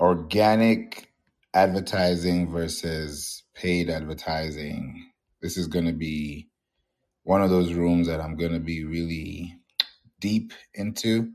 organic 0.00 1.12
advertising 1.54 2.50
versus 2.50 3.44
paid 3.54 3.90
advertising. 3.90 5.04
This 5.42 5.56
is 5.58 5.66
going 5.66 5.86
to 5.86 5.92
be 5.92 6.48
one 7.24 7.42
of 7.42 7.50
those 7.50 7.74
rooms 7.74 8.06
that 8.08 8.20
I'm 8.20 8.36
going 8.36 8.52
to 8.52 8.60
be 8.60 8.84
really 8.84 9.54
deep 10.20 10.52
into. 10.74 11.30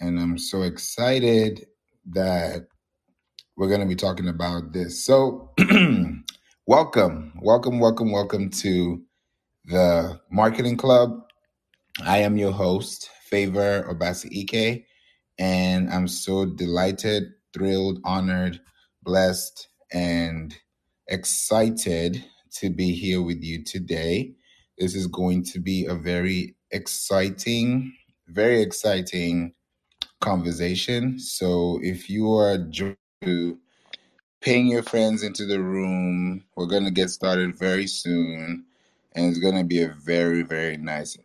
And 0.00 0.18
I'm 0.18 0.38
so 0.38 0.62
excited 0.62 1.66
that 2.10 2.66
we're 3.56 3.68
going 3.68 3.80
to 3.80 3.86
be 3.86 3.96
talking 3.96 4.28
about 4.28 4.72
this. 4.72 5.04
So, 5.04 5.52
welcome, 6.66 7.32
welcome, 7.42 7.78
welcome, 7.80 8.12
welcome 8.12 8.50
to 8.50 9.02
the 9.66 10.20
Marketing 10.30 10.76
Club. 10.76 11.20
I 12.04 12.18
am 12.18 12.36
your 12.36 12.52
host, 12.52 13.10
Favor 13.24 13.84
Obasi 13.90 14.30
Ike, 14.54 14.86
and 15.38 15.90
I'm 15.90 16.08
so 16.08 16.46
delighted, 16.46 17.24
thrilled, 17.52 18.00
honored, 18.04 18.60
blessed, 19.02 19.68
and 19.92 20.56
excited 21.06 22.24
to 22.52 22.70
be 22.70 22.92
here 22.92 23.22
with 23.22 23.42
you 23.42 23.64
today. 23.64 24.32
This 24.78 24.94
is 24.94 25.06
going 25.06 25.44
to 25.44 25.60
be 25.60 25.86
a 25.86 25.94
very 25.94 26.54
exciting, 26.70 27.94
very 28.28 28.60
exciting 28.62 29.54
conversation. 30.20 31.18
So 31.18 31.78
if 31.82 32.10
you 32.10 32.34
are 32.34 32.58
to 33.22 33.58
ping 34.40 34.66
your 34.66 34.82
friends 34.82 35.22
into 35.22 35.46
the 35.46 35.60
room, 35.60 36.44
we're 36.56 36.66
going 36.66 36.84
to 36.84 36.90
get 36.90 37.10
started 37.10 37.58
very 37.58 37.86
soon. 37.86 38.64
And 39.14 39.26
it's 39.26 39.40
going 39.40 39.56
to 39.56 39.64
be 39.64 39.82
a 39.82 39.88
very, 39.88 40.42
very 40.42 40.76
nice, 40.76 41.18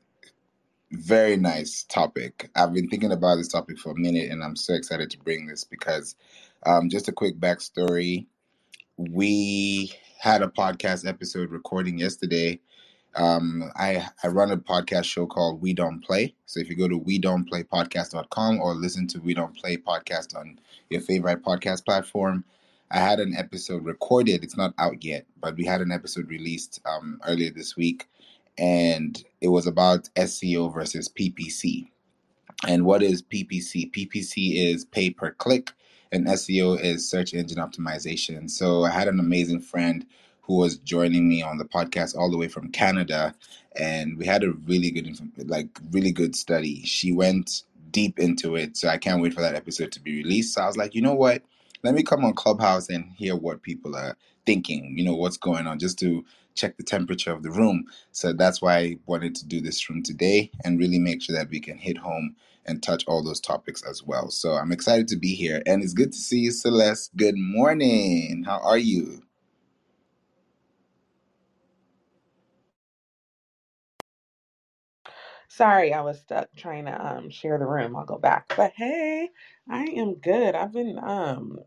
very 0.93 1.37
nice 1.37 1.83
topic. 1.83 2.49
I've 2.55 2.73
been 2.73 2.89
thinking 2.89 3.11
about 3.11 3.35
this 3.35 3.47
topic 3.47 3.77
for 3.79 3.91
a 3.91 3.99
minute 3.99 4.31
and 4.31 4.43
I'm 4.43 4.55
so 4.55 4.73
excited 4.73 5.09
to 5.11 5.17
bring 5.19 5.47
this 5.47 5.63
because 5.63 6.15
um, 6.65 6.89
just 6.89 7.07
a 7.07 7.11
quick 7.11 7.39
backstory. 7.39 8.27
We 8.97 9.93
had 10.19 10.41
a 10.41 10.47
podcast 10.47 11.07
episode 11.07 11.51
recording 11.51 11.97
yesterday 11.97 12.59
um, 13.15 13.71
I, 13.75 14.07
I 14.23 14.27
run 14.27 14.51
a 14.51 14.57
podcast 14.57 15.05
show 15.05 15.25
called 15.27 15.61
We 15.61 15.73
Don't 15.73 16.03
Play. 16.03 16.35
So 16.45 16.59
if 16.59 16.69
you 16.69 16.75
go 16.75 16.87
to 16.87 16.97
we 16.97 17.19
don't 17.19 17.47
play 17.47 17.63
podcast.com 17.63 18.59
or 18.59 18.73
listen 18.73 19.07
to 19.09 19.19
We 19.19 19.33
Don't 19.33 19.55
Play 19.55 19.77
podcast 19.77 20.35
on 20.35 20.59
your 20.89 21.01
favorite 21.01 21.43
podcast 21.43 21.85
platform, 21.85 22.43
I 22.89 22.99
had 22.99 23.19
an 23.19 23.35
episode 23.35 23.85
recorded. 23.85 24.43
It's 24.43 24.57
not 24.57 24.73
out 24.77 25.03
yet, 25.03 25.25
but 25.39 25.55
we 25.55 25.65
had 25.65 25.81
an 25.81 25.91
episode 25.91 26.29
released 26.29 26.81
um, 26.85 27.19
earlier 27.27 27.51
this 27.51 27.75
week, 27.75 28.07
and 28.57 29.23
it 29.41 29.49
was 29.49 29.67
about 29.67 30.09
SEO 30.15 30.73
versus 30.73 31.09
PPC. 31.09 31.89
And 32.67 32.85
what 32.85 33.03
is 33.03 33.21
PPC? 33.21 33.91
PPC 33.91 34.55
is 34.55 34.85
pay 34.85 35.09
per 35.09 35.31
click, 35.31 35.71
and 36.11 36.27
SEO 36.27 36.79
is 36.79 37.09
search 37.09 37.33
engine 37.33 37.57
optimization. 37.57 38.49
So 38.49 38.83
I 38.83 38.91
had 38.91 39.07
an 39.07 39.19
amazing 39.19 39.61
friend 39.61 40.05
who 40.41 40.57
was 40.57 40.77
joining 40.77 41.27
me 41.27 41.41
on 41.41 41.57
the 41.57 41.65
podcast 41.65 42.15
all 42.15 42.29
the 42.31 42.37
way 42.37 42.47
from 42.47 42.71
Canada, 42.71 43.33
and 43.75 44.17
we 44.17 44.25
had 44.25 44.43
a 44.43 44.51
really 44.51 44.91
good, 44.91 45.17
like, 45.49 45.67
really 45.91 46.11
good 46.11 46.35
study. 46.35 46.83
She 46.83 47.11
went 47.11 47.63
deep 47.91 48.19
into 48.19 48.55
it, 48.55 48.77
so 48.77 48.89
I 48.89 48.97
can't 48.97 49.21
wait 49.21 49.33
for 49.33 49.41
that 49.41 49.55
episode 49.55 49.91
to 49.93 50.01
be 50.01 50.17
released. 50.17 50.53
So 50.53 50.61
I 50.61 50.67
was 50.67 50.77
like, 50.77 50.95
you 50.95 51.01
know 51.01 51.13
what? 51.13 51.43
Let 51.83 51.93
me 51.95 52.03
come 52.03 52.23
on 52.25 52.33
Clubhouse 52.33 52.89
and 52.89 53.11
hear 53.17 53.35
what 53.35 53.61
people 53.61 53.95
are 53.95 54.15
thinking. 54.45 54.97
You 54.97 55.05
know 55.05 55.15
what's 55.15 55.37
going 55.37 55.67
on, 55.67 55.79
just 55.79 55.99
to 55.99 56.25
check 56.55 56.77
the 56.77 56.83
temperature 56.83 57.31
of 57.33 57.43
the 57.43 57.51
room. 57.51 57.85
So 58.11 58.33
that's 58.33 58.61
why 58.61 58.77
I 58.77 58.97
wanted 59.07 59.35
to 59.37 59.47
do 59.47 59.61
this 59.61 59.89
room 59.89 60.03
today 60.03 60.51
and 60.65 60.79
really 60.79 60.99
make 60.99 61.21
sure 61.23 61.35
that 61.35 61.49
we 61.49 61.59
can 61.61 61.77
hit 61.77 61.97
home 61.99 62.35
and 62.65 62.83
touch 62.83 63.05
all 63.07 63.23
those 63.23 63.41
topics 63.41 63.83
as 63.83 64.03
well. 64.03 64.29
So 64.31 64.53
I'm 64.53 64.71
excited 64.73 65.07
to 65.09 65.17
be 65.17 65.35
here 65.35 65.63
and 65.67 65.83
it's 65.83 65.93
good 65.93 66.13
to 66.13 66.17
see 66.19 66.39
you, 66.39 66.51
Celeste. 66.51 67.15
Good 67.17 67.37
morning. 67.37 68.43
How 68.45 68.59
are 68.59 68.77
you? 68.79 69.23
Sorry, 75.49 75.93
I 75.93 76.01
was 76.01 76.19
stuck 76.21 76.49
trying 76.57 76.85
to 76.85 77.05
um 77.07 77.29
share 77.31 77.59
the 77.59 77.67
room. 77.67 77.95
I'll 77.95 78.05
go 78.05 78.19
back. 78.19 78.53
But 78.57 78.73
hey, 78.75 79.29
I 79.69 79.83
am 79.85 80.15
good. 80.15 80.55
I've 80.55 80.73
been 80.73 80.99
um 81.01 81.59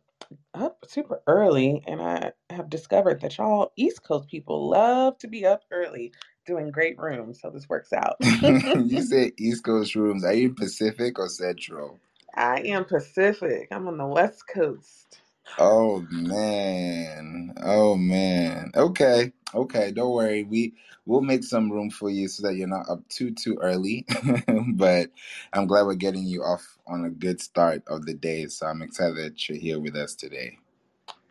up 0.55 0.85
super 0.87 1.23
early 1.27 1.83
and 1.87 2.01
I 2.01 2.33
have 2.51 2.71
discovered 2.71 3.21
that 3.21 3.39
y'all 3.39 3.73
East 3.77 4.03
Coast 4.03 4.29
people 4.29 4.69
love 4.69 5.19
to 5.19 5.29
be 5.29 5.47
up 5.47 5.65
early 5.71 6.13
doing 6.47 6.71
great 6.71 6.99
rooms. 6.99 7.41
So 7.41 7.51
this 7.51 7.69
works 7.69 7.93
out. 7.93 8.17
you 8.23 9.03
say 9.03 9.33
East 9.39 9.65
Coast 9.65 9.95
rooms. 9.95 10.25
Are 10.25 10.35
you 10.35 10.55
Pacific 10.55 11.19
or 11.19 11.29
Central? 11.29 12.01
I 12.35 12.61
am 12.61 12.85
Pacific. 12.85 13.69
I'm 13.71 13.89
on 13.89 13.99
the 13.99 14.07
West 14.07 14.45
Coast. 14.53 15.21
Oh 15.59 16.05
man. 16.11 17.55
Oh 17.63 17.97
man. 17.97 18.73
Okay. 18.77 19.33
Okay. 19.55 19.93
Don't 19.93 20.13
worry. 20.13 20.45
We 20.45 20.75
we'll 21.07 21.21
make 21.21 21.45
some 21.45 21.71
room 21.71 21.91
for 21.91 22.11
you 22.11 22.29
so 22.29 22.47
that 22.47 22.57
you're 22.57 22.69
not 22.69 22.89
up 22.89 23.09
too 23.09 23.33
too 23.33 23.59
early. 23.61 24.07
but 24.75 25.11
I'm 25.53 25.67
glad 25.67 25.87
we're 25.87 25.95
getting 25.95 26.25
you 26.25 26.43
off 26.43 26.79
on 26.87 27.05
a 27.05 27.11
good 27.11 27.41
start 27.41 27.83
of 27.87 28.07
the 28.07 28.15
day. 28.15 28.47
So 28.47 28.67
I'm 28.67 28.83
excited 28.83 29.17
that 29.17 29.49
you're 29.49 29.59
here 29.59 29.81
with 29.81 29.97
us 29.97 30.15
today. 30.15 30.59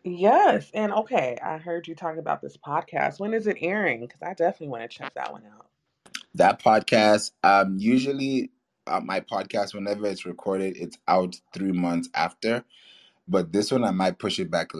Yes. 0.04 0.70
And 0.72 0.92
okay, 0.92 1.36
I 1.44 1.58
heard 1.58 1.88
you 1.88 1.94
talk 1.94 2.16
about 2.16 2.40
this 2.40 2.56
podcast. 2.56 3.18
When 3.18 3.34
is 3.34 3.46
it 3.48 3.58
airing? 3.60 4.00
Because 4.00 4.22
I 4.22 4.34
definitely 4.34 4.68
want 4.68 4.88
to 4.88 4.96
check 4.96 5.12
that 5.14 5.32
one 5.32 5.42
out. 5.52 5.66
That 6.34 6.62
podcast, 6.62 7.32
um, 7.42 7.76
usually 7.78 8.50
uh, 8.86 9.00
my 9.00 9.20
podcast, 9.20 9.74
whenever 9.74 10.06
it's 10.06 10.24
recorded, 10.24 10.76
it's 10.76 10.96
out 11.08 11.34
three 11.52 11.72
months 11.72 12.08
after. 12.14 12.64
But 13.28 13.52
this 13.52 13.72
one, 13.72 13.84
I 13.84 13.92
might 13.92 14.18
push 14.18 14.38
it 14.38 14.50
back 14.50 14.72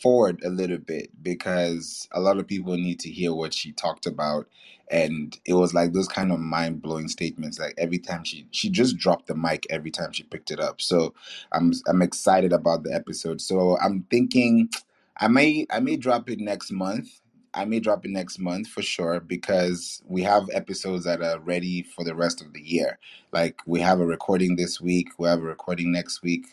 forward 0.00 0.42
a 0.44 0.50
little 0.50 0.78
bit 0.78 1.10
because 1.22 2.08
a 2.12 2.20
lot 2.20 2.38
of 2.38 2.46
people 2.46 2.76
need 2.76 3.00
to 3.00 3.10
hear 3.10 3.34
what 3.34 3.54
she 3.54 3.72
talked 3.72 4.06
about, 4.06 4.46
and 4.90 5.38
it 5.46 5.54
was 5.54 5.74
like 5.74 5.92
those 5.92 6.08
kind 6.08 6.32
of 6.32 6.40
mind 6.40 6.82
blowing 6.82 7.08
statements. 7.08 7.58
Like 7.58 7.74
every 7.78 7.98
time 7.98 8.24
she 8.24 8.46
she 8.50 8.70
just 8.70 8.96
dropped 8.98 9.26
the 9.28 9.34
mic 9.34 9.66
every 9.70 9.90
time 9.90 10.12
she 10.12 10.24
picked 10.24 10.50
it 10.50 10.60
up. 10.60 10.80
So 10.82 11.14
I'm 11.52 11.72
I'm 11.88 12.02
excited 12.02 12.52
about 12.52 12.82
the 12.84 12.94
episode. 12.94 13.40
So 13.40 13.78
I'm 13.80 14.04
thinking 14.10 14.70
I 15.18 15.28
may 15.28 15.66
I 15.70 15.80
may 15.80 15.96
drop 15.96 16.30
it 16.30 16.40
next 16.40 16.72
month. 16.72 17.20
I 17.54 17.64
may 17.66 17.80
drop 17.80 18.04
it 18.04 18.10
next 18.10 18.38
month 18.38 18.68
for 18.68 18.82
sure 18.82 19.20
because 19.20 20.02
we 20.06 20.22
have 20.22 20.48
episodes 20.52 21.04
that 21.04 21.22
are 21.22 21.38
ready 21.40 21.82
for 21.82 22.04
the 22.04 22.14
rest 22.14 22.42
of 22.42 22.52
the 22.52 22.60
year. 22.62 22.98
Like 23.32 23.60
we 23.66 23.80
have 23.80 24.00
a 24.00 24.06
recording 24.06 24.56
this 24.56 24.80
week, 24.80 25.08
we 25.18 25.28
have 25.28 25.40
a 25.40 25.42
recording 25.42 25.92
next 25.92 26.22
week 26.22 26.46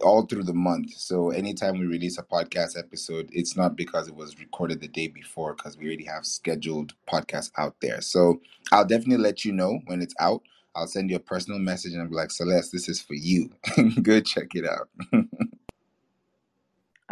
all 0.00 0.22
through 0.22 0.44
the 0.44 0.54
month. 0.54 0.92
So 0.94 1.30
anytime 1.30 1.78
we 1.78 1.86
release 1.86 2.18
a 2.18 2.22
podcast 2.22 2.78
episode, 2.78 3.28
it's 3.32 3.56
not 3.56 3.76
because 3.76 4.08
it 4.08 4.14
was 4.14 4.38
recorded 4.38 4.80
the 4.80 4.88
day 4.88 5.08
before, 5.08 5.54
because 5.54 5.76
we 5.76 5.86
already 5.86 6.04
have 6.04 6.24
scheduled 6.24 6.94
podcasts 7.08 7.50
out 7.58 7.76
there. 7.80 8.00
So 8.00 8.40
I'll 8.72 8.86
definitely 8.86 9.22
let 9.22 9.44
you 9.44 9.52
know 9.52 9.80
when 9.86 10.02
it's 10.02 10.14
out. 10.20 10.42
I'll 10.74 10.86
send 10.86 11.10
you 11.10 11.16
a 11.16 11.20
personal 11.20 11.58
message 11.58 11.92
and 11.92 12.02
I'll 12.02 12.08
be 12.08 12.14
like, 12.14 12.30
Celeste, 12.30 12.72
this 12.72 12.88
is 12.88 13.00
for 13.00 13.14
you. 13.14 13.50
Go 14.02 14.20
check 14.20 14.48
it 14.54 14.64
out. 14.66 14.88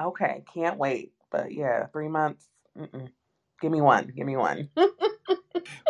okay, 0.01 0.43
can't 0.53 0.79
wait. 0.79 1.13
But 1.31 1.53
yeah, 1.53 1.87
three 1.87 2.09
months. 2.09 2.49
Mm-mm. 2.79 3.09
Give 3.61 3.71
me 3.71 3.81
one. 3.81 4.13
Give 4.17 4.27
me 4.27 4.37
one. 4.37 4.71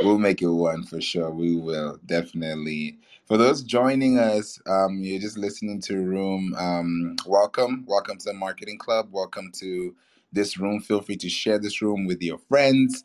we'll 0.03 0.19
make 0.19 0.43
it 0.43 0.49
one 0.49 0.85
for 0.85 1.01
sure. 1.01 1.31
We 1.31 1.57
will 1.57 1.99
definitely. 2.07 2.99
For 3.27 3.37
those 3.37 3.63
joining 3.63 4.19
us, 4.19 4.61
um, 4.67 5.01
you're 5.03 5.21
just 5.21 5.39
listening 5.39 5.81
to 5.83 5.97
room. 5.99 6.55
Um, 6.59 7.17
welcome, 7.27 7.85
welcome 7.87 8.19
to 8.19 8.25
the 8.27 8.35
Marketing 8.35 8.79
Club. 8.79 9.09
Welcome 9.13 9.53
to 9.57 9.95
this 10.33 10.59
room. 10.59 10.81
Feel 10.81 11.01
free 11.03 11.17
to 11.17 11.29
share 11.29 11.59
this 11.59 11.83
room 11.83 12.07
with 12.07 12.23
your 12.23 12.39
friends. 12.39 13.03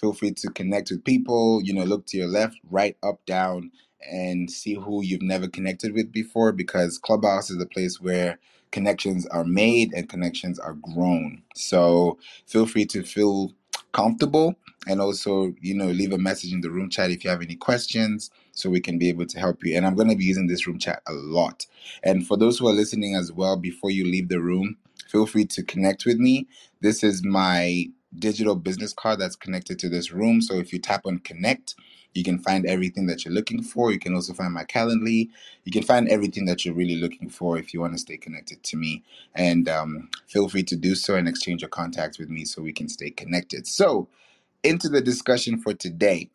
Feel 0.00 0.12
free 0.12 0.32
to 0.32 0.50
connect 0.50 0.90
with 0.90 1.04
people. 1.04 1.60
You 1.62 1.74
know, 1.74 1.84
look 1.84 2.06
to 2.08 2.18
your 2.18 2.28
left, 2.28 2.58
right, 2.70 2.96
up, 3.02 3.24
down, 3.26 3.72
and 4.10 4.50
see 4.50 4.74
who 4.74 5.02
you've 5.02 5.22
never 5.22 5.48
connected 5.48 5.92
with 5.94 6.12
before. 6.12 6.52
Because 6.52 6.98
Clubhouse 6.98 7.50
is 7.50 7.60
a 7.62 7.66
place 7.66 8.00
where 8.00 8.38
connections 8.72 9.26
are 9.28 9.44
made 9.44 9.92
and 9.94 10.08
connections 10.08 10.58
are 10.58 10.74
grown. 10.74 11.42
So 11.54 12.18
feel 12.46 12.66
free 12.66 12.86
to 12.86 13.02
feel 13.04 13.52
comfortable 13.92 14.56
and 14.88 15.00
also 15.02 15.54
you 15.62 15.74
know 15.74 15.88
leave 15.88 16.12
a 16.12 16.18
message 16.18 16.52
in 16.54 16.62
the 16.62 16.70
room 16.70 16.90
chat 16.90 17.12
if 17.12 17.24
you 17.24 17.30
have 17.30 17.42
any 17.42 17.56
questions 17.56 18.30
so 18.52 18.70
we 18.70 18.80
can 18.80 18.98
be 18.98 19.10
able 19.10 19.26
to 19.26 19.40
help 19.40 19.64
you. 19.64 19.76
And 19.76 19.86
i'm 19.86 19.96
going 19.96 20.10
to 20.10 20.16
be 20.16 20.24
using 20.26 20.48
this 20.48 20.66
room 20.66 20.80
chat 20.80 21.02
a 21.08 21.14
lot. 21.14 21.66
And 22.04 22.26
for 22.26 22.38
those 22.38 22.58
who 22.58 22.68
are 22.68 22.74
listening 22.74 23.16
as 23.16 23.32
well 23.32 23.56
before 23.58 23.92
you 23.92 24.06
leave 24.06 24.30
the 24.30 24.40
room 24.40 24.78
feel 25.08 25.26
free 25.26 25.46
to 25.46 25.64
connect 25.64 26.06
with 26.06 26.18
me. 26.18 26.48
This 26.82 27.04
is 27.04 27.24
my 27.24 27.86
digital 28.18 28.56
business 28.56 28.94
card 28.94 29.20
that's 29.20 29.36
connected 29.36 29.78
to 29.80 29.90
this 29.90 30.12
room. 30.12 30.42
So 30.42 30.56
if 30.56 30.72
you 30.72 30.80
tap 30.80 31.02
on 31.06 31.20
connect 31.20 31.68
you 32.14 32.24
can 32.24 32.38
find 32.38 32.66
everything 32.66 33.06
that 33.06 33.24
you're 33.24 33.34
looking 33.34 33.62
for. 33.62 33.92
You 33.92 33.98
can 33.98 34.14
also 34.14 34.32
find 34.34 34.52
my 34.52 34.64
calendly. 34.64 35.28
You 35.64 35.72
can 35.72 35.82
find 35.82 36.08
everything 36.08 36.46
that 36.46 36.64
you're 36.64 36.74
really 36.74 36.96
looking 36.96 37.28
for 37.28 37.58
if 37.58 37.72
you 37.72 37.80
want 37.80 37.92
to 37.94 37.98
stay 37.98 38.16
connected 38.16 38.62
to 38.64 38.76
me. 38.76 39.04
And 39.34 39.68
um, 39.68 40.08
feel 40.26 40.48
free 40.48 40.64
to 40.64 40.76
do 40.76 40.94
so 40.94 41.14
and 41.14 41.28
exchange 41.28 41.62
your 41.62 41.68
contacts 41.68 42.18
with 42.18 42.28
me 42.30 42.44
so 42.44 42.62
we 42.62 42.72
can 42.72 42.88
stay 42.88 43.10
connected. 43.10 43.66
So 43.66 44.08
into 44.64 44.88
the 44.88 45.00
discussion 45.02 45.60
for 45.60 45.74
today 45.74 46.26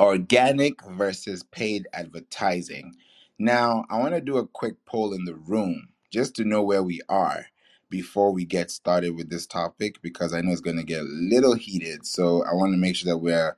organic 0.00 0.84
versus 0.86 1.44
paid 1.44 1.88
advertising. 1.94 2.96
Now, 3.40 3.86
I 3.90 3.98
want 3.98 4.14
to 4.16 4.22
do 4.22 4.38
a 4.38 4.48
quick 4.48 4.76
poll 4.86 5.14
in 5.14 5.26
the 5.26 5.36
room. 5.36 5.90
just 6.12 6.36
to 6.36 6.46
know 6.46 6.62
where 6.64 6.84
we 6.84 7.02
are 7.10 7.48
before 7.90 8.32
we 8.32 8.46
get 8.46 8.72
started 8.72 9.16
with 9.16 9.30
this 9.30 9.46
topic 9.46 10.02
because 10.02 10.34
I 10.34 10.42
know 10.42 10.52
it's 10.52 10.62
going 10.62 10.78
to 10.78 10.84
get 10.84 11.02
a 11.02 11.04
little 11.04 11.56
heated. 11.56 12.06
So 12.06 12.44
I 12.44 12.54
want 12.54 12.74
to 12.74 12.78
make 12.78 12.96
sure 12.96 13.12
that 13.12 13.18
we're 13.18 13.56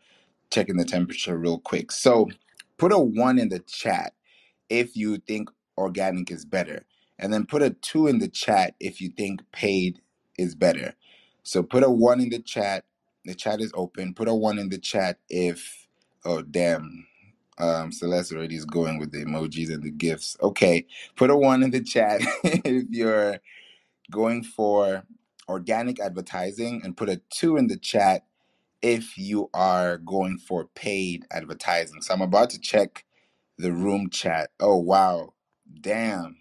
checking 0.51 0.79
the 0.79 0.87
temperature 0.87 1.39
real 1.39 1.59
quick. 1.61 1.93
So 1.93 2.29
put 2.79 2.93
a 2.93 2.99
one 2.99 3.39
in 3.39 3.51
the 3.51 3.61
chat 3.61 4.15
if 4.69 4.97
you 4.97 5.19
think 5.19 5.51
organic 5.79 6.31
is 6.31 6.45
better. 6.45 6.85
And 7.19 7.33
then 7.33 7.47
put 7.47 7.63
a 7.63 7.71
two 7.71 8.07
in 8.07 8.19
the 8.19 8.29
chat 8.29 8.75
if 8.81 9.01
you 9.01 9.11
think 9.11 9.43
paid 9.53 10.01
is 10.39 10.55
better. 10.55 10.95
So 11.43 11.63
put 11.63 11.83
a 11.85 11.91
one 11.91 12.21
in 12.21 12.31
the 12.31 12.41
chat. 12.41 12.85
The 13.29 13.37
chat 13.37 13.63
is 13.63 13.73
open. 13.77 14.15
Put 14.15 14.29
a 14.29 14.35
one 14.35 14.59
in 14.59 14.71
the 14.71 14.79
chat 14.79 15.21
if, 15.31 15.89
oh, 16.27 16.43
damn. 16.43 17.07
Um, 17.59 17.93
Celeste 17.93 18.35
already 18.35 18.57
is 18.57 18.67
going 18.67 18.99
with 18.99 19.13
the 19.13 19.25
emojis 19.25 19.73
and 19.73 19.85
the 19.85 19.93
gifts. 19.93 20.37
Okay. 20.43 20.87
Put 21.17 21.31
a 21.31 21.37
one 21.37 21.63
in 21.65 21.73
the 21.73 21.83
chat 21.83 22.23
if 22.45 22.87
you're 22.91 23.39
going 24.11 24.45
for 24.45 25.05
organic 25.49 26.01
advertising 26.01 26.83
and 26.85 26.97
put 26.97 27.11
a 27.11 27.21
two 27.31 27.57
in 27.59 27.69
the 27.69 27.79
chat 27.79 28.27
if 28.83 29.19
you 29.19 29.51
are 29.55 29.99
going 29.99 30.39
for 30.39 30.67
paid 30.75 31.27
advertising. 31.31 32.03
So 32.03 32.15
I'm 32.15 32.23
about 32.23 32.51
to 32.51 32.61
check 32.61 33.05
the 33.59 33.73
room 33.73 34.11
chat. 34.11 34.51
Oh, 34.61 34.79
wow. 34.79 35.35
Damn. 35.81 36.39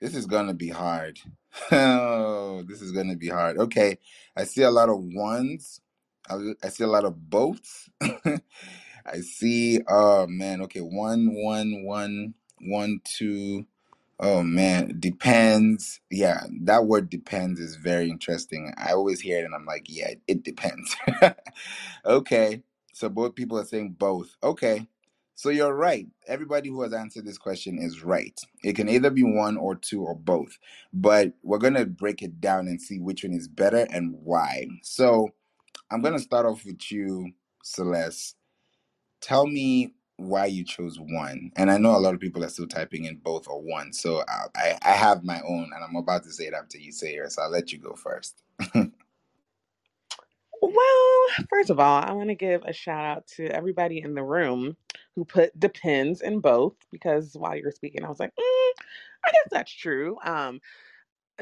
This 0.00 0.14
is 0.14 0.26
to 0.48 0.54
be 0.54 0.70
hard. 0.70 1.18
Oh, 1.72 2.62
this 2.68 2.82
is 2.82 2.92
to 3.10 3.16
be 3.16 3.28
hard. 3.28 3.58
Okay. 3.58 3.98
I 4.36 4.44
see 4.44 4.62
a 4.62 4.70
lot 4.70 4.88
of 4.90 4.98
ones. 5.00 5.80
I, 6.30 6.54
I 6.64 6.68
see 6.70 6.84
a 6.84 6.88
lot 6.88 7.04
of 7.04 7.30
boats. 7.30 7.90
I 9.06 9.20
see, 9.20 9.80
oh 9.88 10.26
man, 10.28 10.62
okay, 10.62 10.80
one, 10.80 11.34
one, 11.34 11.84
one, 11.84 12.34
one, 12.60 13.00
two. 13.04 13.66
Oh 14.20 14.42
man, 14.42 14.96
depends. 14.98 16.00
Yeah, 16.10 16.42
that 16.62 16.86
word 16.86 17.10
depends 17.10 17.60
is 17.60 17.76
very 17.76 18.10
interesting. 18.10 18.72
I 18.78 18.92
always 18.92 19.20
hear 19.20 19.40
it 19.40 19.44
and 19.44 19.54
I'm 19.54 19.66
like, 19.66 19.86
yeah, 19.88 20.14
it 20.26 20.42
depends. 20.42 20.96
okay, 22.06 22.62
so 22.94 23.08
both 23.08 23.34
people 23.34 23.58
are 23.58 23.64
saying 23.64 23.96
both. 23.98 24.36
Okay, 24.42 24.88
so 25.36 25.50
you're 25.50 25.74
right. 25.74 26.06
Everybody 26.26 26.68
who 26.70 26.82
has 26.82 26.92
answered 26.94 27.26
this 27.26 27.38
question 27.38 27.78
is 27.78 28.02
right. 28.04 28.38
It 28.64 28.76
can 28.76 28.88
either 28.88 29.10
be 29.10 29.22
one 29.22 29.56
or 29.56 29.76
two 29.76 30.02
or 30.02 30.16
both, 30.16 30.58
but 30.92 31.32
we're 31.44 31.58
going 31.58 31.74
to 31.74 31.86
break 31.86 32.22
it 32.22 32.40
down 32.40 32.68
and 32.68 32.82
see 32.82 32.98
which 32.98 33.24
one 33.24 33.34
is 33.34 33.48
better 33.48 33.86
and 33.90 34.16
why. 34.24 34.66
So 34.82 35.28
I'm 35.90 36.02
going 36.02 36.14
to 36.14 36.20
start 36.20 36.46
off 36.46 36.64
with 36.64 36.90
you, 36.90 37.32
Celeste. 37.62 38.36
Tell 39.20 39.46
me 39.46 39.94
why 40.16 40.46
you 40.46 40.64
chose 40.64 40.98
one. 40.98 41.50
And 41.56 41.70
I 41.70 41.78
know 41.78 41.96
a 41.96 41.98
lot 41.98 42.14
of 42.14 42.20
people 42.20 42.44
are 42.44 42.48
still 42.48 42.66
typing 42.66 43.04
in 43.04 43.16
both 43.16 43.48
or 43.48 43.62
one. 43.62 43.92
So 43.92 44.22
I, 44.54 44.76
I, 44.82 44.90
have 44.90 45.24
my 45.24 45.40
own, 45.42 45.70
and 45.74 45.84
I'm 45.84 45.96
about 45.96 46.24
to 46.24 46.32
say 46.32 46.44
it 46.44 46.54
after 46.54 46.76
you 46.76 46.92
say 46.92 47.14
yours. 47.14 47.36
So 47.36 47.42
I'll 47.42 47.50
let 47.50 47.72
you 47.72 47.78
go 47.78 47.94
first. 47.94 48.42
Well, 50.60 51.26
first 51.48 51.70
of 51.70 51.78
all, 51.78 52.02
I 52.02 52.12
want 52.12 52.30
to 52.30 52.34
give 52.34 52.62
a 52.64 52.72
shout 52.72 53.04
out 53.04 53.26
to 53.36 53.46
everybody 53.46 54.00
in 54.00 54.14
the 54.14 54.24
room 54.24 54.76
who 55.14 55.24
put 55.24 55.58
depends 55.58 56.20
in 56.20 56.40
both 56.40 56.74
because 56.90 57.34
while 57.36 57.56
you 57.56 57.62
were 57.64 57.70
speaking, 57.70 58.04
I 58.04 58.08
was 58.08 58.18
like, 58.18 58.30
mm, 58.30 58.72
I 59.24 59.30
guess 59.30 59.48
that's 59.50 59.72
true. 59.72 60.16
Um, 60.24 60.60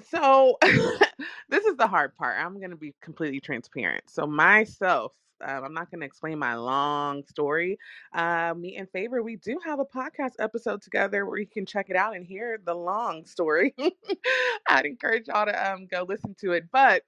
so 0.05 0.59
this 1.49 1.65
is 1.65 1.77
the 1.77 1.87
hard 1.87 2.15
part. 2.17 2.37
I'm 2.39 2.59
going 2.59 2.71
to 2.71 2.77
be 2.77 2.95
completely 3.01 3.41
transparent. 3.41 4.05
So 4.09 4.27
myself, 4.27 5.13
um, 5.45 5.65
I'm 5.65 5.75
not 5.75 5.91
going 5.91 6.01
to 6.01 6.07
explain 6.07 6.39
my 6.39 6.55
long 6.55 7.25
story. 7.27 7.79
Uh, 8.15 8.55
me 8.57 8.77
and 8.77 8.89
Favor, 8.91 9.23
we 9.23 9.37
do 9.37 9.59
have 9.65 9.81
a 9.81 9.85
podcast 9.85 10.33
episode 10.39 10.83
together 10.83 11.27
where 11.27 11.39
you 11.39 11.47
can 11.47 11.67
check 11.67 11.91
it 11.91 11.97
out 11.97 12.17
and 12.17 12.27
hear 12.27 12.59
the 12.65 12.75
long 12.75 13.25
story. 13.27 13.75
I'd 14.69 14.87
encourage 14.87 15.29
y'all 15.29 15.47
to 15.47 15.73
um, 15.73 15.87
go 15.87 16.07
listen 16.09 16.35
to 16.41 16.53
it. 16.53 16.65
But 16.73 17.03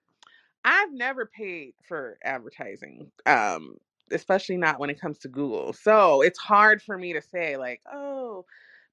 I've 0.64 0.92
never 0.92 1.26
paid 1.26 1.74
for 1.86 2.18
advertising, 2.22 3.10
um, 3.26 3.76
especially 4.12 4.56
not 4.58 4.78
when 4.78 4.90
it 4.90 5.00
comes 5.00 5.18
to 5.20 5.28
Google. 5.28 5.72
So 5.72 6.22
it's 6.22 6.38
hard 6.38 6.82
for 6.82 6.98
me 6.98 7.14
to 7.14 7.22
say, 7.22 7.56
like, 7.56 7.80
oh, 7.90 8.44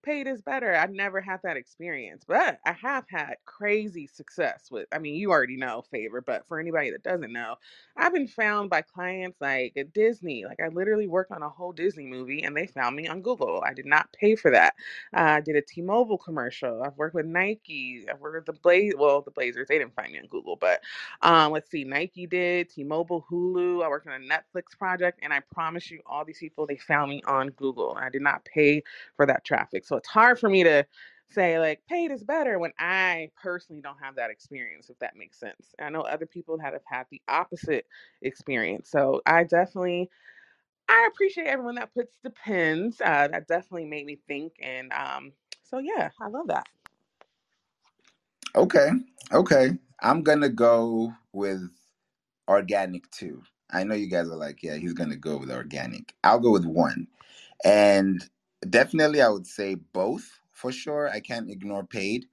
paid 0.05 0.27
is 0.27 0.41
better. 0.43 0.75
I've 0.75 0.91
never 0.93 1.21
had 1.21 1.41
that 1.43 1.57
experience, 1.57 2.23
but 2.27 2.59
I 2.65 2.73
have 2.73 3.05
had 3.09 3.35
crazy 3.45 4.07
success 4.07 4.69
with. 4.71 4.87
I 4.93 4.99
mean, 4.99 5.15
you 5.15 5.31
already 5.31 5.57
know 5.57 5.83
favor, 5.91 6.21
but 6.21 6.47
for 6.47 6.59
anybody 6.59 6.91
that 6.91 7.03
doesn't 7.03 7.33
know, 7.33 7.55
I've 7.97 8.13
been 8.13 8.29
found 8.29 8.71
by 8.71 8.83
clients 8.83 9.41
like 9.41 9.77
Disney. 9.93 10.45
Like 10.45 10.61
I 10.61 10.69
literally 10.69 11.07
worked 11.07 11.33
on 11.33 11.43
a 11.43 11.49
whole 11.49 11.73
Disney 11.73 12.05
movie, 12.07 12.43
and 12.43 12.57
they 12.57 12.67
found 12.67 12.95
me 12.95 13.07
on 13.09 13.21
Google. 13.23 13.63
I 13.67 13.73
did 13.73 13.87
not 13.87 14.13
pay 14.13 14.35
for 14.37 14.51
that. 14.51 14.75
Uh, 15.15 15.21
I 15.21 15.41
did 15.41 15.57
a 15.57 15.63
T-Mobile 15.63 16.19
commercial. 16.19 16.83
I've 16.83 16.97
worked 16.97 17.15
with 17.15 17.27
Nike. 17.27 18.05
I've 18.11 18.21
worked 18.21 18.47
with 18.47 18.55
the 18.55 18.61
Blaze. 18.61 18.93
Well, 18.97 19.21
the 19.23 19.31
Blazers 19.31 19.67
they 19.69 19.79
didn't 19.79 19.95
find 19.95 20.13
me 20.13 20.19
on 20.19 20.27
Google, 20.27 20.57
but 20.57 20.81
um, 21.23 21.53
let's 21.53 21.71
see, 21.71 21.85
Nike 21.85 22.27
did 22.27 22.69
T-Mobile, 22.71 23.25
Hulu. 23.31 23.83
I 23.85 23.89
worked 23.89 24.07
on 24.07 24.21
a 24.21 24.25
Netflix 24.25 24.77
project, 24.79 25.19
and 25.23 25.33
I 25.33 25.41
promise 25.53 25.91
you, 25.91 26.01
all 26.07 26.25
these 26.25 26.39
people 26.39 26.67
they 26.67 26.77
found 26.77 27.11
me 27.11 27.23
on 27.27 27.49
Google. 27.51 27.97
I 28.01 28.09
did 28.09 28.23
not 28.23 28.45
pay 28.45 28.83
for 29.17 29.27
that 29.27 29.45
traffic. 29.45 29.85
So 29.85 29.94
it's 29.95 30.07
hard 30.07 30.39
for 30.39 30.49
me 30.49 30.63
to 30.63 30.85
say 31.29 31.59
like 31.59 31.81
paid 31.89 32.11
is 32.11 32.23
better 32.23 32.59
when 32.59 32.71
I 32.79 33.29
personally 33.41 33.81
don't 33.81 34.01
have 34.01 34.15
that 34.15 34.29
experience, 34.29 34.89
if 34.89 34.99
that 34.99 35.17
makes 35.17 35.39
sense. 35.39 35.73
I 35.79 35.89
know 35.89 36.01
other 36.01 36.25
people 36.25 36.57
that 36.57 36.73
have 36.73 36.81
had 36.85 37.05
the 37.09 37.21
opposite 37.27 37.85
experience. 38.21 38.89
So 38.89 39.21
I 39.25 39.43
definitely 39.43 40.09
I 40.87 41.09
appreciate 41.11 41.47
everyone 41.47 41.75
that 41.75 41.93
puts 41.93 42.17
depends. 42.23 43.01
Uh, 43.01 43.27
that 43.29 43.47
definitely 43.47 43.85
made 43.85 44.05
me 44.05 44.19
think, 44.27 44.53
and 44.61 44.91
um, 44.93 45.31
so 45.63 45.79
yeah, 45.79 46.09
I 46.21 46.27
love 46.27 46.47
that. 46.47 46.67
Okay, 48.55 48.89
okay. 49.31 49.71
I'm 50.01 50.21
gonna 50.21 50.49
go 50.49 51.11
with 51.33 51.67
organic 52.47 53.09
too. 53.11 53.41
I 53.71 53.83
know 53.83 53.95
you 53.95 54.07
guys 54.07 54.29
are 54.29 54.35
like, 54.35 54.61
yeah, 54.61 54.75
he's 54.75 54.93
gonna 54.93 55.15
go 55.15 55.37
with 55.37 55.51
organic. 55.51 56.13
I'll 56.23 56.39
go 56.39 56.51
with 56.51 56.65
one, 56.65 57.07
and 57.63 58.23
definitely 58.71 59.21
I 59.21 59.29
would 59.29 59.47
say 59.47 59.75
both 59.75 60.39
for 60.53 60.71
sure. 60.71 61.09
I 61.09 61.21
can't 61.21 61.51
ignore 61.51 61.85
paid 61.85 62.25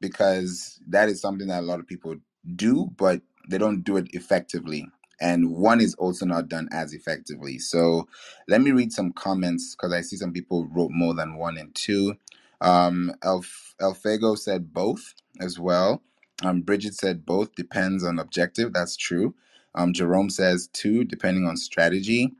because 0.00 0.80
that 0.88 1.10
is 1.10 1.20
something 1.22 1.48
that 1.48 1.60
a 1.62 1.66
lot 1.66 1.80
of 1.80 1.88
people 1.88 2.16
do, 2.56 2.90
but 2.98 3.22
they 3.50 3.58
don't 3.58 3.84
do 3.84 3.98
it 3.98 4.08
effectively. 4.14 4.86
And 5.20 5.52
one 5.52 5.82
is 5.82 5.96
also 5.96 6.26
not 6.26 6.48
done 6.48 6.68
as 6.72 6.94
effectively. 6.94 7.58
So 7.58 8.08
let 8.48 8.62
me 8.62 8.72
read 8.72 8.92
some 8.92 9.12
comments 9.12 9.76
because 9.76 9.92
I 9.92 10.02
see 10.02 10.16
some 10.16 10.32
people 10.32 10.66
wrote 10.66 10.92
more 10.92 11.14
than 11.16 11.38
one 11.38 11.58
and 11.58 11.74
two. 11.74 12.16
Um, 12.62 13.14
Elf, 13.24 13.74
Elfego 13.82 14.38
said 14.38 14.74
both 14.74 15.16
as 15.40 15.58
well. 15.60 16.02
Um, 16.44 16.62
Bridget 16.62 16.94
said 16.94 17.26
both 17.26 17.56
depends 17.56 18.04
on 18.04 18.20
objective. 18.20 18.74
That's 18.74 18.96
true. 18.96 19.34
Um, 19.74 19.94
Jerome 19.94 20.30
says 20.30 20.68
two, 20.72 21.04
depending 21.04 21.46
on 21.46 21.58
strategy. 21.58 22.32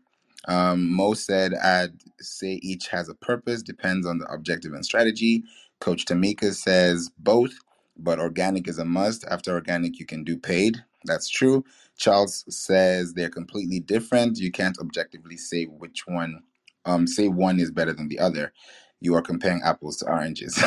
Um, 0.47 0.92
Mo 0.92 1.14
said, 1.14 1.54
I'd 1.54 1.95
say 2.21 2.61
each 2.62 2.88
has 2.88 3.09
a 3.09 3.14
purpose, 3.14 3.62
depends 3.62 4.07
on 4.07 4.18
the 4.18 4.26
objective 4.33 4.73
and 4.73 4.85
strategy. 4.85 5.45
Coach 5.80 6.04
Tamika 6.04 6.54
says 6.54 7.11
both, 7.18 7.52
but 7.97 8.18
organic 8.21 8.68
is 8.68 8.78
a 8.78 8.85
must. 8.85 9.25
After 9.30 9.52
organic, 9.52 9.99
you 9.99 10.07
can 10.07 10.25
do 10.25 10.37
paid. 10.37 10.85
That's 11.04 11.28
true. 11.28 11.64
Charles 11.97 12.45
says 12.49 13.14
they're 13.14 13.30
completely 13.30 13.80
different. 13.80 14.38
You 14.38 14.50
can't 14.52 14.78
objectively 14.80 15.37
say 15.37 15.64
which 15.64 16.07
one, 16.07 16.42
um, 16.85 17.07
say 17.07 17.28
one 17.28 17.61
is 17.61 17.71
better 17.71 17.92
than 17.92 18.09
the 18.09 18.18
other. 18.21 18.52
You 19.00 19.14
are 19.16 19.23
comparing 19.23 19.62
apples 19.64 19.99
to 19.99 20.07
oranges. 20.07 20.62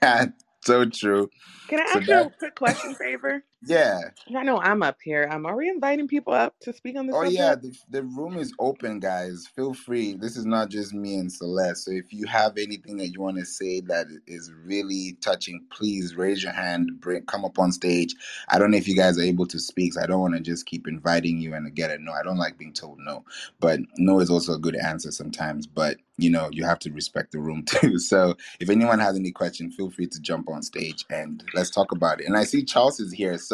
so 0.64 0.84
true. 0.86 1.30
Can 1.68 1.80
I 1.80 1.84
So 1.84 2.00
ask 2.00 2.08
you 2.08 2.20
a 2.20 2.26
quick 2.38 2.56
question, 2.56 2.94
favor? 2.94 3.44
Yeah. 3.66 4.00
I 4.36 4.42
know 4.42 4.60
I'm 4.60 4.82
up 4.82 4.98
here. 5.02 5.28
Um, 5.30 5.46
are 5.46 5.56
we 5.56 5.68
inviting 5.68 6.08
people 6.08 6.32
up 6.32 6.54
to 6.62 6.72
speak 6.72 6.96
on 6.96 7.06
the 7.06 7.14
Oh 7.14 7.24
yeah, 7.24 7.54
the, 7.54 7.76
the 7.90 8.02
room 8.02 8.38
is 8.38 8.54
open, 8.58 9.00
guys. 9.00 9.46
Feel 9.54 9.74
free. 9.74 10.14
This 10.14 10.36
is 10.36 10.46
not 10.46 10.70
just 10.70 10.94
me 10.94 11.16
and 11.16 11.30
Celeste. 11.30 11.84
So 11.84 11.90
if 11.92 12.12
you 12.12 12.26
have 12.26 12.58
anything 12.58 12.96
that 12.98 13.08
you 13.08 13.20
want 13.20 13.38
to 13.38 13.44
say 13.44 13.80
that 13.82 14.06
is 14.26 14.52
really 14.64 15.16
touching, 15.20 15.64
please 15.70 16.16
raise 16.16 16.42
your 16.42 16.52
hand. 16.52 17.00
Bring 17.00 17.22
come 17.26 17.44
up 17.44 17.58
on 17.58 17.72
stage. 17.72 18.14
I 18.48 18.58
don't 18.58 18.70
know 18.70 18.78
if 18.78 18.88
you 18.88 18.96
guys 18.96 19.18
are 19.18 19.22
able 19.22 19.46
to 19.46 19.58
speak. 19.58 19.94
So 19.94 20.02
I 20.02 20.06
don't 20.06 20.20
want 20.20 20.34
to 20.34 20.40
just 20.40 20.66
keep 20.66 20.88
inviting 20.88 21.38
you 21.38 21.54
and 21.54 21.74
get 21.74 21.90
a 21.90 21.98
no. 21.98 22.12
I 22.12 22.22
don't 22.22 22.38
like 22.38 22.58
being 22.58 22.72
told 22.72 22.98
no, 23.00 23.24
but 23.60 23.80
no 23.98 24.20
is 24.20 24.30
also 24.30 24.54
a 24.54 24.58
good 24.58 24.76
answer 24.76 25.10
sometimes. 25.12 25.66
But 25.66 25.98
you 26.18 26.30
know, 26.30 26.48
you 26.52 26.64
have 26.64 26.78
to 26.80 26.92
respect 26.92 27.32
the 27.32 27.40
room 27.40 27.64
too. 27.66 27.98
So 27.98 28.36
if 28.60 28.70
anyone 28.70 29.00
has 29.00 29.16
any 29.16 29.32
question, 29.32 29.70
feel 29.70 29.90
free 29.90 30.06
to 30.08 30.20
jump 30.20 30.48
on 30.48 30.62
stage 30.62 31.04
and 31.10 31.44
let's 31.54 31.70
talk 31.70 31.92
about 31.92 32.20
it. 32.20 32.26
And 32.26 32.36
I 32.36 32.44
see 32.44 32.64
Charles 32.64 33.00
is 33.00 33.12
here, 33.12 33.38
so 33.38 33.53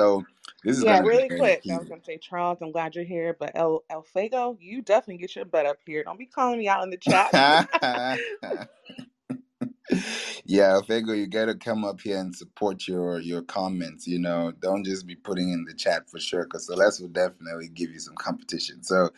this 0.65 0.79
is 0.79 0.85
Yeah, 0.85 0.85
gonna 0.85 1.09
be 1.09 1.19
really 1.19 1.29
very 1.29 1.55
quick. 1.55 1.65
I 1.71 1.79
was 1.79 1.89
gonna 1.89 2.05
say, 2.05 2.19
Charles, 2.19 2.59
I'm 2.63 2.73
glad 2.73 2.97
you're 2.97 3.05
here, 3.05 3.37
but 3.39 3.53
El 3.55 3.85
El 3.91 4.05
Fago, 4.05 4.57
you 4.61 4.83
definitely 4.83 5.19
get 5.19 5.37
your 5.37 5.47
butt 5.47 5.67
up 5.67 5.79
here. 5.87 6.05
Don't 6.05 6.19
be 6.19 6.27
calling 6.27 6.59
me 6.59 6.69
out 6.69 6.85
in 6.85 6.91
the 6.91 6.99
chat. 6.99 7.35
yeah, 10.47 10.81
Fago, 10.89 11.17
you 11.19 11.27
gotta 11.29 11.55
come 11.57 11.85
up 11.85 12.01
here 12.03 12.19
and 12.19 12.35
support 12.37 12.89
your 12.89 13.21
your 13.21 13.43
comments. 13.43 14.07
You 14.09 14.19
know, 14.21 14.53
don't 14.61 14.85
just 14.85 15.07
be 15.07 15.17
putting 15.17 15.53
in 15.53 15.65
the 15.65 15.75
chat 15.75 16.11
for 16.11 16.21
sure, 16.21 16.45
because 16.45 16.67
Celeste 16.67 17.03
will 17.03 17.09
definitely 17.09 17.69
give 17.69 17.91
you 17.93 18.01
some 18.01 18.17
competition. 18.17 18.83
So, 18.85 19.11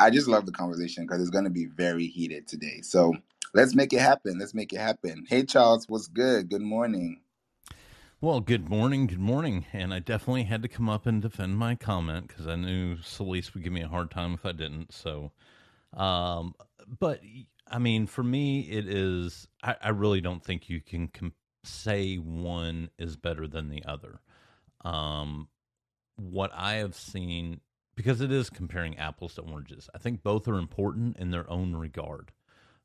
I 0.00 0.10
just 0.10 0.28
love 0.28 0.46
the 0.46 0.52
conversation 0.52 1.04
because 1.06 1.20
it's 1.22 1.30
gonna 1.30 1.50
be 1.50 1.66
very 1.66 2.06
heated 2.08 2.48
today. 2.48 2.80
So 2.82 3.14
let's 3.54 3.74
make 3.74 3.92
it 3.92 4.00
happen. 4.00 4.38
Let's 4.38 4.54
make 4.54 4.72
it 4.72 4.80
happen. 4.80 5.26
Hey, 5.28 5.44
Charles, 5.44 5.88
what's 5.88 6.08
good? 6.08 6.50
Good 6.50 6.62
morning. 6.62 7.20
Well, 8.22 8.40
good 8.40 8.68
morning, 8.68 9.06
good 9.06 9.18
morning. 9.18 9.64
And 9.72 9.94
I 9.94 9.98
definitely 9.98 10.42
had 10.42 10.60
to 10.60 10.68
come 10.68 10.90
up 10.90 11.06
and 11.06 11.22
defend 11.22 11.56
my 11.56 11.74
comment 11.74 12.28
because 12.28 12.46
I 12.46 12.54
knew 12.54 12.98
Celeste 12.98 13.54
would 13.54 13.64
give 13.64 13.72
me 13.72 13.80
a 13.80 13.88
hard 13.88 14.10
time 14.10 14.34
if 14.34 14.44
I 14.44 14.52
didn't. 14.52 14.92
So, 14.92 15.32
um, 15.94 16.54
but 16.98 17.22
I 17.66 17.78
mean, 17.78 18.06
for 18.06 18.22
me, 18.22 18.60
it 18.68 18.86
is, 18.86 19.48
I, 19.62 19.76
I 19.80 19.88
really 19.88 20.20
don't 20.20 20.44
think 20.44 20.68
you 20.68 20.82
can 20.82 21.08
com- 21.08 21.32
say 21.64 22.16
one 22.16 22.90
is 22.98 23.16
better 23.16 23.48
than 23.48 23.70
the 23.70 23.82
other. 23.86 24.20
Um, 24.84 25.48
what 26.16 26.50
I 26.54 26.74
have 26.74 26.94
seen, 26.94 27.62
because 27.94 28.20
it 28.20 28.30
is 28.30 28.50
comparing 28.50 28.98
apples 28.98 29.36
to 29.36 29.40
oranges, 29.40 29.88
I 29.94 29.98
think 29.98 30.22
both 30.22 30.46
are 30.46 30.58
important 30.58 31.16
in 31.16 31.30
their 31.30 31.50
own 31.50 31.74
regard. 31.74 32.32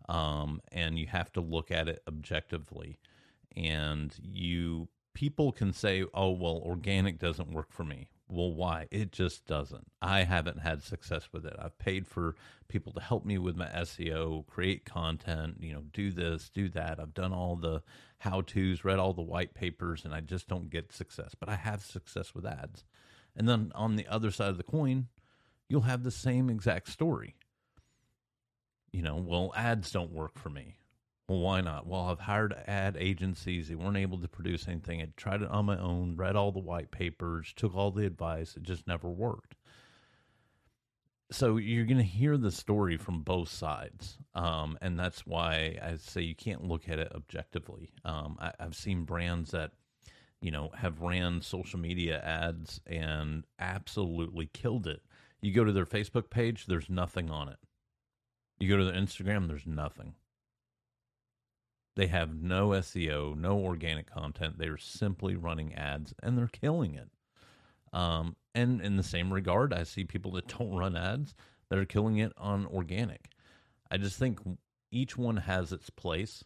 Um, 0.08 0.62
and 0.72 0.98
you 0.98 1.08
have 1.08 1.34
to 1.34 1.42
look 1.42 1.72
at 1.72 1.89
it 1.89 2.04
objectively. 2.08 3.00
And 3.58 4.15
you, 4.22 4.88
people 5.15 5.51
can 5.51 5.74
say, 5.74 6.05
oh, 6.13 6.29
well, 6.29 6.62
organic 6.63 7.17
doesn't 7.17 7.51
work 7.51 7.72
for 7.72 7.84
me. 7.84 8.10
Well, 8.27 8.53
why? 8.53 8.88
It 8.91 9.12
just 9.12 9.45
doesn't. 9.45 9.88
I 10.01 10.24
haven't 10.24 10.60
had 10.60 10.84
success 10.84 11.29
with 11.31 11.45
it. 11.45 11.55
I've 11.57 11.77
paid 11.79 12.07
for 12.07 12.36
people 12.67 12.91
to 12.93 13.00
help 13.00 13.25
me 13.25 13.38
with 13.38 13.55
my 13.55 13.67
SEO, 13.67 14.45
create 14.48 14.86
content, 14.86 15.57
you 15.60 15.74
know, 15.74 15.84
do 15.93 16.12
this, 16.12 16.50
do 16.50 16.69
that. 16.69 17.00
I've 17.00 17.13
done 17.13 17.34
all 17.34 17.55
the 17.55 17.81
how 18.19 18.41
to's, 18.41 18.84
read 18.84 19.00
all 19.00 19.13
the 19.13 19.22
white 19.22 19.53
papers, 19.53 20.03
and 20.05 20.13
I 20.13 20.22
just 20.22 20.48
don't 20.48 20.69
get 20.69 20.91
success. 20.91 21.36
But 21.39 21.50
I 21.50 21.55
have 21.55 21.84
success 21.84 22.34
with 22.34 22.45
ads. 22.45 22.84
And 23.36 23.48
then 23.48 23.72
on 23.75 23.95
the 23.95 24.07
other 24.07 24.31
side 24.31 24.50
of 24.50 24.57
the 24.57 24.63
coin, 24.63 25.07
you'll 25.69 25.81
have 25.81 26.03
the 26.03 26.12
same 26.12 26.50
exact 26.50 26.89
story. 26.89 27.36
You 28.91 29.03
know, 29.03 29.17
well, 29.17 29.53
ads 29.55 29.91
don't 29.91 30.12
work 30.13 30.39
for 30.39 30.50
me. 30.50 30.77
Well, 31.27 31.39
why 31.39 31.62
not? 31.62 31.88
Well, 31.88 32.01
I've 32.01 32.20
hired 32.20 32.53
ad 32.67 32.98
agencies. 33.00 33.67
They 33.67 33.75
weren't 33.75 33.98
able 33.98 34.20
to 34.20 34.27
produce 34.27 34.67
anything. 34.67 35.01
I 35.01 35.08
tried 35.17 35.41
it 35.41 35.50
on 35.50 35.65
my 35.65 35.77
own, 35.77 36.15
read 36.15 36.36
all 36.36 36.51
the 36.51 36.60
white 36.60 36.91
papers, 36.91 37.51
took 37.55 37.75
all 37.75 37.89
the 37.89 38.05
advice. 38.05 38.55
It 38.55 38.63
just 38.63 38.88
never 38.88 39.10
worked. 39.10 39.55
So 41.32 41.58
you're 41.58 41.86
going 41.86 41.98
to 41.98 42.03
hear 42.03 42.38
the 42.38 42.51
story 42.51 42.98
from 42.98 43.24
both 43.24 43.50
sides. 43.50 44.20
Um, 44.36 44.77
and 44.82 45.00
that's 45.00 45.25
why 45.25 45.79
I 45.82 45.96
say 45.98 46.22
you 46.22 46.36
can't 46.36 46.63
look 46.63 46.88
at 46.88 47.00
it 47.00 47.12
objectively. 47.15 47.91
Um, 48.03 48.38
I, 48.39 48.51
I've 48.60 48.75
seen 48.75 49.03
brands 49.03 49.50
that, 49.50 49.72
you 50.41 50.51
know, 50.51 50.70
have 50.75 51.01
ran 51.01 51.41
social 51.41 51.79
media 51.79 52.22
ads 52.22 52.79
and 52.86 53.46
absolutely 53.58 54.46
killed 54.53 54.86
it. 54.86 55.01
You 55.41 55.51
go 55.51 55.63
to 55.63 55.72
their 55.72 55.88
Facebook 55.88 56.29
page, 56.29 56.67
there's 56.67 56.89
nothing 56.89 57.32
on 57.32 57.50
it. 57.50 57.58
You 58.60 58.70
go 58.70 58.77
to 58.77 58.86
their 58.86 58.94
Instagram, 58.94 59.48
there's 59.48 59.65
nothing 59.65 60.13
they 61.95 62.07
have 62.07 62.35
no 62.35 62.69
SEO, 62.69 63.37
no 63.37 63.57
organic 63.57 64.09
content. 64.11 64.57
They're 64.57 64.77
simply 64.77 65.35
running 65.35 65.73
ads 65.73 66.13
and 66.21 66.37
they're 66.37 66.47
killing 66.47 66.95
it. 66.95 67.09
Um, 67.93 68.35
and 68.53 68.81
in 68.81 68.97
the 68.97 69.03
same 69.03 69.31
regard, 69.31 69.73
I 69.73 69.83
see 69.83 70.03
people 70.03 70.31
that 70.31 70.47
don't 70.59 70.75
run 70.75 70.95
ads 70.95 71.33
that 71.69 71.79
are 71.79 71.85
killing 71.85 72.17
it 72.17 72.33
on 72.37 72.65
organic. 72.67 73.29
I 73.89 73.97
just 73.97 74.19
think 74.19 74.39
each 74.91 75.17
one 75.17 75.37
has 75.37 75.71
its 75.71 75.89
place. 75.89 76.43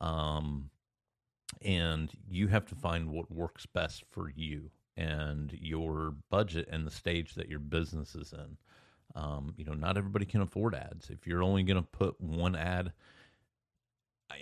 Um, 0.00 0.70
and 1.62 2.10
you 2.28 2.48
have 2.48 2.66
to 2.66 2.74
find 2.74 3.10
what 3.10 3.30
works 3.30 3.66
best 3.66 4.04
for 4.10 4.30
you 4.30 4.70
and 4.96 5.52
your 5.60 6.14
budget 6.30 6.68
and 6.70 6.86
the 6.86 6.90
stage 6.90 7.34
that 7.34 7.48
your 7.48 7.58
business 7.58 8.14
is 8.14 8.32
in. 8.32 8.56
Um, 9.14 9.54
you 9.56 9.64
know, 9.64 9.72
not 9.72 9.96
everybody 9.96 10.26
can 10.26 10.42
afford 10.42 10.74
ads. 10.74 11.08
If 11.08 11.26
you're 11.26 11.42
only 11.42 11.62
going 11.62 11.82
to 11.82 11.88
put 11.88 12.20
one 12.20 12.54
ad 12.54 12.92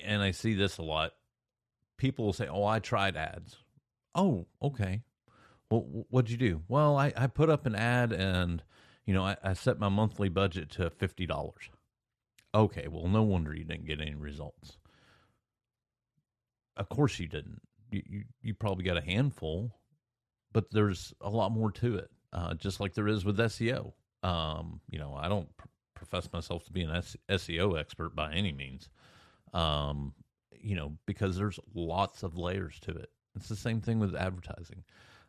and 0.05 0.23
I 0.23 0.31
see 0.31 0.55
this 0.55 0.78
a 0.78 0.83
lot. 0.83 1.12
People 1.99 2.26
will 2.26 2.33
say, 2.33 2.47
"Oh, 2.49 2.64
I 2.64 2.78
tried 2.78 3.16
ads." 3.16 3.57
Oh, 4.14 4.47
okay. 4.62 5.02
Well, 5.71 6.07
what'd 6.11 6.31
you 6.31 6.37
do? 6.37 6.62
Well, 6.69 6.97
I, 6.97 7.12
I 7.16 7.26
put 7.26 7.50
up 7.50 7.66
an 7.66 7.75
ad 7.75 8.12
and 8.12 8.62
you 9.05 9.14
know 9.14 9.25
I, 9.25 9.37
I 9.43 9.52
set 9.55 9.78
my 9.78 9.88
monthly 9.88 10.28
budget 10.28 10.71
to 10.73 10.90
fifty 10.90 11.26
dollars. 11.26 11.71
Okay, 12.55 12.88
well, 12.88 13.09
no 13.09 13.23
wonder 13.23 13.55
you 13.55 13.64
didn't 13.64 13.87
get 13.87 14.00
any 14.00 14.14
results. 14.14 14.78
Of 16.76 16.88
course 16.88 17.19
you 17.19 17.28
didn't. 17.28 17.61
You 17.90 18.02
you, 18.07 18.25
you 18.43 18.55
probably 18.55 18.85
got 18.85 18.97
a 18.97 19.02
handful, 19.02 19.73
but 20.52 20.71
there's 20.71 21.12
a 21.21 21.31
lot 21.31 21.52
more 21.52 21.71
to 21.73 21.97
it. 21.97 22.11
Uh, 22.33 22.55
just 22.55 22.81
like 22.81 22.95
there 22.95 23.09
is 23.09 23.25
with 23.25 23.38
SEO. 23.38 23.93
Um, 24.23 24.81
you 24.90 24.99
know, 24.99 25.14
I 25.14 25.28
don't 25.28 25.55
pr- 25.57 25.69
profess 25.95 26.31
myself 26.33 26.64
to 26.64 26.73
be 26.73 26.83
an 26.83 26.90
S- 26.90 27.16
SEO 27.31 27.78
expert 27.78 28.14
by 28.14 28.33
any 28.33 28.52
means 28.52 28.90
um, 29.56 30.12
you 30.52 30.76
know, 30.76 30.92
because 31.06 31.36
there's 31.36 31.58
lots 31.75 32.22
of 32.22 32.36
layers 32.36 32.78
to 32.80 32.90
it. 32.90 33.10
It's 33.34 33.48
the 33.48 33.56
same 33.56 33.80
thing 33.80 33.98
with 33.98 34.14
advertising. 34.14 34.84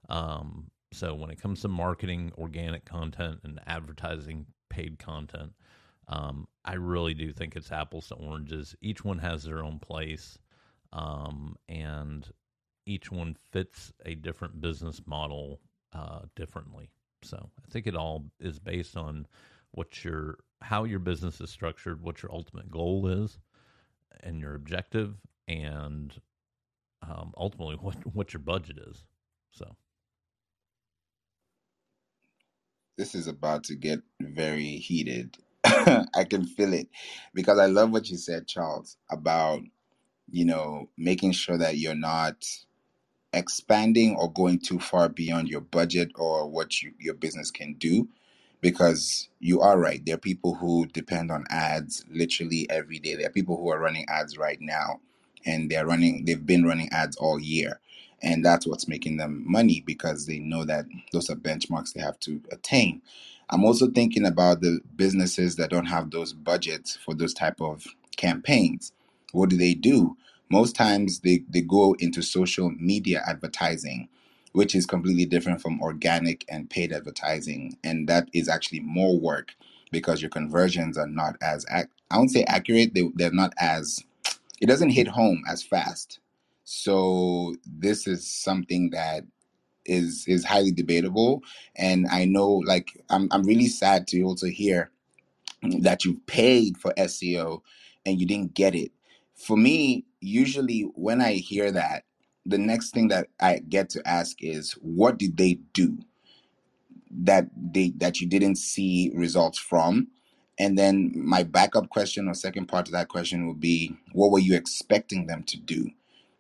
Um, 0.10 0.70
so 0.92 1.16
when 1.16 1.30
it 1.30 1.42
comes 1.42 1.62
to 1.62 1.70
marketing 1.70 2.32
organic 2.38 2.86
content 2.86 3.40
and 3.44 3.60
advertising 3.68 4.46
paid 4.70 5.00
content, 5.00 5.54
um, 6.10 6.48
I 6.66 6.74
really 6.76 7.14
do 7.14 7.32
think 7.32 7.56
it's 7.56 7.72
apples 7.72 8.08
to 8.10 8.16
oranges. 8.16 8.76
Each 8.82 9.04
one 9.04 9.20
has 9.20 9.44
their 9.44 9.64
own 9.64 9.80
place, 9.80 10.38
um, 10.92 11.56
and 11.70 12.30
each 12.86 13.12
one 13.12 13.36
fits 13.52 13.94
a 14.06 14.16
different 14.16 14.60
business 14.60 15.02
model 15.06 15.60
uh, 15.94 16.22
differently. 16.36 16.90
So 17.24 17.38
I 17.38 17.72
think 17.72 17.88
it 17.88 17.96
all 17.96 18.26
is 18.40 18.60
based 18.60 18.98
on 18.98 19.26
what 19.72 20.04
your 20.04 20.40
how 20.62 20.86
your 20.86 21.00
business 21.00 21.40
is 21.40 21.50
structured, 21.50 22.02
what 22.02 22.24
your 22.24 22.32
ultimate 22.34 22.72
goal 22.72 23.08
is, 23.08 23.38
and 24.24 24.40
your 24.42 24.56
objective 24.56 25.16
and 25.48 26.14
um, 27.04 27.34
ultimately 27.38 27.76
what 27.82 27.98
what 28.16 28.34
your 28.34 28.42
budget 28.42 28.80
is. 28.90 29.06
So 29.52 29.76
this 32.98 33.16
is 33.16 33.28
about 33.28 33.66
to 33.66 33.76
get 33.76 34.02
very 34.22 34.78
heated. 34.78 35.38
I 35.66 36.26
can 36.30 36.46
feel 36.46 36.74
it 36.74 36.90
because 37.34 37.60
I 37.60 37.68
love 37.68 37.92
what 37.92 38.10
you 38.10 38.18
said, 38.18 38.48
Charles, 38.48 38.98
about 39.12 39.62
you 40.32 40.46
know 40.46 40.90
making 40.98 41.34
sure 41.34 41.58
that 41.58 41.78
you're 41.78 41.96
not 41.96 42.46
expanding 43.34 44.16
or 44.18 44.32
going 44.32 44.60
too 44.60 44.80
far 44.80 45.10
beyond 45.10 45.50
your 45.50 45.62
budget 45.62 46.12
or 46.16 46.50
what 46.50 46.82
you, 46.82 46.94
your 47.00 47.14
business 47.14 47.52
can 47.52 47.76
do 47.76 48.08
because 48.62 49.30
you 49.40 49.62
are 49.62 49.80
right. 49.80 50.06
There 50.06 50.16
are 50.16 50.20
people 50.20 50.56
who 50.56 50.88
depend 50.88 51.32
on 51.32 51.46
ads 51.50 52.06
literally 52.12 52.68
every 52.70 53.00
day. 53.00 53.16
There 53.16 53.28
are 53.28 53.32
people 53.34 53.58
who 53.58 53.70
are 53.72 53.80
running 53.80 54.06
ads 54.10 54.38
right 54.38 54.60
now 54.62 55.02
and 55.46 55.70
they're 55.70 55.86
running 55.86 56.26
they've 56.26 56.46
been 56.46 56.66
running 56.66 56.90
ads 56.92 57.18
all 57.18 57.40
year. 57.40 57.80
And 58.22 58.44
that's 58.46 58.68
what's 58.68 58.88
making 58.88 59.18
them 59.18 59.44
money 59.48 59.84
because 59.86 60.26
they 60.26 60.40
know 60.40 60.66
that 60.66 60.86
those 61.14 61.30
are 61.30 61.36
benchmarks 61.36 61.94
they 61.94 62.02
have 62.02 62.20
to 62.22 62.42
attain. 62.52 63.02
I'm 63.52 63.64
also 63.66 63.90
thinking 63.92 64.26
about 64.26 64.62
the 64.62 64.82
businesses 64.96 65.56
that 65.58 65.70
don't 65.70 65.86
have 65.86 66.12
those 66.12 66.34
budgets 66.34 66.98
for 66.98 67.14
those 67.16 67.34
type 67.34 67.62
of 67.62 67.86
campaigns. 68.18 68.92
What 69.34 69.50
do 69.50 69.58
they 69.58 69.76
do? 69.76 70.18
Most 70.52 70.76
times 70.76 71.20
they, 71.20 71.44
they 71.50 71.62
go 71.62 71.96
into 72.00 72.24
social 72.24 72.72
media 72.80 73.24
advertising 73.28 74.06
which 74.58 74.76
is 74.76 74.88
completely 74.88 75.26
different 75.26 75.62
from 75.62 75.82
organic 75.82 76.46
and 76.50 76.70
paid 76.70 76.94
advertising. 76.94 77.78
And 77.84 78.10
that 78.10 78.30
is 78.34 78.50
actually 78.50 78.82
more 78.82 79.20
work 79.20 79.56
because 79.92 80.22
your 80.22 80.32
conversions 80.32 80.98
are 80.98 81.08
not 81.08 81.38
as, 81.42 81.66
ac- 81.72 81.90
I 82.12 82.18
won't 82.18 82.32
say 82.32 82.44
accurate, 82.46 82.96
they, 82.96 83.10
they're 83.16 83.32
not 83.32 83.54
as, 83.60 84.04
it 84.62 84.68
doesn't 84.68 84.92
hit 84.92 85.08
home 85.10 85.44
as 85.50 85.64
fast. 85.64 86.20
So 86.66 87.56
this 87.66 88.08
is 88.08 88.28
something 88.28 88.92
that 88.92 89.26
is 89.86 90.26
is 90.28 90.46
highly 90.46 90.72
debatable 90.72 91.42
and 91.78 92.08
i 92.12 92.26
know 92.26 92.48
like 92.68 92.90
i'm 93.10 93.28
i'm 93.32 93.44
really 93.44 93.68
sad 93.68 94.08
to 94.08 94.22
also 94.24 94.48
hear 94.48 94.88
that 95.82 96.06
you 96.06 96.22
paid 96.28 96.78
for 96.78 96.94
SEO 96.98 97.62
and 98.06 98.20
you 98.20 98.26
didn't 98.28 98.54
get 98.54 98.76
it. 98.76 98.92
For 99.36 99.58
me, 99.58 100.06
usually 100.22 100.82
when 100.96 101.22
I 101.22 101.34
hear 101.36 101.72
that, 101.72 102.06
the 102.48 102.60
next 102.60 102.92
thing 102.92 103.10
that 103.10 103.30
I 103.42 103.60
get 103.60 103.90
to 103.92 104.08
ask 104.08 104.44
is 104.44 104.74
what 104.82 105.20
did 105.20 105.38
they 105.38 105.56
do 105.74 106.00
that 107.12 107.48
they 107.56 107.92
that 107.98 108.22
you 108.22 108.28
didn't 108.28 108.58
see 108.58 109.12
results 109.16 109.60
from? 109.60 110.10
And 110.60 110.78
then 110.78 111.14
my 111.16 111.44
backup 111.44 111.90
question 111.90 112.28
or 112.28 112.36
second 112.36 112.68
part 112.68 112.88
of 112.88 112.94
that 112.94 113.10
question 113.10 113.48
would 113.48 113.62
be 113.62 113.96
what 114.14 114.32
were 114.32 114.40
you 114.40 114.56
expecting 114.56 115.28
them 115.28 115.44
to 115.46 115.58
do 115.60 115.92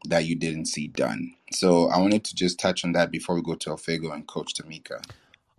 that 0.07 0.25
you 0.25 0.35
didn't 0.35 0.67
see 0.67 0.87
done? 0.87 1.33
So 1.53 1.89
I 1.89 1.99
wanted 1.99 2.25
to 2.25 2.35
just 2.35 2.59
touch 2.59 2.85
on 2.85 2.93
that 2.93 3.11
before 3.11 3.35
we 3.35 3.43
go 3.43 3.55
to 3.55 3.71
Elfego 3.71 4.13
and 4.13 4.27
Coach 4.27 4.53
Tamika. 4.55 5.03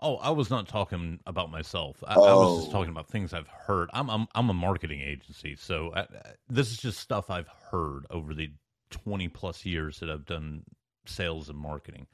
Oh, 0.01 0.17
I 0.17 0.31
was 0.31 0.51
not 0.51 0.69
talking 0.69 1.21
about 1.27 1.51
myself. 1.51 2.03
I, 2.07 2.19
I 2.25 2.35
was 2.35 2.55
just 2.55 2.71
Oh, 2.71 2.71
talking 2.71 2.91
about 2.91 3.09
things 3.09 3.33
I've 3.33 3.49
heard. 3.49 3.89
I'm 3.95 4.11
I'm 4.11 4.29
I'm 4.35 4.51
a 4.51 4.55
marketing 4.55 5.01
agency, 5.01 5.57
so 5.57 5.93
I- 5.95 6.07
this 6.49 6.71
is 6.71 6.77
just 6.79 7.01
stuff 7.01 7.31
I've 7.31 7.49
heard 7.71 8.07
over 8.11 8.35
the 8.35 8.51
20 8.91 9.29
plus 9.29 9.65
years 9.67 10.01
that 10.01 10.11
I've 10.11 10.27
done 10.27 10.65
sales 11.07 11.49
and 11.49 11.59
marketing. 11.59 12.07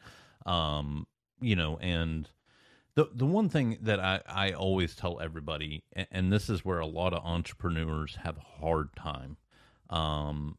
Um, 0.46 1.06
you 1.40 1.56
know, 1.56 1.78
and 1.78 2.28
the 2.96 3.10
the 3.14 3.26
one 3.26 3.48
thing 3.48 3.78
that 3.82 4.00
I 4.00 4.22
I 4.28 4.52
always 4.52 4.96
tell 4.96 5.20
everybody, 5.20 5.84
a- 5.96 6.12
and 6.12 6.32
this 6.32 6.50
is 6.50 6.64
where 6.64 6.80
a 6.80 6.86
lot 6.86 7.14
of 7.14 7.24
entrepreneurs 7.24 8.16
have 8.16 8.38
a 8.38 8.60
hard 8.60 8.94
time, 8.96 9.36
um, 9.90 10.58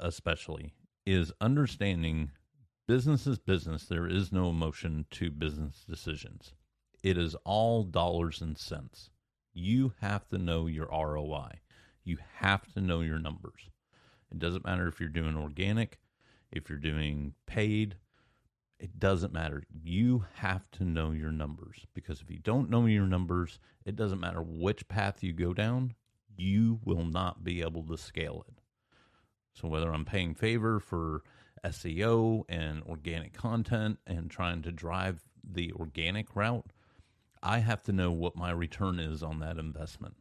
especially 0.00 0.74
is 1.06 1.32
understanding 1.40 2.30
Business 2.86 3.26
is 3.26 3.38
business. 3.38 3.86
There 3.86 4.06
is 4.06 4.32
no 4.32 4.50
emotion 4.50 5.06
to 5.12 5.30
business 5.30 5.86
decisions. 5.88 6.54
It 7.02 7.16
is 7.18 7.34
all 7.46 7.84
dollars 7.84 8.42
and 8.42 8.58
cents. 8.58 9.10
You 9.54 9.94
have 10.02 10.28
to 10.28 10.38
know 10.38 10.66
your 10.66 10.88
ROI. 10.92 11.60
You 12.04 12.18
have 12.40 12.70
to 12.74 12.82
know 12.82 13.00
your 13.00 13.18
numbers. 13.20 13.70
It 14.30 14.38
doesn't 14.38 14.64
matter 14.64 14.86
if 14.88 15.00
you're 15.00 15.08
doing 15.08 15.36
organic, 15.36 15.98
if 16.52 16.68
you're 16.68 16.78
doing 16.78 17.34
paid, 17.46 17.96
it 18.78 18.98
doesn't 18.98 19.32
matter. 19.32 19.62
You 19.70 20.24
have 20.36 20.70
to 20.72 20.84
know 20.84 21.10
your 21.10 21.32
numbers 21.32 21.86
because 21.94 22.20
if 22.20 22.30
you 22.30 22.38
don't 22.38 22.70
know 22.70 22.86
your 22.86 23.06
numbers, 23.06 23.58
it 23.84 23.94
doesn't 23.94 24.20
matter 24.20 24.42
which 24.42 24.88
path 24.88 25.22
you 25.22 25.32
go 25.32 25.52
down, 25.52 25.94
you 26.34 26.80
will 26.84 27.04
not 27.04 27.44
be 27.44 27.60
able 27.60 27.82
to 27.84 27.98
scale 27.98 28.44
it. 28.48 28.60
So, 29.52 29.68
whether 29.68 29.92
I'm 29.92 30.04
paying 30.04 30.34
favor 30.34 30.80
for 30.80 31.22
SEO 31.64 32.44
and 32.48 32.82
organic 32.84 33.34
content 33.34 33.98
and 34.06 34.30
trying 34.30 34.62
to 34.62 34.72
drive 34.72 35.20
the 35.44 35.72
organic 35.72 36.34
route, 36.34 36.72
I 37.42 37.58
have 37.58 37.82
to 37.84 37.92
know 37.92 38.12
what 38.12 38.36
my 38.36 38.50
return 38.50 38.98
is 38.98 39.22
on 39.22 39.40
that 39.40 39.58
investment 39.58 40.14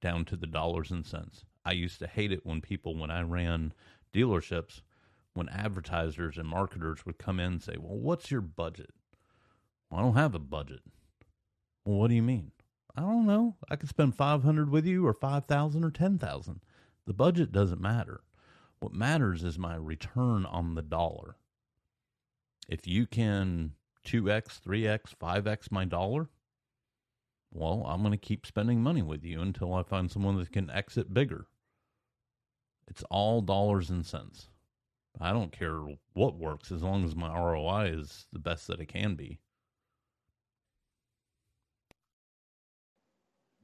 down 0.00 0.24
to 0.26 0.36
the 0.36 0.46
dollars 0.46 0.90
and 0.90 1.06
cents. 1.06 1.44
I 1.70 1.74
used 1.74 2.00
to 2.00 2.08
hate 2.08 2.32
it 2.32 2.44
when 2.44 2.60
people, 2.60 2.96
when 2.96 3.12
I 3.12 3.22
ran 3.22 3.72
dealerships, 4.12 4.82
when 5.34 5.48
advertisers 5.48 6.36
and 6.36 6.48
marketers 6.48 7.06
would 7.06 7.16
come 7.16 7.38
in 7.38 7.52
and 7.52 7.62
say, 7.62 7.76
Well, 7.78 7.96
what's 7.96 8.28
your 8.28 8.40
budget? 8.40 8.90
Well, 9.88 10.00
I 10.00 10.02
don't 10.02 10.16
have 10.16 10.34
a 10.34 10.40
budget. 10.40 10.80
Well, 11.84 11.98
what 11.98 12.08
do 12.08 12.16
you 12.16 12.24
mean? 12.24 12.50
I 12.96 13.02
don't 13.02 13.24
know. 13.24 13.54
I 13.68 13.76
could 13.76 13.88
spend 13.88 14.16
500 14.16 14.68
with 14.68 14.84
you 14.84 15.06
or 15.06 15.14
5,000 15.14 15.84
or 15.84 15.92
10,000. 15.92 16.60
The 17.06 17.14
budget 17.14 17.52
doesn't 17.52 17.80
matter. 17.80 18.22
What 18.80 18.92
matters 18.92 19.44
is 19.44 19.56
my 19.56 19.76
return 19.76 20.44
on 20.46 20.74
the 20.74 20.82
dollar. 20.82 21.36
If 22.68 22.88
you 22.88 23.06
can 23.06 23.74
2x, 24.04 24.60
3x, 24.60 25.14
5x 25.14 25.70
my 25.70 25.84
dollar, 25.84 26.30
well, 27.52 27.84
I'm 27.86 28.00
going 28.00 28.10
to 28.10 28.18
keep 28.18 28.44
spending 28.44 28.82
money 28.82 29.02
with 29.02 29.22
you 29.24 29.40
until 29.40 29.72
I 29.72 29.84
find 29.84 30.10
someone 30.10 30.36
that 30.38 30.50
can 30.50 30.68
exit 30.68 31.14
bigger. 31.14 31.46
It's 32.88 33.04
all 33.10 33.42
dollars 33.42 33.90
and 33.90 34.06
cents. 34.06 34.48
I 35.20 35.32
don't 35.32 35.52
care 35.52 35.80
what 36.14 36.38
works 36.38 36.72
as 36.72 36.82
long 36.82 37.04
as 37.04 37.16
my 37.16 37.28
ROI 37.36 37.86
is 38.00 38.26
the 38.32 38.40
best 38.40 38.68
that 38.68 38.80
it 38.80 38.86
can 38.88 39.14
be. 39.16 39.40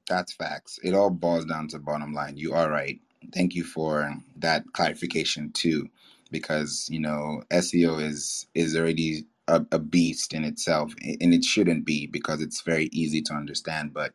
That's 0.08 0.34
facts. 0.34 0.78
It 0.84 0.94
all 0.94 1.10
boils 1.10 1.46
down 1.46 1.68
to 1.70 1.78
bottom 1.80 2.14
line. 2.14 2.38
You 2.38 2.54
are 2.54 2.70
right. 2.70 3.00
Thank 3.34 3.54
you 3.56 3.64
for 3.64 4.14
that 4.36 4.64
clarification 4.74 5.52
too, 5.52 5.88
because 6.30 6.88
you 6.90 7.00
know 7.00 7.42
SEO 7.50 8.02
is 8.02 8.46
is 8.54 8.76
already 8.76 9.26
a, 9.48 9.66
a 9.72 9.80
beast 9.80 10.34
in 10.34 10.44
itself, 10.44 10.94
and 11.02 11.34
it 11.34 11.44
shouldn't 11.44 11.86
be 11.86 12.06
because 12.06 12.42
it's 12.42 12.62
very 12.62 12.86
easy 12.92 13.22
to 13.22 13.34
understand, 13.34 13.94
but 13.94 14.12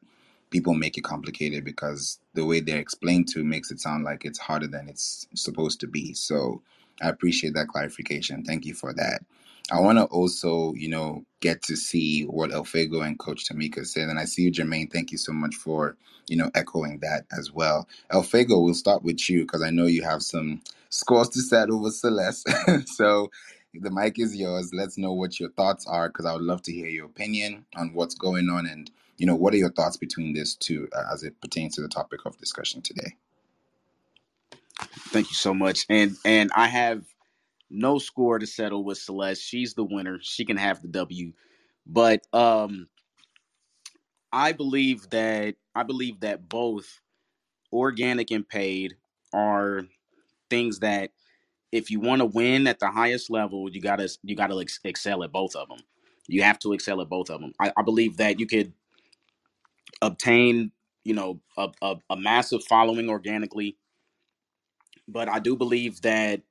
people 0.52 0.76
make 0.76 0.98
it 0.98 1.06
complicated 1.06 1.66
because 1.66 2.20
the 2.36 2.46
way 2.46 2.62
they're 2.62 2.80
explained 2.80 3.30
to 3.30 3.44
makes 3.46 3.72
it 3.72 3.82
sound 3.82 4.06
like 4.06 4.26
it's 4.26 4.40
harder 4.40 4.68
than 4.68 4.90
it's 4.90 5.28
supposed 5.36 5.82
to 5.82 5.88
be. 5.88 6.14
So 6.16 6.64
I 7.02 7.10
appreciate 7.10 7.56
that 7.56 7.70
clarification. 7.70 8.46
Thank 8.46 8.66
you 8.66 8.76
for 8.76 8.94
that. 8.96 9.22
I 9.72 9.82
want 9.82 10.00
to 10.00 10.06
also, 10.06 10.74
you 10.76 10.90
know, 10.90 11.26
get 11.42 11.64
to 11.64 11.78
see 11.78 12.24
what 12.24 12.52
Elfego 12.52 13.06
and 13.06 13.20
Coach 13.20 13.50
Tamika 13.50 13.86
said. 13.86 14.10
And 14.10 14.20
I 14.20 14.26
see 14.26 14.44
you, 14.44 14.54
Jermaine. 14.54 14.92
Thank 14.94 15.12
you 15.12 15.20
so 15.20 15.34
much 15.34 15.56
for, 15.56 15.98
you 16.30 16.38
know, 16.38 16.52
echoing 16.56 17.00
that 17.02 17.26
as 17.38 17.52
well. 17.52 17.88
Elfego, 18.14 18.64
we'll 18.64 18.76
start 18.76 19.04
with 19.04 19.30
you 19.30 19.42
because 19.44 19.64
I 19.64 19.72
know 19.72 19.88
you 19.88 20.04
have 20.04 20.24
some 20.24 20.62
scores 20.90 21.30
to 21.32 21.42
settle 21.42 21.82
with 21.82 21.96
Celeste. 21.96 22.50
so 22.88 23.32
the 23.76 23.92
mic 23.92 24.20
is 24.20 24.38
yours. 24.38 24.72
Let's 24.74 24.98
know 24.98 25.14
what 25.14 25.40
your 25.40 25.52
thoughts 25.52 25.88
are 25.88 26.10
because 26.10 26.26
I 26.28 26.34
would 26.34 26.44
love 26.44 26.64
to 26.64 26.74
hear 26.74 26.88
your 26.88 27.08
opinion 27.08 27.66
on 27.76 27.94
what's 27.94 28.16
going 28.16 28.50
on 28.50 28.68
and, 28.68 28.90
you 29.22 29.28
know, 29.28 29.36
what 29.36 29.54
are 29.54 29.60
your 29.60 29.72
thoughts 29.72 29.98
between 29.98 30.34
these 30.34 30.56
two 30.56 30.90
uh, 30.98 31.14
as 31.14 31.24
it 31.24 31.40
pertains 31.44 31.76
to 31.76 31.84
the 31.84 31.90
topic 31.90 32.22
of 32.26 32.40
discussion 32.40 32.82
today? 32.82 33.16
Thank 34.98 35.30
you 35.30 35.36
so 35.36 35.54
much. 35.54 35.86
And 35.90 36.16
and 36.26 36.52
I 36.56 36.68
have 36.68 37.06
no 37.70 38.00
score 38.00 38.40
to 38.40 38.48
settle 38.48 38.84
with 38.84 39.00
Celeste. 39.00 39.44
She's 39.44 39.76
the 39.76 39.84
winner. 39.86 40.20
She 40.22 40.46
can 40.46 40.58
have 40.58 40.82
the 40.82 40.90
W. 40.90 41.34
But 41.88 42.28
um 42.34 42.88
I 44.34 44.54
believe 44.54 45.10
that 45.12 45.56
I 45.76 45.84
believe 45.84 46.22
that 46.22 46.50
both 46.50 47.02
organic 47.74 48.32
and 48.32 48.48
paid 48.48 48.96
are 49.34 49.84
things 50.50 50.80
that 50.80 51.12
if 51.72 51.92
you 51.92 52.02
want 52.02 52.22
to 52.22 52.26
win 52.28 52.68
at 52.68 52.80
the 52.80 52.92
highest 52.92 53.32
level, 53.32 53.70
you 53.72 53.82
gotta 53.82 54.10
you 54.24 54.36
gotta 54.36 54.60
ex- 54.60 54.82
excel 54.86 55.24
at 55.24 55.34
both 55.34 55.56
of 55.56 55.70
them. 55.70 55.80
You 56.28 56.44
have 56.44 56.60
to 56.62 56.74
excel 56.74 57.02
at 57.02 57.10
both 57.10 57.30
of 57.32 57.42
them. 57.42 57.54
I, 57.60 57.74
I 57.78 57.84
believe 57.84 58.18
that 58.18 58.40
you 58.40 58.48
could 58.48 58.74
obtain, 60.02 60.72
you 61.06 61.14
know, 61.16 61.42
a, 61.58 61.70
a, 61.82 61.96
a 62.12 62.18
massive 62.18 62.64
following 62.66 63.10
organically, 63.10 63.78
but 65.08 65.30
I 65.30 65.40
do 65.40 65.56
believe 65.58 66.02
that 66.04 66.42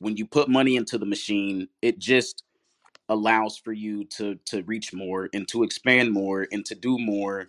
when 0.00 0.16
you 0.16 0.26
put 0.26 0.48
money 0.48 0.76
into 0.76 0.98
the 0.98 1.06
machine, 1.06 1.68
it 1.82 1.98
just 2.00 2.44
allows 3.08 3.58
for 3.58 3.72
you 3.72 4.04
to 4.06 4.36
to 4.46 4.62
reach 4.64 4.94
more 4.94 5.30
and 5.34 5.48
to 5.48 5.64
expand 5.64 6.12
more 6.12 6.48
and 6.52 6.66
to 6.66 6.76
do 6.76 6.98
more. 6.98 7.48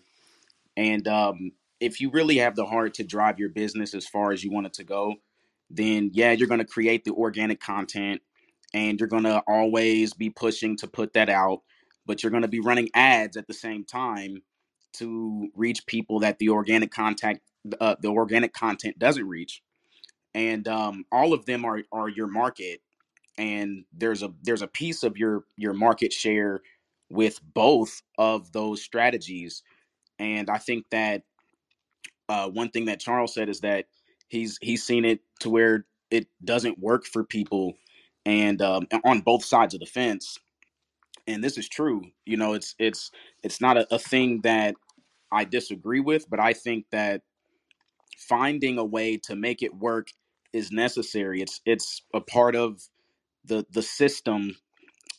And 0.77 1.07
um, 1.07 1.53
if 1.79 2.01
you 2.01 2.09
really 2.11 2.37
have 2.37 2.55
the 2.55 2.65
heart 2.65 2.95
to 2.95 3.03
drive 3.03 3.39
your 3.39 3.49
business 3.49 3.93
as 3.95 4.07
far 4.07 4.31
as 4.31 4.43
you 4.43 4.51
want 4.51 4.67
it 4.67 4.73
to 4.75 4.83
go, 4.83 5.15
then 5.69 6.11
yeah, 6.13 6.31
you're 6.33 6.47
going 6.47 6.59
to 6.59 6.65
create 6.65 7.05
the 7.05 7.13
organic 7.13 7.59
content 7.61 8.21
and 8.73 8.99
you're 8.99 9.09
going 9.09 9.23
to 9.23 9.43
always 9.47 10.13
be 10.13 10.29
pushing 10.29 10.77
to 10.77 10.87
put 10.87 11.13
that 11.13 11.29
out, 11.29 11.61
but 12.05 12.23
you're 12.23 12.31
going 12.31 12.43
to 12.43 12.47
be 12.49 12.61
running 12.61 12.89
ads 12.95 13.37
at 13.37 13.47
the 13.47 13.53
same 13.53 13.85
time 13.85 14.41
to 14.93 15.49
reach 15.55 15.85
people 15.87 16.19
that 16.19 16.39
the 16.39 16.49
organic 16.49 16.91
contact 16.91 17.41
uh, 17.81 17.95
the 18.01 18.09
organic 18.09 18.53
content 18.53 18.99
doesn't 18.99 19.27
reach. 19.27 19.61
And 20.35 20.67
um, 20.67 21.05
all 21.11 21.33
of 21.33 21.45
them 21.45 21.65
are 21.65 21.81
are 21.91 22.09
your 22.09 22.27
market 22.27 22.79
and 23.39 23.85
there's 23.93 24.23
a 24.23 24.33
there's 24.43 24.63
a 24.63 24.67
piece 24.69 25.03
of 25.03 25.17
your 25.17 25.45
your 25.57 25.73
market 25.73 26.13
share 26.13 26.61
with 27.11 27.41
both 27.55 28.03
of 28.19 28.53
those 28.53 28.83
strategies 28.83 29.63
and 30.19 30.49
i 30.49 30.57
think 30.57 30.85
that 30.91 31.23
uh, 32.29 32.49
one 32.49 32.69
thing 32.69 32.85
that 32.85 32.99
charles 32.99 33.33
said 33.33 33.49
is 33.49 33.61
that 33.61 33.85
he's 34.29 34.57
he's 34.61 34.83
seen 34.83 35.05
it 35.05 35.21
to 35.39 35.49
where 35.49 35.85
it 36.11 36.27
doesn't 36.45 36.79
work 36.79 37.05
for 37.05 37.23
people 37.23 37.75
and 38.25 38.61
um, 38.61 38.87
on 39.05 39.21
both 39.21 39.45
sides 39.45 39.73
of 39.73 39.79
the 39.81 39.85
fence 39.85 40.39
and 41.27 41.43
this 41.43 41.57
is 41.57 41.69
true 41.69 42.03
you 42.25 42.37
know 42.37 42.53
it's 42.53 42.75
it's 42.79 43.11
it's 43.43 43.61
not 43.61 43.77
a, 43.77 43.87
a 43.95 43.99
thing 43.99 44.41
that 44.43 44.75
i 45.31 45.43
disagree 45.45 46.01
with 46.01 46.29
but 46.29 46.39
i 46.39 46.53
think 46.53 46.85
that 46.91 47.19
finding 48.17 48.77
a 48.77 48.85
way 48.85 49.17
to 49.17 49.35
make 49.37 49.63
it 49.63 49.75
work 49.75 50.09
is 50.53 50.71
necessary. 50.71 51.41
It's 51.41 51.61
it's 51.65 52.03
a 52.13 52.21
part 52.21 52.55
of 52.55 52.81
the 53.45 53.65
the 53.71 53.81
system 53.83 54.57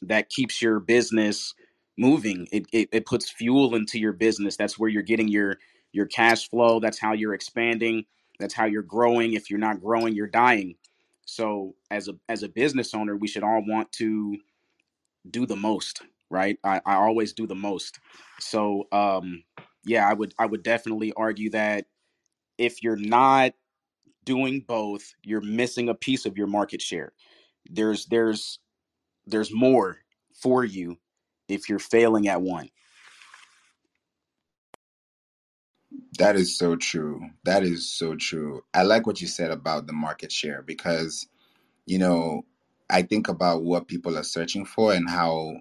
that 0.03 0.31
keeps 0.31 0.62
your 0.62 0.81
business 0.81 1.55
moving. 1.99 2.49
It, 2.53 2.67
it 2.73 2.88
it 2.93 3.07
puts 3.07 3.31
fuel 3.31 3.75
into 3.75 3.99
your 3.99 4.12
business. 4.12 4.57
That's 4.57 4.79
where 4.79 4.91
you're 4.91 5.03
getting 5.03 5.29
your 5.29 5.59
your 5.93 6.07
cash 6.07 6.49
flow. 6.51 6.81
That's 6.81 7.01
how 7.01 7.12
you're 7.12 7.35
expanding. 7.35 8.05
That's 8.41 8.55
how 8.55 8.67
you're 8.67 8.83
growing. 8.83 9.35
If 9.35 9.51
you're 9.51 9.59
not 9.61 9.81
growing 9.83 10.15
you're 10.15 10.27
dying. 10.29 10.77
So 11.27 11.75
as 11.91 12.09
a 12.09 12.15
as 12.29 12.43
a 12.43 12.49
business 12.49 12.95
owner 12.95 13.17
we 13.17 13.29
should 13.29 13.45
all 13.45 13.65
want 13.67 13.93
to 13.95 14.38
do 15.30 15.46
the 15.46 15.56
most 15.56 16.02
right 16.30 16.58
i, 16.64 16.80
I 16.85 16.94
always 16.94 17.32
do 17.32 17.46
the 17.46 17.54
most 17.54 18.00
so 18.40 18.87
um 18.92 19.44
yeah 19.85 20.08
i 20.08 20.12
would 20.12 20.35
i 20.38 20.46
would 20.46 20.62
definitely 20.62 21.12
argue 21.16 21.50
that 21.50 21.87
if 22.58 22.82
you're 22.82 22.96
not 22.96 23.52
doing 24.24 24.64
both 24.66 25.14
you're 25.22 25.40
missing 25.40 25.88
a 25.88 25.94
piece 25.94 26.26
of 26.26 26.37
your 26.37 26.46
market 26.46 26.80
share 26.80 27.12
there's 27.70 28.06
there's 28.06 28.58
there's 29.26 29.52
more 29.52 29.98
for 30.35 30.64
you 30.64 30.98
if 31.48 31.68
you're 31.68 31.78
failing 31.78 32.28
at 32.28 32.42
one. 32.42 32.68
That 36.18 36.37
is 36.37 36.56
so 36.56 36.76
true. 36.76 37.20
That 37.44 37.62
is 37.62 37.90
so 37.90 38.16
true. 38.16 38.62
I 38.74 38.82
like 38.82 39.06
what 39.06 39.20
you 39.20 39.26
said 39.26 39.50
about 39.50 39.87
the 39.87 39.92
market 39.92 40.30
share 40.30 40.62
because, 40.62 41.26
you 41.87 41.98
know, 41.98 42.44
I 42.90 43.03
think 43.03 43.29
about 43.29 43.62
what 43.62 43.88
people 43.88 44.18
are 44.18 44.23
searching 44.25 44.64
for 44.64 44.92
and 44.92 45.09
how 45.09 45.57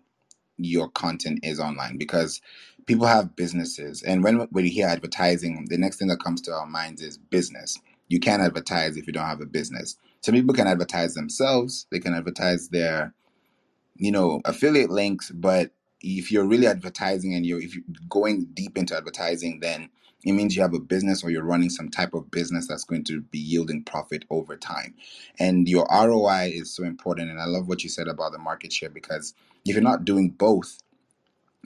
your 0.58 0.90
content 0.90 1.40
is 1.44 1.60
online 1.60 1.98
because 1.98 2.42
people 2.86 3.08
have 3.08 3.36
businesses. 3.36 4.04
And 4.04 4.24
when 4.24 4.48
we 4.52 4.70
hear 4.70 4.88
advertising, 4.88 5.68
the 5.70 5.78
next 5.78 5.98
thing 5.98 6.10
that 6.10 6.24
comes 6.24 6.42
to 6.42 6.54
our 6.54 6.68
minds 6.68 7.02
is 7.02 7.18
business. 7.18 7.80
You 8.10 8.20
can't 8.20 8.42
advertise 8.42 8.98
if 8.98 9.08
you 9.08 9.14
don't 9.14 9.26
have 9.28 9.42
a 9.42 9.46
business. 9.46 9.98
Some 10.22 10.36
people 10.36 10.54
can 10.54 10.68
advertise 10.68 11.14
themselves, 11.16 11.88
they 11.92 12.00
can 12.00 12.14
advertise 12.14 12.70
their 12.70 13.14
you 13.98 14.12
know 14.12 14.42
affiliate 14.46 14.90
links 14.90 15.32
but 15.32 15.72
if 16.02 16.32
you're 16.32 16.46
really 16.48 16.68
advertising 16.68 17.34
and 17.36 17.46
you're 17.46 17.62
if 17.62 17.76
you're 17.76 17.84
going 18.10 18.46
deep 18.54 18.78
into 18.78 18.98
advertising 18.98 19.60
then 19.62 19.90
it 20.26 20.34
means 20.34 20.56
you 20.56 20.62
have 20.62 20.74
a 20.74 20.80
business 20.80 21.24
or 21.24 21.32
you're 21.32 21.44
running 21.44 21.70
some 21.70 21.90
type 21.90 22.14
of 22.14 22.32
business 22.32 22.68
that's 22.68 22.84
going 22.86 23.04
to 23.06 23.22
be 23.22 23.40
yielding 23.40 23.84
profit 23.84 24.26
over 24.30 24.58
time. 24.58 24.96
And 25.40 25.68
your 25.70 25.88
ROI 25.92 26.52
is 26.54 26.76
so 26.76 26.84
important. 26.84 27.32
And 27.32 27.42
I 27.42 27.46
love 27.46 27.68
what 27.68 27.84
you 27.84 27.90
said 27.90 28.08
about 28.08 28.34
the 28.34 28.40
market 28.40 28.74
share 28.74 28.90
because 28.90 29.34
if 29.66 29.76
you're 29.76 29.84
not 29.84 30.06
doing 30.06 30.30
both, 30.32 30.78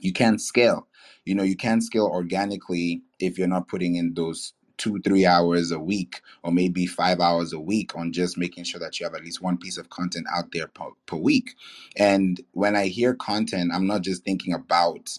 you 0.00 0.12
can't 0.12 0.40
scale. 0.40 0.86
You 1.24 1.34
know, 1.34 1.42
you 1.42 1.56
can't 1.56 1.82
scale 1.82 2.06
organically 2.06 3.02
if 3.20 3.38
you're 3.38 3.48
not 3.48 3.68
putting 3.68 3.96
in 3.96 4.14
those 4.14 4.54
two, 4.78 5.00
three 5.00 5.26
hours 5.26 5.72
a 5.72 5.80
week, 5.80 6.20
or 6.44 6.52
maybe 6.52 6.86
five 6.86 7.20
hours 7.20 7.52
a 7.52 7.60
week 7.60 7.96
on 7.96 8.12
just 8.12 8.38
making 8.38 8.64
sure 8.64 8.80
that 8.80 9.00
you 9.00 9.06
have 9.06 9.14
at 9.14 9.24
least 9.24 9.42
one 9.42 9.56
piece 9.58 9.78
of 9.78 9.90
content 9.90 10.26
out 10.34 10.52
there 10.52 10.68
per, 10.68 10.86
per 11.06 11.16
week. 11.16 11.54
And 11.96 12.40
when 12.52 12.76
I 12.76 12.88
hear 12.88 13.14
content, 13.14 13.72
I'm 13.74 13.86
not 13.86 14.02
just 14.02 14.24
thinking 14.24 14.54
about 14.54 15.18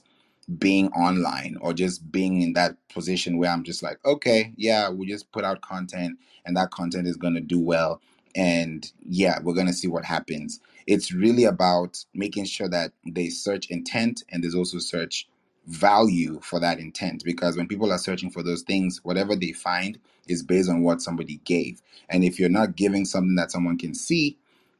being 0.60 0.90
online 0.94 1.58
or 1.62 1.74
just 1.74 2.12
being 2.12 2.42
in 2.42 2.54
that 2.54 2.76
position 2.90 3.38
where 3.38 3.52
I'm 3.52 3.64
just 3.64 3.84
like, 3.84 4.00
okay, 4.06 4.54
yeah, 4.58 4.90
we 4.90 5.08
just 5.08 5.32
put 5.32 5.44
out 5.44 5.62
content 5.62 6.18
and 6.46 6.58
that 6.58 6.72
content 6.72 7.08
is 7.08 7.18
going 7.18 7.36
to 7.36 7.42
do 7.42 7.60
well. 7.60 8.02
And 8.36 8.92
yeah, 9.08 9.40
we're 9.44 9.54
going 9.56 9.68
to 9.68 9.74
see 9.74 9.88
what 9.88 10.06
happens. 10.06 10.60
It's 10.88 11.12
really 11.14 11.46
about 11.46 12.04
making 12.14 12.46
sure 12.46 12.70
that 12.70 12.94
they 13.08 13.30
search 13.30 13.68
intent 13.70 14.24
and 14.30 14.44
there's 14.44 14.56
also 14.56 14.80
search 14.80 15.28
value 15.68 16.40
for 16.44 16.60
that 16.60 16.80
intent 16.80 17.24
because 17.26 17.58
when 17.58 17.68
people 17.68 17.92
are 17.92 17.98
searching 17.98 18.30
for 18.32 18.44
those 18.44 18.64
things, 18.64 19.02
whatever 19.04 19.36
they 19.36 19.52
find 19.54 20.00
is 20.28 20.44
based 20.44 20.70
on 20.70 20.84
what 20.84 21.02
somebody 21.02 21.38
gave. 21.46 21.82
And 22.10 22.24
if 22.24 22.40
you're 22.40 22.50
not 22.50 22.76
giving 22.76 23.06
something 23.06 23.36
that 23.36 23.52
someone 23.52 23.78
can 23.78 23.96
see, 23.96 24.38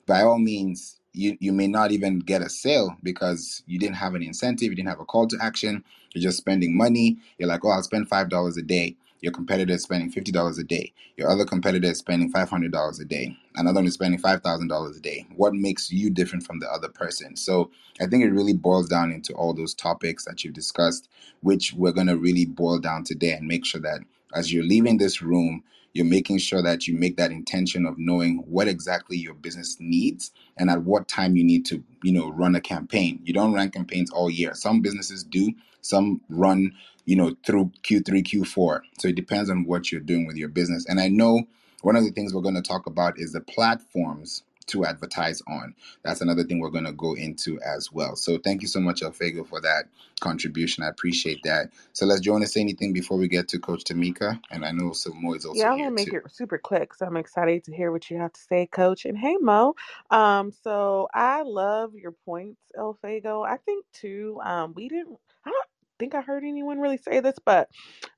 by 0.08 0.22
all 0.24 0.40
means, 0.40 0.97
you, 1.18 1.38
you 1.40 1.52
may 1.52 1.68
not 1.68 1.92
even 1.92 2.20
get 2.20 2.42
a 2.42 2.50
sale 2.50 2.96
because 3.04 3.64
you 3.66 3.80
didn't 3.80 3.96
have 3.96 4.14
an 4.14 4.24
incentive, 4.24 4.70
you 4.70 4.76
didn't 4.76 4.90
have 4.90 5.00
a 5.00 5.06
call 5.06 5.28
to 5.28 5.38
action, 5.42 5.84
you're 6.14 6.22
just 6.22 6.38
spending 6.38 6.76
money. 6.78 7.18
You're 7.38 7.50
like, 7.50 7.66
oh, 7.66 7.70
I'll 7.70 7.84
spend 7.84 8.10
$5 8.10 8.58
a 8.58 8.62
day. 8.62 8.96
Your 9.22 9.32
competitor 9.32 9.74
is 9.74 9.84
spending 9.84 10.12
$50 10.12 10.60
a 10.60 10.64
day. 10.64 10.94
Your 11.16 11.30
other 11.30 11.44
competitor 11.44 11.88
is 11.88 11.98
spending 11.98 12.32
$500 12.32 13.02
a 13.02 13.06
day. 13.06 13.36
Another 13.56 13.78
one 13.78 13.88
is 13.88 13.96
spending 13.96 14.22
$5,000 14.22 14.98
a 14.98 15.00
day. 15.00 15.26
What 15.36 15.54
makes 15.54 15.92
you 15.92 16.10
different 16.12 16.46
from 16.46 16.60
the 16.60 16.68
other 16.72 16.90
person? 16.90 17.36
So 17.36 17.72
I 18.00 18.06
think 18.06 18.24
it 18.24 18.32
really 18.32 18.54
boils 18.54 18.88
down 18.88 19.12
into 19.12 19.34
all 19.34 19.54
those 19.54 19.74
topics 19.74 20.26
that 20.26 20.44
you've 20.44 20.54
discussed, 20.54 21.10
which 21.42 21.74
we're 21.74 21.92
going 21.94 22.08
to 22.08 22.18
really 22.18 22.46
boil 22.46 22.80
down 22.80 23.04
today 23.04 23.34
and 23.34 23.48
make 23.48 23.66
sure 23.66 23.82
that 23.82 24.02
as 24.36 24.54
you're 24.54 24.64
leaving 24.64 24.98
this 24.98 25.22
room, 25.22 25.64
you're 25.98 26.06
making 26.06 26.40
sure 26.40 26.64
that 26.64 26.88
you 26.88 26.96
make 26.98 27.18
that 27.18 27.32
intention 27.32 27.86
of 27.88 27.96
knowing 28.00 28.40
what 28.48 28.70
exactly 28.70 29.18
your 29.18 29.36
business 29.36 29.78
needs 29.82 30.32
and 30.58 30.72
at 30.72 30.84
what 30.84 31.10
time 31.10 31.38
you 31.38 31.46
need 31.46 31.66
to 31.68 31.84
you 32.04 32.14
know 32.14 32.30
run 32.32 32.56
a 32.56 32.62
campaign. 32.62 33.20
You 33.26 33.34
don't 33.34 33.54
run 33.54 33.72
campaigns 33.72 34.12
all 34.12 34.32
year. 34.32 34.56
Some 34.56 34.82
businesses 34.82 35.26
do 35.26 35.54
some 35.82 36.22
run 36.30 36.74
you 37.06 37.18
know 37.18 37.36
through 37.46 37.72
q3 37.84 38.24
q4 38.24 38.82
so 39.00 39.10
it 39.10 39.16
depends 39.16 39.50
on 39.50 39.66
what 39.66 39.92
you're 39.92 40.02
doing 40.02 40.28
with 40.28 40.38
your 40.38 40.50
business. 40.50 40.86
And 40.88 41.02
i 41.02 41.10
know 41.10 41.44
one 41.84 41.98
of 41.98 42.06
the 42.06 42.12
things 42.12 42.34
we're 42.34 42.42
going 42.42 42.56
to 42.56 42.64
talk 42.64 42.88
about 42.88 43.20
is 43.20 43.34
the 43.34 43.42
platforms 43.42 44.44
to 44.68 44.86
advertise 44.86 45.42
on 45.48 45.76
that's 46.04 46.22
another 46.22 46.44
thing 46.44 46.60
we're 46.60 46.70
going 46.70 46.86
to 46.86 46.94
go 46.94 47.16
into 47.16 47.60
as 47.62 47.92
well 47.92 48.16
so 48.16 48.38
thank 48.40 48.62
you 48.62 48.70
so 48.70 48.80
much 48.80 49.02
alfago 49.02 49.48
for 49.48 49.62
that 49.62 49.86
contribution 50.22 50.84
i 50.84 50.90
appreciate 50.90 51.42
that 51.44 51.70
so 51.94 52.06
let's 52.06 52.22
do 52.22 52.28
you 52.28 52.34
want 52.34 52.44
to 52.44 52.50
say 52.50 52.62
anything 52.62 52.94
before 52.94 53.18
we 53.18 53.28
get 53.28 53.48
to 53.48 53.60
coach 53.60 53.84
tamika 53.84 54.40
and 54.52 54.66
i 54.66 54.72
know 54.72 54.94
Mo 55.16 55.34
is 55.36 55.46
also 55.46 55.60
Yeah, 55.60 55.72
I'm 55.72 55.80
gonna 55.80 55.92
make 55.92 56.08
too 56.08 56.14
it 56.14 56.24
super 56.32 56.58
quick. 56.60 56.94
So 56.94 57.06
I'm 57.08 57.18
excited 57.18 57.64
to 57.66 57.76
hear 57.76 57.92
what 57.92 58.10
you 58.12 58.18
have 58.20 58.34
to 58.34 58.42
say, 58.42 58.68
Coach. 58.68 59.06
And 59.06 59.18
hey, 59.18 59.38
Mo. 59.42 59.76
Um, 60.12 60.52
so 60.52 61.10
I 61.14 61.44
love 61.44 61.94
your 61.96 62.14
points, 62.26 62.62
El 62.78 62.98
Fago. 63.04 63.48
I 63.48 63.58
think 63.58 63.86
too. 63.94 64.40
Um, 64.44 64.74
we 64.76 64.90
didn't. 64.90 65.18
I 65.46 65.52
don't 65.52 65.68
think 66.00 66.16
I 66.16 66.22
heard 66.22 66.44
anyone 66.44 66.80
really 66.80 66.98
say 66.98 67.22
this, 67.22 67.38
but 67.46 67.70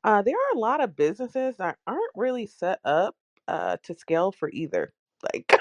uh, 0.04 0.22
there 0.24 0.36
are 0.36 0.58
a 0.58 0.60
lot 0.60 0.84
of 0.84 0.96
businesses 0.98 1.58
that 1.58 1.78
aren't 1.88 2.14
really 2.16 2.48
set 2.48 2.80
up 2.86 3.16
uh 3.48 3.78
to 3.84 3.96
scale 3.96 4.32
for 4.32 4.50
either. 4.52 4.94
Like, 5.24 5.52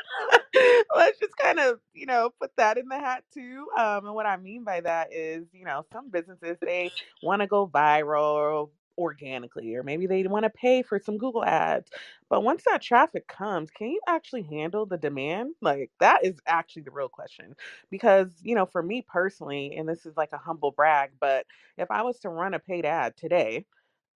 let's 0.96 1.18
just 1.18 1.36
kind 1.36 1.58
of 1.58 1.78
you 1.94 2.06
know 2.06 2.30
put 2.40 2.50
that 2.56 2.78
in 2.78 2.88
the 2.88 2.98
hat 2.98 3.24
too. 3.32 3.66
Um, 3.76 4.06
and 4.06 4.14
what 4.14 4.26
I 4.26 4.36
mean 4.36 4.64
by 4.64 4.80
that 4.80 5.12
is, 5.12 5.46
you 5.52 5.64
know, 5.64 5.84
some 5.92 6.10
businesses 6.10 6.56
they 6.60 6.92
want 7.22 7.42
to 7.42 7.46
go 7.46 7.66
viral 7.66 8.70
organically, 8.96 9.74
or 9.76 9.82
maybe 9.84 10.06
they 10.06 10.24
want 10.24 10.42
to 10.44 10.50
pay 10.50 10.82
for 10.82 10.98
some 10.98 11.18
Google 11.18 11.44
ads. 11.44 11.88
But 12.28 12.42
once 12.42 12.64
that 12.64 12.82
traffic 12.82 13.28
comes, 13.28 13.70
can 13.70 13.88
you 13.88 14.00
actually 14.08 14.42
handle 14.42 14.86
the 14.86 14.98
demand? 14.98 15.54
Like, 15.60 15.90
that 16.00 16.24
is 16.24 16.40
actually 16.46 16.82
the 16.82 16.90
real 16.90 17.08
question. 17.08 17.54
Because, 17.90 18.34
you 18.42 18.54
know, 18.54 18.66
for 18.66 18.82
me 18.82 19.04
personally, 19.06 19.74
and 19.76 19.88
this 19.88 20.04
is 20.04 20.16
like 20.16 20.32
a 20.32 20.38
humble 20.38 20.72
brag, 20.72 21.10
but 21.20 21.46
if 21.76 21.90
I 21.90 22.02
was 22.02 22.18
to 22.20 22.28
run 22.28 22.54
a 22.54 22.58
paid 22.58 22.84
ad 22.84 23.16
today, 23.16 23.64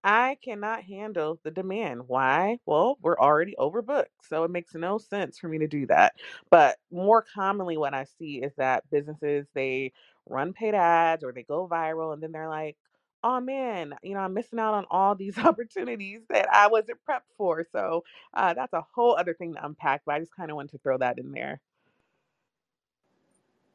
I 0.04 0.36
cannot 0.42 0.82
handle 0.82 1.38
the 1.44 1.50
demand. 1.50 2.08
Why? 2.08 2.58
Well, 2.66 2.98
we're 3.02 3.18
already 3.18 3.54
overbooked. 3.58 4.06
So 4.22 4.44
it 4.44 4.50
makes 4.50 4.74
no 4.74 4.98
sense 4.98 5.38
for 5.38 5.48
me 5.48 5.58
to 5.58 5.68
do 5.68 5.86
that. 5.86 6.14
But 6.50 6.78
more 6.90 7.22
commonly, 7.22 7.76
what 7.76 7.94
I 7.94 8.04
see 8.04 8.42
is 8.42 8.52
that 8.56 8.88
businesses, 8.90 9.46
they 9.54 9.92
run 10.28 10.52
paid 10.52 10.74
ads 10.74 11.22
or 11.24 11.32
they 11.32 11.44
go 11.44 11.68
viral 11.68 12.12
and 12.14 12.22
then 12.22 12.32
they're 12.32 12.48
like, 12.48 12.76
oh 13.24 13.40
man, 13.40 13.94
you 14.02 14.14
know, 14.14 14.20
I'm 14.20 14.34
missing 14.34 14.58
out 14.58 14.74
on 14.74 14.86
all 14.90 15.14
these 15.14 15.38
opportunities 15.38 16.22
that 16.30 16.48
I 16.52 16.66
wasn't 16.66 16.98
prepped 17.08 17.30
for. 17.36 17.64
So 17.70 18.02
uh, 18.34 18.54
that's 18.54 18.72
a 18.72 18.84
whole 18.94 19.14
other 19.16 19.34
thing 19.34 19.54
to 19.54 19.64
unpack, 19.64 20.02
but 20.04 20.16
I 20.16 20.18
just 20.18 20.34
kind 20.34 20.50
of 20.50 20.56
wanted 20.56 20.72
to 20.72 20.78
throw 20.78 20.98
that 20.98 21.18
in 21.18 21.30
there. 21.32 21.60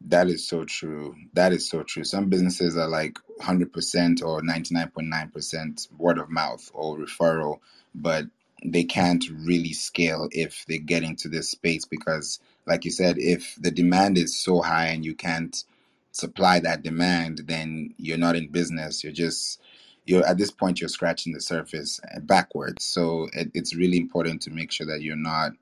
That 0.01 0.27
is 0.29 0.47
so 0.47 0.63
true. 0.65 1.15
That 1.33 1.51
is 1.53 1.69
so 1.69 1.83
true. 1.83 2.03
Some 2.03 2.29
businesses 2.29 2.77
are 2.77 2.87
like 2.87 3.19
100% 3.41 4.23
or 4.23 4.41
99.9% 4.41 5.91
word 5.97 6.19
of 6.19 6.29
mouth 6.29 6.69
or 6.73 6.97
referral, 6.97 7.59
but 7.95 8.25
they 8.65 8.83
can't 8.83 9.25
really 9.31 9.73
scale 9.73 10.29
if 10.31 10.65
they 10.67 10.77
get 10.77 11.03
into 11.03 11.27
this 11.29 11.49
space 11.49 11.85
because, 11.85 12.39
like 12.65 12.85
you 12.85 12.91
said, 12.91 13.17
if 13.19 13.57
the 13.59 13.71
demand 13.71 14.17
is 14.17 14.35
so 14.35 14.61
high 14.61 14.87
and 14.87 15.03
you 15.05 15.15
can't 15.15 15.63
supply 16.11 16.59
that 16.59 16.83
demand, 16.83 17.43
then 17.47 17.93
you're 17.97 18.17
not 18.17 18.35
in 18.35 18.47
business. 18.49 19.03
You're 19.03 19.13
just, 19.13 19.61
you're 20.05 20.25
at 20.25 20.37
this 20.37 20.51
point, 20.51 20.79
you're 20.81 20.89
scratching 20.89 21.33
the 21.33 21.41
surface 21.41 21.99
uh, 22.15 22.19
backwards. 22.21 22.85
So 22.85 23.29
it, 23.33 23.51
it's 23.53 23.75
really 23.75 23.97
important 23.97 24.41
to 24.43 24.51
make 24.51 24.71
sure 24.71 24.87
that 24.87 25.01
you're 25.01 25.15
not 25.15 25.53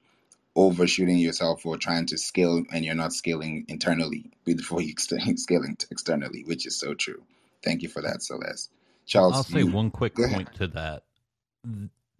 overshooting 0.56 1.18
yourself 1.18 1.66
or 1.66 1.78
trying 1.78 2.06
to 2.08 2.18
scale 2.18 2.64
and 2.72 2.86
you're 2.86 2.96
not 2.96 3.14
scaling 3.14 3.66
internally 3.68 4.32
before 4.46 4.82
you 4.82 4.94
scaling 4.98 5.78
externally, 5.92 6.44
which 6.46 6.66
is 6.66 6.78
so 6.78 6.94
true. 6.94 7.22
Thank 7.64 7.82
you 7.82 7.90
for 7.90 8.02
that, 8.02 8.22
Celeste. 8.22 8.72
Charles, 9.06 9.36
I'll 9.36 9.44
say 9.44 9.60
you, 9.60 9.68
one 9.68 9.92
quick 9.92 10.16
point 10.16 10.54
to 10.56 10.68
that. 10.68 11.04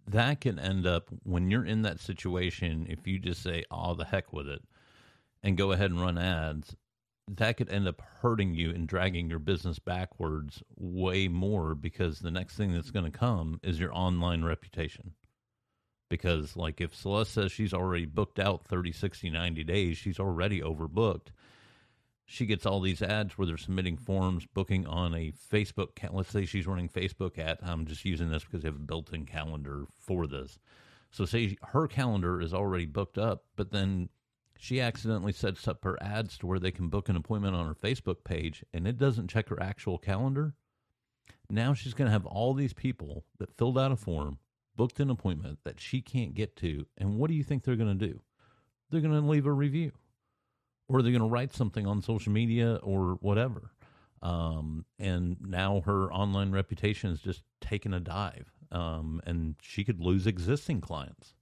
That 0.08 0.40
can 0.40 0.58
end 0.58 0.86
up 0.86 1.08
when 1.24 1.50
you're 1.50 1.64
in 1.64 1.82
that 1.82 2.00
situation. 2.00 2.86
If 2.88 3.06
you 3.06 3.18
just 3.18 3.42
say, 3.42 3.64
"Oh, 3.70 3.94
the 3.94 4.04
heck 4.04 4.32
with 4.32 4.48
it," 4.48 4.62
and 5.42 5.56
go 5.56 5.72
ahead 5.72 5.90
and 5.90 6.00
run 6.00 6.18
ads, 6.18 6.76
that 7.28 7.56
could 7.56 7.68
end 7.70 7.88
up 7.88 8.00
hurting 8.20 8.54
you 8.54 8.70
and 8.70 8.86
dragging 8.86 9.28
your 9.28 9.40
business 9.40 9.78
backwards 9.80 10.62
way 10.76 11.26
more 11.26 11.74
because 11.74 12.20
the 12.20 12.30
next 12.30 12.56
thing 12.56 12.72
that's 12.72 12.92
going 12.92 13.10
to 13.10 13.18
come 13.18 13.58
is 13.64 13.80
your 13.80 13.92
online 13.92 14.44
reputation 14.44 15.12
because 16.08 16.56
like 16.56 16.80
if 16.80 16.94
celeste 16.94 17.32
says 17.32 17.52
she's 17.52 17.74
already 17.74 18.06
booked 18.06 18.38
out 18.38 18.64
30 18.64 18.92
60 18.92 19.30
90 19.30 19.64
days 19.64 19.96
she's 19.96 20.20
already 20.20 20.60
overbooked. 20.60 21.28
She 22.28 22.46
gets 22.46 22.66
all 22.66 22.80
these 22.80 23.02
ads 23.02 23.38
where 23.38 23.46
they're 23.46 23.56
submitting 23.56 23.96
forms 23.96 24.46
booking 24.46 24.86
on 24.86 25.14
a 25.14 25.32
facebook 25.32 25.90
let's 26.12 26.30
say 26.30 26.44
she's 26.44 26.66
running 26.66 26.88
facebook 26.88 27.38
at 27.38 27.58
i'm 27.62 27.86
just 27.86 28.04
using 28.04 28.30
this 28.30 28.44
because 28.44 28.62
they 28.62 28.68
have 28.68 28.76
a 28.76 28.80
built-in 28.80 29.26
calendar 29.26 29.86
for 29.98 30.26
this. 30.26 30.58
So 31.10 31.24
say 31.24 31.56
her 31.68 31.86
calendar 31.86 32.40
is 32.40 32.52
already 32.52 32.86
booked 32.86 33.18
up 33.18 33.44
but 33.56 33.70
then 33.70 34.08
she 34.58 34.80
accidentally 34.80 35.32
sets 35.32 35.68
up 35.68 35.84
her 35.84 36.02
ads 36.02 36.38
to 36.38 36.46
where 36.46 36.58
they 36.58 36.70
can 36.70 36.88
book 36.88 37.08
an 37.08 37.16
appointment 37.16 37.54
on 37.54 37.66
her 37.66 37.74
facebook 37.74 38.24
page 38.24 38.64
and 38.72 38.86
it 38.86 38.98
doesn't 38.98 39.28
check 39.28 39.48
her 39.48 39.62
actual 39.62 39.98
calendar. 39.98 40.54
Now 41.50 41.74
she's 41.74 41.94
going 41.94 42.06
to 42.06 42.12
have 42.12 42.26
all 42.26 42.54
these 42.54 42.72
people 42.72 43.24
that 43.38 43.56
filled 43.56 43.78
out 43.78 43.92
a 43.92 43.96
form 43.96 44.38
booked 44.76 45.00
an 45.00 45.10
appointment 45.10 45.58
that 45.64 45.80
she 45.80 46.00
can't 46.00 46.34
get 46.34 46.56
to. 46.56 46.86
And 46.98 47.16
what 47.16 47.28
do 47.28 47.34
you 47.34 47.42
think 47.42 47.64
they're 47.64 47.76
going 47.76 47.98
to 47.98 48.06
do? 48.06 48.20
They're 48.90 49.00
going 49.00 49.20
to 49.20 49.26
leave 49.26 49.46
a 49.46 49.52
review 49.52 49.92
or 50.88 51.02
they're 51.02 51.12
going 51.12 51.22
to 51.22 51.28
write 51.28 51.52
something 51.52 51.86
on 51.86 52.02
social 52.02 52.32
media 52.32 52.78
or 52.82 53.18
whatever. 53.20 53.72
Um, 54.22 54.84
and 54.98 55.36
now 55.40 55.82
her 55.86 56.12
online 56.12 56.52
reputation 56.52 57.10
is 57.10 57.20
just 57.20 57.42
taking 57.60 57.92
a 57.92 58.00
dive. 58.00 58.50
Um, 58.72 59.20
and 59.26 59.56
she 59.60 59.84
could 59.84 60.00
lose 60.00 60.26
existing 60.26 60.80
clients. 60.80 61.34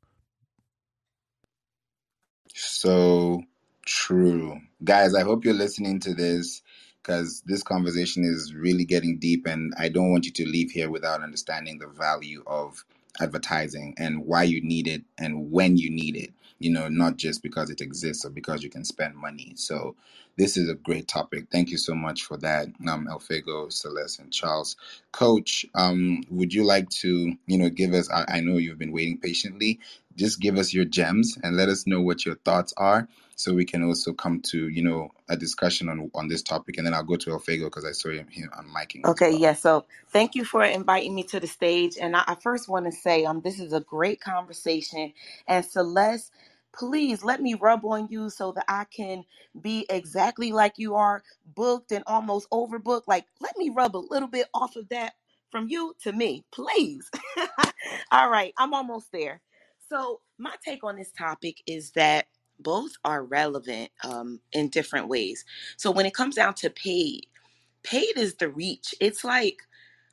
So 2.55 3.43
true. 3.87 4.61
Guys, 4.83 5.15
I 5.15 5.23
hope 5.23 5.45
you're 5.45 5.55
listening 5.55 6.01
to 6.01 6.15
this 6.15 6.63
because 7.03 7.43
this 7.47 7.63
conversation 7.63 8.25
is 8.25 8.55
really 8.55 8.85
getting 8.85 9.19
deep, 9.19 9.47
and 9.47 9.75
I 9.79 9.89
don't 9.91 10.11
want 10.11 10.25
you 10.25 10.33
to 10.33 10.49
leave 10.49 10.71
here 10.71 10.89
without 10.89 11.23
understanding 11.23 11.79
the 11.79 11.89
value 11.89 12.43
of 12.47 12.85
advertising 13.21 13.95
and 13.99 14.27
why 14.27 14.45
you 14.45 14.63
need 14.63 14.89
it 14.89 15.03
and 15.19 15.51
when 15.53 15.77
you 15.79 15.91
need 15.91 16.17
it. 16.17 16.33
you 16.61 16.71
know, 16.73 16.89
not 16.89 17.19
just 17.19 17.43
because 17.43 17.71
it 17.71 17.83
exists 17.83 18.25
or 18.25 18.31
because 18.31 18.63
you 18.65 18.71
can 18.71 18.85
spend 18.85 19.17
money. 19.17 19.53
So 19.57 19.97
this 20.37 20.57
is 20.57 20.69
a 20.71 20.75
great 20.77 21.09
topic. 21.09 21.49
Thank 21.53 21.71
you 21.71 21.79
so 21.79 21.95
much 21.95 22.25
for 22.25 22.39
that, 22.39 22.69
um, 22.89 23.09
Elfego, 23.11 23.73
Celeste, 23.73 24.21
and 24.21 24.33
Charles. 24.33 24.77
Coach, 25.13 25.67
um, 25.75 26.23
would 26.31 26.55
you 26.55 26.65
like 26.65 26.91
to, 26.91 27.35
you 27.47 27.59
know, 27.59 27.71
give 27.71 27.95
us? 27.95 28.11
I, 28.11 28.27
I 28.29 28.41
know 28.41 28.59
you've 28.59 28.79
been 28.79 28.93
waiting 28.93 29.19
patiently. 29.19 29.81
Just 30.17 30.41
give 30.41 30.59
us 30.59 30.75
your 30.75 30.87
gems 30.87 31.39
and 31.43 31.57
let 31.57 31.69
us 31.71 31.87
know 31.87 32.03
what 32.03 32.27
your 32.27 32.37
thoughts 32.37 32.75
are, 32.79 33.09
so 33.37 33.55
we 33.55 33.65
can 33.67 33.85
also 33.85 34.13
come 34.15 34.41
to, 34.53 34.69
you 34.69 34.83
know, 34.83 35.11
a 35.29 35.37
discussion 35.37 35.89
on 35.89 36.11
on 36.15 36.29
this 36.29 36.43
topic. 36.43 36.79
And 36.79 36.87
then 36.87 36.95
I'll 36.95 37.05
go 37.05 37.17
to 37.17 37.31
Elfego 37.31 37.65
because 37.67 37.85
I 37.87 37.93
saw 37.93 38.11
him 38.11 38.29
here 38.31 38.51
on 38.57 38.67
miking 38.69 39.09
as 39.11 39.15
Okay, 39.15 39.33
well. 39.33 39.33
yeah. 39.33 39.55
So 39.55 39.87
thank 40.11 40.37
you 40.37 40.47
for 40.47 40.65
inviting 40.65 41.17
me 41.17 41.25
to 41.25 41.41
the 41.41 41.49
stage. 41.49 41.99
And 42.01 42.17
I, 42.17 42.25
I 42.29 42.37
first 42.37 42.71
want 42.71 42.87
to 42.87 42.93
say, 42.93 43.27
um, 43.27 43.43
this 43.43 43.61
is 43.61 43.75
a 43.75 43.81
great 43.81 44.23
conversation. 44.23 45.13
And 45.49 45.67
Celeste, 45.67 46.33
please 46.79 47.25
let 47.25 47.43
me 47.43 47.55
rub 47.55 47.85
on 47.85 48.09
you 48.11 48.31
so 48.31 48.53
that 48.53 48.67
I 48.69 48.85
can 48.87 49.25
be 49.61 49.87
exactly 49.91 50.53
like 50.53 50.75
you 50.79 50.97
are, 50.97 51.23
booked 51.57 51.93
and 51.93 52.05
almost 52.07 52.51
overbooked. 52.51 53.05
Like, 53.09 53.27
let 53.41 53.57
me 53.59 53.71
rub 53.71 53.97
a 53.97 53.99
little 54.11 54.29
bit 54.29 54.49
off 54.55 54.77
of 54.77 54.89
that 54.91 55.15
from 55.51 55.69
you 55.69 55.95
to 56.05 56.13
me, 56.13 56.45
please. 56.53 57.11
All 58.13 58.31
right, 58.31 58.55
I'm 58.59 58.75
almost 58.75 59.13
there. 59.13 59.43
So 59.91 60.21
my 60.39 60.55
take 60.65 60.85
on 60.85 60.97
this 60.97 61.13
topic 61.13 61.63
is 61.67 61.93
that 61.93 62.27
both 62.61 62.93
are 63.05 63.25
relevant 63.25 63.91
um, 64.05 64.41
in 64.53 64.71
different 64.71 65.09
ways. 65.09 65.45
So 65.77 65.91
when 65.91 66.07
it 66.07 66.15
comes 66.15 66.37
down 66.37 66.55
to 66.57 66.71
paid 66.71 67.23
paid 67.85 68.19
is 68.19 68.37
the 68.37 68.51
reach. 68.51 68.95
It's 69.01 69.25
like, 69.25 69.59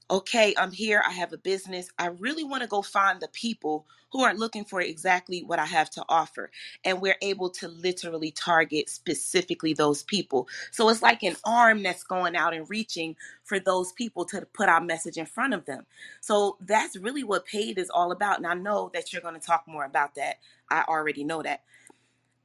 okay, 0.10 0.54
I'm 0.58 0.72
here, 0.72 1.04
I 1.08 1.12
have 1.14 1.34
a 1.34 1.38
business. 1.38 1.90
I 2.00 2.08
really 2.08 2.44
want 2.44 2.64
to 2.64 2.68
go 2.70 2.82
find 2.82 3.20
the 3.20 3.28
people 3.30 3.86
who 4.12 4.24
are 4.24 4.34
looking 4.34 4.66
for 4.66 4.82
exactly 4.82 5.44
what 5.44 5.60
I 5.60 5.66
have 5.66 5.90
to 5.92 6.04
offer. 6.10 6.50
And 6.86 7.02
we're 7.02 7.18
able 7.22 7.50
to 7.52 7.68
literally 7.68 8.32
target 8.32 8.90
specifically 8.90 9.74
those 9.74 10.04
people. 10.04 10.48
So 10.72 10.90
it's 10.90 11.02
like 11.02 11.24
an 11.24 11.36
arm 11.46 11.84
that's 11.84 12.04
going 12.04 12.36
out 12.36 12.54
and 12.54 12.70
reaching 12.70 13.16
for 13.44 13.60
those 13.60 13.92
people 13.94 14.26
to 14.26 14.42
put 14.54 14.70
our 14.70 14.82
message 14.82 15.18
in 15.18 15.26
front 15.26 15.54
of 15.54 15.66
them. 15.66 15.86
So 16.22 16.58
that's 16.62 16.98
really 16.98 17.24
what 17.24 17.46
paid 17.46 17.78
is 17.78 17.90
all 17.90 18.12
about. 18.12 18.38
And 18.38 18.48
I 18.48 18.54
know 18.54 18.92
that 18.94 19.12
you're 19.14 19.22
going 19.22 19.40
to 19.40 19.46
talk 19.46 19.66
more 19.68 19.86
about 19.86 20.16
that. 20.16 20.38
I 20.70 20.84
already 20.88 21.24
know 21.24 21.42
that. 21.44 21.62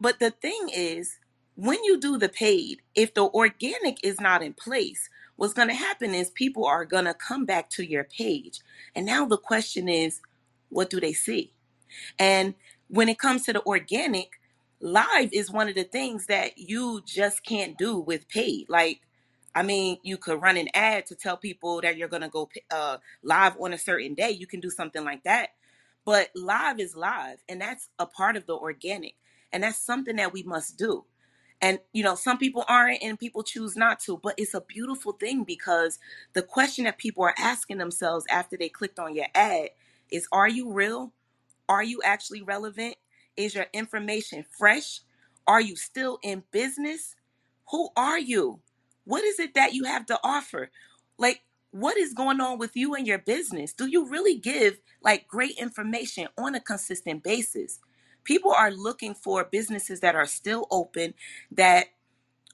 But 0.00 0.18
the 0.18 0.30
thing 0.30 0.70
is, 0.74 1.18
when 1.54 1.82
you 1.84 1.98
do 1.98 2.18
the 2.18 2.28
paid, 2.28 2.82
if 2.94 3.14
the 3.14 3.24
organic 3.24 3.98
is 4.04 4.20
not 4.20 4.42
in 4.42 4.52
place, 4.52 5.08
what's 5.36 5.54
going 5.54 5.68
to 5.68 5.74
happen 5.74 6.14
is 6.14 6.30
people 6.30 6.64
are 6.66 6.84
going 6.84 7.04
to 7.04 7.14
come 7.14 7.44
back 7.44 7.70
to 7.70 7.88
your 7.88 8.04
page. 8.04 8.60
And 8.94 9.06
now 9.06 9.26
the 9.26 9.38
question 9.38 9.88
is, 9.88 10.20
what 10.68 10.90
do 10.90 11.00
they 11.00 11.12
see? 11.12 11.52
And 12.18 12.54
when 12.88 13.08
it 13.08 13.18
comes 13.18 13.44
to 13.44 13.52
the 13.52 13.64
organic, 13.64 14.32
live 14.80 15.30
is 15.32 15.50
one 15.50 15.68
of 15.68 15.74
the 15.74 15.84
things 15.84 16.26
that 16.26 16.58
you 16.58 17.02
just 17.06 17.44
can't 17.44 17.78
do 17.78 17.98
with 17.98 18.28
paid. 18.28 18.68
Like, 18.68 19.00
I 19.54 19.62
mean, 19.62 19.98
you 20.02 20.18
could 20.18 20.42
run 20.42 20.56
an 20.56 20.68
ad 20.74 21.06
to 21.06 21.14
tell 21.14 21.36
people 21.36 21.80
that 21.80 21.96
you're 21.96 22.08
going 22.08 22.22
to 22.22 22.28
go 22.28 22.48
uh, 22.70 22.98
live 23.22 23.56
on 23.58 23.72
a 23.72 23.78
certain 23.78 24.14
day. 24.14 24.30
You 24.30 24.46
can 24.46 24.60
do 24.60 24.70
something 24.70 25.02
like 25.04 25.24
that. 25.24 25.50
But 26.04 26.28
live 26.36 26.78
is 26.78 26.94
live, 26.94 27.38
and 27.48 27.60
that's 27.60 27.88
a 27.98 28.06
part 28.06 28.36
of 28.36 28.46
the 28.46 28.54
organic. 28.54 29.14
And 29.52 29.62
that's 29.62 29.78
something 29.78 30.16
that 30.16 30.32
we 30.32 30.42
must 30.44 30.78
do. 30.78 31.04
And, 31.62 31.80
you 31.92 32.04
know, 32.04 32.14
some 32.14 32.38
people 32.38 32.64
aren't 32.68 33.02
and 33.02 33.18
people 33.18 33.42
choose 33.42 33.76
not 33.76 34.00
to, 34.00 34.18
but 34.22 34.34
it's 34.38 34.54
a 34.54 34.60
beautiful 34.62 35.12
thing 35.12 35.44
because 35.44 35.98
the 36.34 36.42
question 36.42 36.84
that 36.84 36.98
people 36.98 37.24
are 37.24 37.34
asking 37.38 37.78
themselves 37.78 38.26
after 38.30 38.56
they 38.56 38.68
clicked 38.68 38.98
on 38.98 39.14
your 39.14 39.26
ad 39.34 39.70
is 40.12 40.28
Are 40.32 40.48
you 40.48 40.72
real? 40.72 41.12
Are 41.68 41.84
you 41.84 42.02
actually 42.04 42.42
relevant? 42.42 42.96
Is 43.36 43.54
your 43.54 43.66
information 43.74 44.46
fresh? 44.58 45.00
Are 45.48 45.62
you 45.62 45.76
still 45.76 46.18
in 46.22 46.44
business? 46.52 47.16
Who 47.70 47.90
are 47.96 48.18
you? 48.20 48.60
What 49.04 49.24
is 49.24 49.40
it 49.40 49.54
that 49.54 49.74
you 49.74 49.84
have 49.84 50.06
to 50.08 50.20
offer? 50.24 50.70
Like, 51.18 51.42
what 51.72 51.98
is 51.98 52.14
going 52.14 52.40
on 52.40 52.58
with 52.58 52.76
you 52.76 52.94
and 52.94 53.06
your 53.06 53.18
business? 53.18 53.74
Do 53.74 53.86
you 53.86 54.08
really 54.08 54.36
give 54.38 54.78
like 55.02 55.28
great 55.28 55.58
information 55.58 56.28
on 56.38 56.54
a 56.56 56.60
consistent 56.60 57.24
basis? 57.24 57.80
People 58.26 58.52
are 58.52 58.72
looking 58.72 59.14
for 59.14 59.44
businesses 59.44 60.00
that 60.02 60.16
are 60.16 60.26
still 60.26 60.68
open, 60.70 61.14
that 61.52 61.86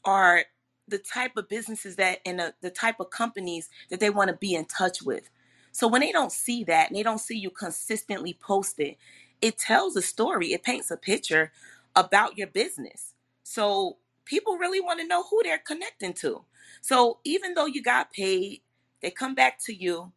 are 0.04 0.44
the 0.88 0.98
type 0.98 1.38
of 1.38 1.48
businesses 1.48 1.96
that 1.96 2.20
and 2.26 2.40
the, 2.40 2.54
the 2.62 2.70
type 2.70 3.00
of 3.00 3.10
companies 3.10 3.70
that 3.90 4.00
they 4.00 4.10
want 4.10 4.30
to 4.30 4.36
be 4.36 4.54
in 4.54 4.66
touch 4.66 5.02
with. 5.02 5.30
So 5.72 5.88
when 5.88 6.02
they 6.02 6.12
don't 6.12 6.32
see 6.32 6.64
that 6.66 6.88
and 6.88 6.96
they 6.96 7.04
don't 7.04 7.20
see 7.20 7.38
you 7.38 7.50
consistently 7.50 8.38
post 8.40 8.80
it, 8.80 8.98
it 9.42 9.58
tells 9.58 9.96
a 9.96 10.02
story. 10.02 10.52
It 10.52 10.64
paints 10.64 10.92
a 10.92 10.98
picture 10.98 11.52
about 11.96 12.38
your 12.38 12.48
business. 12.48 13.14
So 13.44 13.98
people 14.26 14.58
really 14.58 14.80
want 14.80 15.00
to 15.00 15.08
know 15.08 15.24
who 15.24 15.42
they're 15.44 15.58
connecting 15.58 16.14
to. 16.14 16.44
So 16.82 17.20
even 17.24 17.54
though 17.54 17.66
you 17.66 17.82
got 17.82 18.12
paid, 18.12 18.62
they 19.02 19.10
come 19.10 19.34
back 19.34 19.60
to 19.66 19.74
you. 19.74 20.12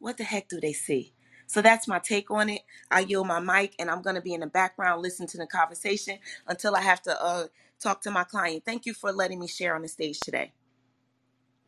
What 0.00 0.18
the 0.18 0.24
heck 0.24 0.48
do 0.48 0.60
they 0.60 0.74
see? 0.74 1.14
So 1.46 1.62
that's 1.62 1.88
my 1.88 1.98
take 1.98 2.30
on 2.30 2.48
it. 2.50 2.62
I 2.90 3.00
yield 3.00 3.26
my 3.26 3.40
mic 3.40 3.74
and 3.78 3.90
I'm 3.90 4.02
going 4.02 4.16
to 4.16 4.22
be 4.22 4.34
in 4.34 4.40
the 4.40 4.46
background 4.46 5.02
listening 5.02 5.28
to 5.30 5.38
the 5.38 5.46
conversation 5.46 6.18
until 6.46 6.76
I 6.76 6.82
have 6.82 7.02
to 7.02 7.22
uh, 7.22 7.46
talk 7.80 8.02
to 8.02 8.10
my 8.10 8.24
client. 8.24 8.64
Thank 8.64 8.86
you 8.86 8.94
for 8.94 9.12
letting 9.12 9.40
me 9.40 9.48
share 9.48 9.74
on 9.76 9.82
the 9.82 9.88
stage 9.88 10.20
today. 10.20 10.52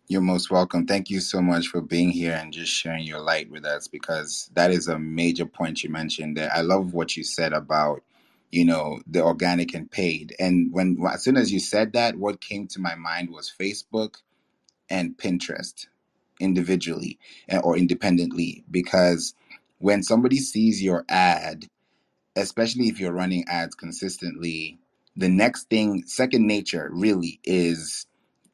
You're 0.09 0.23
most 0.23 0.51
welcome. 0.51 0.87
Thank 0.87 1.11
you 1.11 1.21
so 1.21 1.43
much 1.43 1.69
for 1.69 1.81
being 1.81 2.11
here 2.11 2.35
and 2.35 2.53
just 2.53 2.73
sharing 2.73 3.05
your 3.05 3.21
light 3.21 3.51
with 3.51 3.65
us 3.65 3.89
because 3.89 4.51
that 4.55 4.71
is 4.71 4.89
a 4.89 4.99
major 4.99 5.47
point 5.47 5.83
you 5.83 5.91
mentioned 5.91 6.37
there. 6.37 6.51
I 6.55 6.63
love 6.63 6.95
what 6.95 7.17
you 7.17 7.25
said 7.25 7.53
about, 7.55 8.03
you 8.51 8.65
know, 8.67 9.01
the 9.07 9.23
organic 9.23 9.75
and 9.75 9.91
paid. 9.91 10.35
And 10.39 10.73
when 10.73 10.99
as 11.13 11.25
soon 11.25 11.37
as 11.39 11.53
you 11.53 11.61
said 11.61 11.95
that, 11.95 12.17
what 12.17 12.41
came 12.41 12.67
to 12.69 12.81
my 12.81 12.95
mind 12.95 13.31
was 13.31 13.53
Facebook 13.59 14.17
and 14.91 15.17
Pinterest 15.17 15.87
individually 16.41 17.19
eh, 17.49 17.59
or 17.59 17.77
independently 17.77 18.65
because 18.71 19.35
when 19.79 20.03
somebody 20.03 20.39
sees 20.39 20.83
your 20.83 21.05
ad, 21.09 21.67
especially 22.37 22.89
if 22.89 23.01
you're 23.01 23.13
running 23.13 23.45
ads 23.49 23.75
consistently, 23.75 24.79
the 25.17 25.29
next 25.29 25.69
thing, 25.71 26.05
second 26.07 26.47
nature 26.47 26.91
really 26.93 27.41
is 27.45 28.07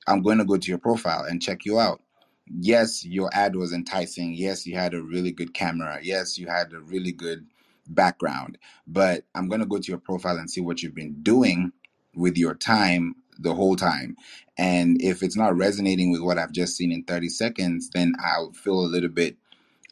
I'm 0.07 0.23
going 0.23 0.39
to 0.39 0.45
go 0.45 0.57
to 0.57 0.69
your 0.69 0.79
profile 0.79 1.25
and 1.25 1.43
check 1.43 1.65
you 1.65 1.79
out. 1.79 2.03
Yes, 2.47 3.05
your 3.05 3.31
ad 3.33 3.57
was 3.57 3.73
enticing. 3.73 4.35
Yes, 4.35 4.67
you 4.67 4.77
had 4.77 4.95
a 4.95 5.03
really 5.03 5.33
good 5.33 5.55
camera. 5.55 5.99
Yes, 6.03 6.39
you 6.39 6.47
had 6.47 6.73
a 6.73 6.81
really 6.81 7.13
good 7.13 7.47
background. 7.89 8.59
But 8.87 9.25
I'm 9.35 9.49
going 9.49 9.61
to 9.61 9.67
go 9.67 9.79
to 9.79 9.89
your 9.91 9.99
profile 9.99 10.37
and 10.37 10.51
see 10.51 10.61
what 10.61 10.83
you've 10.83 10.95
been 10.95 11.23
doing 11.23 11.73
with 12.15 12.37
your 12.37 12.55
time 12.55 13.15
the 13.39 13.55
whole 13.55 13.77
time. 13.77 14.17
And 14.59 15.01
if 15.03 15.23
it's 15.23 15.37
not 15.37 15.57
resonating 15.57 16.13
with 16.13 16.21
what 16.21 16.39
I've 16.39 16.53
just 16.53 16.77
seen 16.77 16.93
in 16.93 17.03
30 17.05 17.29
seconds, 17.31 17.91
then 17.91 18.15
I'll 18.23 18.53
feel 18.53 18.81
a 18.81 18.87
little 18.87 19.09
bit 19.09 19.37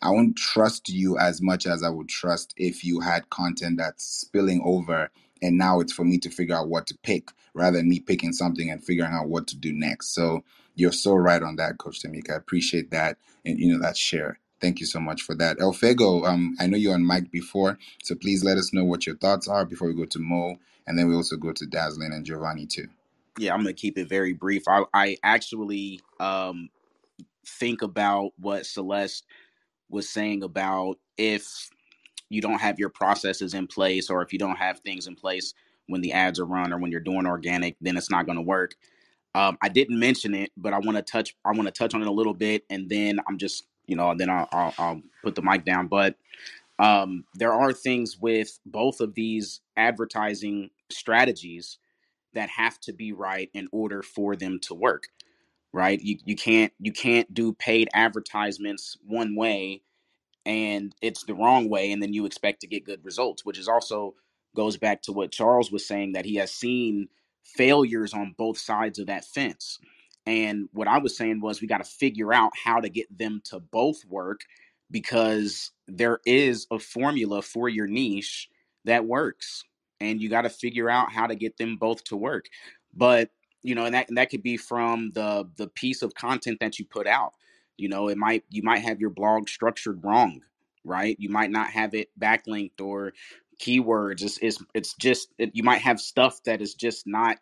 I 0.03 0.11
won't 0.11 0.37
trust 0.37 0.89
you 0.89 1.17
as 1.19 1.41
much 1.41 1.67
as 1.67 1.83
I 1.83 1.89
would 1.89 2.09
trust 2.09 2.55
if 2.57 2.85
you 2.85 3.01
had 3.01 3.31
content 3.31 3.79
that's 3.79 4.05
spilling 4.05 4.61
over 4.65 5.11
and 5.43 5.59
now 5.59 5.81
it's 5.81 5.93
for 5.93 6.05
me 6.05 6.19
to 6.19 6.31
figure 6.31 6.57
out 6.57 6.69
what 6.69 6.87
to 6.89 6.99
pick 6.99 7.31
rather 7.55 7.79
than 7.79 7.89
me 7.89 8.01
picking 8.01 8.33
something 8.33 8.71
and 8.71 8.83
figuring 8.83 9.13
out 9.13 9.29
what 9.29 9.47
to 9.49 9.57
do 9.57 9.73
next. 9.73 10.15
So 10.15 10.45
you're 10.75 10.93
so 10.93 11.15
right 11.15 11.43
on 11.43 11.57
that, 11.57 11.79
Coach 11.79 12.03
Tamika. 12.03 12.33
I 12.33 12.37
appreciate 12.37 12.91
that 12.91 13.19
and 13.45 13.59
you 13.59 13.73
know 13.73 13.83
that 13.83 13.97
share. 13.97 14.39
Thank 14.61 14.79
you 14.79 14.87
so 14.87 15.01
much 15.01 15.23
for 15.23 15.35
that. 15.35 15.59
Elfego, 15.59 16.27
um, 16.27 16.57
I 16.61 16.67
know 16.69 16.77
you're 16.77 16.95
on 16.95 17.05
mic 17.05 17.33
before, 17.33 17.79
so 18.03 18.15
please 18.15 18.45
let 18.45 18.59
us 18.59 18.73
know 18.73 18.85
what 18.85 19.07
your 19.07 19.17
thoughts 19.17 19.49
are 19.49 19.65
before 19.65 19.89
we 19.89 19.95
go 19.95 20.05
to 20.05 20.19
Mo, 20.21 20.57
and 20.87 20.97
then 20.97 21.09
we 21.09 21.17
also 21.17 21.37
go 21.37 21.53
to 21.53 21.67
Dazzling 21.67 22.13
and 22.13 22.25
Giovanni 22.25 22.67
too. 22.67 22.87
Yeah, 23.39 23.55
I'm 23.55 23.61
gonna 23.61 23.73
keep 23.73 23.99
it 23.99 24.09
very 24.09 24.33
brief. 24.35 24.69
I, 24.69 24.85
I 24.95 25.17
actually 25.25 26.01
um, 26.21 26.71
think 27.45 27.83
about 27.83 28.33
what 28.39 28.67
Celeste 28.67 29.25
was 29.93 30.09
saying 30.09 30.43
about 30.43 30.99
if 31.17 31.71
you 32.29 32.41
don't 32.41 32.61
have 32.61 32.79
your 32.79 32.89
processes 32.89 33.55
in 33.55 33.67
place 33.67 34.11
or 34.11 34.23
if 34.23 34.33
you 34.33 34.39
don't 34.39 34.57
have 34.57 34.81
things 34.81 35.07
in 35.07 35.15
place 35.15 35.55
when 35.87 36.01
the 36.01 36.13
ads 36.13 36.41
are 36.41 36.47
run 36.47 36.73
or 36.73 36.79
when 36.79 36.91
you're 36.91 37.01
doing 37.01 37.27
organic, 37.27 37.77
then 37.81 37.97
it's 37.97 38.11
not 38.11 38.27
going 38.27 38.39
to 38.39 38.43
work. 38.43 38.75
Um, 39.35 39.59
I 39.63 39.69
didn't 39.69 39.99
mention 39.99 40.35
it, 40.35 40.51
but 40.57 40.73
I 40.73 40.79
want 40.79 40.97
to 40.97 41.03
touch. 41.03 41.37
I 41.45 41.53
want 41.53 41.67
to 41.67 41.73
touch 41.73 41.95
on 41.95 42.03
it 42.03 42.09
a 42.09 42.13
little 42.13 42.35
bit, 42.35 42.65
and 42.71 42.89
then 42.89 43.21
I'm 43.29 43.39
just, 43.39 43.65
you 43.87 43.97
know, 43.97 44.15
then 44.17 44.31
I'll, 44.31 44.49
I'll, 44.53 44.75
I'll 44.79 45.03
put 45.23 45.35
the 45.35 45.43
mic 45.43 45.65
down. 45.65 45.89
But 45.89 46.17
um, 46.79 47.25
there 47.35 47.53
are 47.53 47.73
things 47.73 48.19
with 48.19 48.59
both 48.67 49.01
of 49.01 49.15
these 49.15 49.61
advertising 49.77 50.71
strategies 50.91 51.79
that 52.35 52.49
have 52.51 52.81
to 52.81 52.93
be 52.93 53.13
right 53.13 53.51
in 53.55 53.69
order 53.73 54.03
for 54.03 54.37
them 54.37 54.59
to 54.63 54.75
work. 54.75 55.05
Right? 55.73 56.01
You 56.01 56.19
you 56.25 56.37
can't 56.37 56.73
you 56.81 56.93
can't 56.93 57.33
do 57.35 57.53
paid 57.55 57.89
advertisements 57.95 58.97
one 59.07 59.37
way 59.37 59.81
and 60.45 60.95
it's 61.01 61.25
the 61.25 61.35
wrong 61.35 61.69
way 61.69 61.93
and 61.93 62.03
then 62.03 62.13
you 62.13 62.27
expect 62.27 62.61
to 62.61 62.67
get 62.67 62.85
good 62.85 63.05
results 63.05 63.45
which 63.45 63.59
is 63.59 63.69
also 63.69 64.15
goes 64.57 64.77
back 64.77 65.03
to 65.03 65.13
what 65.13 65.31
charles 65.33 65.71
was 65.71 65.87
saying 65.87 66.13
that 66.13 66.25
he 66.25 66.37
has 66.37 66.53
seen 66.53 67.09
failures 67.45 68.13
on 68.13 68.35
both 68.37 68.59
sides 68.59 68.99
of 68.99 69.07
that 69.07 69.25
fence 69.25 69.79
and 70.27 70.69
what 70.73 70.89
i 70.89 70.99
was 70.99 71.17
saying 71.17 71.41
was 71.41 71.61
we 71.61 71.69
got 71.69 71.79
to 71.79 71.91
figure 71.91 72.33
out 72.33 72.53
how 72.65 72.81
to 72.81 72.89
get 72.89 73.07
them 73.17 73.41
to 73.45 73.61
both 73.61 74.05
work 74.07 74.41
because 74.91 75.71
there 75.89 76.19
is 76.27 76.67
a 76.71 76.79
formula 76.79 77.41
for 77.41 77.69
your 77.69 77.87
niche 77.87 78.49
that 78.85 79.07
works 79.07 79.65
and 80.01 80.21
you 80.21 80.29
got 80.29 80.43
to 80.43 80.51
figure 80.51 80.91
out 80.91 81.13
how 81.13 81.27
to 81.27 81.35
get 81.35 81.57
them 81.57 81.77
both 81.77 82.03
to 82.05 82.17
work. 82.17 82.47
But 82.95 83.31
you 83.63 83.75
know, 83.75 83.85
and 83.85 83.95
that 83.95 84.09
and 84.09 84.19
that 84.19 84.31
could 84.31 84.43
be 84.43 84.57
from 84.57 85.13
the 85.15 85.49
the 85.57 85.69
piece 85.69 86.03
of 86.03 86.15
content 86.15 86.61
that 86.61 86.79
you 86.79 86.85
put 86.85 87.07
out. 87.07 87.33
You 87.77 87.89
know, 87.89 88.09
it 88.09 88.19
might 88.19 88.45
you 88.51 88.63
might 88.63 88.81
have 88.81 89.01
your 89.01 89.11
blog 89.11 89.49
structured 89.49 90.05
wrong, 90.05 90.43
right? 90.85 91.17
You 91.19 91.29
might 91.31 91.51
not 91.51 91.71
have 91.71 91.95
it 91.95 92.09
backlinked 92.19 92.81
or 92.81 93.13
keywords. 93.61 94.23
It's 94.23 94.39
it's, 94.39 94.63
it's 94.75 94.95
just 94.95 95.29
it, 95.39 95.51
you 95.55 95.63
might 95.63 95.81
have 95.83 96.01
stuff 96.01 96.43
that 96.45 96.61
is 96.61 96.75
just 96.75 97.07
not 97.07 97.39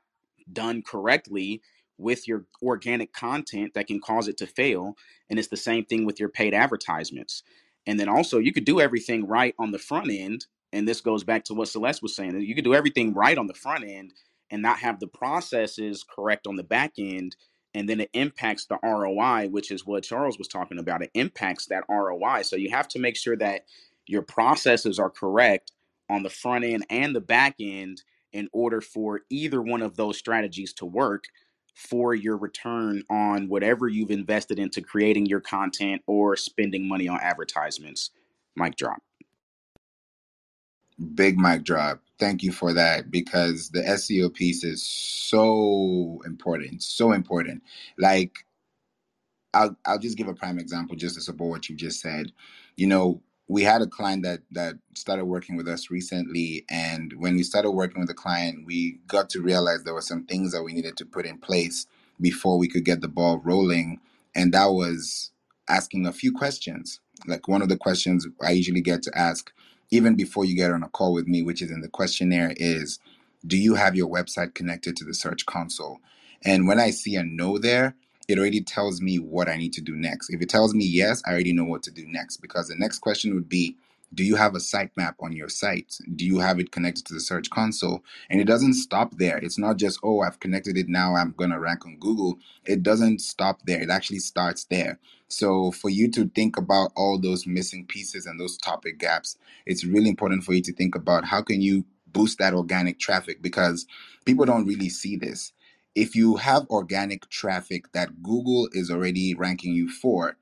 done 0.52 0.83
correctly 0.83 1.62
with 1.98 2.26
your 2.26 2.46
organic 2.62 3.12
content 3.12 3.74
that 3.74 3.87
can 3.87 4.00
cause 4.00 4.28
it 4.28 4.38
to 4.38 4.46
fail. 4.46 4.96
And 5.28 5.38
it's 5.38 5.48
the 5.48 5.56
same 5.56 5.85
thing 5.85 6.06
with 6.06 6.18
your 6.18 6.30
paid 6.30 6.54
advertisements. 6.54 7.42
And 7.87 8.00
then 8.00 8.09
also, 8.09 8.38
you 8.38 8.52
could 8.52 8.64
do 8.64 8.80
everything 8.80 9.26
right 9.26 9.54
on 9.59 9.70
the 9.72 9.78
front 9.78 10.11
end. 10.11 10.46
And 10.72 10.88
this 10.88 11.00
goes 11.00 11.24
back 11.24 11.44
to 11.44 11.54
what 11.54 11.68
Celeste 11.68 12.02
was 12.02 12.16
saying. 12.16 12.40
You 12.40 12.54
could 12.54 12.64
do 12.64 12.74
everything 12.74 13.12
right 13.14 13.37
on 13.37 13.46
the 13.46 13.54
front 13.54 13.85
end 13.85 14.12
and 14.51 14.63
not 14.63 14.79
have 14.81 15.01
the 15.01 15.07
processes 15.07 16.05
correct 16.05 16.47
on 16.47 16.57
the 16.57 16.63
back 16.63 16.93
end. 16.99 17.37
And 17.73 17.89
then 17.89 18.01
it 18.01 18.11
impacts 18.15 18.67
the 18.67 18.79
ROI, 18.83 19.49
which 19.49 19.71
is 19.71 19.87
what 19.87 20.03
Charles 20.03 20.39
was 20.39 20.49
talking 20.49 20.79
about. 20.79 21.03
It 21.03 21.11
impacts 21.15 21.67
that 21.67 21.85
ROI. 21.89 22.43
So 22.43 22.57
you 22.57 22.71
have 22.71 22.89
to 22.89 22.99
make 22.99 23.17
sure 23.17 23.37
that 23.37 23.63
your 24.07 24.23
processes 24.23 24.99
are 24.99 25.11
correct 25.11 25.73
on 26.09 26.25
the 26.25 26.31
front 26.31 26.65
end 26.65 26.85
and 26.91 27.15
the 27.15 27.21
back 27.21 27.55
end 27.61 28.03
in 28.33 28.49
order 28.53 28.81
for 28.81 29.21
either 29.31 29.63
one 29.63 29.83
of 29.83 29.97
those 29.97 30.19
strategies 30.19 30.73
to 30.75 30.87
work 30.87 31.25
for 31.75 32.15
your 32.15 32.37
return 32.37 33.03
on 33.09 33.49
whatever 33.49 33.89
you've 33.89 34.11
invested 34.11 34.59
into 34.59 34.81
creating 34.83 35.27
your 35.27 35.41
content 35.41 36.03
or 36.07 36.37
spending 36.37 36.89
money 36.89 37.09
on 37.09 37.19
advertisements. 37.21 38.11
Mic 38.57 38.77
drop. 38.77 39.01
Big 41.15 41.39
mic 41.39 41.65
drop. 41.65 42.03
Thank 42.19 42.43
you 42.43 42.53
for 42.53 42.73
that 42.75 43.11
because 43.11 43.71
the 43.71 43.83
SEO 43.83 44.33
piece 44.35 44.65
is 44.65 44.83
so 44.87 46.21
important. 46.27 46.83
So 46.83 47.13
important. 47.13 47.63
Like 47.99 48.39
I'll 49.55 49.77
I'll 49.87 49.99
just 49.99 50.17
give 50.17 50.29
a 50.29 50.35
prime 50.35 50.59
example 50.59 50.97
just 50.97 51.15
to 51.17 51.21
support 51.21 51.51
what 51.51 51.69
you 51.69 51.77
just 51.77 52.01
said. 52.01 52.33
You 52.77 52.87
know, 52.87 53.23
we 53.49 53.63
had 53.63 53.83
a 53.83 53.87
client 53.87 54.23
that 54.23 54.41
that 54.53 54.77
started 54.95 55.25
working 55.25 55.57
with 55.57 55.67
us 55.69 55.91
recently 55.91 56.65
and 56.71 57.13
when 57.19 57.35
we 57.37 57.43
started 57.43 57.73
working 57.73 57.99
with 58.01 58.09
the 58.09 58.15
client 58.15 58.65
we 58.65 58.99
got 59.09 59.29
to 59.31 59.41
realize 59.43 59.83
there 59.83 59.95
were 59.95 60.01
some 60.01 60.25
things 60.25 60.53
that 60.53 60.63
we 60.63 60.73
needed 60.73 60.97
to 60.97 61.05
put 61.05 61.27
in 61.27 61.37
place 61.39 61.87
before 62.21 62.59
we 62.59 62.69
could 62.69 62.85
get 62.85 63.01
the 63.01 63.09
ball 63.09 63.39
rolling 63.45 63.99
and 64.37 64.55
that 64.55 64.67
was 64.67 65.33
asking 65.69 66.07
a 66.07 66.13
few 66.13 66.33
questions 66.33 67.01
like 67.27 67.49
one 67.49 67.61
of 67.61 67.69
the 67.69 67.77
questions 67.77 68.27
i 68.43 68.53
usually 68.53 68.81
get 68.81 69.03
to 69.03 69.11
ask 69.19 69.53
even 69.90 70.14
before 70.16 70.44
you 70.44 70.57
get 70.57 70.72
on 70.72 70.83
a 70.83 70.88
call 70.88 71.12
with 71.12 71.26
me 71.26 71.42
which 71.42 71.62
is 71.62 71.70
in 71.70 71.81
the 71.81 71.88
questionnaire 71.88 72.53
is 72.57 72.98
do 73.46 73.57
you 73.57 73.74
have 73.74 73.96
your 73.96 74.09
website 74.09 74.55
connected 74.55 74.96
to 74.96 75.05
the 75.05 75.14
search 75.14 75.46
console 75.46 76.00
and 76.44 76.66
when 76.68 76.81
i 76.81 76.90
see 76.90 77.16
a 77.16 77.22
no 77.22 77.59
there 77.59 77.94
it 78.29 78.38
already 78.38 78.61
tells 78.61 79.00
me 79.00 79.18
what 79.18 79.48
I 79.48 79.57
need 79.57 79.72
to 79.72 79.81
do 79.81 79.96
next. 79.96 80.31
If 80.31 80.40
it 80.40 80.48
tells 80.48 80.72
me 80.72 80.85
yes, 80.85 81.20
I 81.26 81.33
already 81.33 81.53
know 81.53 81.64
what 81.64 81.83
to 81.85 81.90
do 81.90 82.07
next 82.07 82.37
because 82.37 82.68
the 82.68 82.76
next 82.76 83.00
question 83.00 83.35
would 83.35 83.48
be 83.48 83.76
do 84.12 84.25
you 84.25 84.37
have 84.37 84.55
a 84.55 84.59
sitemap 84.59 85.14
on 85.20 85.33
your 85.33 85.49
site? 85.49 85.99
Do 86.16 86.27
you 86.27 86.38
have 86.38 86.59
it 86.59 86.73
connected 86.73 87.07
to 87.07 87.14
the 87.14 87.20
search 87.20 87.51
console? 87.51 88.05
And 88.29 88.40
it 88.40 88.46
doesn't 88.46 88.75
stop 88.75 89.16
there. 89.18 89.38
It's 89.38 89.59
not 89.59 89.77
just, 89.77 90.01
oh, 90.03 90.20
I've 90.20 90.40
connected 90.40 90.77
it 90.77 90.88
now, 90.88 91.14
I'm 91.14 91.33
going 91.33 91.51
to 91.51 91.61
rank 91.61 91.87
on 91.87 91.99
Google. 91.99 92.38
It 92.64 92.83
doesn't 92.83 93.20
stop 93.20 93.61
there. 93.66 93.81
It 93.81 93.90
actually 93.90 94.18
starts 94.18 94.64
there. 94.64 94.99
So 95.29 95.70
for 95.70 95.90
you 95.90 96.11
to 96.12 96.29
think 96.29 96.57
about 96.57 96.92
all 96.96 97.18
those 97.18 97.46
missing 97.46 97.87
pieces 97.87 98.27
and 98.27 98.40
those 98.40 98.59
topic 98.59 98.99
gaps, 98.99 99.37
it's 99.66 99.85
really 99.85 100.09
important 100.09 100.42
for 100.44 100.55
you 100.55 100.62
to 100.62 100.73
think 100.73 100.94
about 100.94 101.25
how 101.27 101.42
can 101.42 101.61
you 101.61 101.85
boost 102.12 102.38
that 102.38 102.55
organic 102.55 102.99
traffic 102.99 103.40
because 103.40 103.87
people 104.25 104.44
don't 104.44 104.66
really 104.66 104.88
see 104.88 105.16
this 105.16 105.53
if 105.94 106.14
you 106.14 106.37
have 106.37 106.68
organic 106.68 107.29
traffic 107.29 107.92
that 107.92 108.23
Google 108.23 108.68
is 108.73 108.90
already 108.90 109.35
ranking 109.35 109.75
you 109.75 109.90
for, 109.90 110.37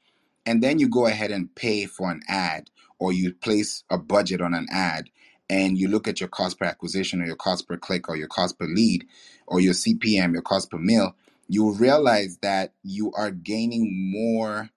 and 0.44 0.62
then 0.62 0.78
you 0.78 0.88
go 0.88 1.06
ahead 1.06 1.30
and 1.30 1.54
pay 1.54 1.86
for 1.86 2.10
an 2.10 2.22
ad 2.28 2.70
or 2.98 3.12
you 3.12 3.34
place 3.34 3.84
a 3.90 3.98
budget 3.98 4.40
on 4.40 4.54
an 4.54 4.66
ad 4.72 5.10
and 5.50 5.78
you 5.78 5.88
look 5.88 6.08
at 6.08 6.20
your 6.20 6.28
cost 6.28 6.58
per 6.58 6.66
acquisition 6.66 7.22
or 7.22 7.26
your 7.26 7.36
cost 7.36 7.68
per 7.68 7.76
click 7.76 8.08
or 8.08 8.16
your 8.16 8.28
cost 8.28 8.58
per 8.58 8.66
lead 8.66 9.06
or 9.46 9.60
your 9.60 9.74
CPM, 9.74 10.32
your 10.32 10.42
cost 10.42 10.70
per 10.70 10.78
mil, 10.78 11.14
you 11.48 11.72
realize 11.72 12.38
that 12.42 12.74
you 12.84 13.12
are 13.14 13.30
gaining 13.30 14.12
more 14.12 14.70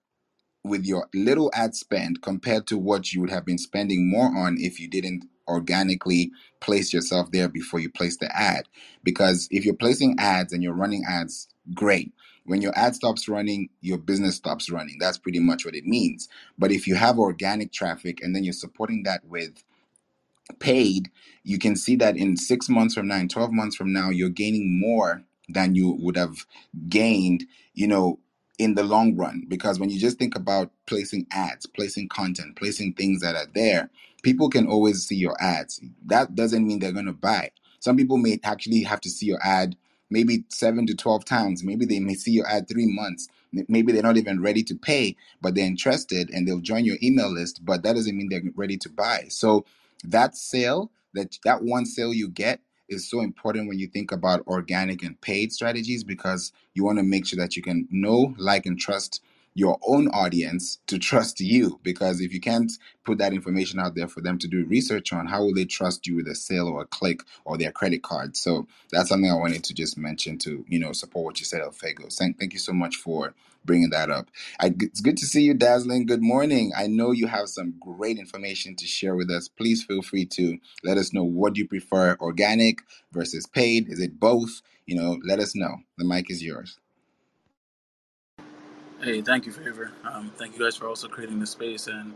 with 0.64 0.84
your 0.84 1.08
little 1.14 1.50
ad 1.54 1.74
spend 1.74 2.22
compared 2.22 2.66
to 2.66 2.78
what 2.78 3.12
you 3.12 3.20
would 3.20 3.30
have 3.30 3.44
been 3.44 3.58
spending 3.58 4.10
more 4.10 4.36
on 4.36 4.56
if 4.58 4.78
you 4.78 4.88
didn't 4.88 5.24
organically 5.48 6.30
place 6.60 6.92
yourself 6.92 7.30
there 7.32 7.48
before 7.48 7.80
you 7.80 7.90
place 7.90 8.18
the 8.18 8.34
ad. 8.36 8.68
Because 9.02 9.48
if 9.50 9.64
you're 9.64 9.74
placing 9.74 10.16
ads 10.18 10.52
and 10.52 10.62
you're 10.62 10.74
running 10.74 11.04
ads, 11.08 11.48
great. 11.74 12.12
When 12.44 12.62
your 12.62 12.76
ad 12.76 12.94
stops 12.94 13.28
running, 13.28 13.70
your 13.80 13.98
business 13.98 14.36
stops 14.36 14.70
running. 14.70 14.96
That's 15.00 15.18
pretty 15.18 15.40
much 15.40 15.64
what 15.64 15.74
it 15.74 15.86
means. 15.86 16.28
But 16.58 16.72
if 16.72 16.86
you 16.86 16.94
have 16.96 17.18
organic 17.18 17.72
traffic 17.72 18.22
and 18.22 18.34
then 18.34 18.44
you're 18.44 18.52
supporting 18.52 19.04
that 19.04 19.24
with 19.26 19.52
paid, 20.58 21.10
you 21.44 21.58
can 21.58 21.76
see 21.76 21.96
that 21.96 22.16
in 22.16 22.36
six 22.36 22.68
months 22.68 22.94
from 22.94 23.08
now, 23.08 23.16
in 23.18 23.28
12 23.28 23.52
months 23.52 23.76
from 23.76 23.92
now, 23.92 24.10
you're 24.10 24.28
gaining 24.28 24.80
more 24.80 25.22
than 25.48 25.74
you 25.74 25.96
would 26.00 26.16
have 26.16 26.46
gained, 26.88 27.44
you 27.74 27.86
know, 27.86 28.18
in 28.58 28.74
the 28.74 28.82
long 28.84 29.16
run. 29.16 29.44
Because 29.48 29.78
when 29.80 29.90
you 29.90 29.98
just 29.98 30.18
think 30.18 30.36
about 30.36 30.70
placing 30.86 31.26
ads, 31.32 31.66
placing 31.66 32.08
content, 32.08 32.56
placing 32.56 32.94
things 32.94 33.20
that 33.20 33.36
are 33.36 33.48
there, 33.54 33.90
people 34.22 34.48
can 34.48 34.66
always 34.66 35.06
see 35.06 35.16
your 35.16 35.36
ads. 35.42 35.80
That 36.06 36.34
doesn't 36.34 36.66
mean 36.66 36.78
they're 36.78 36.92
going 36.92 37.06
to 37.06 37.12
buy. 37.12 37.50
Some 37.80 37.96
people 37.96 38.16
may 38.18 38.40
actually 38.44 38.82
have 38.84 39.00
to 39.02 39.10
see 39.10 39.26
your 39.26 39.40
ad 39.44 39.76
maybe 40.12 40.44
seven 40.48 40.86
to 40.86 40.94
12 40.94 41.24
times. 41.24 41.64
Maybe 41.64 41.86
they 41.86 41.98
may 41.98 42.14
see 42.14 42.32
your 42.32 42.46
ad 42.46 42.68
three 42.68 42.86
months. 42.86 43.28
Maybe 43.68 43.92
they're 43.92 44.02
not 44.02 44.16
even 44.18 44.40
ready 44.40 44.62
to 44.64 44.74
pay, 44.74 45.16
but 45.40 45.54
they're 45.54 45.66
interested 45.66 46.30
and 46.30 46.46
they'll 46.46 46.60
join 46.60 46.84
your 46.84 46.96
email 47.02 47.30
list, 47.30 47.64
but 47.64 47.82
that 47.82 47.96
doesn't 47.96 48.16
mean 48.16 48.28
they're 48.28 48.42
ready 48.54 48.76
to 48.78 48.88
buy. 48.88 49.24
So 49.28 49.64
that 50.04 50.36
sale, 50.36 50.90
that 51.14 51.38
that 51.44 51.62
one 51.62 51.86
sale 51.86 52.14
you 52.14 52.28
get 52.28 52.60
is 52.88 53.08
so 53.08 53.20
important 53.20 53.68
when 53.68 53.78
you 53.78 53.86
think 53.86 54.12
about 54.12 54.46
organic 54.46 55.02
and 55.02 55.20
paid 55.20 55.52
strategies 55.52 56.04
because 56.04 56.52
you 56.74 56.84
want 56.84 56.98
to 56.98 57.04
make 57.04 57.26
sure 57.26 57.38
that 57.38 57.56
you 57.56 57.62
can 57.62 57.88
know, 57.90 58.34
like, 58.38 58.66
and 58.66 58.78
trust 58.78 59.22
your 59.54 59.78
own 59.86 60.08
audience 60.08 60.78
to 60.88 60.98
trust 60.98 61.40
you 61.40 61.80
because 61.84 62.20
if 62.20 62.32
you 62.32 62.40
can't 62.40 62.72
put 63.04 63.18
that 63.18 63.34
information 63.34 63.80
out 63.80 63.94
there 63.96 64.08
for 64.08 64.20
them 64.22 64.38
to 64.38 64.48
do 64.48 64.64
research 64.66 65.12
on 65.12 65.26
how 65.26 65.42
will 65.44 65.54
they 65.54 65.64
trust 65.66 66.06
you 66.06 66.16
with 66.16 66.28
a 66.28 66.34
sale 66.36 66.68
or 66.68 66.82
a 66.82 66.86
click 66.86 67.20
or 67.44 67.58
their 67.58 67.72
credit 67.72 68.02
card? 68.02 68.36
So 68.36 68.66
that's 68.92 69.10
something 69.10 69.30
i 69.30 69.34
wanted 69.34 69.64
to 69.64 69.74
just 69.74 69.98
mention 69.98 70.38
to 70.38 70.64
you 70.68 70.78
know 70.78 70.92
support 70.92 71.24
what 71.26 71.40
you 71.40 71.46
said 71.46 71.62
Elfego 71.62 72.16
thank, 72.16 72.38
thank 72.38 72.52
you 72.54 72.60
so 72.60 72.72
much 72.74 72.96
for 72.96 73.34
bringing 73.64 73.90
that 73.90 74.10
up. 74.10 74.28
I, 74.60 74.74
it's 74.80 75.02
good 75.02 75.18
to 75.18 75.26
see 75.26 75.42
you 75.44 75.54
dazzling. 75.54 76.06
Good 76.06 76.22
morning. 76.22 76.72
I 76.76 76.88
know 76.88 77.12
you 77.12 77.28
have 77.28 77.48
some 77.48 77.74
great 77.80 78.18
information 78.18 78.76
to 78.76 78.86
share 78.86 79.16
with 79.16 79.30
us. 79.30 79.48
Please 79.48 79.84
feel 79.84 80.02
free 80.02 80.26
to 80.26 80.58
let 80.84 80.98
us 80.98 81.14
know 81.14 81.24
what 81.24 81.58
you 81.58 81.68
prefer 81.68 82.16
organic 82.20 82.80
versus 83.12 83.46
paid. 83.46 83.88
Is 83.90 84.00
it 84.00 84.20
both? 84.20 84.62
You 84.86 84.96
know 84.96 85.18
let 85.26 85.40
us 85.40 85.56
know. 85.56 85.76
The 85.98 86.06
mic 86.06 86.30
is 86.30 86.42
yours 86.44 86.78
Hey, 89.02 89.22
thank 89.22 89.46
you, 89.46 89.52
Favor. 89.52 89.92
Um, 90.04 90.30
thank 90.36 90.58
you 90.58 90.64
guys 90.64 90.76
for 90.76 90.88
also 90.88 91.08
creating 91.08 91.40
the 91.40 91.46
space. 91.46 91.88
And 91.88 92.14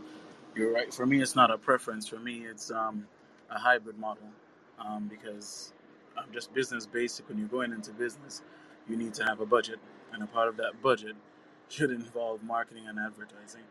you're 0.55 0.71
right. 0.73 0.93
For 0.93 1.07
me, 1.07 1.21
it's 1.21 1.35
not 1.35 1.51
a 1.51 1.57
preference. 1.57 2.07
For 2.07 2.19
me, 2.19 2.45
it's 2.45 2.71
um, 2.71 3.07
a 3.49 3.59
hybrid 3.59 3.97
model 3.99 4.29
um, 4.79 5.07
because 5.09 5.73
I'm 6.17 6.31
just 6.33 6.53
business 6.53 6.85
basic. 6.85 7.29
When 7.29 7.39
you're 7.39 7.47
going 7.47 7.73
into 7.73 7.91
business, 7.93 8.43
you 8.89 8.97
need 8.97 9.15
to 9.15 9.25
have 9.25 9.41
a 9.41 9.47
budget, 9.47 9.79
and 10.13 10.23
a 10.23 10.27
part 10.27 10.49
of 10.49 10.57
that 10.57 10.81
budget 10.83 11.15
should 11.69 11.91
involve 11.91 12.43
marketing 12.43 12.83
and 12.87 12.99
advertising. 12.99 13.63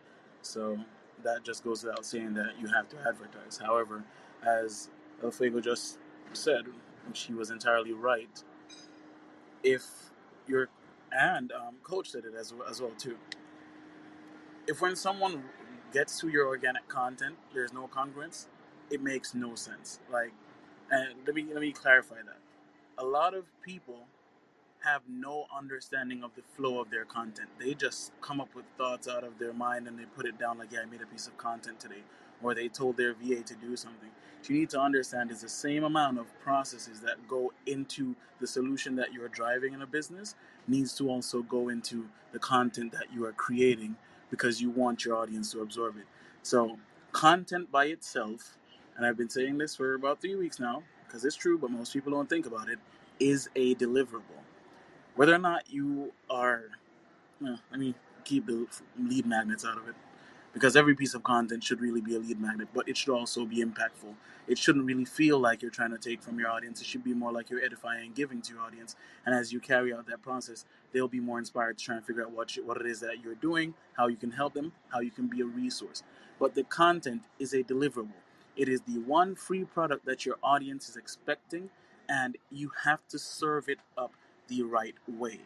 So 0.43 0.79
that 1.23 1.45
just 1.45 1.65
goes 1.65 1.85
without 1.85 2.07
saying 2.07 2.35
that 2.35 2.55
you 2.61 2.69
have 2.69 2.89
to 2.91 2.97
advertise. 3.07 3.59
However, 3.63 4.05
as 4.43 4.91
Elfego 5.23 5.63
just 5.63 5.99
said, 6.33 6.65
which 7.07 7.23
he 7.25 7.35
was 7.35 7.53
entirely 7.53 7.93
right, 7.93 8.43
if 9.63 9.85
you're 10.49 10.69
and 11.17 11.53
um, 11.53 11.77
coach 11.85 12.11
said 12.11 12.25
it 12.25 12.35
as, 12.39 12.55
as 12.71 12.81
well 12.83 12.93
too 12.99 13.17
if 14.69 14.81
when 14.83 14.97
someone 14.97 15.45
gets 15.93 16.21
to 16.21 16.29
your 16.29 16.47
organic 16.49 16.89
content 16.89 17.37
there's 17.55 17.73
no 17.73 17.89
congruence 17.89 18.47
it 18.91 19.03
makes 19.03 19.35
no 19.35 19.55
sense 19.55 20.01
like 20.13 20.33
and 20.91 21.15
let 21.27 21.35
me 21.35 21.47
let 21.53 21.61
me 21.63 21.73
clarify 21.73 22.17
that 22.17 22.39
a 22.99 23.05
lot 23.05 23.35
of 23.35 23.45
people 23.63 24.07
have 24.85 25.03
no 25.09 25.47
understanding 25.57 26.23
of 26.23 26.31
the 26.37 26.43
flow 26.57 26.81
of 26.81 26.91
their 26.91 27.05
content. 27.05 27.49
They 27.59 27.75
just 27.75 28.13
come 28.21 28.41
up 28.41 28.55
with 28.55 28.65
thoughts 28.79 29.09
out 29.09 29.25
of 29.25 29.39
their 29.39 29.53
mind 29.53 29.89
and 29.89 29.99
they 29.99 30.05
put 30.05 30.27
it 30.27 30.39
down 30.39 30.59
like, 30.59 30.73
yeah, 30.73 30.81
I 30.83 30.87
made 30.87 31.03
a 31.03 31.07
piece 31.07 31.27
of 31.27 31.37
content 31.39 31.81
today. 31.81 32.03
Or 32.43 32.55
they 32.55 32.69
told 32.69 32.97
their 32.97 33.15
VA 33.15 33.43
to 33.43 33.55
do 33.55 33.77
something. 33.77 34.11
What 34.39 34.51
you 34.51 34.59
need 34.59 34.71
to 34.71 34.81
understand 34.81 35.31
is 35.31 35.41
the 35.41 35.49
same 35.49 35.85
amount 35.85 36.19
of 36.19 36.27
processes 36.41 37.01
that 37.01 37.27
go 37.27 37.53
into 37.67 38.15
the 38.41 38.47
solution 38.47 38.95
that 38.97 39.13
you're 39.13 39.29
driving 39.29 39.75
in 39.75 39.83
a 39.83 39.87
business 39.87 40.35
needs 40.69 40.95
to 40.99 41.11
also 41.11 41.43
go 41.43 41.69
into 41.69 42.07
the 42.33 42.39
content 42.39 42.93
that 42.93 43.07
you 43.13 43.25
are 43.25 43.33
creating 43.33 43.97
because 44.31 44.61
you 44.61 44.71
want 44.71 45.05
your 45.05 45.17
audience 45.17 45.53
to 45.53 45.61
absorb 45.61 45.97
it. 45.97 46.05
So, 46.43 46.79
content 47.13 47.73
by 47.73 47.87
itself, 47.87 48.57
and 48.97 49.07
I've 49.07 49.17
been 49.17 49.31
saying 49.31 49.59
this 49.59 49.75
for 49.77 49.95
about 49.95 50.21
three 50.21 50.37
weeks 50.37 50.61
now, 50.61 50.83
because 51.07 51.25
it's 51.25 51.37
true, 51.37 51.59
but 51.59 51.71
most 51.71 51.93
people 51.93 52.13
don't 52.13 52.29
think 52.29 52.47
about 52.47 52.69
it, 52.69 52.79
is 53.19 53.49
a 53.57 53.75
deliverable. 53.77 54.43
Whether 55.15 55.35
or 55.35 55.39
not 55.39 55.65
you 55.71 56.13
are, 56.29 56.65
uh, 57.45 57.57
let 57.71 57.81
me 57.81 57.95
keep 58.25 58.47
the 58.47 58.67
lead 58.99 59.27
magnets 59.27 59.65
out 59.65 59.79
of 59.79 59.89
it 59.89 59.95
because 60.57 60.75
every 60.75 60.95
piece 60.95 61.13
of 61.13 61.23
content 61.23 61.63
should 61.63 61.83
really 61.83 62.01
be 62.01 62.17
a 62.17 62.19
lead 62.19 62.41
magnet, 62.41 62.67
but 62.73 62.89
it 62.89 62.97
should 62.97 63.15
also 63.15 63.45
be 63.45 63.63
impactful. 63.63 64.15
It 64.49 64.57
shouldn't 64.57 64.87
really 64.87 65.05
feel 65.05 65.39
like 65.39 65.61
you're 65.61 65.71
trying 65.71 65.91
to 65.91 65.99
take 65.99 66.23
from 66.23 66.39
your 66.39 66.49
audience. 66.49 66.81
It 66.81 66.87
should 66.87 67.05
be 67.05 67.13
more 67.13 67.31
like 67.31 67.51
you're 67.51 67.63
edifying 67.63 68.07
and 68.07 68.15
giving 68.15 68.41
to 68.41 68.55
your 68.55 68.63
audience. 68.63 68.97
And 69.27 69.35
as 69.35 69.53
you 69.53 69.61
carry 69.61 69.93
out 69.93 70.07
that 70.07 70.23
process, 70.23 70.65
they'll 70.95 71.09
be 71.09 71.21
more 71.21 71.39
inspired 71.39 71.77
to 71.77 71.85
try 71.85 71.97
and 71.97 72.07
figure 72.07 72.23
out 72.23 72.31
what 72.31 72.57
you, 72.57 72.65
what 72.65 72.79
it 72.79 72.87
is 72.87 73.01
that 73.01 73.23
you're 73.23 73.35
doing, 73.35 73.75
how 73.99 74.07
you 74.07 74.17
can 74.17 74.31
help 74.31 74.55
them, 74.55 74.73
how 74.89 75.01
you 75.01 75.11
can 75.11 75.27
be 75.27 75.43
a 75.43 75.45
resource. 75.45 76.03
But 76.41 76.55
the 76.55 76.65
content 76.65 77.25
is 77.39 77.53
a 77.53 77.63
deliverable. 77.63 78.23
It 78.57 78.71
is 78.71 78.81
the 78.81 79.01
one 79.01 79.35
free 79.35 79.65
product 79.65 80.07
that 80.07 80.25
your 80.25 80.37
audience 80.43 80.89
is 80.89 80.97
expecting, 80.97 81.69
and 82.09 82.39
you 82.51 82.71
have 82.85 83.07
to 83.09 83.19
serve 83.19 83.69
it 83.69 83.81
up 83.99 84.15
the 84.49 84.63
right 84.63 84.95
way. 85.07 85.41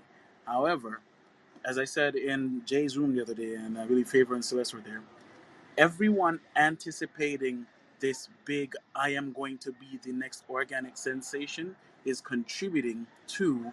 However, 0.46 1.00
as 1.64 1.78
I 1.78 1.84
said 1.84 2.16
in 2.16 2.62
Jay's 2.66 2.98
room 2.98 3.14
the 3.14 3.22
other 3.22 3.34
day, 3.34 3.54
and 3.54 3.78
I 3.78 3.84
really 3.84 4.04
favor 4.04 4.34
and 4.34 4.44
Celeste 4.44 4.74
were 4.74 4.80
there 4.80 5.02
everyone 5.78 6.40
anticipating 6.56 7.66
this 8.00 8.28
big 8.44 8.74
I 8.94 9.10
am 9.10 9.32
going 9.32 9.58
to 9.58 9.72
be 9.72 9.98
the 10.02 10.12
next 10.12 10.44
organic 10.50 10.96
sensation 10.96 11.74
is 12.04 12.20
contributing 12.20 13.06
to 13.28 13.72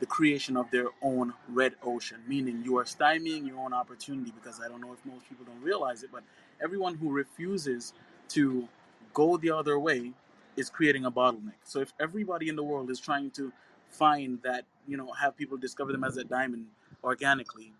the 0.00 0.06
creation 0.06 0.56
of 0.56 0.70
their 0.70 0.86
own 1.02 1.34
red 1.48 1.74
ocean, 1.82 2.18
meaning 2.28 2.62
you 2.64 2.78
are 2.78 2.84
stymieing 2.84 3.46
your 3.46 3.58
own 3.58 3.72
opportunity 3.72 4.32
because 4.32 4.60
I 4.64 4.68
don't 4.68 4.80
know 4.80 4.92
if 4.92 5.04
most 5.04 5.28
people 5.28 5.44
don't 5.44 5.60
realize 5.60 6.04
it, 6.04 6.10
but 6.12 6.22
everyone 6.62 6.94
who 6.94 7.10
refuses 7.10 7.92
to 8.28 8.68
go 9.12 9.36
the 9.36 9.50
other 9.50 9.78
way 9.80 10.12
is 10.56 10.70
creating 10.70 11.04
a 11.06 11.10
bottleneck. 11.10 11.58
So 11.64 11.80
if 11.80 11.92
everybody 12.00 12.48
in 12.48 12.56
the 12.56 12.62
world 12.62 12.90
is 12.90 13.00
trying 13.00 13.32
to 13.32 13.52
find 13.90 14.40
that, 14.42 14.64
you 14.86 14.96
know, 14.96 15.10
have 15.12 15.36
people 15.36 15.56
discover 15.56 15.90
them 15.90 16.04
as 16.04 16.16
a 16.16 16.24
diamond 16.24 16.66
organically, 17.02 17.72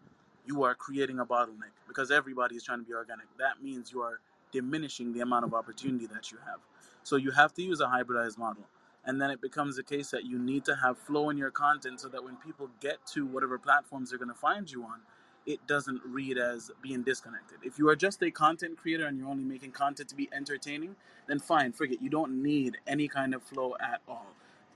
you 0.46 0.62
are 0.62 0.74
creating 0.74 1.18
a 1.18 1.26
bottleneck 1.26 1.74
because 1.86 2.10
everybody 2.10 2.56
is 2.56 2.64
trying 2.64 2.78
to 2.78 2.84
be 2.84 2.94
organic. 2.94 3.26
That 3.38 3.62
means 3.62 3.92
you 3.92 4.00
are 4.00 4.20
diminishing 4.52 5.12
the 5.12 5.20
amount 5.20 5.44
of 5.44 5.54
opportunity 5.54 6.06
that 6.06 6.32
you 6.32 6.38
have. 6.46 6.60
So 7.02 7.16
you 7.16 7.30
have 7.32 7.52
to 7.54 7.62
use 7.62 7.80
a 7.80 7.86
hybridized 7.86 8.38
model. 8.38 8.64
And 9.04 9.20
then 9.20 9.30
it 9.30 9.40
becomes 9.40 9.78
a 9.78 9.82
case 9.82 10.10
that 10.10 10.24
you 10.24 10.38
need 10.38 10.64
to 10.66 10.76
have 10.76 10.98
flow 10.98 11.30
in 11.30 11.38
your 11.38 11.50
content 11.50 12.00
so 12.00 12.08
that 12.08 12.22
when 12.22 12.36
people 12.36 12.68
get 12.80 12.98
to 13.14 13.24
whatever 13.26 13.58
platforms 13.58 14.10
they're 14.10 14.18
going 14.18 14.28
to 14.28 14.34
find 14.34 14.70
you 14.70 14.84
on, 14.84 15.00
it 15.46 15.66
doesn't 15.66 16.02
read 16.04 16.36
as 16.36 16.70
being 16.82 17.02
disconnected. 17.02 17.58
If 17.62 17.78
you 17.78 17.88
are 17.88 17.96
just 17.96 18.22
a 18.22 18.30
content 18.30 18.76
creator 18.76 19.06
and 19.06 19.16
you're 19.16 19.28
only 19.28 19.44
making 19.44 19.70
content 19.70 20.10
to 20.10 20.14
be 20.14 20.28
entertaining, 20.30 20.94
then 21.26 21.38
fine, 21.38 21.72
forget. 21.72 22.02
You 22.02 22.10
don't 22.10 22.42
need 22.42 22.76
any 22.86 23.08
kind 23.08 23.34
of 23.34 23.42
flow 23.42 23.74
at 23.80 24.02
all. 24.06 24.26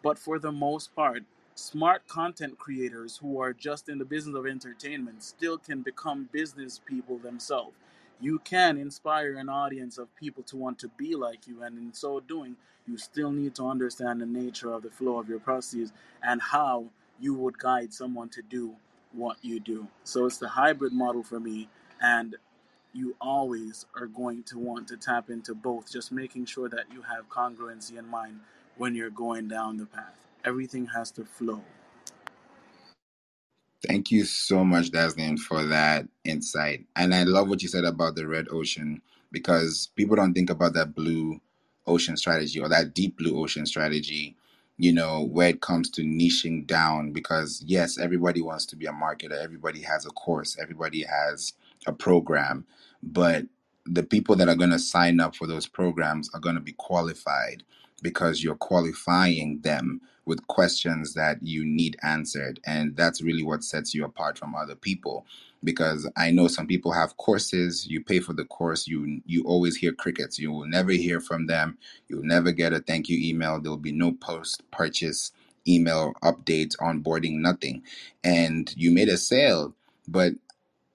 But 0.02 0.18
for 0.18 0.38
the 0.38 0.52
most 0.52 0.94
part, 0.94 1.24
smart 1.54 2.06
content 2.08 2.58
creators 2.58 3.18
who 3.18 3.40
are 3.40 3.52
just 3.52 3.88
in 3.88 3.98
the 3.98 4.04
business 4.04 4.36
of 4.36 4.46
entertainment 4.46 5.22
still 5.22 5.58
can 5.58 5.82
become 5.82 6.28
business 6.32 6.80
people 6.84 7.18
themselves. 7.18 7.76
You 8.20 8.38
can 8.38 8.78
inspire 8.78 9.36
an 9.36 9.48
audience 9.48 9.98
of 9.98 10.14
people 10.16 10.42
to 10.44 10.56
want 10.56 10.78
to 10.80 10.88
be 10.88 11.14
like 11.16 11.46
you, 11.46 11.62
and 11.62 11.76
in 11.78 11.92
so 11.92 12.20
doing, 12.20 12.56
you 12.86 12.96
still 12.96 13.30
need 13.32 13.54
to 13.56 13.66
understand 13.66 14.20
the 14.20 14.26
nature 14.26 14.72
of 14.72 14.82
the 14.82 14.90
flow 14.90 15.18
of 15.18 15.28
your 15.28 15.40
processes 15.40 15.92
and 16.22 16.40
how 16.40 16.86
you 17.20 17.34
would 17.34 17.58
guide 17.58 17.92
someone 17.92 18.28
to 18.30 18.42
do 18.42 18.74
what 19.12 19.36
you 19.42 19.60
do. 19.60 19.88
So 20.04 20.26
it's 20.26 20.38
the 20.38 20.48
hybrid 20.48 20.92
model 20.92 21.22
for 21.22 21.40
me, 21.40 21.68
and 22.00 22.36
you 22.92 23.16
always 23.20 23.86
are 23.98 24.06
going 24.06 24.42
to 24.44 24.58
want 24.58 24.88
to 24.88 24.96
tap 24.96 25.30
into 25.30 25.54
both, 25.54 25.90
just 25.90 26.12
making 26.12 26.46
sure 26.46 26.68
that 26.68 26.86
you 26.92 27.02
have 27.02 27.28
congruency 27.28 27.98
in 27.98 28.08
mind 28.08 28.40
when 28.76 28.94
you're 28.94 29.10
going 29.10 29.48
down 29.48 29.78
the 29.78 29.86
path. 29.86 30.21
Everything 30.44 30.86
has 30.86 31.10
to 31.12 31.24
flow. 31.24 31.62
Thank 33.88 34.12
you 34.12 34.24
so 34.26 34.64
much, 34.64 34.90
Daslin, 34.92 35.38
for 35.38 35.64
that 35.64 36.08
insight. 36.24 36.86
And 36.96 37.14
I 37.14 37.24
love 37.24 37.48
what 37.48 37.62
you 37.62 37.68
said 37.68 37.84
about 37.84 38.14
the 38.14 38.28
red 38.28 38.46
ocean 38.52 39.02
because 39.32 39.90
people 39.96 40.16
don't 40.16 40.34
think 40.34 40.50
about 40.50 40.74
that 40.74 40.94
blue 40.94 41.40
ocean 41.86 42.16
strategy 42.16 42.60
or 42.60 42.68
that 42.68 42.94
deep 42.94 43.18
blue 43.18 43.42
ocean 43.42 43.66
strategy, 43.66 44.36
you 44.78 44.92
know, 44.92 45.22
where 45.24 45.48
it 45.50 45.62
comes 45.62 45.90
to 45.92 46.02
niching 46.02 46.66
down. 46.66 47.12
Because, 47.12 47.62
yes, 47.66 47.98
everybody 47.98 48.42
wants 48.42 48.66
to 48.66 48.76
be 48.76 48.86
a 48.86 48.92
marketer, 48.92 49.42
everybody 49.42 49.82
has 49.82 50.06
a 50.06 50.10
course, 50.10 50.56
everybody 50.60 51.02
has 51.04 51.54
a 51.86 51.92
program, 51.92 52.66
but 53.02 53.46
the 53.86 54.04
people 54.04 54.36
that 54.36 54.48
are 54.48 54.56
going 54.56 54.70
to 54.70 54.78
sign 54.78 55.20
up 55.20 55.36
for 55.36 55.48
those 55.48 55.66
programs 55.66 56.30
are 56.34 56.40
going 56.40 56.54
to 56.54 56.60
be 56.60 56.72
qualified 56.74 57.64
because 58.02 58.42
you're 58.42 58.56
qualifying 58.56 59.60
them 59.62 60.00
with 60.24 60.46
questions 60.46 61.14
that 61.14 61.38
you 61.42 61.64
need 61.64 61.96
answered. 62.02 62.60
And 62.64 62.96
that's 62.96 63.22
really 63.22 63.42
what 63.42 63.64
sets 63.64 63.94
you 63.94 64.04
apart 64.04 64.38
from 64.38 64.54
other 64.54 64.74
people. 64.76 65.26
Because 65.64 66.08
I 66.16 66.30
know 66.30 66.48
some 66.48 66.66
people 66.66 66.92
have 66.92 67.16
courses, 67.16 67.86
you 67.86 68.02
pay 68.02 68.20
for 68.20 68.32
the 68.32 68.44
course, 68.44 68.88
you 68.88 69.22
you 69.26 69.44
always 69.44 69.76
hear 69.76 69.92
crickets. 69.92 70.38
You 70.38 70.52
will 70.52 70.66
never 70.66 70.92
hear 70.92 71.20
from 71.20 71.46
them. 71.46 71.78
You'll 72.08 72.24
never 72.24 72.52
get 72.52 72.72
a 72.72 72.80
thank 72.80 73.08
you 73.08 73.18
email. 73.18 73.60
There'll 73.60 73.78
be 73.78 73.92
no 73.92 74.12
post 74.12 74.68
purchase 74.72 75.32
email 75.68 76.14
updates, 76.24 76.76
onboarding, 76.78 77.34
nothing. 77.34 77.82
And 78.24 78.72
you 78.76 78.90
made 78.90 79.08
a 79.08 79.16
sale, 79.16 79.74
but 80.08 80.34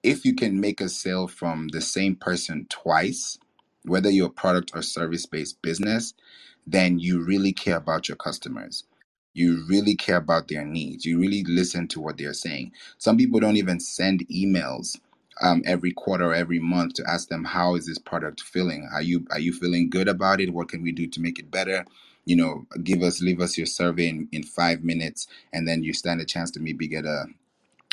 if 0.02 0.24
you 0.24 0.34
can 0.34 0.60
make 0.60 0.80
a 0.80 0.88
sale 0.88 1.28
from 1.28 1.68
the 1.68 1.80
same 1.80 2.16
person 2.16 2.66
twice, 2.68 3.38
whether 3.84 4.10
you're 4.10 4.28
a 4.28 4.30
product 4.30 4.72
or 4.74 4.82
service 4.82 5.26
based 5.26 5.60
business, 5.62 6.14
then 6.72 7.00
you 7.00 7.24
really 7.24 7.52
care 7.52 7.76
about 7.78 8.08
your 8.08 8.16
customers. 8.16 8.84
You 9.34 9.64
really 9.68 9.96
care 9.96 10.18
about 10.18 10.48
their 10.48 10.64
needs. 10.64 11.06
You 11.06 11.20
really 11.20 11.44
listen 11.44 11.88
to 11.90 12.00
what 12.00 12.18
they're 12.18 12.34
saying. 12.34 12.72
Some 12.98 13.16
people 13.18 13.40
don't 13.40 13.56
even 13.58 13.80
send 13.80 14.26
emails 14.28 14.98
um, 15.42 15.62
every 15.66 15.92
quarter 15.92 16.26
or 16.30 16.34
every 16.34 16.60
month 16.60 16.94
to 16.94 17.10
ask 17.10 17.28
them 17.30 17.44
how 17.44 17.76
is 17.76 17.86
this 17.86 17.98
product 17.98 18.42
feeling. 18.42 18.88
Are 18.92 19.02
you 19.02 19.26
are 19.32 19.40
you 19.40 19.52
feeling 19.52 19.90
good 19.90 20.08
about 20.08 20.40
it? 20.40 20.54
What 20.54 20.68
can 20.70 20.82
we 20.82 20.92
do 20.92 21.06
to 21.08 21.20
make 21.22 21.38
it 21.40 21.50
better? 21.50 21.86
You 22.26 22.36
know, 22.36 22.66
give 22.84 23.02
us 23.02 23.22
leave 23.22 23.40
us 23.40 23.58
your 23.58 23.66
survey 23.66 24.08
in, 24.08 24.28
in 24.32 24.44
five 24.44 24.84
minutes, 24.84 25.28
and 25.52 25.68
then 25.68 25.84
you 25.84 25.94
stand 25.94 26.20
a 26.22 26.26
chance 26.26 26.50
to 26.52 26.60
maybe 26.60 26.88
get 26.88 27.06
a 27.06 27.26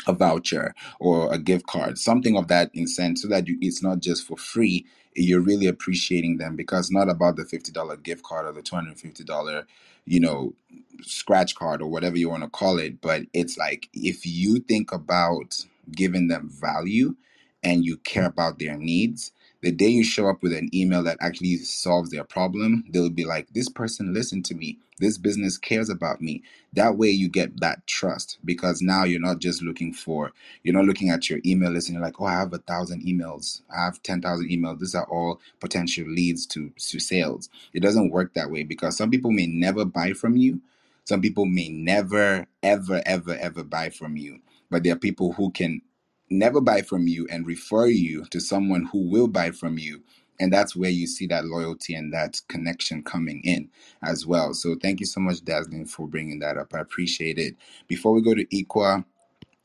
a 0.06 0.14
voucher 0.14 0.74
or 1.00 1.32
a 1.32 1.38
gift 1.38 1.66
card, 1.66 1.98
something 1.98 2.36
of 2.36 2.48
that 2.48 2.70
incentive, 2.74 3.18
so 3.18 3.28
that 3.28 3.48
you, 3.48 3.58
it's 3.60 3.82
not 3.82 4.00
just 4.00 4.26
for 4.26 4.36
free. 4.38 4.86
You're 5.16 5.40
really 5.42 5.66
appreciating 5.66 6.38
them 6.38 6.56
because 6.56 6.90
not 6.90 7.08
about 7.10 7.36
the 7.36 7.44
fifty 7.46 7.72
dollar 7.72 7.96
gift 7.96 8.24
card 8.24 8.46
or 8.46 8.52
the 8.52 8.62
two 8.62 8.76
hundred 8.76 8.98
fifty 9.00 9.24
dollar, 9.24 9.66
you 10.06 10.20
know, 10.20 10.54
scratch 11.02 11.54
card 11.56 11.82
or 11.82 11.88
whatever 11.90 12.18
you 12.18 12.30
want 12.30 12.44
to 12.44 12.50
call 12.50 12.78
it. 12.78 13.00
But 13.00 13.24
it's 13.34 13.58
like 13.58 13.88
if 13.94 14.26
you 14.26 14.60
think 14.60 14.92
about 14.92 15.64
giving 15.92 16.28
them 16.28 16.50
value 16.50 17.16
and 17.62 17.84
you 17.84 17.98
care 17.98 18.26
about 18.26 18.58
their 18.58 18.76
needs, 18.78 19.32
the 19.62 19.72
day 19.72 19.88
you 19.88 20.04
show 20.04 20.28
up 20.28 20.42
with 20.42 20.52
an 20.52 20.70
email 20.74 21.02
that 21.04 21.18
actually 21.20 21.56
solves 21.58 22.10
their 22.10 22.24
problem, 22.24 22.84
they'll 22.90 23.10
be 23.10 23.24
like, 23.24 23.48
this 23.54 23.68
person 23.68 24.14
listened 24.14 24.44
to 24.46 24.54
me. 24.54 24.78
This 25.00 25.18
business 25.18 25.58
cares 25.58 25.90
about 25.90 26.20
me. 26.22 26.42
That 26.74 26.96
way 26.98 27.08
you 27.10 27.28
get 27.28 27.60
that 27.60 27.86
trust 27.86 28.38
because 28.44 28.82
now 28.82 29.04
you're 29.04 29.20
not 29.20 29.40
just 29.40 29.62
looking 29.62 29.92
for, 29.92 30.32
you're 30.62 30.74
not 30.74 30.86
looking 30.86 31.10
at 31.10 31.30
your 31.30 31.40
email 31.46 31.70
list 31.70 31.88
and 31.88 31.96
you're 31.96 32.04
like, 32.04 32.20
oh, 32.20 32.26
I 32.26 32.32
have 32.34 32.52
a 32.54 32.58
thousand 32.58 33.04
emails. 33.04 33.62
I 33.76 33.84
have 33.84 34.02
10,000 34.02 34.48
emails. 34.50 34.80
These 34.80 34.94
are 34.94 35.06
all 35.10 35.40
potential 35.60 36.06
leads 36.08 36.46
to, 36.48 36.70
to 36.78 37.00
sales. 37.00 37.48
It 37.74 37.80
doesn't 37.80 38.10
work 38.10 38.34
that 38.34 38.50
way 38.50 38.62
because 38.64 38.96
some 38.96 39.10
people 39.10 39.32
may 39.32 39.46
never 39.46 39.84
buy 39.84 40.12
from 40.12 40.36
you. 40.36 40.60
Some 41.04 41.22
people 41.22 41.46
may 41.46 41.68
never, 41.70 42.46
ever, 42.62 43.02
ever, 43.06 43.36
ever 43.36 43.64
buy 43.64 43.90
from 43.90 44.16
you. 44.16 44.40
But 44.70 44.84
there 44.84 44.94
are 44.94 44.98
people 44.98 45.32
who 45.32 45.50
can 45.50 45.82
never 46.30 46.60
buy 46.60 46.82
from 46.82 47.08
you 47.08 47.26
and 47.30 47.46
refer 47.46 47.86
you 47.86 48.24
to 48.26 48.40
someone 48.40 48.86
who 48.92 49.08
will 49.10 49.28
buy 49.28 49.50
from 49.52 49.78
you. 49.78 50.02
And 50.40 50.52
that's 50.52 50.76
where 50.76 50.90
you 50.90 51.06
see 51.06 51.26
that 51.28 51.46
loyalty 51.46 51.94
and 51.94 52.12
that 52.14 52.40
connection 52.48 53.02
coming 53.02 53.42
in 53.44 53.70
as 54.02 54.26
well. 54.26 54.54
So 54.54 54.76
thank 54.80 55.00
you 55.00 55.06
so 55.06 55.20
much, 55.20 55.44
Dazzling, 55.44 55.86
for 55.86 56.08
bringing 56.08 56.40
that 56.40 56.58
up. 56.58 56.74
I 56.74 56.80
appreciate 56.80 57.38
it. 57.38 57.56
Before 57.88 58.12
we 58.12 58.22
go 58.22 58.34
to 58.34 58.46
Equa, 58.46 58.96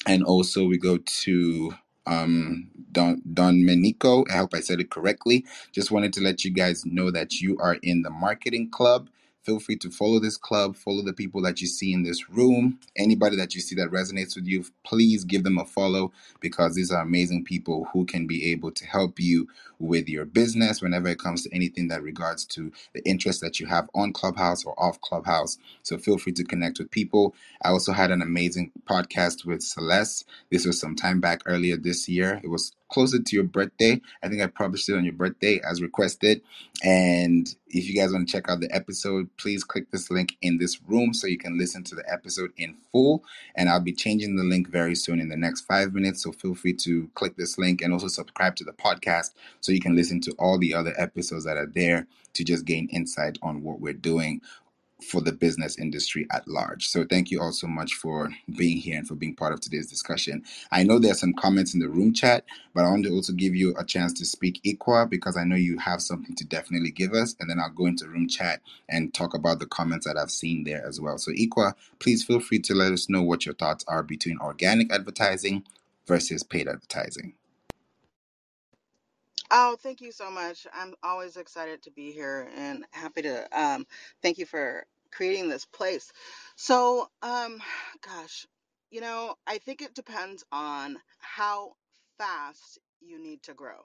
and 0.08 0.24
also 0.24 0.66
we 0.66 0.78
go 0.78 0.98
to 0.98 1.74
um 2.06 2.70
Don 2.92 3.22
Domenico. 3.34 4.26
I 4.32 4.38
hope 4.38 4.54
I 4.54 4.60
said 4.60 4.80
it 4.82 4.90
correctly. 4.90 5.46
Just 5.72 5.92
wanted 5.92 6.14
to 6.14 6.22
let 6.22 6.44
you 6.44 6.52
guys 6.52 6.86
know 6.86 7.12
that 7.12 7.40
you 7.42 7.58
are 7.60 7.76
in 7.82 8.02
the 8.02 8.10
marketing 8.10 8.70
club. 8.70 9.10
Feel 9.44 9.60
free 9.60 9.78
to 9.78 9.92
follow 9.92 10.20
this 10.20 10.38
club, 10.38 10.76
follow 10.76 11.04
the 11.04 11.14
people 11.14 11.42
that 11.44 11.62
you 11.62 11.68
see 11.68 11.94
in 11.94 12.04
this 12.04 12.30
room. 12.30 12.80
Anybody 12.98 13.38
that 13.38 13.56
you 13.56 13.62
see 13.62 13.76
that 13.76 13.90
resonates 13.92 14.36
with 14.36 14.46
you, 14.48 14.66
please 14.86 15.24
give 15.26 15.44
them 15.44 15.58
a 15.60 15.66
follow 15.66 16.12
because 16.42 16.76
these 16.76 16.92
are 16.92 17.02
amazing 17.04 17.46
people 17.46 17.88
who 17.94 18.06
can 18.06 18.28
be 18.28 18.52
able 18.52 18.72
to 18.72 18.86
help 18.86 19.20
you 19.20 19.48
with 19.82 20.10
your 20.10 20.26
business 20.26 20.82
whenever 20.82 21.10
it 21.10 21.20
comes 21.20 21.44
to 21.44 21.56
anything 21.56 21.90
that 21.90 22.04
regards 22.04 22.46
to 22.46 22.72
the 22.94 23.04
interest 23.08 23.42
that 23.42 23.60
you 23.60 23.68
have 23.68 23.90
on 23.96 24.14
Clubhouse 24.14 24.66
or 24.66 24.76
off 24.82 25.02
Clubhouse. 25.02 25.58
So 25.84 25.98
feel 25.98 26.20
free 26.20 26.34
to 26.34 26.44
connect 26.46 26.80
with 26.80 26.92
people. 26.92 27.36
I 27.64 27.70
also 27.70 27.94
had 27.94 28.12
an 28.12 28.22
amazing 28.24 28.72
podcast 28.90 29.46
with 29.46 29.64
Celeste. 29.64 30.26
This 30.52 30.66
was 30.66 30.80
some 30.80 30.96
time 30.96 31.22
back 31.22 31.42
earlier 31.48 31.78
this 31.78 32.10
year. 32.10 32.42
It 32.44 32.50
was 32.50 32.74
closer 32.90 33.20
to 33.22 33.36
your 33.36 33.46
birthday. 33.46 34.02
I 34.24 34.30
think 34.30 34.42
I 34.42 34.48
published 34.48 34.90
it 34.90 34.98
on 34.98 35.06
your 35.06 35.14
birthday 35.14 35.62
as 35.70 35.82
requested. 35.82 36.42
And 36.84 37.54
if 37.70 37.90
you 37.90 37.96
guys 37.96 38.12
want 38.14 38.28
to 38.28 38.32
check 38.32 38.50
out 38.50 38.62
the 38.62 38.74
episode, 38.76 39.30
please 39.38 39.64
click 39.64 39.92
this 39.92 40.12
link 40.12 40.38
in 40.42 40.58
this 40.58 40.82
room 40.88 41.14
so 41.14 41.28
you 41.28 41.38
can 41.38 41.58
listen 41.58 41.84
to 41.86 41.96
the 41.96 42.04
episode 42.12 42.52
in 42.58 42.76
full. 42.92 43.24
And 43.56 43.70
I'll 43.70 43.80
be 43.82 43.94
changing 43.94 44.38
the 44.38 44.44
link 44.44 44.70
very 44.70 44.96
soon 44.96 45.22
in 45.22 45.30
the 45.30 45.38
next 45.38 45.62
five 45.62 45.94
minutes. 45.94 46.24
So 46.24 46.34
feel 46.34 46.56
free 46.56 46.74
to 46.76 47.10
click 47.16 47.38
this 47.38 47.58
link 47.58 47.82
and 47.82 47.94
also 47.94 48.10
subscribe 48.10 48.56
to 48.58 48.66
the 48.66 48.74
podcast 48.74 49.32
so 49.62 49.71
you 49.74 49.82
can 49.82 49.96
listen 49.96 50.22
to 50.22 50.34
all 50.40 50.60
the 50.60 50.74
other 50.76 50.94
episodes 50.98 51.46
that 51.46 51.58
are 51.58 51.68
there 51.74 52.08
to 52.34 52.44
just 52.46 52.66
gain 52.66 52.90
insight 52.92 53.38
on 53.44 53.64
what 53.64 53.82
we're 53.82 53.94
doing 53.94 54.34
for 55.04 55.22
the 55.22 55.32
business 55.32 55.80
industry 55.80 56.28
at 56.32 56.48
large. 56.48 56.88
So 56.88 57.06
thank 57.06 57.32
you 57.32 57.42
all 57.42 57.52
so 57.54 57.68
much 57.68 57.94
for 57.96 58.30
being 58.58 58.78
here 58.78 58.98
and 58.98 59.08
for 59.08 59.16
being 59.16 59.36
part 59.36 59.54
of 59.54 59.62
today's 59.62 59.88
discussion. 59.90 60.44
I 60.72 60.84
know 60.84 61.00
there 61.00 61.12
are 61.12 61.16
some 61.16 61.34
comments 61.34 61.74
in 61.74 61.80
the 61.80 61.90
room 61.90 62.14
chat, 62.14 62.46
but 62.74 62.86
I 62.86 62.90
want 62.90 63.06
to 63.06 63.12
also 63.12 63.34
give 63.34 63.56
you 63.56 63.76
a 63.78 63.86
chance 63.86 64.14
to 64.14 64.26
speak 64.26 64.62
equa 64.66 65.10
because 65.10 65.38
I 65.38 65.44
know 65.46 65.56
you 65.56 65.78
have 65.80 66.02
something 66.02 66.36
to 66.36 66.46
definitely 66.46 66.92
give 66.92 67.14
us. 67.14 67.36
And 67.40 67.50
then 67.50 67.60
I'll 67.60 67.70
go 67.72 67.88
into 67.88 68.08
room 68.08 68.28
chat 68.28 68.62
and 68.90 69.14
talk 69.14 69.34
about 69.36 69.60
the 69.60 69.68
comments 69.68 70.06
that 70.08 70.18
I've 70.18 70.32
seen 70.32 70.64
there 70.66 70.86
as 70.86 71.00
well. 71.00 71.18
So 71.18 71.32
equa, 71.34 71.76
please 72.00 72.24
feel 72.24 72.40
free 72.40 72.60
to 72.62 72.76
let 72.76 72.92
us 72.92 73.10
know 73.10 73.24
what 73.24 73.46
your 73.46 73.56
thoughts 73.56 73.86
are 73.88 74.04
between 74.04 74.40
organic 74.40 74.92
advertising 74.94 75.66
versus 76.08 76.44
paid 76.44 76.68
advertising. 76.68 77.36
Oh, 79.52 79.78
thank 79.82 80.02
you 80.02 80.12
so 80.14 80.32
much. 80.32 80.68
I'm 80.74 80.96
always 81.04 81.38
excited 81.38 81.84
to 81.84 81.92
be 81.92 82.12
here 82.12 82.50
and 82.58 82.86
happy 82.92 83.24
to 83.24 83.48
um 83.60 83.88
thank 84.24 84.40
you 84.40 84.48
for 84.48 84.86
creating 85.14 85.50
this 85.50 85.66
place. 85.68 86.12
So, 86.58 87.10
um 87.24 87.62
gosh, 88.06 88.48
you 88.92 89.02
know, 89.02 89.36
I 89.48 89.60
think 89.60 89.84
it 89.84 89.96
depends 89.96 90.46
on 90.52 90.98
how 91.20 91.74
fast 92.20 92.80
you 93.02 93.24
need 93.24 93.44
to 93.46 93.56
grow. 93.56 93.80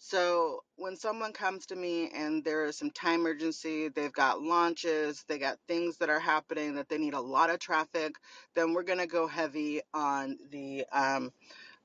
So, 0.00 0.60
when 0.76 0.96
someone 0.96 1.32
comes 1.34 1.66
to 1.68 1.76
me 1.76 2.10
and 2.14 2.44
there 2.44 2.66
is 2.66 2.78
some 2.78 2.92
time 2.92 3.26
urgency, 3.26 3.88
they've 3.88 4.12
got 4.14 4.42
launches, 4.42 5.24
they 5.28 5.38
got 5.40 5.58
things 5.68 5.98
that 5.98 6.10
are 6.10 6.20
happening 6.20 6.76
that 6.76 6.90
they 6.90 6.98
need 6.98 7.14
a 7.14 7.20
lot 7.22 7.50
of 7.50 7.60
traffic, 7.60 8.16
then 8.56 8.74
we're 8.74 8.84
going 8.84 9.00
to 9.00 9.08
go 9.08 9.26
heavy 9.28 9.82
on 9.94 10.38
the 10.52 10.86
um 10.92 11.32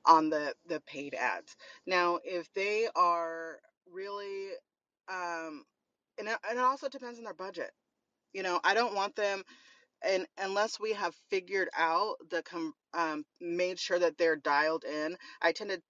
on 0.06 0.30
the 0.30 0.54
the 0.66 0.80
paid 0.86 1.14
ads. 1.14 1.56
Now, 1.86 2.20
if 2.24 2.52
they 2.54 2.88
are 2.96 3.58
really 3.92 4.50
um 5.12 5.64
and 6.18 6.28
it, 6.28 6.38
and 6.48 6.58
it 6.58 6.64
also 6.64 6.88
depends 6.88 7.18
on 7.18 7.24
their 7.24 7.34
budget. 7.34 7.70
You 8.34 8.42
know, 8.44 8.60
I 8.64 8.74
don't 8.74 8.94
want 8.96 9.16
them 9.16 9.42
and 10.04 10.26
unless 10.38 10.78
we 10.80 10.92
have 10.92 11.14
figured 11.30 11.68
out 11.76 12.16
the 12.30 12.42
com- 12.42 12.74
um, 12.94 13.24
made 13.40 13.78
sure 13.78 13.98
that 13.98 14.16
they're 14.18 14.36
dialed 14.36 14.84
in 14.84 15.16
i 15.42 15.52
tend 15.52 15.70
to 15.70 15.80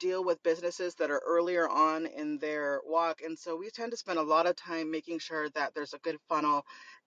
deal 0.00 0.24
with 0.24 0.42
businesses 0.44 0.94
that 0.94 1.10
are 1.10 1.22
earlier 1.26 1.68
on 1.68 2.06
in 2.06 2.38
their 2.38 2.80
walk 2.86 3.20
and 3.24 3.36
so 3.38 3.56
we 3.56 3.68
tend 3.70 3.90
to 3.90 3.96
spend 3.96 4.18
a 4.18 4.22
lot 4.22 4.46
of 4.46 4.54
time 4.54 4.90
making 4.90 5.18
sure 5.18 5.48
that 5.50 5.74
there's 5.74 5.92
a 5.94 5.98
good 6.00 6.16
funnel 6.28 6.62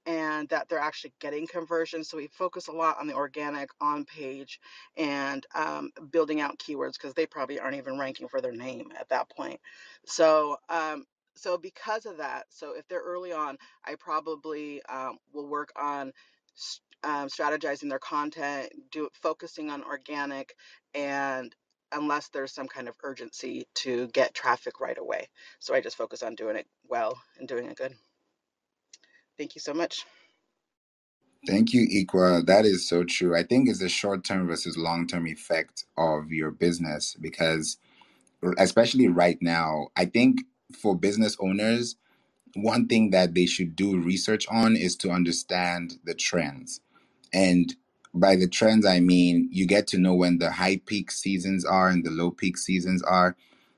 and 0.05 0.49
that 0.49 0.67
they're 0.67 0.79
actually 0.79 1.13
getting 1.19 1.47
conversions 1.47 2.09
so 2.09 2.17
we 2.17 2.27
focus 2.27 2.67
a 2.67 2.71
lot 2.71 2.99
on 2.99 3.07
the 3.07 3.13
organic 3.13 3.69
on 3.79 4.05
page 4.05 4.59
and 4.97 5.45
um, 5.55 5.91
building 6.11 6.41
out 6.41 6.57
keywords 6.59 6.93
because 6.93 7.13
they 7.13 7.25
probably 7.25 7.59
aren't 7.59 7.75
even 7.77 7.99
ranking 7.99 8.27
for 8.27 8.41
their 8.41 8.53
name 8.53 8.89
at 8.99 9.09
that 9.09 9.29
point 9.29 9.59
so 10.05 10.57
um, 10.69 11.05
so 11.35 11.57
because 11.57 12.05
of 12.05 12.17
that 12.17 12.45
so 12.49 12.73
if 12.75 12.87
they're 12.87 13.01
early 13.01 13.31
on 13.31 13.57
i 13.85 13.95
probably 13.95 14.81
um, 14.89 15.17
will 15.33 15.47
work 15.47 15.71
on 15.75 16.11
um, 17.03 17.27
strategizing 17.27 17.89
their 17.89 17.99
content, 17.99 18.71
do 18.91 19.09
focusing 19.13 19.69
on 19.69 19.83
organic, 19.83 20.55
and 20.93 21.55
unless 21.91 22.29
there's 22.29 22.53
some 22.53 22.67
kind 22.67 22.87
of 22.87 22.95
urgency 23.03 23.67
to 23.75 24.07
get 24.09 24.33
traffic 24.33 24.79
right 24.79 24.97
away. 24.97 25.27
So 25.59 25.73
I 25.73 25.81
just 25.81 25.97
focus 25.97 26.23
on 26.23 26.35
doing 26.35 26.55
it 26.55 26.67
well 26.87 27.19
and 27.37 27.47
doing 27.47 27.65
it 27.65 27.77
good. 27.77 27.93
Thank 29.41 29.55
you 29.55 29.61
so 29.61 29.73
much. 29.73 30.05
Thank 31.47 31.73
you, 31.73 31.87
Equa. 31.87 32.45
That 32.45 32.63
is 32.63 32.87
so 32.87 33.03
true. 33.03 33.35
I 33.35 33.41
think 33.41 33.67
it's 33.67 33.79
the 33.79 33.89
short 33.89 34.23
term 34.23 34.45
versus 34.45 34.77
long 34.77 35.07
term 35.07 35.25
effect 35.25 35.85
of 35.97 36.31
your 36.31 36.51
business 36.51 37.17
because, 37.19 37.77
especially 38.59 39.07
right 39.07 39.39
now, 39.41 39.87
I 39.95 40.05
think 40.05 40.41
for 40.79 40.95
business 40.95 41.35
owners, 41.39 41.95
one 42.53 42.87
thing 42.87 43.09
that 43.09 43.33
they 43.33 43.47
should 43.47 43.75
do 43.75 43.99
research 43.99 44.45
on 44.51 44.75
is 44.75 44.95
to 44.97 45.09
understand 45.09 45.97
the 46.03 46.13
trends. 46.13 46.79
And 47.33 47.73
by 48.13 48.35
the 48.35 48.47
trends, 48.47 48.85
I 48.85 48.99
mean 48.99 49.49
you 49.51 49.65
get 49.65 49.87
to 49.87 49.97
know 49.97 50.13
when 50.13 50.37
the 50.37 50.51
high 50.51 50.81
peak 50.85 51.09
seasons 51.09 51.65
are 51.65 51.89
and 51.89 52.05
the 52.05 52.11
low 52.11 52.29
peak 52.29 52.57
seasons 52.57 53.01
are, 53.01 53.35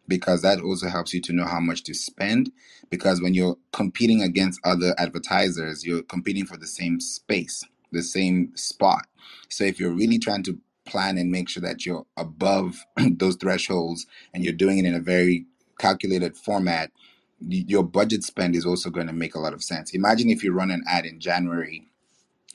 because 0.08 0.42
that 0.42 0.62
also 0.62 0.90
helps 0.90 1.14
you 1.14 1.22
to 1.22 1.34
know 1.34 1.46
how 1.46 1.60
much 1.60 1.84
to 1.84 1.94
spend. 1.94 2.52
Because 2.90 3.22
when 3.22 3.34
you're 3.34 3.58
competing 3.72 4.22
against 4.22 4.60
other 4.66 4.96
advertisers, 4.98 5.86
you're 5.86 6.04
competing 6.04 6.46
for 6.46 6.58
the 6.58 6.68
same 6.68 7.00
space, 7.00 7.64
the 7.92 8.04
same 8.04 8.56
spot. 8.56 9.08
So 9.50 9.64
if 9.64 9.80
you're 9.80 9.94
really 9.94 10.20
trying 10.20 10.44
to 10.44 10.58
plan 10.86 11.18
and 11.18 11.32
make 11.32 11.50
sure 11.50 11.62
that 11.62 11.86
you're 11.86 12.06
above 12.18 12.86
those 13.18 13.36
thresholds 13.38 14.06
and 14.34 14.44
you're 14.44 14.54
doing 14.54 14.78
it 14.78 14.86
in 14.86 14.94
a 14.94 15.00
very 15.00 15.46
calculated 15.80 16.36
format, 16.36 16.92
your 17.40 17.84
budget 17.84 18.24
spend 18.24 18.56
is 18.56 18.66
also 18.66 18.90
going 18.90 19.08
to 19.08 19.14
make 19.14 19.36
a 19.36 19.40
lot 19.40 19.54
of 19.54 19.64
sense. 19.64 19.94
Imagine 19.94 20.30
if 20.30 20.44
you 20.44 20.54
run 20.54 20.72
an 20.72 20.84
ad 20.88 21.06
in 21.06 21.20
January 21.20 21.84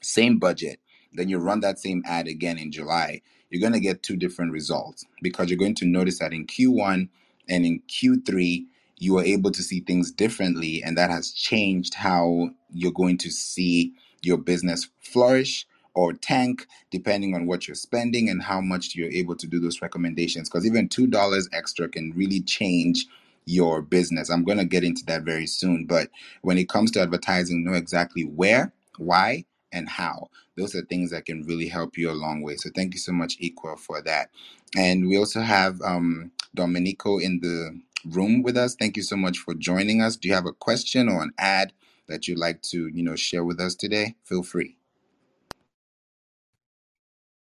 same 0.03 0.39
budget, 0.39 0.81
then 1.13 1.29
you 1.29 1.39
run 1.39 1.61
that 1.61 1.79
same 1.79 2.03
ad 2.07 2.29
again 2.29 2.59
in 2.59 2.71
July, 2.73 3.21
you're 3.51 3.61
going 3.61 3.73
to 3.73 3.81
get 3.81 4.03
two 4.03 4.17
different 4.17 4.53
results 4.53 5.05
because 5.23 5.49
you're 5.49 5.59
going 5.59 5.75
to 5.77 5.87
notice 5.87 6.19
that 6.19 6.33
in 6.33 6.47
Q1 6.47 7.09
and 7.49 7.67
in 7.67 7.83
Q3, 7.89 8.67
you 8.99 9.19
are 9.19 9.25
able 9.25 9.51
to 9.53 9.63
see 9.63 9.81
things 9.81 10.11
differently, 10.13 10.83
and 10.85 10.97
that 10.99 11.11
has 11.11 11.33
changed 11.33 11.95
how 11.95 12.51
you're 12.73 12.93
going 12.93 13.19
to 13.19 13.31
see 13.31 13.95
your 14.23 14.39
business 14.39 14.89
flourish 15.01 15.67
or 15.95 16.13
tank 16.13 16.67
depending 16.91 17.35
on 17.35 17.47
what 17.47 17.69
you're 17.69 17.75
spending 17.75 18.29
and 18.31 18.43
how 18.43 18.61
much 18.61 18.95
you're 18.97 19.11
able 19.11 19.37
to 19.37 19.47
do 19.47 19.61
those 19.61 19.83
recommendations. 19.83 20.49
Because 20.49 20.67
even 20.67 20.89
$2 20.89 21.11
extra 21.53 21.89
can 21.89 22.13
really 22.17 22.41
change 22.43 23.07
your 23.47 23.83
business. 23.83 24.31
I'm 24.31 24.45
going 24.45 24.59
to 24.59 24.65
get 24.65 24.85
into 24.85 25.05
that 25.07 25.23
very 25.23 25.47
soon. 25.47 25.87
But 25.87 26.11
when 26.43 26.59
it 26.59 26.69
comes 26.69 26.91
to 26.93 27.01
advertising, 27.03 27.65
know 27.65 27.75
exactly 27.75 28.25
where, 28.25 28.73
why, 28.99 29.45
and 29.73 29.89
how. 29.89 30.29
Those 30.57 30.75
are 30.75 30.83
things 30.83 31.11
that 31.11 31.27
can 31.27 31.45
really 31.45 31.69
help 31.69 31.99
you 31.99 32.11
a 32.11 32.13
long 32.13 32.43
way. 32.43 32.57
So 32.57 32.71
thank 32.75 32.95
you 32.95 33.01
so 33.01 33.13
much, 33.13 33.39
Equa, 33.41 33.79
for 33.79 34.03
that. 34.03 34.31
And 34.77 35.09
we 35.09 35.19
also 35.19 35.41
have 35.41 35.81
um, 35.83 36.31
Domenico 36.55 37.19
in 37.19 37.41
the 37.41 37.81
room 38.07 38.43
with 38.43 38.57
us. 38.57 38.77
Thank 38.77 38.97
you 38.97 39.03
so 39.03 39.17
much 39.17 39.39
for 39.39 39.55
joining 39.55 40.03
us. 40.03 40.17
Do 40.17 40.29
you 40.29 40.35
have 40.35 40.47
a 40.47 40.53
question 40.53 41.09
or 41.09 41.23
an 41.23 41.33
ad 41.39 41.73
that 42.09 42.29
you'd 42.29 42.39
like 42.39 42.63
to, 42.63 42.89
you 42.89 43.03
know, 43.03 43.17
share 43.17 43.45
with 43.45 43.61
us 43.61 43.75
today? 43.75 44.17
Feel 44.25 44.43
free. 44.43 44.77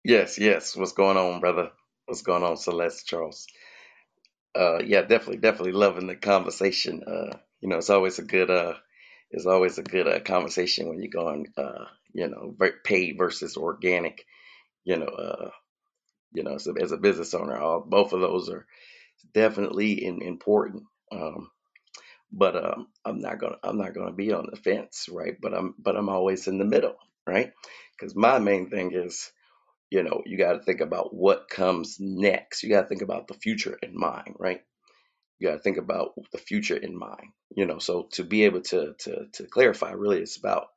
Yes, 0.04 0.38
yes. 0.38 0.76
What's 0.76 0.92
going 0.92 1.16
on, 1.18 1.40
brother? 1.40 1.70
What's 2.06 2.22
going 2.22 2.42
on, 2.42 2.56
Celeste 2.56 3.06
Charles? 3.06 3.46
Uh, 4.54 4.80
yeah, 4.84 5.02
definitely, 5.02 5.38
definitely 5.38 5.72
loving 5.72 6.08
the 6.08 6.16
conversation. 6.16 7.04
Uh, 7.06 7.38
you 7.60 7.68
know, 7.70 7.78
it's 7.78 7.90
always 7.90 8.18
a 8.20 8.24
good, 8.24 8.50
uh, 8.50 8.74
it's 9.30 9.46
always 9.46 9.78
a 9.78 9.84
good 9.84 10.08
uh, 10.08 10.20
conversation 10.20 10.88
when 10.88 11.02
you're 11.02 11.10
going, 11.12 11.46
uh, 11.58 11.86
you 12.14 12.28
know, 12.28 12.54
paid 12.84 13.18
versus 13.18 13.56
organic. 13.56 14.24
You 14.84 14.98
know, 14.98 15.06
uh, 15.06 15.50
you 16.32 16.44
know, 16.44 16.58
so 16.58 16.74
as 16.80 16.92
a 16.92 16.98
business 16.98 17.34
owner, 17.34 17.58
all, 17.58 17.80
both 17.80 18.12
of 18.12 18.20
those 18.20 18.50
are 18.50 18.66
definitely 19.34 20.04
in, 20.04 20.22
important. 20.22 20.84
Um, 21.12 21.50
but 22.32 22.56
um, 22.56 22.88
I'm 23.04 23.20
not 23.20 23.38
gonna, 23.40 23.56
I'm 23.62 23.78
not 23.78 23.94
gonna 23.94 24.12
be 24.12 24.32
on 24.32 24.48
the 24.50 24.56
fence, 24.56 25.06
right? 25.10 25.36
But 25.40 25.54
I'm, 25.54 25.74
but 25.78 25.96
I'm 25.96 26.08
always 26.08 26.48
in 26.48 26.58
the 26.58 26.64
middle, 26.64 26.96
right? 27.26 27.52
Because 27.98 28.14
my 28.16 28.38
main 28.38 28.70
thing 28.70 28.92
is 28.94 29.24
you 29.90 30.02
know 30.02 30.22
you 30.26 30.36
got 30.38 30.54
to 30.54 30.60
think 30.60 30.80
about 30.80 31.14
what 31.14 31.48
comes 31.48 31.98
next 32.00 32.62
you 32.62 32.70
got 32.70 32.82
to 32.82 32.88
think 32.88 33.02
about 33.02 33.28
the 33.28 33.34
future 33.34 33.78
in 33.82 33.98
mind 33.98 34.34
right 34.38 34.62
you 35.38 35.48
got 35.48 35.54
to 35.56 35.62
think 35.62 35.78
about 35.78 36.12
the 36.32 36.38
future 36.38 36.76
in 36.76 36.98
mind 36.98 37.30
you 37.54 37.66
know 37.66 37.78
so 37.78 38.08
to 38.12 38.24
be 38.24 38.44
able 38.44 38.60
to 38.62 38.94
to 38.98 39.26
to 39.32 39.44
clarify 39.44 39.92
really 39.92 40.18
it's 40.20 40.38
about 40.38 40.68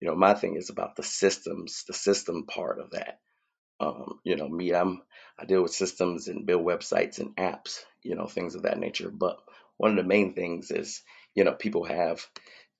you 0.00 0.08
know 0.08 0.14
my 0.14 0.34
thing 0.34 0.56
is 0.56 0.70
about 0.70 0.96
the 0.96 1.02
systems 1.02 1.84
the 1.86 1.94
system 1.94 2.46
part 2.46 2.80
of 2.80 2.90
that 2.92 3.20
um 3.80 4.20
you 4.24 4.36
know 4.36 4.48
me 4.48 4.72
i'm 4.74 5.02
i 5.38 5.44
deal 5.44 5.62
with 5.62 5.74
systems 5.74 6.28
and 6.28 6.46
build 6.46 6.64
websites 6.64 7.18
and 7.18 7.36
apps 7.36 7.80
you 8.06 8.16
know 8.16 8.28
things 8.28 8.56
of 8.56 8.64
that 8.64 8.78
nature. 8.80 9.10
But 9.10 9.38
one 9.78 9.92
of 9.92 9.98
the 9.98 10.04
main 10.04 10.34
things 10.34 10.72
is 10.72 11.02
you 11.34 11.44
know 11.44 11.54
people 11.54 11.84
have 11.84 12.26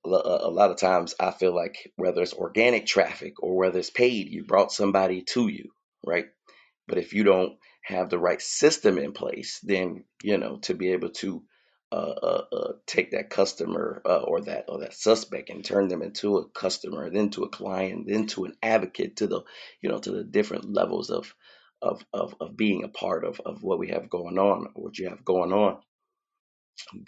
a 0.05 0.49
lot 0.49 0.71
of 0.71 0.77
times 0.77 1.15
i 1.19 1.31
feel 1.31 1.55
like 1.55 1.91
whether 1.97 2.21
it's 2.23 2.33
organic 2.33 2.87
traffic 2.87 3.43
or 3.43 3.57
whether 3.57 3.79
it's 3.79 3.89
paid 3.91 4.29
you 4.29 4.45
brought 4.45 4.71
somebody 4.71 5.23
to 5.23 5.47
you 5.49 5.71
right? 6.05 6.27
But 6.87 6.97
if 6.97 7.13
you 7.13 7.23
don't 7.23 7.57
have 7.83 8.09
the 8.09 8.19
right 8.19 8.41
system 8.41 8.97
in 8.97 9.13
place, 9.13 9.59
then 9.63 10.05
you 10.23 10.37
know 10.37 10.57
to 10.63 10.73
be 10.73 10.93
able 10.93 11.11
to 11.11 11.43
uh, 11.91 11.95
uh, 11.95 12.45
uh, 12.53 12.73
take 12.87 13.11
that 13.11 13.29
customer 13.29 14.01
uh, 14.05 14.21
or 14.21 14.41
that 14.41 14.65
or 14.69 14.79
that 14.79 14.93
suspect 14.93 15.49
and 15.49 15.65
turn 15.65 15.87
them 15.89 16.01
into 16.01 16.37
a 16.37 16.49
customer, 16.49 17.09
then 17.09 17.29
to 17.31 17.43
a 17.43 17.49
client, 17.49 18.07
then 18.07 18.27
to 18.27 18.45
an 18.45 18.55
advocate, 18.63 19.17
to 19.17 19.27
the 19.27 19.41
you 19.81 19.89
know 19.89 19.99
to 19.99 20.11
the 20.11 20.23
different 20.23 20.73
levels 20.73 21.09
of 21.09 21.33
of 21.81 22.05
of, 22.13 22.35
of 22.41 22.57
being 22.57 22.83
a 22.85 22.89
part 22.89 23.25
of, 23.25 23.41
of 23.45 23.63
what 23.63 23.79
we 23.79 23.89
have 23.89 24.09
going 24.09 24.39
on, 24.39 24.69
what 24.75 24.97
you 24.99 25.09
have 25.09 25.25
going 25.25 25.53
on. 25.53 25.79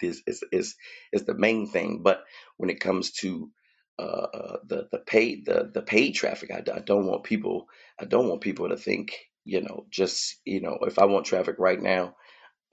This 0.00 0.22
is 0.26 0.44
is 0.52 0.76
is 1.12 1.24
the 1.24 1.34
main 1.34 1.68
thing. 1.68 2.02
But 2.02 2.24
when 2.58 2.70
it 2.70 2.80
comes 2.80 3.12
to 3.22 3.50
uh, 3.98 4.02
uh, 4.02 4.58
the 4.66 4.88
the 4.92 4.98
paid 4.98 5.46
the 5.46 5.70
the 5.72 5.82
paid 5.82 6.12
traffic, 6.14 6.50
I, 6.52 6.58
I 6.74 6.80
don't 6.80 7.06
want 7.06 7.24
people 7.24 7.66
I 8.00 8.06
don't 8.06 8.28
want 8.28 8.42
people 8.42 8.70
to 8.70 8.76
think 8.76 9.16
you 9.44 9.62
know 9.62 9.86
just 9.90 10.36
you 10.46 10.60
know 10.62 10.78
if 10.82 10.98
I 10.98 11.06
want 11.06 11.26
traffic 11.26 11.56
right 11.58 11.80
now 11.82 12.12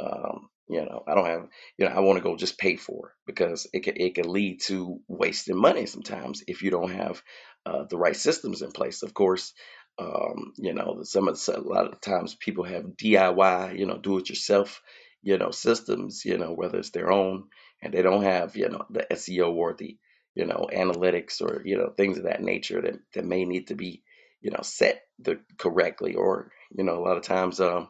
um, 0.02 0.50
you 0.70 0.82
know, 0.86 1.04
I 1.08 1.16
don't 1.16 1.28
have, 1.28 1.48
you 1.80 1.88
know, 1.90 1.94
I 1.96 2.02
want 2.02 2.20
to 2.20 2.24
go 2.24 2.38
just 2.38 2.60
pay 2.60 2.78
for 2.78 3.10
it 3.10 3.16
because 3.28 3.68
it 3.74 3.82
can, 3.86 3.96
it 3.98 4.16
can 4.18 4.32
lead 4.32 4.62
to 4.64 5.02
wasting 5.10 5.58
money 5.58 5.88
sometimes 5.88 6.44
if 6.50 6.64
you 6.64 6.72
don't 6.72 6.92
have 6.94 7.24
uh, 7.66 7.86
the 7.90 7.98
right 8.00 8.18
systems 8.18 8.64
in 8.64 8.74
place. 8.74 9.04
Of 9.04 9.16
course, 9.16 9.54
um, 10.00 10.54
you 10.58 10.74
know, 10.74 11.02
some 11.04 11.28
of 11.28 11.40
a 11.50 11.60
lot 11.62 11.88
of 11.92 12.02
times 12.02 12.36
people 12.36 12.64
have 12.66 12.98
DIY, 12.98 13.78
you 13.80 13.86
know, 13.86 13.98
do 13.98 14.18
it 14.18 14.30
yourself, 14.30 14.82
you 15.24 15.38
know, 15.38 15.52
systems, 15.52 16.26
you 16.26 16.38
know, 16.38 16.54
whether 16.54 16.80
it's 16.80 16.92
their 16.92 17.12
own 17.12 17.46
and 17.82 17.94
they 17.94 18.02
don't 18.02 18.24
have, 18.24 18.56
you 18.58 18.70
know, 18.70 18.86
the 18.90 19.08
SEO 19.12 19.54
or 19.54 19.74
the, 19.74 19.98
you 20.36 20.46
know, 20.46 20.70
analytics 20.74 21.42
or, 21.42 21.62
you 21.66 21.78
know, 21.78 21.92
things 21.98 22.18
of 22.18 22.26
that 22.26 22.44
nature 22.44 22.82
that, 22.82 23.00
that 23.14 23.26
may 23.26 23.46
need 23.46 23.68
to 23.68 23.76
be, 23.76 24.04
you 24.42 24.52
know, 24.52 24.62
set 24.64 25.04
the 25.20 25.40
correctly 25.58 26.16
or, 26.16 26.52
you 26.78 26.84
know, 26.84 26.98
a 26.98 27.04
lot 27.06 27.18
of 27.18 27.24
times, 27.24 27.60
um, 27.60 27.90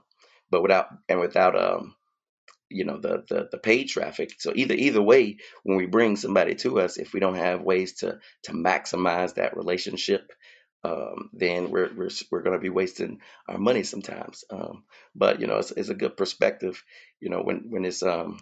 but 0.51 0.61
without, 0.63 0.87
and 1.09 1.19
without, 1.19 1.57
um, 1.61 1.91
you 2.69 2.85
know 2.85 2.99
the, 2.99 3.25
the 3.29 3.49
the 3.53 3.59
paid 3.59 3.85
traffic 3.89 4.31
so 4.39 4.53
either 4.55 4.75
either 4.75 5.01
way 5.01 5.37
when 5.63 5.77
we 5.77 5.87
bring 5.87 6.17
somebody 6.17 6.55
to 6.55 6.81
us 6.81 6.97
if 6.97 7.13
we 7.13 7.21
don't 7.21 7.37
have 7.37 7.61
ways 7.63 7.95
to 7.95 8.19
to 8.43 8.53
maximize 8.53 9.35
that 9.35 9.57
relationship 9.57 10.33
um, 10.83 11.29
then 11.33 11.69
we're 11.71 11.91
we're, 11.95 12.09
we're 12.31 12.41
going 12.43 12.55
to 12.57 12.61
be 12.61 12.69
wasting 12.69 13.19
our 13.47 13.57
money 13.57 13.83
sometimes 13.83 14.43
um, 14.51 14.83
but 15.15 15.39
you 15.41 15.47
know 15.47 15.57
it's, 15.57 15.71
it's 15.71 15.89
a 15.89 15.95
good 15.95 16.15
perspective 16.17 16.83
you 17.19 17.29
know 17.29 17.41
when 17.41 17.65
when 17.69 17.85
it's 17.85 18.03
um 18.03 18.39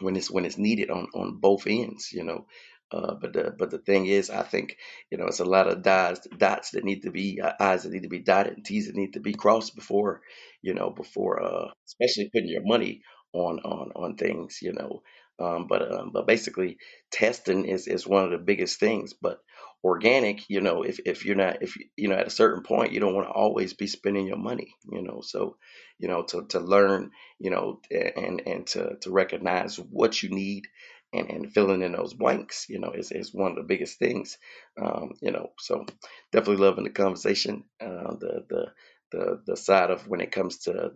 when 0.00 0.16
it's 0.16 0.30
when 0.30 0.44
it's 0.44 0.58
needed 0.58 0.90
on 0.90 1.08
on 1.14 1.36
both 1.38 1.66
ends, 1.66 2.12
you 2.12 2.24
know. 2.24 2.46
Uh, 2.90 3.14
but 3.14 3.34
the 3.34 3.54
but 3.58 3.70
the 3.70 3.78
thing 3.78 4.06
is, 4.06 4.30
I 4.30 4.42
think 4.42 4.76
you 5.10 5.18
know 5.18 5.26
it's 5.26 5.40
a 5.40 5.44
lot 5.44 5.68
of 5.68 5.82
dots 5.82 6.26
dots 6.38 6.70
that 6.70 6.84
need 6.84 7.02
to 7.02 7.10
be 7.10 7.40
uh, 7.40 7.52
I's 7.60 7.82
that 7.82 7.92
need 7.92 8.04
to 8.04 8.08
be 8.08 8.20
dotted 8.20 8.54
and 8.54 8.64
T's 8.64 8.86
that 8.86 8.96
need 8.96 9.12
to 9.14 9.20
be 9.20 9.34
crossed 9.34 9.74
before 9.74 10.22
you 10.62 10.72
know 10.74 10.90
before 10.90 11.42
uh, 11.42 11.68
especially 11.86 12.30
putting 12.32 12.48
your 12.48 12.64
money 12.64 13.02
on 13.32 13.58
on 13.60 13.92
on 13.94 14.16
things, 14.16 14.60
you 14.62 14.72
know. 14.72 15.02
Um, 15.40 15.66
but 15.68 15.92
um, 15.92 16.10
but 16.12 16.26
basically, 16.26 16.78
testing 17.12 17.66
is 17.66 17.86
is 17.86 18.06
one 18.06 18.24
of 18.24 18.30
the 18.30 18.38
biggest 18.38 18.80
things. 18.80 19.12
But 19.14 19.38
organic, 19.84 20.48
you 20.50 20.60
know, 20.62 20.82
if 20.84 21.00
if 21.06 21.24
you're 21.26 21.36
not 21.36 21.62
if 21.62 21.76
you 21.96 22.08
know 22.08 22.16
at 22.16 22.28
a 22.28 22.30
certain 22.30 22.62
point, 22.64 22.92
you 22.92 23.00
don't 23.00 23.14
want 23.14 23.28
to 23.28 23.32
always 23.32 23.74
be 23.74 23.86
spending 23.88 24.26
your 24.26 24.38
money, 24.38 24.74
you 24.92 25.02
know. 25.02 25.20
So 25.22 25.56
you 25.98 26.08
know 26.08 26.24
to 26.24 26.46
to 26.48 26.60
learn 26.60 27.10
you 27.40 27.50
know, 27.50 27.80
and 27.92 28.42
and 28.46 28.68
to 28.68 28.96
to 29.02 29.12
recognize 29.12 29.76
what 29.78 30.22
you 30.22 30.30
need 30.30 30.68
and 31.14 31.30
and 31.30 31.54
filling 31.54 31.82
in 31.82 31.92
those 31.92 32.14
blanks, 32.14 32.66
you 32.70 32.80
know, 32.80 32.92
is 32.92 33.12
is 33.12 33.34
one 33.34 33.52
of 33.52 33.58
the 33.58 33.64
biggest 33.64 34.00
things, 34.00 34.38
um, 34.82 35.12
you 35.22 35.32
know. 35.32 35.52
So 35.60 35.86
definitely 36.32 36.64
loving 36.66 36.84
the 36.84 36.90
conversation, 36.90 37.64
uh, 37.82 38.16
the 38.20 38.46
the 38.50 38.66
the 39.12 39.42
the 39.46 39.58
side 39.58 39.90
of 39.92 40.08
when 40.08 40.22
it 40.22 40.32
comes 40.32 40.60
to 40.60 40.92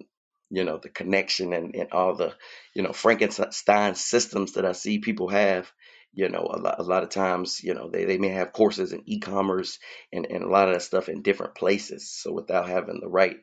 you 0.51 0.65
know 0.65 0.79
the 0.83 0.91
connection 0.91 1.55
and, 1.55 1.77
and 1.77 1.93
all 1.93 2.17
the 2.17 2.35
you 2.75 2.83
know 2.85 2.95
Frankenstein 2.95 3.97
systems 3.97 4.55
that 4.55 4.67
I 4.67 4.73
see 4.73 5.01
people 5.01 5.29
have. 5.31 5.73
You 6.15 6.29
know, 6.29 6.43
a 6.53 6.59
lot, 6.59 6.79
a 6.79 6.83
lot 6.83 7.03
of 7.05 7.11
times, 7.11 7.63
you 7.63 7.75
know, 7.75 7.91
they, 7.91 8.05
they 8.05 8.19
may 8.19 8.29
have 8.29 8.53
courses 8.53 8.93
in 8.93 9.03
e-commerce 9.07 9.79
and, 10.13 10.27
and 10.27 10.45
a 10.45 10.49
lot 10.49 10.69
of 10.69 10.75
that 10.75 10.83
stuff 10.83 11.09
in 11.09 11.23
different 11.23 11.55
places. 11.55 12.11
So 12.11 12.33
without 12.33 12.69
having 12.69 13.01
the 13.01 13.09
right 13.09 13.37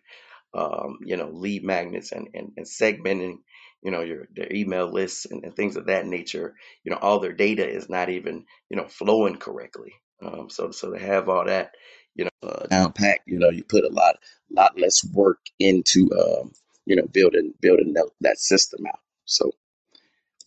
um, 0.54 1.00
you 1.04 1.18
know, 1.18 1.30
lead 1.30 1.64
magnets 1.64 2.12
and, 2.12 2.30
and, 2.34 2.52
and 2.58 2.66
segmenting, 2.66 3.38
you 3.82 3.92
know, 3.92 4.02
your 4.02 4.28
their 4.36 4.52
email 4.52 4.92
lists 4.92 5.26
and, 5.26 5.44
and 5.44 5.56
things 5.56 5.76
of 5.76 5.88
that 5.88 6.06
nature. 6.06 6.56
You 6.84 6.92
know, 6.92 6.98
all 6.98 7.20
their 7.20 7.34
data 7.34 7.68
is 7.68 7.90
not 7.90 8.10
even, 8.10 8.46
you 8.70 8.78
know, 8.78 8.88
flowing 8.88 9.38
correctly. 9.38 9.94
Um, 10.24 10.50
so 10.50 10.72
so 10.72 10.92
to 10.92 11.00
have 11.00 11.30
all 11.30 11.46
that, 11.46 11.72
you 12.16 12.26
know, 12.26 12.50
uh, 12.50 12.68
down 12.68 12.94
packed, 12.94 13.28
you 13.28 13.40
know, 13.40 13.50
you 13.50 13.64
put 13.64 13.86
a 13.86 13.90
lot 13.94 14.18
lot 14.50 14.80
less 14.80 15.06
work 15.14 15.40
into, 15.60 16.10
um, 16.14 16.52
you 16.86 16.96
know, 16.96 17.06
building 17.12 17.54
building 17.62 17.94
that, 17.94 18.10
that 18.22 18.40
system 18.40 18.86
out. 18.88 19.00
So 19.26 19.52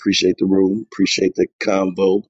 appreciate 0.03 0.37
the 0.39 0.47
room, 0.47 0.87
appreciate 0.93 1.37
the 1.37 1.49
convo. 1.63 2.25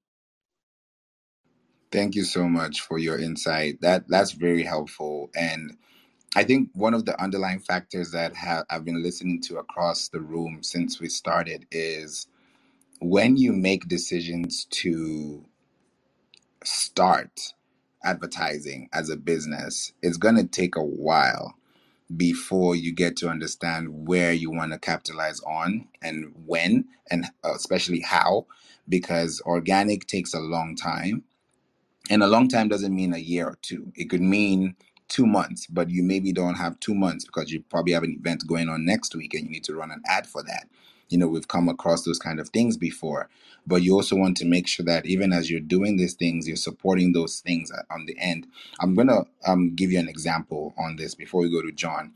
Thank 1.91 2.15
you 2.15 2.23
so 2.25 2.49
much 2.49 2.81
for 2.81 2.99
your 2.99 3.19
insight. 3.19 3.81
That 3.81 4.07
that's 4.09 4.33
very 4.33 4.63
helpful. 4.63 5.31
And 5.35 5.77
I 6.35 6.43
think 6.45 6.69
one 6.73 6.93
of 6.93 7.05
the 7.05 7.21
underlying 7.21 7.59
factors 7.59 8.11
that 8.11 8.35
have 8.35 8.65
I've 8.69 8.85
been 8.85 9.03
listening 9.03 9.41
to 9.43 9.57
across 9.59 10.09
the 10.09 10.21
room 10.21 10.63
since 10.63 10.99
we 11.01 11.09
started 11.09 11.67
is 11.71 12.27
when 13.01 13.37
you 13.37 13.53
make 13.53 13.87
decisions 13.89 14.65
to 14.71 15.45
start 16.65 17.53
advertising 18.03 18.89
as 18.93 19.09
a 19.09 19.17
business, 19.17 19.93
it's 20.03 20.17
going 20.17 20.35
to 20.37 20.45
take 20.45 20.75
a 20.77 20.83
while 20.83 21.55
before 22.17 22.75
you 22.75 22.93
get 22.93 23.17
to 23.17 23.29
understand 23.29 23.89
where 24.07 24.33
you 24.33 24.51
want 24.51 24.73
to 24.73 24.79
capitalize 24.79 25.41
on 25.41 25.87
and 26.03 26.33
when, 26.45 26.85
and 27.11 27.25
uh, 27.45 27.53
especially 27.55 28.01
how, 28.01 28.47
because 28.89 29.41
organic 29.45 30.07
takes 30.07 30.33
a 30.33 30.39
long 30.39 30.75
time 30.75 31.23
and 32.09 32.23
a 32.23 32.27
long 32.27 32.49
time 32.49 32.69
doesn't 32.69 32.95
mean 32.95 33.13
a 33.13 33.19
year 33.19 33.47
or 33.47 33.57
two. 33.63 33.91
It 33.95 34.09
could 34.09 34.21
mean 34.21 34.75
two 35.09 35.27
months, 35.27 35.67
but 35.67 35.89
you 35.91 36.03
maybe 36.03 36.33
don't 36.33 36.55
have 36.55 36.79
two 36.81 36.95
months 36.95 37.25
because 37.25 37.51
you 37.51 37.63
probably 37.69 37.93
have 37.93 38.03
an 38.03 38.17
event 38.19 38.43
going 38.47 38.69
on 38.69 38.85
next 38.85 39.15
week 39.15 39.35
and 39.35 39.45
you 39.45 39.51
need 39.51 39.65
to 39.65 39.75
run 39.75 39.91
an 39.91 40.03
ad 40.07 40.27
for 40.27 40.43
that. 40.43 40.67
You 41.13 41.19
know, 41.19 41.29
we've 41.29 41.47
come 41.49 41.69
across 41.69 42.05
those 42.05 42.19
kind 42.19 42.41
of 42.41 42.49
things 42.49 42.77
before, 42.77 43.29
but 43.67 43.83
you 43.83 43.95
also 43.95 44.17
want 44.17 44.37
to 44.39 44.45
make 44.45 44.67
sure 44.67 44.85
that 44.87 45.07
even 45.07 45.33
as 45.33 45.51
you're 45.51 45.61
doing 45.61 45.97
these 45.97 46.15
things, 46.15 46.47
you're 46.47 46.57
supporting 46.57 47.13
those 47.13 47.41
things 47.41 47.71
on 47.91 48.07
the 48.07 48.17
end. 48.19 48.47
I'm 48.81 48.95
going 48.95 49.09
to 49.09 49.25
um, 49.47 49.75
give 49.75 49.91
you 49.93 49.99
an 49.99 50.09
example 50.09 50.75
on 50.77 50.97
this 50.97 51.15
before 51.15 51.41
we 51.43 51.51
go 51.51 51.63
to 51.63 51.73
John. 51.73 52.13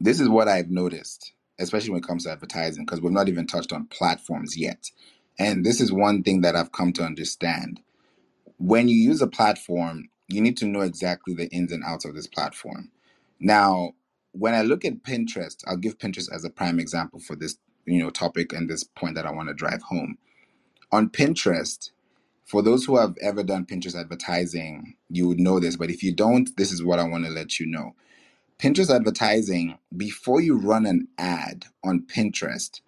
This 0.00 0.20
is 0.20 0.28
what 0.28 0.48
I've 0.48 0.70
noticed, 0.70 1.32
especially 1.60 1.90
when 1.90 2.00
it 2.00 2.06
comes 2.08 2.24
to 2.24 2.32
advertising, 2.32 2.86
because 2.86 3.02
we've 3.02 3.12
not 3.12 3.28
even 3.28 3.46
touched 3.46 3.72
on 3.72 3.86
platforms 3.86 4.56
yet. 4.56 4.90
And 5.38 5.64
this 5.66 5.80
is 5.80 5.92
one 5.92 6.22
thing 6.24 6.42
that 6.42 6.56
I've 6.56 6.72
come 6.72 6.92
to 6.94 7.04
understand 7.04 7.80
when 8.58 8.88
you 8.88 8.96
use 8.96 9.22
a 9.22 9.26
platform, 9.28 10.08
you 10.28 10.40
need 10.40 10.56
to 10.58 10.66
know 10.66 10.80
exactly 10.80 11.34
the 11.34 11.48
ins 11.50 11.72
and 11.72 11.84
outs 11.84 12.04
of 12.04 12.14
this 12.14 12.26
platform. 12.28 12.90
Now, 13.40 13.94
when 14.38 14.54
I 14.54 14.62
look 14.62 14.84
at 14.84 15.02
Pinterest, 15.02 15.62
I'll 15.66 15.76
give 15.76 15.98
Pinterest 15.98 16.32
as 16.32 16.44
a 16.44 16.50
prime 16.50 16.80
example 16.80 17.20
for 17.20 17.36
this, 17.36 17.58
you 17.86 18.02
know, 18.02 18.10
topic 18.10 18.52
and 18.52 18.68
this 18.68 18.84
point 18.84 19.16
that 19.16 19.26
I 19.26 19.32
want 19.32 19.48
to 19.48 19.54
drive 19.54 19.82
home. 19.82 20.18
On 20.92 21.10
Pinterest, 21.10 21.90
for 22.46 22.62
those 22.62 22.84
who 22.86 22.96
have 22.98 23.16
ever 23.22 23.42
done 23.42 23.66
Pinterest 23.66 23.98
advertising, 23.98 24.96
you 25.10 25.28
would 25.28 25.40
know 25.40 25.60
this, 25.60 25.76
but 25.76 25.90
if 25.90 26.02
you 26.02 26.14
don't, 26.14 26.56
this 26.56 26.72
is 26.72 26.82
what 26.82 26.98
I 26.98 27.04
want 27.04 27.24
to 27.26 27.30
let 27.30 27.60
you 27.60 27.66
know. 27.66 27.94
Pinterest 28.58 28.94
advertising, 28.94 29.78
before 29.96 30.40
you 30.40 30.58
run 30.58 30.86
an 30.86 31.08
ad 31.18 31.66
on 31.84 32.06
Pinterest, 32.06 32.80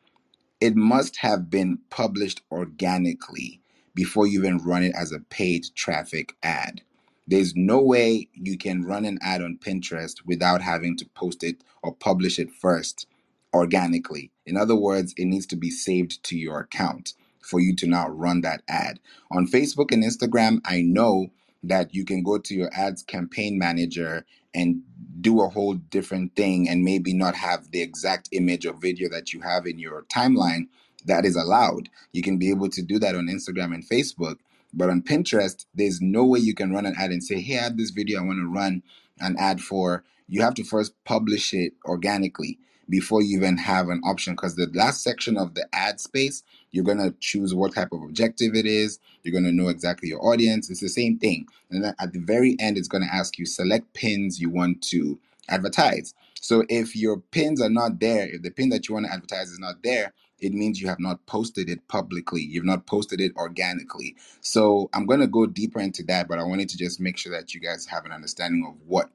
it 0.61 0.77
must 0.77 1.19
have 1.19 1.51
been 1.51 1.79
published 1.91 2.43
organically 2.51 3.61
before 3.95 4.27
you 4.27 4.41
even 4.41 4.59
run 4.59 4.83
it 4.85 4.95
as 4.97 5.13
a 5.13 5.21
paid 5.21 5.67
traffic 5.77 6.35
ad. 6.43 6.83
There's 7.31 7.55
no 7.55 7.81
way 7.81 8.29
you 8.35 8.59
can 8.59 8.83
run 8.83 9.05
an 9.05 9.21
ad 9.23 9.41
on 9.41 9.57
Pinterest 9.65 10.17
without 10.27 10.63
having 10.63 10.97
to 10.97 11.07
post 11.15 11.45
it 11.45 11.63
or 11.81 11.95
publish 11.95 12.41
it 12.41 12.51
first 12.51 13.07
organically. 13.55 14.33
In 14.45 14.57
other 14.57 14.75
words, 14.75 15.15
it 15.17 15.27
needs 15.27 15.47
to 15.47 15.57
be 15.57 15.71
saved 15.71 16.25
to 16.25 16.37
your 16.37 16.59
account 16.59 17.15
for 17.41 17.61
you 17.61 17.77
to 17.77 17.87
now 17.87 18.09
run 18.09 18.41
that 18.41 18.63
ad. 18.69 18.99
On 19.31 19.47
Facebook 19.47 19.93
and 19.93 20.03
Instagram, 20.03 20.61
I 20.65 20.83
know 20.83 21.29
that 21.63 21.95
you 21.95 22.05
can 22.05 22.25
go 22.25 22.39
to 22.39 22.55
your 22.55 22.71
ads 22.75 23.05
campaign 23.05 23.61
manager 23.61 24.27
and 24.53 24.83
do 25.21 25.41
a 25.41 25.49
whole 25.49 25.75
different 25.75 26.35
thing 26.35 26.69
and 26.69 26.83
maybe 26.83 27.15
not 27.15 27.37
have 27.37 27.71
the 27.71 27.81
exact 27.81 28.29
image 28.33 28.67
or 28.67 28.75
video 28.75 29.09
that 29.09 29.33
you 29.33 29.41
have 29.41 29.67
in 29.67 29.79
your 29.79 30.03
timeline 30.05 30.67
that 31.05 31.25
is 31.25 31.37
allowed. 31.37 31.89
You 32.13 32.23
can 32.23 32.39
be 32.39 32.51
able 32.51 32.69
to 32.71 32.83
do 32.83 32.99
that 32.99 33.15
on 33.15 33.29
Instagram 33.29 33.73
and 33.73 33.89
Facebook. 33.89 34.39
But 34.73 34.91
on 34.91 35.03
Pinterest, 35.03 35.67
there's 35.75 36.01
no 36.01 36.25
way 36.25 36.41
you 36.41 36.55
can 36.55 36.73
run 36.73 36.87
an 36.87 36.95
ad 36.99 37.11
and 37.11 37.23
say, 37.23 37.41
hey, 37.41 37.59
I 37.59 37.63
have 37.65 37.77
this 37.77 37.91
video 37.91 38.21
I 38.21 38.25
want 38.25 38.39
to 38.39 38.53
run 38.53 38.83
an 39.21 39.37
ad 39.39 39.61
for. 39.61 40.05
You 40.29 40.43
have 40.43 40.55
to 40.55 40.65
first 40.65 40.93
publish 41.05 41.53
it 41.55 41.73
organically 41.85 42.59
before 42.89 43.23
you 43.23 43.37
even 43.37 43.57
have 43.57 43.89
an 43.89 44.01
option 44.05 44.35
because 44.35 44.57
the 44.57 44.71
last 44.75 45.03
section 45.03 45.37
of 45.37 45.55
the 45.55 45.67
ad 45.73 46.01
space, 46.01 46.43
you're 46.73 46.85
going 46.85 46.99
to 46.99 47.15
choose 47.21 47.55
what 47.55 47.75
type 47.75 47.93
of 47.93 48.03
objective 48.03 48.55
it 48.55 48.67
is. 48.67 48.99
You're 49.23 49.33
going 49.33 49.45
to 49.45 49.53
know 49.53 49.69
exactly 49.69 50.09
your 50.09 50.25
audience. 50.25 50.71
It's 50.71 50.81
the 50.81 50.89
same 50.89 51.19
thing. 51.19 51.47
And 51.71 51.85
then 51.85 51.95
at 52.01 52.13
the 52.13 52.21
very 52.21 52.57
end, 52.61 52.77
it's 52.77 52.89
going 52.89 53.05
to 53.05 53.15
ask 53.15 53.39
you 53.39 53.47
select 53.47 53.93
pins 53.95 54.41
you 54.41 54.51
want 54.51 54.83
to 54.83 55.19
advertise. 55.49 56.15
So 56.41 56.65
if 56.69 56.97
your 56.97 57.19
pins 57.19 57.61
are 57.61 57.71
not 57.71 58.01
there, 58.01 58.29
if 58.29 58.43
the 58.43 58.51
pin 58.51 58.71
that 58.71 58.89
you 58.89 58.95
want 58.95 59.07
to 59.07 59.13
advertise 59.13 59.51
is 59.51 59.59
not 59.59 59.83
there, 59.83 60.13
it 60.43 60.55
means 60.55 60.81
you 60.81 60.89
have 60.89 61.01
not 61.01 61.27
posted 61.27 61.71
it 61.71 61.87
publicly. 61.89 62.43
You've 62.43 62.65
not 62.67 62.87
posted 62.87 63.21
it 63.21 63.33
organically. 63.37 64.17
So 64.41 64.91
I'm 64.95 65.07
going 65.07 65.21
to 65.21 65.29
go 65.29 65.47
deeper 65.47 65.81
into 65.81 66.03
that, 66.05 66.29
but 66.29 66.39
I 66.39 66.45
wanted 66.45 66.69
to 66.71 66.79
just 66.79 67.01
make 67.01 67.19
sure 67.19 67.33
that 67.33 67.55
you 67.55 67.61
guys 67.61 67.87
have 67.87 68.07
an 68.07 68.13
understanding 68.13 68.65
of 68.69 68.77
what 68.89 69.11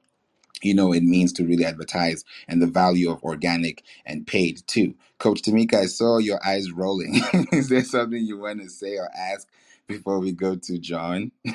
you 0.62 0.74
know 0.74 0.92
it 0.92 1.02
means 1.04 1.32
to 1.34 1.44
really 1.44 1.64
advertise 1.64 2.24
and 2.48 2.62
the 2.62 2.66
value 2.66 3.10
of 3.10 3.22
organic 3.24 3.82
and 4.06 4.26
paid 4.26 4.62
too 4.66 4.94
coach 5.18 5.42
tamika 5.42 5.74
i 5.76 5.86
saw 5.86 6.18
your 6.18 6.40
eyes 6.46 6.72
rolling 6.72 7.20
is 7.52 7.68
there 7.68 7.84
something 7.84 8.24
you 8.24 8.38
want 8.38 8.60
to 8.60 8.68
say 8.68 8.96
or 8.96 9.10
ask 9.16 9.48
before 9.86 10.18
we 10.18 10.32
go 10.32 10.56
to 10.56 10.78
john 10.78 11.32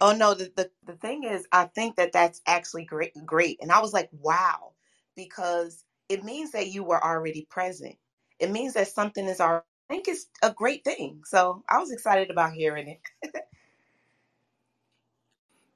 Oh 0.00 0.12
no, 0.14 0.34
the, 0.34 0.52
the 0.56 0.70
the 0.86 0.94
thing 0.94 1.24
is, 1.24 1.48
I 1.52 1.66
think 1.66 1.96
that 1.96 2.12
that's 2.12 2.42
actually 2.46 2.86
great, 2.86 3.14
great. 3.26 3.58
And 3.62 3.72
I 3.72 3.80
was 3.80 3.94
like, 3.94 4.10
wow, 4.12 4.74
because 5.16 5.84
it 6.08 6.24
means 6.24 6.52
that 6.52 6.68
you 6.68 6.84
were 6.84 7.04
already 7.04 7.46
present. 7.50 7.96
It 8.40 8.52
means 8.52 8.74
that 8.74 8.88
something 8.88 9.26
is 9.26 9.40
already. 9.40 9.64
I 9.90 9.94
think 9.94 10.08
it's 10.08 10.26
a 10.42 10.52
great 10.52 10.84
thing. 10.84 11.22
So 11.26 11.64
I 11.70 11.78
was 11.78 11.92
excited 11.92 12.30
about 12.30 12.54
hearing 12.54 12.88
it. 12.88 13.00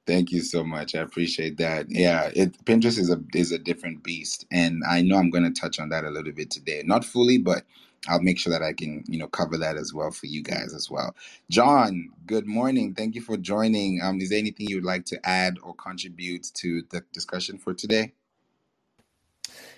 Thank 0.05 0.33
you 0.33 0.41
so 0.41 0.65
much. 0.65 0.95
I 0.95 0.99
appreciate 0.99 1.57
that. 1.59 1.87
Yeah, 1.89 2.29
it 2.35 2.57
Pinterest 2.65 2.99
is 2.99 3.09
a 3.09 3.21
is 3.33 3.53
a 3.53 3.57
different 3.57 4.03
beast, 4.03 4.45
and 4.51 4.83
I 4.89 5.01
know 5.01 5.17
I'm 5.17 5.29
going 5.29 5.45
to 5.51 5.61
touch 5.61 5.79
on 5.79 5.89
that 5.89 6.03
a 6.03 6.09
little 6.09 6.33
bit 6.33 6.51
today. 6.51 6.83
Not 6.85 7.05
fully, 7.05 7.37
but 7.37 7.63
I'll 8.09 8.21
make 8.21 8.37
sure 8.37 8.51
that 8.51 8.61
I 8.63 8.73
can, 8.73 9.05
you 9.07 9.17
know, 9.17 9.29
cover 9.29 9.57
that 9.59 9.77
as 9.77 9.93
well 9.93 10.11
for 10.11 10.25
you 10.25 10.43
guys 10.43 10.73
as 10.75 10.91
well. 10.91 11.15
John, 11.49 12.09
good 12.27 12.47
morning. 12.47 12.95
Thank 12.95 13.15
you 13.15 13.21
for 13.21 13.37
joining. 13.37 14.01
Um, 14.03 14.19
is 14.19 14.29
there 14.31 14.39
anything 14.39 14.67
you'd 14.69 14.83
like 14.83 15.05
to 15.05 15.25
add 15.29 15.57
or 15.63 15.73
contribute 15.73 16.51
to 16.55 16.83
the 16.91 17.05
discussion 17.13 17.57
for 17.57 17.73
today? 17.73 18.13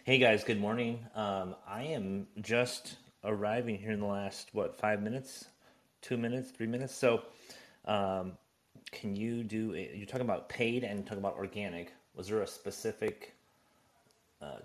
Hey 0.08 0.20
guys, 0.20 0.46
good 0.46 0.62
morning. 0.62 1.06
Um, 1.16 1.54
I 1.68 1.84
am 1.84 2.28
just 2.40 2.96
arriving 3.26 3.78
here 3.78 3.92
in 3.92 4.00
the 4.00 4.06
last 4.06 4.48
what 4.54 4.80
five 4.80 5.02
minutes, 5.02 5.50
two 6.02 6.16
minutes, 6.16 6.50
three 6.50 6.66
minutes. 6.66 6.96
So, 6.96 7.24
um, 7.84 8.38
can 8.94 9.18
you 9.18 9.44
do? 9.44 9.74
You're 9.74 10.06
talking 10.06 10.22
about 10.22 10.48
paid 10.48 10.86
and 10.86 11.06
talking 11.06 11.20
about 11.20 11.36
organic. 11.36 11.92
Was 12.16 12.30
there 12.30 12.42
a 12.42 12.48
specific 12.48 13.34
uh, 14.42 14.60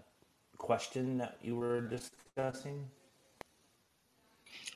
question 0.58 1.18
that 1.18 1.38
you 1.42 1.56
were 1.56 1.80
discussing? 1.80 2.88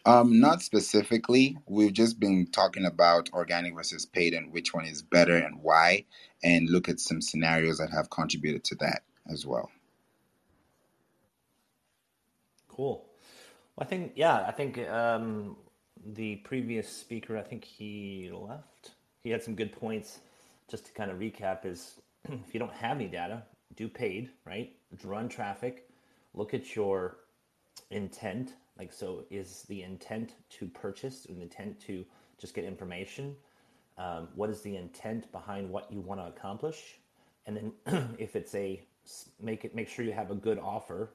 Um, 0.05 0.41
not 0.41 0.63
specifically. 0.63 1.57
We've 1.69 1.93
just 1.93 2.19
been 2.19 2.49
talking 2.51 2.87
about 2.87 3.31
organic 3.33 3.73
versus 3.73 4.05
paid 4.05 4.35
and 4.35 4.53
which 4.53 4.75
one 4.75 4.85
is 4.85 5.01
better 5.01 5.37
and 5.37 5.63
why, 5.63 6.07
and 6.43 6.69
look 6.69 6.89
at 6.89 6.99
some 6.99 7.23
scenarios 7.23 7.79
that 7.79 7.91
have 7.91 8.11
contributed 8.11 8.65
to 8.65 8.75
that 8.81 9.05
as 9.31 9.47
well. 9.47 9.71
Cool. 12.77 13.07
Well, 13.75 13.87
I 13.87 13.89
think 13.89 14.13
yeah, 14.17 14.45
I 14.47 14.53
think 14.53 14.79
um, 14.91 15.57
the 16.05 16.37
previous 16.37 16.87
speaker, 16.87 17.39
I 17.39 17.43
think 17.43 17.65
he 17.65 18.31
left. 18.31 18.91
He 19.23 19.31
had 19.31 19.43
some 19.43 19.55
good 19.55 19.73
points. 19.73 20.21
Just 20.69 20.87
to 20.87 20.93
kind 20.93 21.11
of 21.11 21.19
recap, 21.19 21.65
is 21.65 22.01
if 22.29 22.53
you 22.53 22.61
don't 22.61 22.73
have 22.73 22.99
any 22.99 23.09
data, 23.09 23.45
do 23.77 23.89
paid, 23.89 24.31
right? 24.45 24.73
Run 25.05 25.29
traffic. 25.29 25.89
Look 26.35 26.53
at 26.53 26.77
your 26.77 27.17
intent. 27.91 28.55
Like, 28.79 28.93
so 28.93 29.25
is 29.31 29.65
the 29.69 29.83
intent 29.83 30.35
to 30.51 30.67
purchase, 30.67 31.25
an 31.27 31.41
intent 31.41 31.81
to 31.87 32.05
just 32.39 32.53
get 32.53 32.65
information? 32.65 33.35
Um, 33.97 34.29
what 34.35 34.51
is 34.51 34.61
the 34.61 34.77
intent 34.77 35.33
behind 35.33 35.71
what 35.71 35.91
you 35.91 36.01
want 36.01 36.21
to 36.21 36.27
accomplish? 36.27 36.99
And 37.47 37.73
then 37.87 38.17
if 38.19 38.37
it's 38.37 38.55
a 38.55 38.83
make 39.41 39.65
it 39.65 39.75
make 39.75 39.89
sure 39.89 40.05
you 40.05 40.13
have 40.13 40.31
a 40.31 40.35
good 40.35 40.59
offer 40.59 41.11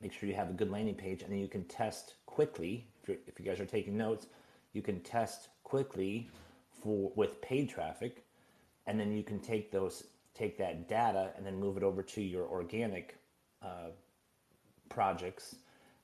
make 0.00 0.12
sure 0.12 0.28
you 0.28 0.34
have 0.34 0.50
a 0.50 0.54
good 0.54 0.70
landing 0.70 0.94
page 0.94 1.22
and 1.22 1.32
then 1.32 1.38
you 1.38 1.48
can 1.48 1.64
test 1.64 2.14
quickly 2.26 2.86
if, 3.02 3.16
if 3.26 3.38
you 3.38 3.44
guys 3.44 3.60
are 3.60 3.66
taking 3.66 3.96
notes 3.96 4.26
you 4.72 4.82
can 4.82 5.00
test 5.00 5.48
quickly 5.62 6.28
for 6.82 7.10
with 7.16 7.40
paid 7.40 7.68
traffic 7.68 8.24
and 8.86 9.00
then 9.00 9.12
you 9.12 9.22
can 9.22 9.38
take 9.40 9.70
those 9.70 10.04
take 10.34 10.58
that 10.58 10.88
data 10.88 11.30
and 11.36 11.46
then 11.46 11.58
move 11.58 11.76
it 11.76 11.82
over 11.82 12.02
to 12.02 12.20
your 12.20 12.46
organic 12.46 13.16
uh, 13.62 13.90
projects. 14.88 15.56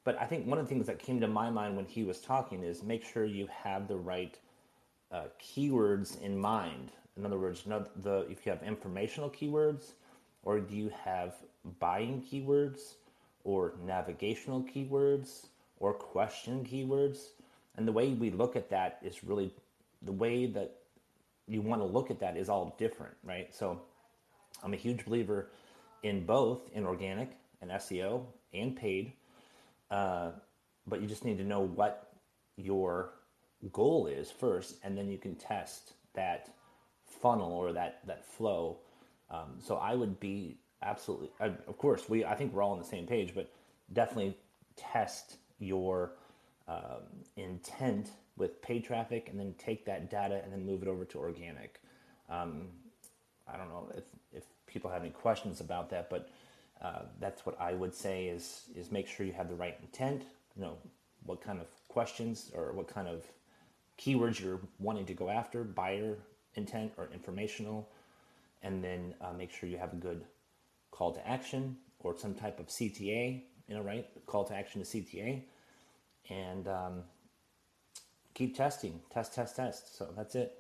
But 0.04 0.20
i 0.20 0.24
think 0.24 0.46
one 0.46 0.58
of 0.58 0.64
the 0.64 0.68
things 0.68 0.86
that 0.86 0.98
came 0.98 1.20
to 1.20 1.28
my 1.28 1.50
mind 1.50 1.76
when 1.76 1.84
he 1.84 2.04
was 2.04 2.20
talking 2.20 2.62
is 2.62 2.82
make 2.82 3.04
sure 3.04 3.24
you 3.24 3.48
have 3.52 3.86
the 3.86 3.96
right 3.96 4.38
uh, 5.12 5.24
keywords 5.42 6.20
in 6.22 6.38
mind. 6.38 6.92
In 7.16 7.26
other 7.26 7.38
words 7.38 7.64
the 7.64 8.26
if 8.30 8.46
you 8.46 8.52
have 8.52 8.62
informational 8.62 9.28
keywords 9.28 9.92
or 10.42 10.60
do 10.60 10.74
you 10.74 10.90
have 11.04 11.34
buying 11.78 12.22
keywords 12.22 12.94
or 13.44 13.74
navigational 13.84 14.62
keywords 14.62 15.46
or 15.78 15.94
question 15.94 16.64
keywords. 16.64 17.28
And 17.76 17.86
the 17.86 17.92
way 17.92 18.12
we 18.12 18.30
look 18.30 18.56
at 18.56 18.70
that 18.70 18.98
is 19.02 19.24
really 19.24 19.54
the 20.02 20.12
way 20.12 20.46
that 20.46 20.76
you 21.46 21.60
want 21.60 21.80
to 21.80 21.86
look 21.86 22.10
at 22.10 22.20
that 22.20 22.36
is 22.36 22.48
all 22.48 22.74
different, 22.78 23.14
right? 23.24 23.52
So 23.54 23.80
I'm 24.62 24.72
a 24.72 24.76
huge 24.76 25.04
believer 25.04 25.50
in 26.02 26.24
both 26.24 26.70
in 26.72 26.86
organic 26.86 27.36
and 27.60 27.70
SEO 27.72 28.24
and 28.54 28.76
paid, 28.76 29.12
uh, 29.90 30.30
but 30.86 31.00
you 31.00 31.06
just 31.06 31.24
need 31.24 31.38
to 31.38 31.44
know 31.44 31.60
what 31.60 32.12
your 32.56 33.12
goal 33.72 34.06
is 34.06 34.30
first, 34.30 34.76
and 34.82 34.96
then 34.96 35.10
you 35.10 35.18
can 35.18 35.34
test 35.34 35.92
that 36.14 36.50
funnel 37.06 37.52
or 37.52 37.72
that 37.72 38.00
that 38.06 38.24
flow. 38.24 38.78
Um, 39.30 39.58
so 39.60 39.76
I 39.76 39.94
would 39.94 40.18
be 40.20 40.58
absolutely. 40.82 41.30
I, 41.40 41.46
of 41.46 41.78
course 41.78 42.08
we 42.08 42.24
i 42.24 42.34
think 42.34 42.52
we're 42.52 42.62
all 42.62 42.72
on 42.72 42.78
the 42.78 42.84
same 42.84 43.06
page 43.06 43.34
but 43.34 43.50
definitely 43.92 44.36
test 44.76 45.36
your 45.58 46.12
um, 46.68 47.02
intent 47.36 48.10
with 48.36 48.62
paid 48.62 48.84
traffic 48.84 49.28
and 49.28 49.38
then 49.38 49.54
take 49.58 49.84
that 49.86 50.10
data 50.10 50.40
and 50.42 50.52
then 50.52 50.64
move 50.64 50.82
it 50.82 50.88
over 50.88 51.04
to 51.04 51.18
organic. 51.18 51.80
Um, 52.28 52.68
i 53.48 53.56
don't 53.56 53.68
know 53.68 53.90
if, 53.96 54.04
if 54.32 54.44
people 54.66 54.90
have 54.90 55.02
any 55.02 55.10
questions 55.10 55.60
about 55.60 55.90
that 55.90 56.08
but 56.08 56.28
uh, 56.80 57.02
that's 57.18 57.44
what 57.44 57.60
i 57.60 57.72
would 57.72 57.94
say 57.94 58.26
is 58.26 58.64
is 58.74 58.90
make 58.90 59.06
sure 59.06 59.26
you 59.26 59.32
have 59.32 59.48
the 59.48 59.54
right 59.54 59.76
intent 59.82 60.22
you 60.56 60.62
know 60.62 60.76
what 61.26 61.42
kind 61.42 61.60
of 61.60 61.66
questions 61.88 62.50
or 62.54 62.72
what 62.72 62.88
kind 62.88 63.08
of 63.08 63.24
keywords 63.98 64.40
you're 64.40 64.60
wanting 64.78 65.04
to 65.04 65.12
go 65.12 65.28
after 65.28 65.62
buyer 65.64 66.16
intent 66.54 66.92
or 66.96 67.08
informational 67.12 67.88
and 68.62 68.82
then 68.82 69.14
uh, 69.20 69.32
make 69.32 69.50
sure 69.50 69.68
you 69.68 69.78
have 69.78 69.92
a 69.92 69.96
good 69.96 70.24
call 70.90 71.12
to 71.12 71.28
action 71.28 71.76
or 72.00 72.16
some 72.18 72.34
type 72.34 72.60
of 72.60 72.68
CTA, 72.68 73.42
you 73.68 73.74
know, 73.74 73.82
right? 73.82 74.06
Call 74.26 74.44
to 74.44 74.54
action 74.54 74.82
to 74.82 74.86
CTA, 74.86 75.42
and 76.28 76.68
um, 76.68 77.02
keep 78.34 78.56
testing, 78.56 79.00
test, 79.10 79.34
test, 79.34 79.56
test. 79.56 79.96
So 79.96 80.08
that's 80.16 80.34
it. 80.34 80.56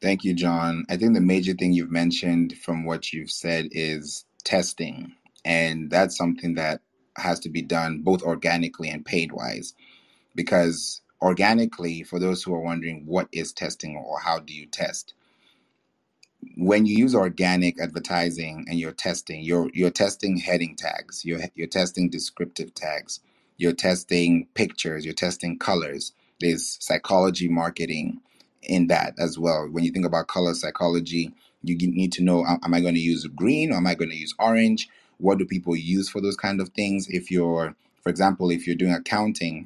Thank 0.00 0.24
you, 0.24 0.34
John. 0.34 0.84
I 0.88 0.96
think 0.96 1.14
the 1.14 1.20
major 1.20 1.54
thing 1.54 1.72
you've 1.72 1.90
mentioned 1.90 2.56
from 2.58 2.84
what 2.84 3.12
you've 3.12 3.30
said 3.30 3.68
is 3.72 4.24
testing. 4.44 5.12
And 5.44 5.90
that's 5.90 6.16
something 6.16 6.54
that 6.54 6.80
has 7.16 7.40
to 7.40 7.48
be 7.48 7.62
done 7.62 8.02
both 8.02 8.22
organically 8.22 8.90
and 8.90 9.04
paid 9.04 9.32
wise. 9.32 9.74
Because 10.36 11.00
organically, 11.20 12.04
for 12.04 12.20
those 12.20 12.42
who 12.42 12.54
are 12.54 12.60
wondering 12.60 13.04
what 13.06 13.28
is 13.32 13.52
testing 13.52 13.96
or 13.96 14.20
how 14.20 14.38
do 14.38 14.54
you 14.54 14.66
test, 14.66 15.14
when 16.56 16.86
you 16.86 16.96
use 16.96 17.14
organic 17.14 17.80
advertising 17.80 18.66
and 18.68 18.78
you're 18.80 18.92
testing, 18.92 19.42
you're 19.42 19.70
you're 19.74 19.90
testing 19.90 20.38
heading 20.38 20.76
tags, 20.76 21.24
you're 21.24 21.40
you're 21.54 21.68
testing 21.68 22.10
descriptive 22.10 22.74
tags, 22.74 23.20
you're 23.58 23.72
testing 23.74 24.48
pictures, 24.54 25.04
you're 25.04 25.14
testing 25.14 25.58
colors. 25.58 26.12
There's 26.40 26.78
psychology 26.80 27.48
marketing 27.48 28.20
in 28.62 28.88
that 28.88 29.14
as 29.18 29.38
well. 29.38 29.68
When 29.70 29.84
you 29.84 29.92
think 29.92 30.06
about 30.06 30.28
color 30.28 30.54
psychology, 30.54 31.34
you 31.62 31.76
need 31.78 32.12
to 32.14 32.22
know: 32.24 32.44
am 32.46 32.74
I 32.74 32.80
going 32.80 32.94
to 32.94 33.00
use 33.00 33.26
green 33.26 33.72
or 33.72 33.76
am 33.76 33.86
I 33.86 33.94
going 33.94 34.10
to 34.10 34.16
use 34.16 34.34
orange? 34.38 34.88
What 35.18 35.38
do 35.38 35.46
people 35.46 35.76
use 35.76 36.08
for 36.10 36.20
those 36.20 36.36
kind 36.36 36.60
of 36.60 36.70
things? 36.70 37.08
If 37.08 37.30
you're, 37.30 37.74
for 38.02 38.10
example, 38.10 38.50
if 38.50 38.66
you're 38.66 38.76
doing 38.76 38.94
accounting 38.94 39.60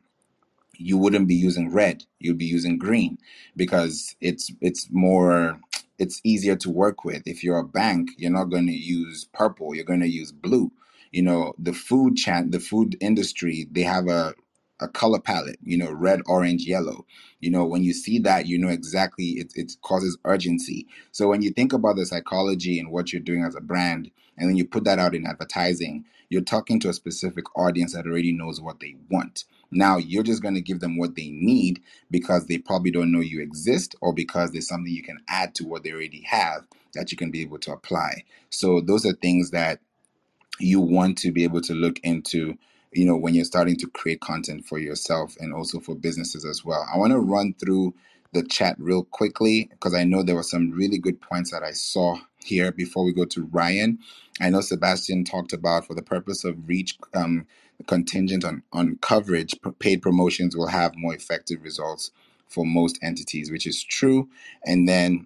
you 0.78 0.98
wouldn't 0.98 1.28
be 1.28 1.34
using 1.34 1.72
red 1.72 2.04
you'd 2.20 2.38
be 2.38 2.44
using 2.46 2.78
green 2.78 3.18
because 3.56 4.16
it's 4.20 4.52
it's 4.60 4.88
more 4.90 5.60
it's 6.02 6.20
easier 6.24 6.56
to 6.58 6.70
work 6.70 7.04
with. 7.04 7.24
If 7.26 7.44
you're 7.44 7.58
a 7.58 7.64
bank 7.64 8.10
you're 8.18 8.32
not 8.32 8.46
going 8.50 8.68
to 8.68 8.74
use 8.74 9.26
purple 9.34 9.74
you're 9.76 9.86
going 9.86 10.02
to 10.02 10.10
use 10.10 10.32
blue. 10.32 10.72
You 11.12 11.22
know 11.22 11.54
the 11.58 11.74
food 11.74 12.16
chat 12.16 12.52
the 12.52 12.60
food 12.60 12.96
industry 13.00 13.68
they 13.72 13.82
have 13.84 14.08
a 14.08 14.34
a 14.80 14.88
color 14.88 15.20
palette 15.20 15.58
you 15.64 15.78
know 15.78 15.92
red 15.92 16.22
orange 16.26 16.64
yellow. 16.66 17.06
You 17.40 17.50
know 17.52 17.66
when 17.66 17.84
you 17.84 17.94
see 17.94 18.20
that 18.20 18.46
you 18.48 18.58
know 18.58 18.70
exactly 18.70 19.26
it, 19.42 19.52
it 19.56 19.74
causes 19.82 20.18
urgency. 20.26 20.88
So 21.12 21.28
when 21.28 21.42
you 21.42 21.50
think 21.52 21.72
about 21.74 21.96
the 21.96 22.06
psychology 22.06 22.80
and 22.80 22.92
what 22.92 23.12
you're 23.12 23.22
doing 23.22 23.44
as 23.44 23.56
a 23.56 23.62
brand 23.62 24.10
and 24.38 24.50
then 24.50 24.56
you 24.56 24.66
put 24.66 24.84
that 24.84 25.00
out 25.00 25.14
in 25.16 25.26
advertising 25.26 26.06
you're 26.30 26.42
talking 26.42 26.80
to 26.80 26.90
a 26.90 26.94
specific 26.94 27.44
audience 27.58 27.94
that 27.94 28.06
already 28.06 28.32
knows 28.32 28.60
what 28.60 28.80
they 28.80 28.96
want 29.10 29.44
now 29.72 29.98
you're 29.98 30.24
just 30.24 30.42
going 30.42 30.54
to 30.56 30.62
give 30.62 30.80
them 30.80 30.98
what 30.98 31.16
they 31.16 31.30
need 31.30 31.82
because 32.10 32.46
they 32.46 32.58
probably 32.58 32.92
don't 32.92 33.12
know 33.12 33.20
you 33.20 33.42
exist 33.42 33.96
or 34.02 34.14
because 34.14 34.52
there's 34.52 34.68
something 34.68 34.92
you 34.92 35.04
can 35.04 35.20
add 35.28 35.54
to 35.56 35.64
what 35.66 35.84
they 35.84 35.92
already 35.92 36.22
have 36.22 36.66
that 36.94 37.12
you 37.12 37.18
can 37.18 37.30
be 37.32 37.42
able 37.42 37.58
to 37.60 37.72
apply. 37.72 38.24
So 38.50 38.80
those 38.82 39.06
are 39.06 39.14
things 39.14 39.52
that 39.52 39.80
you 40.60 40.80
want 40.80 41.18
to 41.18 41.32
be 41.32 41.44
able 41.44 41.60
to 41.62 41.74
look 41.74 41.98
into 42.02 42.56
you 42.92 43.04
know 43.06 43.16
when 43.16 43.34
you're 43.34 43.44
starting 43.44 43.76
to 43.76 43.88
create 43.88 44.20
content 44.20 44.64
for 44.66 44.78
yourself 44.78 45.36
and 45.40 45.52
also 45.54 45.80
for 45.80 45.94
businesses 45.94 46.44
as 46.44 46.64
well 46.64 46.86
i 46.92 46.96
want 46.98 47.12
to 47.12 47.18
run 47.18 47.54
through 47.54 47.94
the 48.32 48.42
chat 48.44 48.76
real 48.78 49.04
quickly 49.04 49.68
because 49.72 49.94
I 49.94 50.04
know 50.04 50.22
there 50.22 50.34
were 50.34 50.42
some 50.42 50.70
really 50.72 50.98
good 50.98 51.20
points 51.20 51.50
that 51.52 51.62
I 51.62 51.72
saw 51.72 52.18
here 52.44 52.72
before 52.72 53.04
we 53.04 53.12
go 53.12 53.24
to 53.26 53.46
Ryan. 53.52 53.98
I 54.40 54.50
know 54.50 54.60
Sebastian 54.60 55.24
talked 55.24 55.52
about 55.54 55.86
for 55.86 55.94
the 55.94 56.02
purpose 56.02 56.44
of 56.44 56.68
reach 56.68 56.98
um, 57.14 57.46
contingent 57.86 58.44
on, 58.44 58.62
on 58.72 58.98
coverage, 59.02 59.54
paid 59.80 60.02
promotions 60.02 60.56
will 60.56 60.68
have 60.68 60.94
more 60.96 61.14
effective 61.14 61.62
results 61.62 62.12
for 62.48 62.66
most 62.66 62.98
entities, 63.02 63.50
which 63.50 63.66
is 63.66 63.82
true. 63.82 64.28
And 64.64 64.88
then 64.88 65.20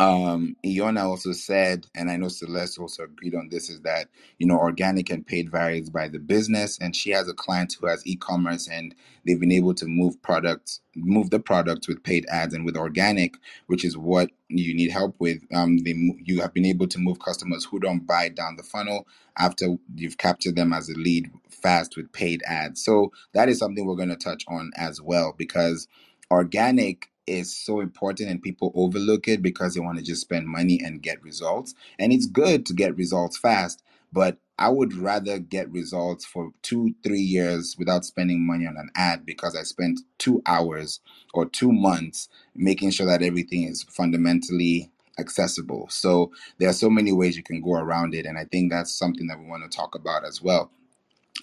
um 0.00 0.56
Iona 0.64 1.08
also 1.08 1.32
said, 1.32 1.86
and 1.94 2.10
I 2.10 2.16
know 2.18 2.28
Celeste 2.28 2.78
also 2.78 3.04
agreed 3.04 3.34
on 3.34 3.48
this, 3.50 3.70
is 3.70 3.80
that 3.82 4.08
you 4.38 4.46
know 4.46 4.58
organic 4.58 5.10
and 5.10 5.26
paid 5.26 5.50
varies 5.50 5.90
by 5.90 6.08
the 6.08 6.18
business. 6.18 6.78
And 6.80 6.94
she 6.94 7.10
has 7.10 7.28
a 7.28 7.34
client 7.34 7.76
who 7.80 7.86
has 7.88 8.06
e-commerce 8.06 8.68
and 8.68 8.94
they've 9.26 9.40
been 9.40 9.52
able 9.52 9.74
to 9.74 9.86
move 9.86 10.20
products, 10.22 10.80
move 10.96 11.30
the 11.30 11.40
product 11.40 11.88
with 11.88 12.02
paid 12.04 12.26
ads 12.30 12.54
and 12.54 12.64
with 12.64 12.76
organic, 12.76 13.36
which 13.66 13.84
is 13.84 13.96
what 13.96 14.30
you 14.50 14.74
need 14.74 14.90
help 14.92 15.16
with. 15.18 15.42
Um, 15.54 15.78
they 15.78 15.94
you 16.24 16.42
have 16.42 16.54
been 16.54 16.66
able 16.66 16.88
to 16.88 16.98
move 16.98 17.18
customers 17.20 17.64
who 17.64 17.80
don't 17.80 18.06
buy 18.06 18.28
down 18.28 18.56
the 18.56 18.62
funnel 18.64 19.08
after 19.38 19.76
you've 19.96 20.18
captured 20.18 20.56
them 20.56 20.74
as 20.74 20.90
a 20.90 20.94
lead 20.94 21.30
fast 21.62 21.96
with 21.96 22.12
paid 22.12 22.42
ads. 22.46 22.82
So 22.84 23.12
that 23.32 23.48
is 23.48 23.58
something 23.58 23.86
we're 23.86 23.96
going 23.96 24.08
to 24.08 24.16
touch 24.16 24.44
on 24.48 24.70
as 24.76 25.00
well 25.00 25.34
because 25.36 25.88
organic 26.30 27.10
is 27.26 27.54
so 27.54 27.80
important 27.80 28.30
and 28.30 28.42
people 28.42 28.72
overlook 28.74 29.28
it 29.28 29.42
because 29.42 29.74
they 29.74 29.80
want 29.80 29.98
to 29.98 30.04
just 30.04 30.22
spend 30.22 30.46
money 30.46 30.80
and 30.82 31.02
get 31.02 31.22
results. 31.22 31.74
And 31.98 32.12
it's 32.12 32.26
good 32.26 32.66
to 32.66 32.74
get 32.74 32.96
results 32.96 33.36
fast, 33.36 33.82
but 34.12 34.38
I 34.58 34.70
would 34.70 34.94
rather 34.94 35.38
get 35.38 35.70
results 35.70 36.24
for 36.24 36.50
two, 36.62 36.94
three 37.04 37.20
years 37.20 37.76
without 37.78 38.04
spending 38.04 38.44
money 38.44 38.66
on 38.66 38.76
an 38.76 38.90
ad 38.96 39.24
because 39.24 39.54
I 39.54 39.62
spent 39.62 40.00
two 40.18 40.42
hours 40.46 41.00
or 41.32 41.46
two 41.46 41.72
months 41.72 42.28
making 42.56 42.90
sure 42.90 43.06
that 43.06 43.22
everything 43.22 43.64
is 43.64 43.84
fundamentally 43.84 44.90
accessible. 45.18 45.86
So 45.90 46.32
there 46.58 46.68
are 46.68 46.74
so 46.74 46.90
many 46.90 47.12
ways 47.12 47.36
you 47.36 47.42
can 47.42 47.60
go 47.60 47.74
around 47.74 48.14
it. 48.14 48.26
And 48.26 48.38
I 48.38 48.44
think 48.46 48.72
that's 48.72 48.92
something 48.92 49.28
that 49.28 49.38
we 49.38 49.46
want 49.46 49.70
to 49.70 49.76
talk 49.76 49.94
about 49.94 50.24
as 50.24 50.42
well 50.42 50.70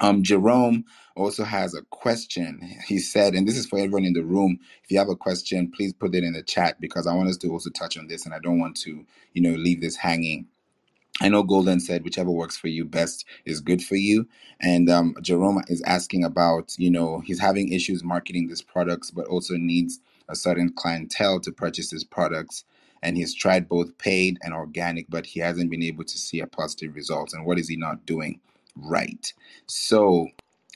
um, 0.02 0.24
Jerome 0.24 0.86
also 1.16 1.44
has 1.44 1.74
a 1.76 1.84
question. 1.84 2.62
He 2.88 3.00
said, 3.00 3.34
and 3.36 3.48
this 3.48 3.58
is 3.58 3.66
for 3.68 3.80
everyone 3.80 4.06
in 4.06 4.14
the 4.14 4.24
room. 4.24 4.60
If 4.84 4.92
you 4.92 5.00
have 5.00 5.10
a 5.10 5.16
question, 5.16 5.72
please 5.76 5.94
put 5.94 6.16
it 6.16 6.24
in 6.24 6.34
the 6.34 6.44
chat 6.44 6.82
because 6.82 7.08
I 7.08 7.16
want 7.16 7.30
us 7.30 7.38
to 7.38 7.50
also 7.52 7.72
touch 7.72 7.98
on 7.98 8.08
this, 8.08 8.26
and 8.26 8.34
I 8.34 8.40
don't 8.40 8.60
want 8.60 8.78
to, 8.82 9.06
you 9.34 9.42
know, 9.42 9.56
leave 9.58 9.82
this 9.82 9.98
hanging. 9.98 10.48
I 11.22 11.30
know 11.30 11.44
Golden 11.44 11.80
said 11.82 12.04
whichever 12.06 12.32
works 12.32 12.58
for 12.58 12.70
you 12.70 12.86
best 12.86 13.26
is 13.46 13.62
good 13.62 13.84
for 13.84 13.96
you. 13.98 14.28
And 14.62 14.90
um, 14.90 15.16
Jerome 15.22 15.64
is 15.68 15.82
asking 15.84 16.24
about, 16.24 16.76
you 16.80 16.92
know, 16.92 17.22
he's 17.22 17.40
having 17.42 17.74
issues 17.74 18.04
marketing 18.04 18.48
these 18.48 18.62
products, 18.64 19.12
but 19.12 19.28
also 19.28 19.56
needs 19.58 20.00
a 20.30 20.36
certain 20.36 20.72
clientele 20.74 21.40
to 21.42 21.52
purchase 21.52 21.92
his 21.92 22.06
products. 22.06 22.66
And 23.04 23.18
he's 23.18 23.36
tried 23.36 23.70
both 23.70 23.98
paid 24.00 24.40
and 24.44 24.54
organic, 24.54 25.08
but 25.10 25.28
he 25.28 25.42
hasn't 25.42 25.72
been 25.72 25.84
able 25.84 26.06
to 26.06 26.18
see 26.20 26.42
a 26.42 26.48
positive 26.48 26.96
result. 26.96 27.34
And 27.34 27.46
what 27.46 27.60
is 27.60 27.70
he 27.70 27.78
not 27.78 28.06
doing 28.06 28.42
right? 28.78 29.34
So 29.68 30.28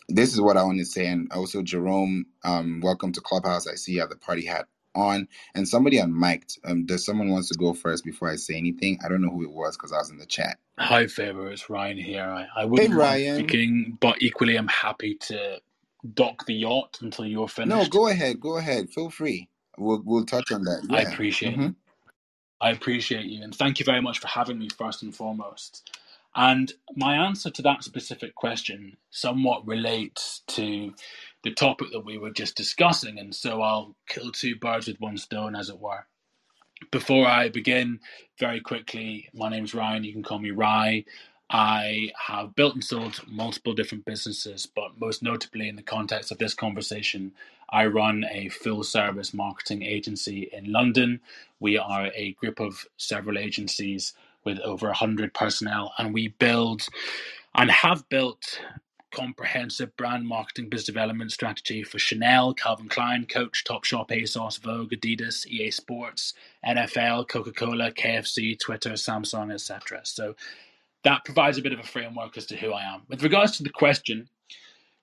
this 0.10 0.34
is 0.34 0.42
what 0.42 0.58
I 0.58 0.64
want 0.64 0.80
to 0.80 0.86
say. 0.86 1.08
And 1.08 1.32
also, 1.34 1.64
Jerome, 1.64 2.28
um, 2.44 2.82
welcome 2.84 3.14
to 3.14 3.22
Clubhouse. 3.22 3.68
I 3.68 3.76
see 3.76 3.94
you 3.94 4.02
have 4.02 4.10
the 4.12 4.18
party 4.18 4.46
hat 4.46 4.68
on, 4.96 5.28
and 5.56 5.68
somebody 5.68 6.00
unmiked. 6.00 6.60
Um, 6.66 6.86
does 6.86 7.06
someone 7.06 7.30
wants 7.30 7.50
to 7.50 7.56
go 7.58 7.74
first 7.74 8.06
before 8.06 8.30
I 8.32 8.38
say 8.38 8.56
anything? 8.56 9.00
I 9.06 9.10
don't 9.10 9.22
know 9.22 9.32
who 9.32 9.44
it 9.44 9.52
was 9.54 9.78
because 9.78 9.94
I 9.94 9.98
was 9.98 10.12
in 10.12 10.20
the 10.20 10.28
chat. 10.28 10.58
Hi, 10.80 11.08
Favor. 11.08 11.52
It's 11.52 11.70
Ryan 11.70 11.98
here. 11.98 12.24
I, 12.26 12.48
I 12.64 12.66
Hey, 12.76 12.88
wouldn't 12.88 12.94
mind 12.94 13.20
Ryan. 13.20 13.36
speaking, 13.36 13.98
but 14.02 14.22
equally, 14.22 14.58
I'm 14.58 14.68
happy 14.70 15.16
to 15.28 15.60
dock 16.16 16.46
the 16.48 16.56
yacht 16.56 17.00
until 17.02 17.26
you're 17.26 17.48
finished. 17.50 17.70
No, 17.70 17.86
go 17.88 18.08
ahead. 18.08 18.40
Go 18.42 18.58
ahead. 18.58 18.90
Feel 18.92 19.10
free. 19.12 19.50
We'll 19.78 20.02
we'll 20.06 20.26
touch 20.26 20.52
on 20.52 20.64
that. 20.66 20.86
I 20.92 21.02
Yeah. 21.02 21.12
appreciate 21.12 21.56
hmm 21.56 21.70
I 22.62 22.72
appreciate 22.72 23.26
you, 23.28 23.44
and 23.44 23.54
thank 23.56 23.80
you 23.80 23.86
very 23.86 24.02
much 24.02 24.20
for 24.20 24.28
having 24.28 24.58
me 24.60 24.70
first 24.70 25.04
and 25.04 25.16
foremost. 25.16 25.99
And 26.36 26.74
my 26.96 27.16
answer 27.16 27.50
to 27.52 27.62
that 27.64 27.84
specific 27.84 28.36
question 28.36 28.98
somewhat 29.12 29.68
relates 29.68 30.44
to 30.50 30.94
the 31.44 31.54
topic 31.54 31.90
that 31.92 32.06
we 32.06 32.18
were 32.18 32.32
just 32.32 32.56
discussing, 32.58 33.20
and 33.20 33.36
so 33.36 33.62
I'll 33.62 33.96
kill 34.08 34.32
two 34.32 34.56
birds 34.58 34.88
with 34.88 35.02
one 35.02 35.18
stone, 35.18 35.56
as 35.56 35.70
it 35.70 35.80
were. 35.80 36.06
Before 36.92 37.28
I 37.28 37.50
begin, 37.50 38.00
very 38.40 38.62
quickly, 38.62 39.30
my 39.34 39.50
name's 39.50 39.76
Ryan. 39.76 40.06
You 40.06 40.14
can 40.14 40.24
call 40.24 40.40
me 40.40 40.52
Rye. 40.52 41.06
I 41.52 42.12
have 42.28 42.56
built 42.56 42.76
and 42.76 42.84
sold 42.84 43.22
multiple 43.28 43.74
different 43.74 44.06
businesses, 44.06 44.68
but 44.68 45.00
most 45.00 45.22
notably 45.24 45.70
in 45.70 45.76
the 45.78 45.84
context 45.84 46.32
of 46.32 46.38
this 46.40 46.54
conversation, 46.54 47.34
I 47.70 47.88
run 47.88 48.26
a 48.32 48.50
full 48.50 48.84
service 48.84 49.34
marketing 49.34 49.84
agency 49.84 50.50
in 50.54 50.72
London. 50.72 51.22
We 51.60 51.78
are 51.78 52.12
a 52.16 52.34
group 52.34 52.60
of 52.60 52.86
several 52.98 53.38
agencies 53.38 54.14
with 54.44 54.60
over 54.60 54.88
100 54.88 55.34
personnel, 55.34 55.94
and 55.98 56.14
we 56.14 56.30
build 56.30 56.88
and 57.56 57.72
have 57.72 58.08
built 58.10 58.62
comprehensive 59.12 59.96
brand 59.98 60.28
marketing 60.28 60.70
business 60.70 60.86
development 60.86 61.32
strategy 61.32 61.84
for 61.84 61.98
Chanel, 61.98 62.54
Calvin 62.54 62.88
Klein, 62.88 63.26
Coach, 63.26 63.64
Topshop, 63.68 64.10
ASOS, 64.10 64.60
Vogue, 64.60 64.92
Adidas, 64.92 65.48
EA 65.48 65.72
Sports, 65.72 66.34
NFL, 66.66 67.28
Coca-Cola, 67.28 67.92
KFC, 67.92 68.58
Twitter, 68.60 68.92
Samsung, 68.92 69.52
etc. 69.54 70.02
So 70.04 70.36
that 71.04 71.26
provides 71.26 71.58
a 71.58 71.62
bit 71.62 71.74
of 71.74 71.80
a 71.80 71.84
framework 71.84 72.38
as 72.38 72.46
to 72.48 72.58
who 72.58 72.72
I 72.72 72.84
am. 72.84 73.02
With 73.08 73.24
regards 73.24 73.58
to 73.58 73.64
the 73.64 73.70
question, 73.70 74.30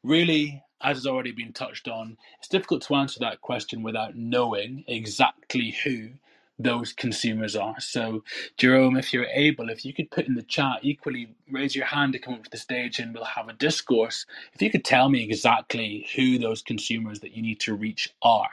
really, 0.02 0.62
as 0.82 0.98
has 0.98 1.06
already 1.06 1.32
been 1.32 1.52
touched 1.52 1.88
on, 1.88 2.16
it's 2.38 2.48
difficult 2.48 2.82
to 2.82 2.94
answer 2.94 3.18
that 3.20 3.40
question 3.40 3.82
without 3.82 4.14
knowing 4.14 4.84
exactly 4.86 5.74
who 5.84 6.10
those 6.58 6.92
consumers 6.92 7.56
are. 7.56 7.80
So, 7.80 8.24
Jerome, 8.58 8.96
if 8.96 9.12
you're 9.12 9.26
able, 9.26 9.70
if 9.70 9.84
you 9.84 9.94
could 9.94 10.10
put 10.10 10.26
in 10.28 10.34
the 10.36 10.42
chat, 10.42 10.80
equally 10.82 11.34
raise 11.50 11.76
your 11.76 11.86
hand 11.86 12.14
to 12.14 12.18
come 12.20 12.34
up 12.34 12.44
to 12.44 12.50
the 12.50 12.58
stage 12.58 12.98
and 12.98 13.14
we'll 13.14 13.24
have 13.24 13.48
a 13.48 13.54
discourse. 13.54 14.26
If 14.54 14.62
you 14.62 14.70
could 14.70 14.84
tell 14.84 15.08
me 15.10 15.24
exactly 15.24 16.08
who 16.16 16.38
those 16.38 16.62
consumers 16.62 17.20
that 17.20 17.32
you 17.36 17.42
need 17.42 17.60
to 17.60 17.74
reach 17.74 18.14
are. 18.22 18.50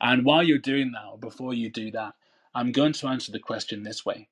And 0.00 0.24
while 0.24 0.42
you're 0.42 0.58
doing 0.58 0.92
that, 0.92 1.06
or 1.12 1.18
before 1.18 1.54
you 1.54 1.70
do 1.70 1.90
that, 1.92 2.14
I'm 2.54 2.72
going 2.72 2.94
to 2.94 3.08
answer 3.08 3.32
the 3.32 3.40
question 3.40 3.84
this 3.84 4.06
way. 4.06 4.28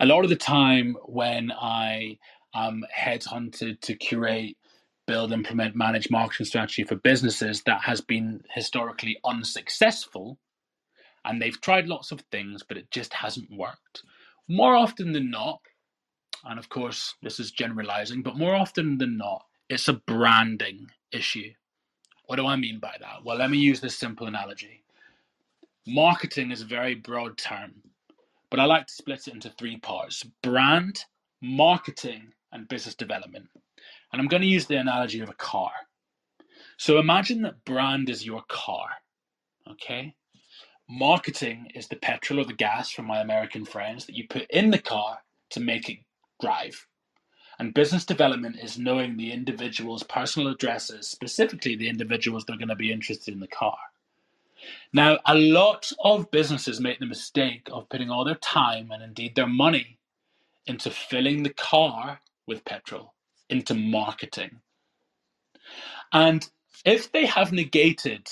A 0.00 0.06
lot 0.06 0.24
of 0.24 0.30
the 0.30 0.36
time 0.36 0.96
when 1.06 1.52
I 1.52 2.18
am 2.54 2.84
headhunted 2.96 3.80
to 3.82 3.94
curate, 3.94 4.56
build, 5.06 5.32
implement, 5.32 5.74
manage 5.76 6.10
marketing 6.10 6.46
strategy 6.46 6.84
for 6.84 6.96
businesses 6.96 7.62
that 7.62 7.82
has 7.82 8.00
been 8.02 8.42
historically 8.54 9.18
unsuccessful, 9.24 10.38
and 11.24 11.40
they've 11.40 11.60
tried 11.60 11.86
lots 11.86 12.12
of 12.12 12.20
things, 12.32 12.62
but 12.62 12.76
it 12.76 12.90
just 12.90 13.12
hasn't 13.14 13.50
worked. 13.50 14.02
More 14.48 14.74
often 14.74 15.12
than 15.12 15.30
not, 15.30 15.60
and 16.44 16.58
of 16.58 16.68
course, 16.68 17.14
this 17.22 17.38
is 17.38 17.50
generalizing, 17.52 18.22
but 18.22 18.36
more 18.36 18.54
often 18.54 18.98
than 18.98 19.16
not, 19.16 19.44
it's 19.68 19.88
a 19.88 19.94
branding 19.94 20.88
issue. 21.12 21.52
What 22.26 22.36
do 22.36 22.46
I 22.46 22.56
mean 22.56 22.78
by 22.78 22.96
that? 23.00 23.24
Well, 23.24 23.36
let 23.36 23.50
me 23.50 23.58
use 23.58 23.80
this 23.80 23.96
simple 23.96 24.26
analogy. 24.26 24.82
Marketing 25.86 26.50
is 26.50 26.62
a 26.62 26.66
very 26.66 26.94
broad 26.94 27.38
term, 27.38 27.82
but 28.50 28.60
I 28.60 28.64
like 28.64 28.86
to 28.86 28.92
split 28.94 29.28
it 29.28 29.34
into 29.34 29.50
three 29.50 29.78
parts 29.78 30.24
brand, 30.42 31.04
marketing, 31.40 32.32
and 32.52 32.68
business 32.68 32.94
development. 32.94 33.48
And 34.12 34.20
I'm 34.20 34.28
going 34.28 34.42
to 34.42 34.48
use 34.48 34.66
the 34.66 34.76
analogy 34.76 35.20
of 35.20 35.28
a 35.28 35.34
car. 35.34 35.72
So 36.76 36.98
imagine 36.98 37.42
that 37.42 37.64
brand 37.64 38.10
is 38.10 38.26
your 38.26 38.42
car, 38.48 38.88
okay? 39.70 40.14
Marketing 40.88 41.70
is 41.74 41.88
the 41.88 41.96
petrol 41.96 42.40
or 42.40 42.44
the 42.44 42.52
gas 42.52 42.90
from 42.90 43.06
my 43.06 43.20
American 43.20 43.64
friends 43.64 44.04
that 44.06 44.16
you 44.16 44.26
put 44.28 44.50
in 44.50 44.70
the 44.70 44.78
car 44.78 45.18
to 45.50 45.60
make 45.60 45.88
it 45.88 45.98
drive. 46.40 46.86
And 47.58 47.74
business 47.74 48.04
development 48.04 48.56
is 48.60 48.78
knowing 48.78 49.16
the 49.16 49.32
individual's 49.32 50.02
personal 50.02 50.48
addresses, 50.48 51.08
specifically 51.08 51.76
the 51.76 51.88
individuals 51.88 52.44
that 52.44 52.54
are 52.54 52.58
going 52.58 52.68
to 52.68 52.76
be 52.76 52.92
interested 52.92 53.32
in 53.32 53.40
the 53.40 53.46
car. 53.46 53.78
Now, 54.92 55.18
a 55.26 55.34
lot 55.34 55.90
of 56.02 56.30
businesses 56.30 56.80
make 56.80 56.98
the 56.98 57.06
mistake 57.06 57.68
of 57.72 57.88
putting 57.88 58.10
all 58.10 58.24
their 58.24 58.36
time 58.36 58.90
and 58.90 59.02
indeed 59.02 59.34
their 59.34 59.46
money 59.46 59.98
into 60.66 60.90
filling 60.90 61.42
the 61.42 61.54
car 61.54 62.20
with 62.46 62.64
petrol, 62.64 63.14
into 63.48 63.74
marketing. 63.74 64.60
And 66.12 66.48
if 66.84 67.10
they 67.12 67.26
have 67.26 67.52
negated 67.52 68.28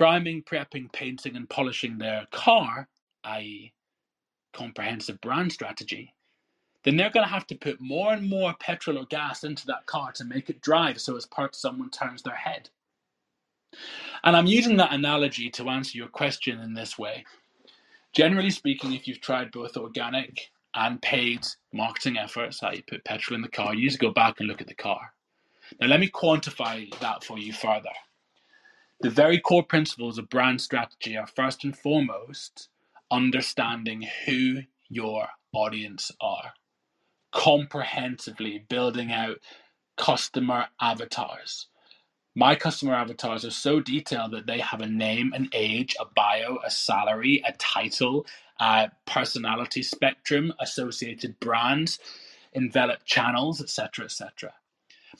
priming, 0.00 0.42
prepping, 0.42 0.90
painting, 0.94 1.36
and 1.36 1.46
polishing 1.50 1.98
their 1.98 2.26
car, 2.32 2.88
i.e., 3.24 3.70
comprehensive 4.54 5.20
brand 5.20 5.52
strategy, 5.52 6.14
then 6.84 6.96
they're 6.96 7.10
going 7.10 7.26
to 7.26 7.30
have 7.30 7.46
to 7.46 7.54
put 7.54 7.82
more 7.82 8.14
and 8.14 8.26
more 8.26 8.54
petrol 8.60 8.96
or 8.96 9.04
gas 9.10 9.44
into 9.44 9.66
that 9.66 9.84
car 9.84 10.10
to 10.10 10.24
make 10.24 10.48
it 10.48 10.62
drive 10.62 10.98
so 10.98 11.18
as 11.18 11.26
part 11.26 11.54
someone 11.54 11.90
turns 11.90 12.22
their 12.22 12.34
head. 12.34 12.70
And 14.24 14.34
I'm 14.34 14.46
using 14.46 14.78
that 14.78 14.94
analogy 14.94 15.50
to 15.50 15.68
answer 15.68 15.98
your 15.98 16.08
question 16.08 16.60
in 16.60 16.72
this 16.72 16.98
way. 16.98 17.26
Generally 18.14 18.52
speaking, 18.52 18.94
if 18.94 19.06
you've 19.06 19.20
tried 19.20 19.52
both 19.52 19.76
organic 19.76 20.48
and 20.74 21.02
paid 21.02 21.46
marketing 21.74 22.16
efforts, 22.16 22.62
how 22.62 22.72
you 22.72 22.82
put 22.88 23.04
petrol 23.04 23.34
in 23.36 23.42
the 23.42 23.50
car, 23.50 23.74
you 23.74 23.82
need 23.82 23.92
to 23.92 23.98
go 23.98 24.12
back 24.12 24.40
and 24.40 24.48
look 24.48 24.62
at 24.62 24.66
the 24.66 24.74
car. 24.74 25.12
Now, 25.78 25.88
let 25.88 26.00
me 26.00 26.08
quantify 26.08 26.90
that 27.00 27.22
for 27.22 27.38
you 27.38 27.52
further. 27.52 27.90
The 29.00 29.10
very 29.10 29.40
core 29.40 29.64
principles 29.64 30.18
of 30.18 30.28
brand 30.28 30.60
strategy 30.60 31.16
are 31.16 31.26
first 31.26 31.64
and 31.64 31.76
foremost 31.76 32.68
understanding 33.10 34.06
who 34.26 34.62
your 34.90 35.28
audience 35.54 36.12
are, 36.20 36.52
comprehensively 37.32 38.58
building 38.68 39.12
out 39.12 39.38
customer 39.96 40.68
avatars. 40.80 41.68
My 42.34 42.56
customer 42.56 42.94
avatars 42.94 43.44
are 43.44 43.50
so 43.50 43.80
detailed 43.80 44.32
that 44.32 44.46
they 44.46 44.60
have 44.60 44.80
a 44.80 44.86
name, 44.88 45.32
an 45.34 45.50
age, 45.52 45.96
a 46.00 46.06
bio, 46.06 46.58
a 46.64 46.70
salary, 46.70 47.42
a 47.46 47.52
title, 47.52 48.26
a 48.60 48.90
personality 49.06 49.82
spectrum, 49.82 50.52
associated 50.60 51.40
brands, 51.40 51.98
enveloped 52.54 53.06
channels, 53.06 53.62
etc., 53.62 54.06
etc. 54.06 54.54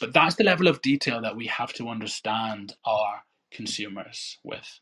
But 0.01 0.13
that's 0.13 0.37
the 0.37 0.45
level 0.45 0.69
of 0.69 0.83
detail 0.83 1.23
that 1.23 1.37
we 1.37 1.47
have 1.49 1.73
to 1.75 1.89
understand 1.89 2.75
our 2.85 3.23
consumers 3.53 4.39
with. 4.45 4.81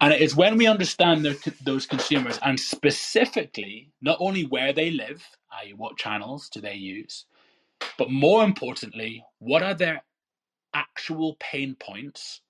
And 0.00 0.12
it 0.12 0.20
is 0.22 0.36
when 0.36 0.58
we 0.58 0.66
understand 0.66 1.24
those 1.64 1.86
consumers 1.86 2.38
and 2.42 2.60
specifically 2.60 3.92
not 4.02 4.18
only 4.20 4.44
where 4.44 4.72
they 4.72 4.90
live, 4.90 5.24
i.e., 5.62 5.74
what 5.74 5.98
channels 5.98 6.48
do 6.50 6.60
they 6.60 6.74
use, 6.74 7.26
but 7.98 8.10
more 8.10 8.44
importantly, 8.44 9.24
what 9.40 9.62
are 9.62 9.74
their 9.74 10.04
actual 10.74 11.36
pain 11.40 11.76
points 11.78 12.42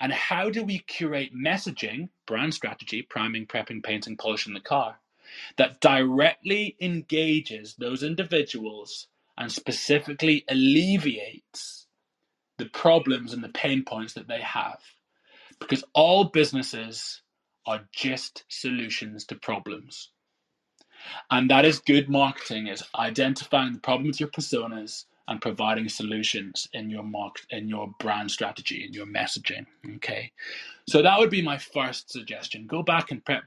and 0.00 0.12
how 0.12 0.50
do 0.50 0.64
we 0.64 0.80
curate 0.80 1.32
messaging, 1.34 2.10
brand 2.26 2.54
strategy, 2.54 3.02
priming, 3.02 3.46
prepping, 3.46 3.82
painting, 3.82 4.16
polishing 4.16 4.54
the 4.54 4.60
car, 4.60 4.98
that 5.58 5.80
directly 5.80 6.76
engages 6.80 7.76
those 7.76 8.02
individuals 8.02 9.08
and 9.38 9.52
specifically 9.52 10.44
alleviates 10.50 11.85
the 12.58 12.66
problems 12.66 13.32
and 13.32 13.42
the 13.44 13.48
pain 13.50 13.84
points 13.84 14.14
that 14.14 14.28
they 14.28 14.40
have. 14.40 14.80
Because 15.60 15.84
all 15.94 16.24
businesses 16.24 17.22
are 17.66 17.82
just 17.92 18.44
solutions 18.48 19.24
to 19.26 19.36
problems. 19.36 20.10
And 21.30 21.50
that 21.50 21.64
is 21.64 21.78
good 21.80 22.08
marketing 22.08 22.68
is 22.68 22.84
identifying 22.96 23.72
the 23.74 23.80
problem 23.80 24.06
with 24.08 24.20
your 24.20 24.28
personas 24.28 25.04
and 25.28 25.40
providing 25.42 25.88
solutions 25.88 26.68
in 26.72 26.88
your 26.88 27.02
mark 27.02 27.36
in 27.50 27.68
your 27.68 27.92
brand 27.98 28.30
strategy 28.30 28.84
in 28.84 28.92
your 28.92 29.06
messaging. 29.06 29.66
Okay. 29.96 30.32
So 30.88 31.02
that 31.02 31.18
would 31.18 31.30
be 31.30 31.42
my 31.42 31.58
first 31.58 32.10
suggestion. 32.12 32.66
Go 32.66 32.82
back 32.82 33.10
and 33.10 33.24
prep, 33.24 33.44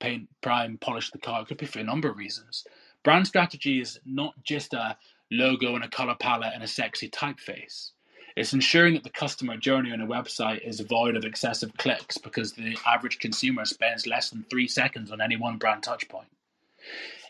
paint, 0.00 0.28
prime, 0.42 0.78
polish 0.78 1.10
the 1.10 1.18
car. 1.18 1.42
It 1.42 1.48
could 1.48 1.58
be 1.58 1.66
for 1.66 1.80
a 1.80 1.84
number 1.84 2.08
of 2.08 2.16
reasons. 2.16 2.64
Brand 3.04 3.26
strategy 3.26 3.80
is 3.80 3.98
not 4.06 4.34
just 4.44 4.74
a 4.74 4.96
logo 5.32 5.74
and 5.74 5.84
a 5.84 5.88
color 5.88 6.16
palette 6.18 6.52
and 6.54 6.62
a 6.62 6.68
sexy 6.68 7.10
typeface. 7.10 7.90
It's 8.36 8.52
ensuring 8.52 8.92
that 8.94 9.02
the 9.02 9.08
customer 9.08 9.56
journey 9.56 9.92
on 9.92 10.02
a 10.02 10.06
website 10.06 10.60
is 10.60 10.80
void 10.80 11.16
of 11.16 11.24
excessive 11.24 11.74
clicks 11.78 12.18
because 12.18 12.52
the 12.52 12.76
average 12.86 13.18
consumer 13.18 13.64
spends 13.64 14.06
less 14.06 14.28
than 14.28 14.44
three 14.50 14.68
seconds 14.68 15.10
on 15.10 15.22
any 15.22 15.36
one 15.36 15.56
brand 15.56 15.82
touchpoint. 15.82 16.26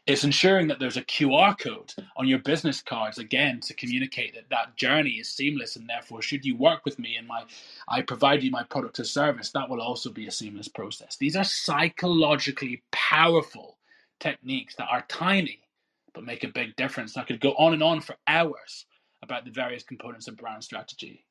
It's 0.05 0.25
ensuring 0.25 0.67
that 0.67 0.81
there's 0.81 0.97
a 0.97 1.05
QR 1.05 1.57
code 1.57 1.95
on 2.17 2.27
your 2.27 2.41
business 2.41 2.83
cards 2.83 3.19
again 3.19 3.61
to 3.61 3.75
communicate 3.75 4.35
that 4.35 4.51
that 4.51 4.77
journey 4.77 5.11
is 5.11 5.29
seamless 5.29 5.77
and 5.77 5.89
therefore 5.89 6.23
should 6.23 6.45
you 6.45 6.57
work 6.57 6.85
with 6.85 6.99
me 6.99 7.15
and 7.17 7.29
my 7.29 7.45
I 7.89 8.03
provide 8.03 8.43
you 8.43 8.51
my 8.51 8.65
product 8.65 8.99
or 8.99 9.05
service 9.05 9.51
that 9.51 9.69
will 9.69 9.81
also 9.81 10.11
be 10.11 10.27
a 10.27 10.33
seamless 10.33 10.69
process. 10.69 11.17
These 11.17 11.37
are 11.37 11.45
psychologically 11.45 12.83
powerful 12.91 13.79
techniques 14.19 14.75
that 14.75 14.89
are 14.91 15.05
tiny 15.07 15.61
but 16.15 16.25
make 16.25 16.43
a 16.43 16.49
big 16.49 16.75
difference. 16.75 17.17
I 17.17 17.25
could 17.25 17.41
go 17.41 17.53
on 17.53 17.75
and 17.75 17.83
on 17.83 18.01
for 18.01 18.17
hours 18.27 18.87
about 19.27 19.45
the 19.47 19.53
various 19.53 19.85
components 19.85 20.29
of 20.29 20.39
brand 20.39 20.65
strategy. 20.65 21.27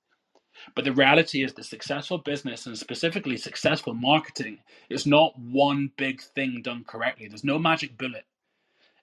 But 0.76 0.86
the 0.86 0.94
reality 0.94 1.44
is 1.44 1.54
that 1.54 1.66
successful 1.66 2.20
business 2.20 2.66
and 2.68 2.78
specifically 2.78 3.38
successful 3.38 3.94
marketing 3.94 4.60
is 4.90 5.06
not 5.08 5.38
one 5.40 5.92
big 5.98 6.22
thing 6.22 6.62
done 6.64 6.86
correctly. 6.86 7.28
There's 7.28 7.44
no 7.44 7.60
magic 7.60 7.98
bullet. 7.98 8.26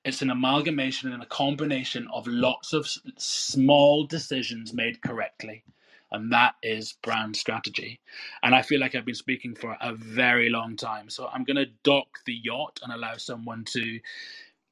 It's 0.05 0.23
an 0.23 0.31
amalgamation 0.31 1.13
and 1.13 1.23
a 1.23 1.27
combination 1.27 2.09
of 2.13 2.27
lots 2.27 2.73
of 2.75 2.89
small 3.19 4.05
decisions 4.07 4.75
made 4.75 5.03
correctly. 5.03 5.65
And 6.13 6.33
that 6.33 6.57
is 6.63 6.95
brand 7.03 7.37
strategy. 7.37 8.01
And 8.43 8.55
I 8.55 8.63
feel 8.63 8.81
like 8.81 8.95
I've 8.95 9.07
been 9.07 9.15
speaking 9.15 9.55
for 9.55 9.77
a 9.81 9.95
very 9.95 10.51
long 10.51 10.77
time. 10.77 11.11
So 11.11 11.29
I'm 11.29 11.45
going 11.45 11.57
to 11.57 11.73
dock 11.85 12.09
the 12.27 12.39
yacht 12.45 12.81
and 12.83 12.93
allow 12.93 13.17
someone 13.17 13.65
to 13.73 14.01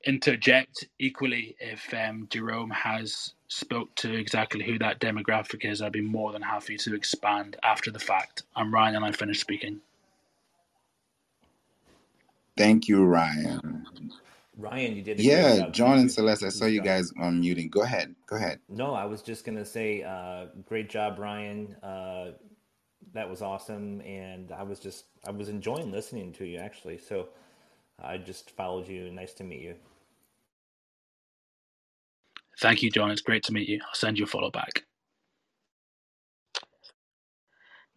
interject 0.07 0.87
equally 0.99 1.57
if 1.61 1.93
um, 1.95 2.29
Jerome 2.31 2.71
has 2.71 3.35
spoke 3.51 3.95
to 3.97 4.15
exactly 4.15 4.65
who 4.65 4.79
that 4.81 5.01
demographic 5.01 5.71
is. 5.71 5.83
I'd 5.83 5.93
be 5.93 6.03
more 6.03 6.33
than 6.33 6.43
happy 6.43 6.79
to 6.79 6.97
expand 6.97 7.59
after 7.65 7.93
the 7.93 8.01
fact. 8.01 8.45
I'm 8.57 8.75
Ryan 8.75 8.97
and 8.99 9.07
I 9.07 9.13
finished 9.13 9.43
speaking. 9.43 9.83
Thank 12.57 12.89
you, 12.89 13.05
Ryan. 13.05 13.87
Ryan, 14.57 14.97
you 14.97 15.03
did 15.03 15.21
a 15.21 15.25
Yeah, 15.25 15.53
job. 15.53 15.73
John 15.73 15.99
and. 15.99 16.11
Celeste, 16.11 16.45
I 16.45 16.51
saw 16.51 16.67
you 16.67 16.83
guys 16.83 17.13
on 17.21 17.41
muting. 17.41 17.71
Go 17.71 17.83
ahead. 17.83 18.15
Go 18.27 18.37
ahead. 18.37 18.61
No, 18.69 18.95
I 18.95 19.07
was 19.07 19.23
just 19.23 19.45
gonna 19.47 19.67
say, 19.67 20.03
uh, 20.03 20.47
great 20.67 20.91
job, 20.91 21.19
Ryan. 21.19 21.77
Uh, 21.83 22.33
that 23.15 23.31
was 23.31 23.43
awesome, 23.43 24.01
and 24.03 24.53
I 24.53 24.65
was 24.65 24.81
just 24.81 25.07
I 25.27 25.33
was 25.33 25.49
enjoying 25.49 25.93
listening 25.93 26.33
to 26.35 26.47
you 26.47 26.59
actually. 26.59 26.99
So 26.99 27.29
I 28.03 28.19
just 28.19 28.51
followed 28.53 28.89
you. 28.89 29.11
Nice 29.13 29.35
to 29.35 29.45
meet 29.45 29.63
you. 29.63 29.77
Thank 32.61 32.83
you, 32.83 32.91
John. 32.91 33.11
It's 33.11 33.23
great 33.23 33.45
to 33.45 33.53
meet 33.53 33.69
you. 33.69 33.81
I'll 33.83 33.95
send 33.95 34.19
you 34.19 34.25
a 34.25 34.29
follow 34.29 34.51
back. 34.51 34.85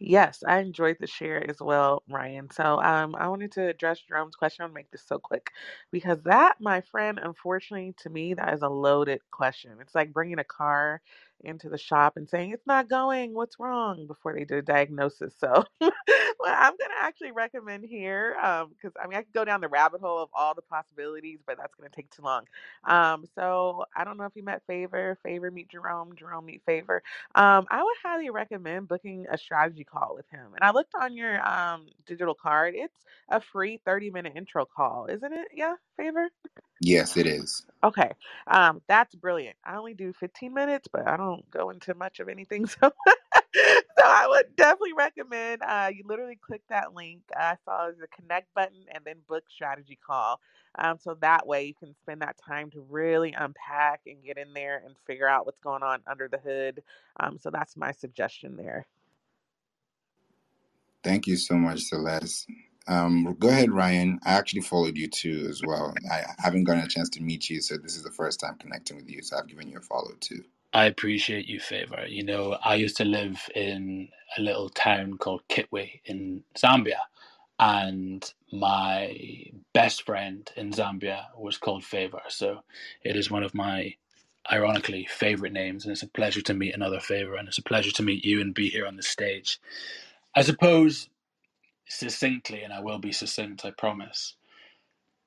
Yes, 0.00 0.44
I 0.46 0.58
enjoyed 0.60 0.98
the 1.00 1.08
share 1.08 1.48
as 1.50 1.58
well, 1.62 2.02
Ryan. 2.10 2.50
So 2.52 2.82
um, 2.82 3.16
I 3.16 3.28
wanted 3.28 3.52
to 3.54 3.68
address 3.68 4.00
Jerome's 4.00 4.36
question. 4.36 4.64
I'll 4.64 4.72
make 4.72 4.90
this 4.92 5.04
so 5.08 5.18
quick 5.18 5.50
because 5.92 6.22
that, 6.24 6.56
my 6.60 6.82
friend, 6.82 7.18
unfortunately, 7.22 7.94
to 8.02 8.10
me, 8.10 8.34
that 8.34 8.54
is 8.54 8.62
a 8.62 8.68
loaded 8.68 9.20
question. 9.32 9.72
It's 9.80 9.96
like 9.96 10.12
bringing 10.12 10.40
a 10.40 10.44
car 10.44 11.02
into 11.42 11.68
the 11.68 11.78
shop 11.78 12.16
and 12.16 12.28
saying 12.28 12.52
it's 12.52 12.66
not 12.66 12.88
going. 12.88 13.34
What's 13.34 13.58
wrong? 13.60 14.06
Before 14.06 14.34
they 14.34 14.44
do 14.44 14.58
a 14.58 14.62
diagnosis. 14.62 15.34
So, 15.38 15.64
well, 15.80 15.90
I'm 16.44 16.74
gonna 16.78 16.94
actually 17.00 17.32
recommend 17.32 17.84
here 17.84 18.36
um, 18.42 18.70
because 18.70 18.92
I 19.02 19.06
mean 19.08 19.18
I 19.18 19.22
could 19.22 19.32
go 19.34 19.44
down 19.44 19.60
the 19.60 19.68
rabbit 19.68 20.00
hole 20.00 20.22
of 20.22 20.30
all 20.34 20.54
the 20.54 20.62
possibilities, 20.62 21.40
but 21.46 21.58
that's 21.58 21.74
gonna 21.76 21.90
take 21.90 22.10
too 22.10 22.22
long. 22.22 22.44
Um, 22.84 23.24
so 23.34 23.84
I 23.96 24.04
don't 24.04 24.18
know 24.18 24.24
if 24.26 24.36
you 24.36 24.44
met 24.44 24.62
Favor, 24.66 25.18
Favor 25.24 25.50
meet 25.50 25.70
Jerome, 25.70 26.14
Jerome 26.16 26.46
meet 26.46 26.62
Favor. 26.66 27.02
Um, 27.34 27.66
I 27.70 27.82
would 27.82 27.96
highly 28.04 28.30
recommend 28.30 28.88
booking 28.88 29.26
a 29.30 29.38
strategy 29.38 29.84
call 29.84 30.14
with 30.16 30.28
him. 30.30 30.54
And 30.54 30.62
I 30.64 30.72
looked 30.72 30.94
on 31.00 31.16
your 31.16 31.46
um 31.48 31.86
digital 32.06 32.34
card. 32.34 32.74
It's 32.76 33.04
a 33.30 33.40
free 33.40 33.80
30 33.84 34.10
minute 34.10 34.34
intro 34.36 34.66
call, 34.66 35.06
isn't 35.10 35.32
it? 35.32 35.48
Yeah, 35.54 35.74
Favor? 35.96 36.28
Yes, 36.84 37.16
it 37.16 37.26
is. 37.26 37.64
Okay. 37.82 38.10
Um, 38.46 38.82
that's 38.88 39.14
brilliant. 39.14 39.56
I 39.64 39.76
only 39.76 39.94
do 39.94 40.12
15 40.12 40.52
minutes, 40.52 40.86
but 40.92 41.08
I 41.08 41.16
don't 41.16 41.50
go 41.50 41.70
into 41.70 41.94
much 41.94 42.20
of 42.20 42.28
anything. 42.28 42.66
So, 42.80 42.90
so 43.98 44.04
I 44.04 44.26
would 44.28 44.56
definitely 44.56 44.94
recommend 44.94 45.62
uh, 45.62 45.88
you 45.94 46.02
literally 46.06 46.36
click 46.36 46.62
that 46.68 46.92
link. 46.94 47.20
I 47.36 47.56
saw 47.64 47.88
the 47.88 48.08
connect 48.08 48.52
button 48.52 48.84
and 48.92 49.04
then 49.04 49.16
book 49.28 49.44
strategy 49.48 49.98
call. 50.04 50.40
Um, 50.76 50.98
so 51.00 51.16
that 51.20 51.46
way 51.46 51.64
you 51.64 51.74
can 51.74 51.94
spend 52.02 52.20
that 52.22 52.36
time 52.36 52.70
to 52.72 52.84
really 52.90 53.32
unpack 53.32 54.00
and 54.06 54.22
get 54.24 54.38
in 54.38 54.52
there 54.54 54.82
and 54.84 54.96
figure 55.06 55.28
out 55.28 55.46
what's 55.46 55.60
going 55.60 55.84
on 55.84 56.00
under 56.06 56.28
the 56.28 56.38
hood. 56.38 56.82
Um, 57.20 57.38
so 57.40 57.50
that's 57.50 57.76
my 57.76 57.92
suggestion 57.92 58.56
there. 58.56 58.86
Thank 61.04 61.26
you 61.28 61.36
so 61.36 61.54
much, 61.54 61.82
Celeste. 61.82 62.46
Um, 62.86 63.36
go 63.38 63.48
ahead, 63.48 63.72
Ryan. 63.72 64.20
I 64.24 64.32
actually 64.34 64.62
followed 64.62 64.96
you 64.96 65.08
too 65.08 65.46
as 65.48 65.62
well. 65.64 65.94
I 66.10 66.24
haven't 66.38 66.64
gotten 66.64 66.84
a 66.84 66.88
chance 66.88 67.08
to 67.10 67.22
meet 67.22 67.48
you, 67.48 67.60
so 67.60 67.76
this 67.76 67.96
is 67.96 68.02
the 68.02 68.10
first 68.10 68.40
time 68.40 68.56
connecting 68.58 68.96
with 68.96 69.08
you. 69.10 69.22
So 69.22 69.38
I've 69.38 69.48
given 69.48 69.68
you 69.70 69.78
a 69.78 69.82
follow 69.82 70.12
too. 70.20 70.44
I 70.72 70.86
appreciate 70.86 71.46
you, 71.46 71.60
Favor. 71.60 72.04
You 72.06 72.24
know, 72.24 72.58
I 72.64 72.74
used 72.74 72.96
to 72.98 73.04
live 73.04 73.48
in 73.54 74.08
a 74.36 74.42
little 74.42 74.68
town 74.68 75.18
called 75.18 75.42
Kitwe 75.48 76.00
in 76.04 76.42
Zambia, 76.56 76.98
and 77.58 78.32
my 78.52 79.46
best 79.72 80.04
friend 80.04 80.50
in 80.56 80.72
Zambia 80.72 81.26
was 81.38 81.56
called 81.56 81.84
Favor. 81.84 82.22
So 82.28 82.62
it 83.02 83.16
is 83.16 83.30
one 83.30 83.44
of 83.44 83.54
my, 83.54 83.94
ironically, 84.52 85.06
favorite 85.10 85.52
names, 85.52 85.84
and 85.84 85.92
it's 85.92 86.02
a 86.02 86.08
pleasure 86.08 86.42
to 86.42 86.54
meet 86.54 86.74
another 86.74 87.00
Favor, 87.00 87.36
and 87.36 87.48
it's 87.48 87.58
a 87.58 87.62
pleasure 87.62 87.92
to 87.92 88.02
meet 88.02 88.24
you 88.24 88.40
and 88.40 88.52
be 88.52 88.68
here 88.68 88.86
on 88.86 88.96
the 88.96 89.02
stage. 89.02 89.60
I 90.34 90.42
suppose, 90.42 91.08
succinctly, 91.88 92.62
and 92.62 92.72
I 92.72 92.80
will 92.80 92.98
be 92.98 93.12
succinct, 93.12 93.64
I 93.64 93.70
promise. 93.72 94.36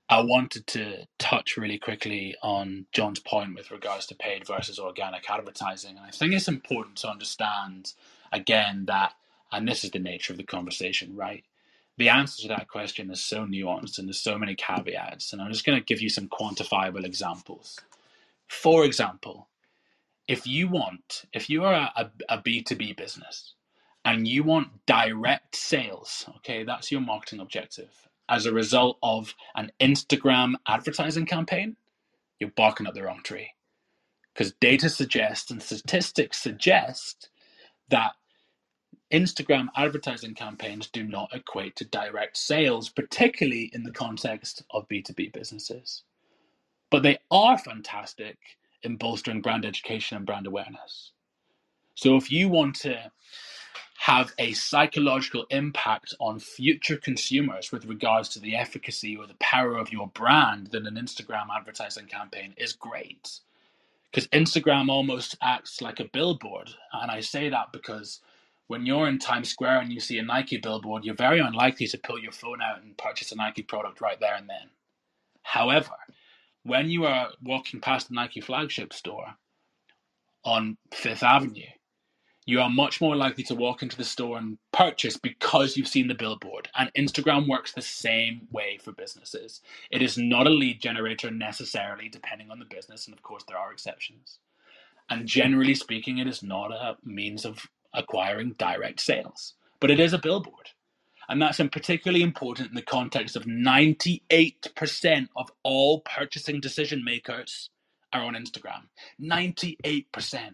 I 0.09 0.21
wanted 0.21 0.67
to 0.67 1.07
touch 1.19 1.57
really 1.57 1.79
quickly 1.79 2.35
on 2.41 2.85
John's 2.93 3.19
point 3.19 3.55
with 3.55 3.71
regards 3.71 4.05
to 4.07 4.15
paid 4.15 4.47
versus 4.47 4.79
organic 4.79 5.29
advertising. 5.29 5.97
And 5.97 6.05
I 6.05 6.11
think 6.11 6.33
it's 6.33 6.47
important 6.47 6.97
to 6.97 7.09
understand, 7.09 7.93
again, 8.31 8.85
that, 8.87 9.13
and 9.51 9.67
this 9.67 9.83
is 9.83 9.91
the 9.91 9.99
nature 9.99 10.33
of 10.33 10.37
the 10.37 10.45
conversation, 10.45 11.15
right? 11.15 11.43
The 11.97 12.09
answer 12.09 12.43
to 12.43 12.47
that 12.49 12.69
question 12.69 13.11
is 13.11 13.23
so 13.23 13.45
nuanced 13.45 13.99
and 13.99 14.07
there's 14.07 14.19
so 14.21 14.37
many 14.37 14.55
caveats. 14.55 15.33
And 15.33 15.41
I'm 15.41 15.51
just 15.51 15.65
going 15.65 15.79
to 15.79 15.85
give 15.85 16.01
you 16.01 16.09
some 16.09 16.29
quantifiable 16.29 17.03
examples. 17.05 17.79
For 18.47 18.85
example, 18.85 19.49
if 20.27 20.47
you 20.47 20.69
want, 20.69 21.25
if 21.33 21.49
you 21.49 21.65
are 21.65 21.73
a 21.73 21.91
a, 22.29 22.35
a 22.37 22.41
B2B 22.41 22.97
business 22.97 23.53
and 24.07 24.25
you 24.25 24.41
want 24.41 24.69
direct 24.85 25.53
sales, 25.53 26.23
okay, 26.37 26.63
that's 26.63 26.89
your 26.93 27.01
marketing 27.01 27.41
objective. 27.41 27.89
As 28.29 28.45
a 28.45 28.53
result 28.53 28.97
of 29.03 29.35
an 29.55 29.69
Instagram 29.81 30.53
advertising 30.65 31.25
campaign, 31.25 31.75
you're 32.39 32.51
barking 32.51 32.87
up 32.87 32.93
the 32.93 33.03
wrong 33.03 33.19
tree. 33.21 33.49
Because 34.33 34.53
data 34.61 34.89
suggests 34.89 35.51
and 35.51 35.61
statistics 35.61 36.41
suggest 36.41 37.27
that 37.89 38.13
Instagram 39.11 39.67
advertising 39.75 40.35
campaigns 40.35 40.87
do 40.87 41.03
not 41.03 41.35
equate 41.35 41.75
to 41.75 41.83
direct 41.83 42.37
sales, 42.37 42.87
particularly 42.87 43.69
in 43.73 43.83
the 43.83 43.91
context 43.91 44.63
of 44.71 44.87
B2B 44.87 45.33
businesses. 45.33 46.03
But 46.89 47.03
they 47.03 47.17
are 47.29 47.57
fantastic 47.57 48.37
in 48.83 48.95
bolstering 48.95 49.41
brand 49.41 49.65
education 49.65 50.15
and 50.15 50.25
brand 50.25 50.47
awareness. 50.47 51.11
So 51.95 52.15
if 52.15 52.31
you 52.31 52.47
want 52.47 52.75
to 52.81 53.11
have 53.99 54.31
a 54.37 54.53
psychological 54.53 55.45
impact 55.49 56.13
on 56.19 56.39
future 56.39 56.97
consumers 56.97 57.71
with 57.71 57.85
regards 57.85 58.29
to 58.29 58.39
the 58.39 58.55
efficacy 58.55 59.17
or 59.17 59.25
the 59.25 59.35
power 59.39 59.75
of 59.75 59.91
your 59.91 60.07
brand, 60.09 60.67
than 60.67 60.85
an 60.85 60.95
Instagram 60.95 61.47
advertising 61.55 62.05
campaign 62.05 62.53
is 62.57 62.73
great. 62.73 63.39
Because 64.11 64.27
Instagram 64.27 64.89
almost 64.89 65.35
acts 65.41 65.81
like 65.81 65.99
a 65.99 66.09
billboard. 66.13 66.69
And 66.93 67.09
I 67.09 67.21
say 67.21 67.49
that 67.49 67.73
because 67.73 68.21
when 68.67 68.85
you're 68.85 69.07
in 69.07 69.17
Times 69.17 69.49
Square 69.49 69.81
and 69.81 69.91
you 69.91 69.99
see 69.99 70.19
a 70.19 70.23
Nike 70.23 70.57
billboard, 70.57 71.03
you're 71.03 71.15
very 71.15 71.39
unlikely 71.39 71.87
to 71.87 71.97
pull 71.97 72.19
your 72.19 72.31
phone 72.31 72.61
out 72.61 72.83
and 72.83 72.97
purchase 72.97 73.31
a 73.31 73.35
Nike 73.35 73.63
product 73.63 73.99
right 73.99 74.19
there 74.19 74.35
and 74.35 74.47
then. 74.47 74.69
However, 75.41 75.95
when 76.63 76.89
you 76.89 77.05
are 77.05 77.29
walking 77.43 77.81
past 77.81 78.09
the 78.09 78.15
Nike 78.15 78.41
flagship 78.41 78.93
store 78.93 79.33
on 80.45 80.77
Fifth 80.93 81.23
Avenue, 81.23 81.63
you 82.47 82.61
are 82.61 82.69
much 82.69 83.01
more 83.01 83.15
likely 83.17 83.43
to 83.43 83.55
walk 83.55 83.83
into 83.83 83.97
the 83.97 84.05
store 84.05 84.37
and 84.37 84.57
purchase 84.71 85.17
because 85.17 85.75
you've 85.75 85.87
seen 85.87 86.07
the 86.07 86.15
billboard. 86.15 86.69
And 86.77 86.89
Instagram 86.97 87.45
works 87.47 87.73
the 87.73 87.81
same 87.81 88.47
way 88.51 88.79
for 88.81 88.93
businesses. 88.93 89.61
It 89.91 90.01
is 90.01 90.17
not 90.17 90.47
a 90.47 90.51
lead 90.51 90.81
generator 90.81 91.29
necessarily, 91.29 92.07
depending 92.07 92.49
on 92.49 92.59
the 92.59 92.65
business. 92.65 93.05
And 93.05 93.13
of 93.13 93.21
course, 93.21 93.43
there 93.47 93.57
are 93.57 93.73
exceptions. 93.73 94.39
And 95.09 95.27
generally 95.27 95.75
speaking, 95.75 96.19
it 96.19 96.27
is 96.27 96.41
not 96.41 96.71
a 96.71 96.95
means 97.03 97.43
of 97.43 97.67
acquiring 97.93 98.55
direct 98.57 99.01
sales, 99.01 99.55
but 99.81 99.91
it 99.91 99.99
is 99.99 100.13
a 100.13 100.17
billboard. 100.17 100.69
And 101.27 101.41
that's 101.41 101.57
particularly 101.57 102.23
important 102.23 102.69
in 102.69 102.75
the 102.75 102.81
context 102.81 103.35
of 103.35 103.43
98% 103.43 105.27
of 105.35 105.51
all 105.63 105.99
purchasing 105.99 106.61
decision 106.61 107.03
makers 107.03 107.71
are 108.13 108.21
on 108.21 108.35
Instagram. 108.35 108.83
98%. 109.21 110.53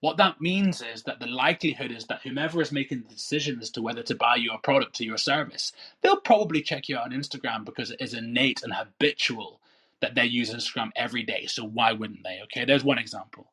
What 0.00 0.16
that 0.16 0.40
means 0.40 0.82
is 0.82 1.02
that 1.02 1.20
the 1.20 1.26
likelihood 1.26 1.92
is 1.92 2.06
that 2.06 2.22
whomever 2.22 2.62
is 2.62 2.72
making 2.72 3.02
the 3.02 3.14
decision 3.14 3.58
as 3.60 3.70
to 3.70 3.82
whether 3.82 4.02
to 4.04 4.14
buy 4.14 4.36
your 4.36 4.58
product 4.58 5.00
or 5.00 5.04
your 5.04 5.18
service, 5.18 5.72
they'll 6.00 6.16
probably 6.16 6.62
check 6.62 6.88
you 6.88 6.96
out 6.96 7.04
on 7.04 7.12
Instagram 7.12 7.64
because 7.66 7.90
it 7.90 8.00
is 8.00 8.14
innate 8.14 8.62
and 8.62 8.72
habitual 8.72 9.60
that 10.00 10.14
they 10.14 10.24
use 10.24 10.54
Instagram 10.54 10.90
every 10.96 11.22
day. 11.22 11.46
So 11.46 11.64
why 11.64 11.92
wouldn't 11.92 12.24
they? 12.24 12.40
Okay, 12.44 12.64
there's 12.64 12.84
one 12.84 12.98
example. 12.98 13.52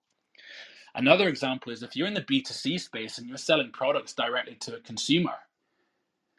Another 0.95 1.27
example 1.27 1.71
is 1.71 1.83
if 1.83 1.95
you're 1.95 2.07
in 2.07 2.13
the 2.13 2.21
B2C 2.21 2.79
space 2.79 3.17
and 3.17 3.27
you're 3.27 3.37
selling 3.37 3.71
products 3.71 4.13
directly 4.13 4.55
to 4.61 4.77
a 4.77 4.79
consumer, 4.79 5.35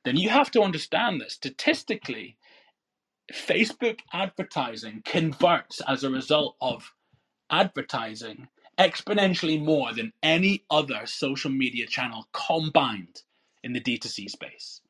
then 0.04 0.16
you 0.16 0.30
have 0.30 0.50
to 0.52 0.62
understand 0.62 1.20
that 1.20 1.30
statistically, 1.30 2.38
Facebook 3.32 4.00
advertising 4.12 5.02
converts 5.04 5.82
as 5.86 6.02
a 6.02 6.10
result 6.10 6.56
of 6.62 6.92
advertising 7.50 8.48
exponentially 8.78 9.62
more 9.62 9.92
than 9.92 10.12
any 10.22 10.64
other 10.70 11.02
social 11.04 11.50
media 11.50 11.86
channel 11.86 12.28
combined 12.32 13.22
in 13.62 13.72
the 13.72 13.80
D2C 13.80 14.30
space. 14.30 14.80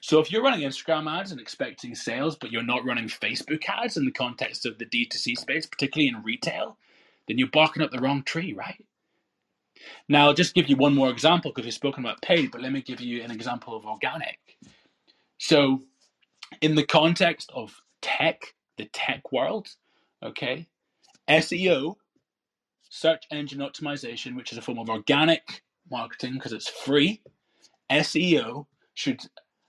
So 0.00 0.18
if 0.20 0.30
you're 0.30 0.42
running 0.42 0.68
Instagram 0.68 1.10
ads 1.10 1.32
and 1.32 1.40
expecting 1.40 1.94
sales, 1.94 2.36
but 2.36 2.50
you're 2.50 2.62
not 2.62 2.84
running 2.84 3.06
Facebook 3.06 3.62
ads 3.68 3.96
in 3.96 4.04
the 4.04 4.10
context 4.10 4.66
of 4.66 4.78
the 4.78 4.84
D2C 4.84 5.38
space, 5.38 5.66
particularly 5.66 6.08
in 6.08 6.22
retail, 6.22 6.76
then 7.28 7.38
you're 7.38 7.48
barking 7.48 7.82
up 7.82 7.90
the 7.90 8.00
wrong 8.00 8.22
tree, 8.22 8.52
right? 8.52 8.84
Now, 10.08 10.26
I'll 10.26 10.34
just 10.34 10.54
give 10.54 10.68
you 10.68 10.76
one 10.76 10.94
more 10.94 11.10
example 11.10 11.50
because 11.50 11.64
we've 11.64 11.74
spoken 11.74 12.04
about 12.04 12.20
paid, 12.20 12.50
but 12.50 12.60
let 12.60 12.72
me 12.72 12.82
give 12.82 13.00
you 13.00 13.22
an 13.22 13.30
example 13.30 13.76
of 13.76 13.86
organic. 13.86 14.38
So, 15.38 15.82
in 16.60 16.74
the 16.74 16.84
context 16.84 17.50
of 17.54 17.80
tech, 18.02 18.54
the 18.76 18.86
tech 18.86 19.32
world, 19.32 19.68
okay, 20.22 20.66
SEO 21.28 21.96
search 22.90 23.24
engine 23.30 23.60
optimization, 23.60 24.36
which 24.36 24.52
is 24.52 24.58
a 24.58 24.62
form 24.62 24.78
of 24.78 24.90
organic 24.90 25.62
marketing 25.90 26.34
because 26.34 26.52
it's 26.52 26.68
free, 26.68 27.22
SEO 27.90 28.66
should 28.94 29.20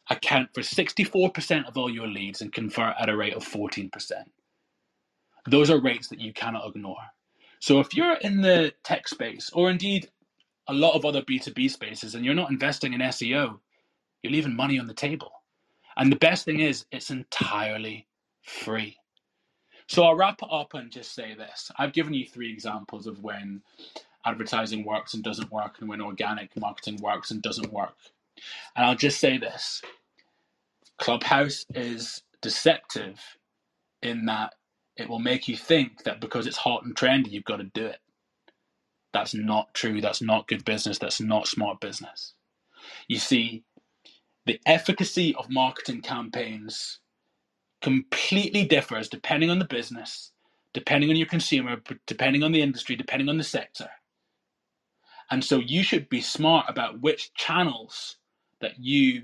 account 0.10 0.50
for 0.54 0.62
64% 0.62 1.68
of 1.68 1.78
all 1.78 1.90
your 1.90 2.08
leads 2.08 2.42
and 2.42 2.52
convert 2.52 2.96
at 3.00 3.10
a 3.10 3.16
rate 3.16 3.34
of 3.34 3.48
14%. 3.48 3.90
Those 5.50 5.70
are 5.70 5.80
rates 5.80 6.10
that 6.10 6.20
you 6.20 6.34
cannot 6.34 6.68
ignore. 6.68 6.98
So 7.60 7.80
if 7.80 7.96
you're 7.96 8.18
in 8.18 8.42
the 8.42 8.74
tech 8.84 9.08
space, 9.08 9.50
or 9.54 9.70
indeed 9.70 10.10
a 10.68 10.74
lot 10.74 10.96
of 10.96 11.06
other 11.06 11.22
B2B 11.22 11.70
spaces, 11.72 12.16
and 12.16 12.26
you're 12.26 12.34
not 12.34 12.52
investing 12.52 12.94
in 12.94 13.02
SEO, 13.02 13.60
you're 14.24 14.34
leaving 14.34 14.56
money 14.56 14.80
on 14.80 14.88
the 14.88 14.94
table. 14.94 15.32
And 15.98 16.12
the 16.12 16.18
best 16.18 16.46
thing 16.46 16.60
is, 16.60 16.86
it's 16.92 17.12
entirely 17.12 18.08
free. 18.44 18.98
So 19.92 20.04
I'll 20.06 20.16
wrap 20.16 20.42
it 20.44 20.50
up 20.52 20.76
and 20.76 20.92
just 20.92 21.16
say 21.16 21.36
this. 21.36 21.72
I've 21.78 21.94
given 21.94 22.16
you 22.16 22.26
three 22.28 22.52
examples 22.54 23.08
of 23.08 23.24
when 23.24 23.64
advertising 24.26 24.86
works 24.86 25.14
and 25.16 25.24
doesn't 25.24 25.52
work, 25.52 25.78
and 25.80 25.90
when 25.90 26.02
organic 26.02 26.58
marketing 26.60 27.00
works 27.02 27.32
and 27.32 27.42
doesn't 27.42 27.74
work. 27.74 27.96
And 28.76 28.86
I'll 28.86 28.96
just 28.96 29.20
say 29.20 29.38
this 29.38 29.82
Clubhouse 31.00 31.66
is 31.76 32.24
deceptive 32.42 33.20
in 34.04 34.26
that 34.28 34.56
it 34.98 35.10
will 35.10 35.20
make 35.20 35.48
you 35.50 35.58
think 35.58 36.04
that 36.06 36.22
because 36.22 36.48
it's 36.48 36.58
hot 36.58 36.86
and 36.86 36.96
trendy, 36.96 37.32
you've 37.32 37.46
got 37.46 37.58
to 37.58 37.66
do 37.66 37.88
it. 37.88 38.00
That's 39.14 39.36
not 39.36 39.74
true. 39.74 40.02
That's 40.02 40.22
not 40.22 40.48
good 40.48 40.66
business. 40.66 41.00
That's 41.00 41.22
not 41.22 41.48
smart 41.48 41.82
business. 41.82 42.36
You 43.08 43.20
see, 43.20 43.64
the 44.48 44.62
efficacy 44.68 45.36
of 45.36 45.50
marketing 45.52 46.02
campaigns 46.04 47.01
completely 47.82 48.66
differs 48.66 49.10
depending 49.10 49.50
on 49.50 49.60
the 49.60 49.66
business, 49.66 50.32
depending 50.74 51.10
on 51.10 51.16
your 51.16 51.28
consumer, 51.28 51.78
depending 52.08 52.44
on 52.44 52.52
the 52.52 52.62
industry, 52.62 52.96
depending 52.96 53.30
on 53.30 53.38
the 53.38 53.44
sector. 53.44 53.90
And 55.32 55.44
so 55.44 55.60
you 55.60 55.84
should 55.84 56.10
be 56.10 56.22
smart 56.22 56.66
about 56.70 57.02
which 57.02 57.34
channels 57.34 58.18
that 58.62 58.74
you 58.80 59.24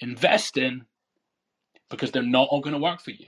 invest 0.00 0.56
in 0.56 0.86
because 1.90 2.10
they're 2.12 2.22
not 2.22 2.48
all 2.50 2.60
going 2.60 2.74
to 2.74 2.80
work 2.80 3.00
for 3.00 3.10
you. 3.10 3.26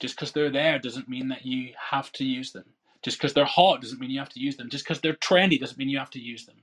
Just 0.00 0.16
because 0.16 0.32
they're 0.32 0.50
there 0.50 0.78
doesn't 0.78 1.08
mean 1.08 1.28
that 1.28 1.44
you 1.44 1.72
have 1.90 2.10
to 2.12 2.24
use 2.24 2.52
them. 2.52 2.64
Just 3.02 3.18
because 3.18 3.34
they're 3.34 3.44
hot 3.44 3.82
doesn't 3.82 4.00
mean 4.00 4.10
you 4.10 4.18
have 4.18 4.30
to 4.30 4.40
use 4.40 4.56
them. 4.56 4.70
Just 4.70 4.84
because 4.84 5.00
they're 5.00 5.14
trendy 5.14 5.60
doesn't 5.60 5.78
mean 5.78 5.88
you 5.88 5.98
have 5.98 6.10
to 6.10 6.20
use 6.20 6.46
them. 6.46 6.56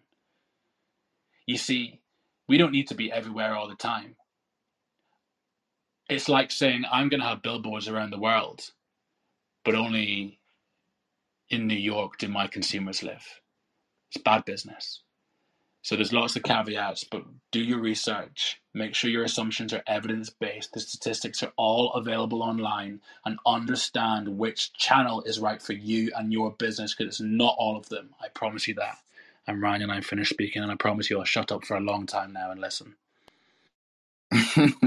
You 1.46 1.58
see, 1.58 2.02
we 2.48 2.58
don't 2.58 2.72
need 2.72 2.88
to 2.90 2.96
be 2.96 3.12
everywhere 3.12 3.56
all 3.56 3.68
the 3.70 3.76
time 3.76 4.16
it's 6.10 6.30
like 6.30 6.52
saying 6.52 6.84
I'm 6.92 7.10
going 7.10 7.22
to 7.22 7.28
have 7.28 7.42
billboards 7.44 7.88
around 7.88 8.12
the 8.12 8.20
world, 8.20 8.72
but 9.66 9.76
only 9.76 10.40
in 11.50 11.68
New 11.68 11.76
York 11.76 12.18
do 12.20 12.28
my 12.30 12.48
consumers 12.48 13.04
live. 13.04 13.42
It's 14.12 14.24
bad 14.24 14.46
business. 14.46 15.02
So 15.84 15.96
there's 15.96 16.14
lots 16.14 16.36
of 16.36 16.44
caveats, 16.44 17.06
but 17.06 17.24
do 17.52 17.62
your 17.62 17.80
research. 17.80 18.62
Make 18.76 18.96
sure 18.96 19.10
your 19.10 19.24
assumptions 19.26 19.74
are 19.74 19.84
evidence 19.88 20.30
based. 20.30 20.74
The 20.74 20.82
statistics 20.82 21.44
are 21.44 21.54
all 21.58 21.94
available 21.94 22.44
online 22.44 23.02
and 23.26 23.40
understand 23.48 24.38
which 24.40 24.74
channel 24.74 25.24
is 25.24 25.40
right 25.40 25.62
for 25.62 25.74
you 25.74 26.12
and 26.18 26.34
your 26.34 26.52
business 26.52 26.96
because 26.96 27.14
it's 27.16 27.22
not 27.22 27.56
all 27.60 27.78
of 27.78 27.90
them. 27.90 28.12
I 28.22 28.30
promise 28.30 28.68
you 28.68 28.76
that. 28.76 28.98
I'm 29.48 29.64
Ryan 29.64 29.84
and 29.84 29.94
I'm 29.94 30.04
finished 30.04 30.32
speaking, 30.32 30.64
and 30.64 30.72
I 30.72 30.76
promise 30.76 31.10
you 31.10 31.20
I'll 31.20 31.26
shut 31.26 31.52
up 31.52 31.66
for 31.66 31.78
a 31.78 31.82
long 31.82 32.06
time 32.06 32.34
now 32.34 32.52
and 32.52 32.62
listen. 32.62 32.96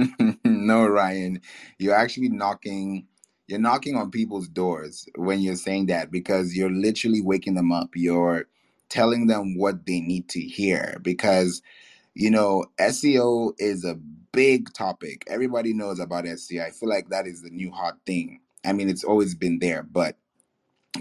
no, 0.70 0.86
Ryan, 0.86 1.40
you're 1.78 1.94
actually 1.97 2.30
knocking 2.30 3.06
you're 3.48 3.60
knocking 3.60 3.97
on 3.97 4.10
people's 4.10 4.48
doors 4.48 5.09
when 5.16 5.40
you're 5.40 5.56
saying 5.56 5.86
that 5.86 6.10
because 6.12 6.56
you're 6.56 6.70
literally 6.70 7.20
waking 7.22 7.55
them 7.55 7.72
up. 7.72 7.90
You're 7.97 8.47
telling 8.90 9.26
them 9.28 9.59
what 9.59 9.86
they 9.86 10.01
need 10.01 10.28
to 10.30 10.40
hear 10.40 10.98
because 11.02 11.55
you 12.14 12.30
know, 12.30 12.66
SEO 12.80 13.55
is 13.59 13.86
a 13.86 13.97
big 14.34 14.72
topic. 14.74 15.24
Everybody 15.28 15.74
knows 15.74 16.01
about 16.01 16.26
SEO. 16.26 16.66
I 16.66 16.72
feel 16.72 16.90
like 16.90 17.10
that 17.10 17.26
is 17.26 17.42
the 17.42 17.51
new 17.51 17.72
hot 17.72 17.98
thing. 18.06 18.42
I 18.66 18.74
mean, 18.74 18.90
it's 18.90 19.05
always 19.05 19.34
been 19.34 19.60
there, 19.60 19.84
but 19.84 20.18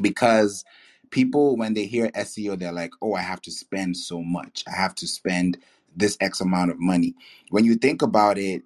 because 0.01 0.65
people 1.11 1.57
when 1.57 1.73
they 1.75 1.85
hear 1.85 2.09
SEO, 2.11 2.59
they're 2.59 2.73
like, 2.73 2.93
"Oh, 3.01 3.13
I 3.15 3.21
have 3.21 3.41
to 3.43 3.51
spend 3.51 3.97
so 3.97 4.23
much. 4.23 4.63
I 4.67 4.75
have 4.75 4.95
to 4.97 5.07
spend 5.07 5.57
this 5.95 6.17
X 6.21 6.41
amount 6.41 6.71
of 6.71 6.79
money. 6.79 7.15
When 7.51 7.65
you 7.65 7.75
think 7.75 8.01
about 8.01 8.37
it, 8.37 8.63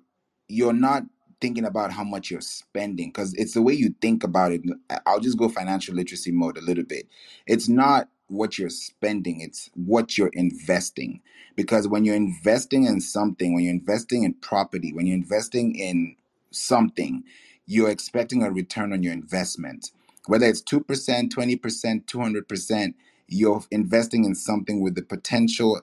you're 0.53 0.73
not 0.73 1.03
thinking 1.41 1.65
about 1.65 1.91
how 1.91 2.03
much 2.03 2.31
you're 2.31 2.41
spending 2.41 3.09
because 3.09 3.34
it's 3.34 3.53
the 3.53 3.61
way 3.61 3.73
you 3.73 3.93
think 4.01 4.23
about 4.23 4.51
it. 4.51 4.61
I'll 5.05 5.19
just 5.19 5.38
go 5.38 5.49
financial 5.49 5.95
literacy 5.95 6.31
mode 6.31 6.57
a 6.57 6.61
little 6.61 6.85
bit. 6.85 7.07
It's 7.45 7.67
not 7.67 8.09
what 8.27 8.57
you're 8.57 8.69
spending, 8.69 9.41
it's 9.41 9.69
what 9.75 10.17
you're 10.17 10.31
investing. 10.34 11.21
Because 11.55 11.88
when 11.88 12.05
you're 12.05 12.15
investing 12.15 12.85
in 12.85 13.01
something, 13.01 13.53
when 13.53 13.63
you're 13.63 13.73
investing 13.73 14.23
in 14.23 14.34
property, 14.35 14.93
when 14.93 15.05
you're 15.05 15.17
investing 15.17 15.75
in 15.75 16.15
something, 16.51 17.23
you're 17.65 17.89
expecting 17.89 18.43
a 18.43 18.51
return 18.51 18.93
on 18.93 19.03
your 19.03 19.13
investment. 19.13 19.91
Whether 20.27 20.45
it's 20.47 20.61
2%, 20.63 20.85
20%, 20.85 22.05
200%, 22.05 22.93
you're 23.27 23.63
investing 23.71 24.25
in 24.25 24.35
something 24.35 24.81
with 24.81 24.95
the 24.95 25.01
potential 25.01 25.81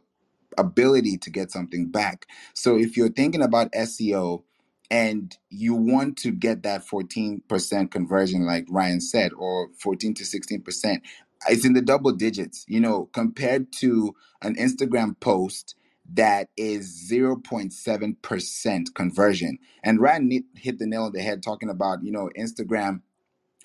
ability 0.59 1.18
to 1.18 1.30
get 1.30 1.51
something 1.51 1.86
back. 1.86 2.26
So 2.55 2.76
if 2.78 2.97
you're 2.97 3.10
thinking 3.10 3.42
about 3.42 3.72
SEO 3.72 4.42
and 4.90 5.36
you 5.50 5.74
want 5.74 6.18
to 6.18 6.32
get 6.32 6.62
that 6.64 6.86
14% 6.86 7.90
conversion, 7.90 8.46
like 8.46 8.66
Ryan 8.68 9.00
said, 9.00 9.32
or 9.36 9.68
14 9.78 10.14
to 10.14 10.24
16%, 10.24 11.00
it's 11.48 11.64
in 11.64 11.74
the 11.74 11.82
double 11.82 12.12
digits, 12.12 12.64
you 12.68 12.80
know, 12.80 13.08
compared 13.12 13.72
to 13.74 14.14
an 14.42 14.56
Instagram 14.56 15.18
post 15.20 15.76
that 16.12 16.48
is 16.56 17.08
0.7% 17.10 18.94
conversion. 18.94 19.58
And 19.84 20.00
Ryan 20.00 20.44
hit 20.56 20.78
the 20.78 20.86
nail 20.86 21.04
on 21.04 21.12
the 21.12 21.22
head 21.22 21.42
talking 21.42 21.70
about, 21.70 22.02
you 22.02 22.10
know, 22.10 22.30
Instagram 22.36 23.02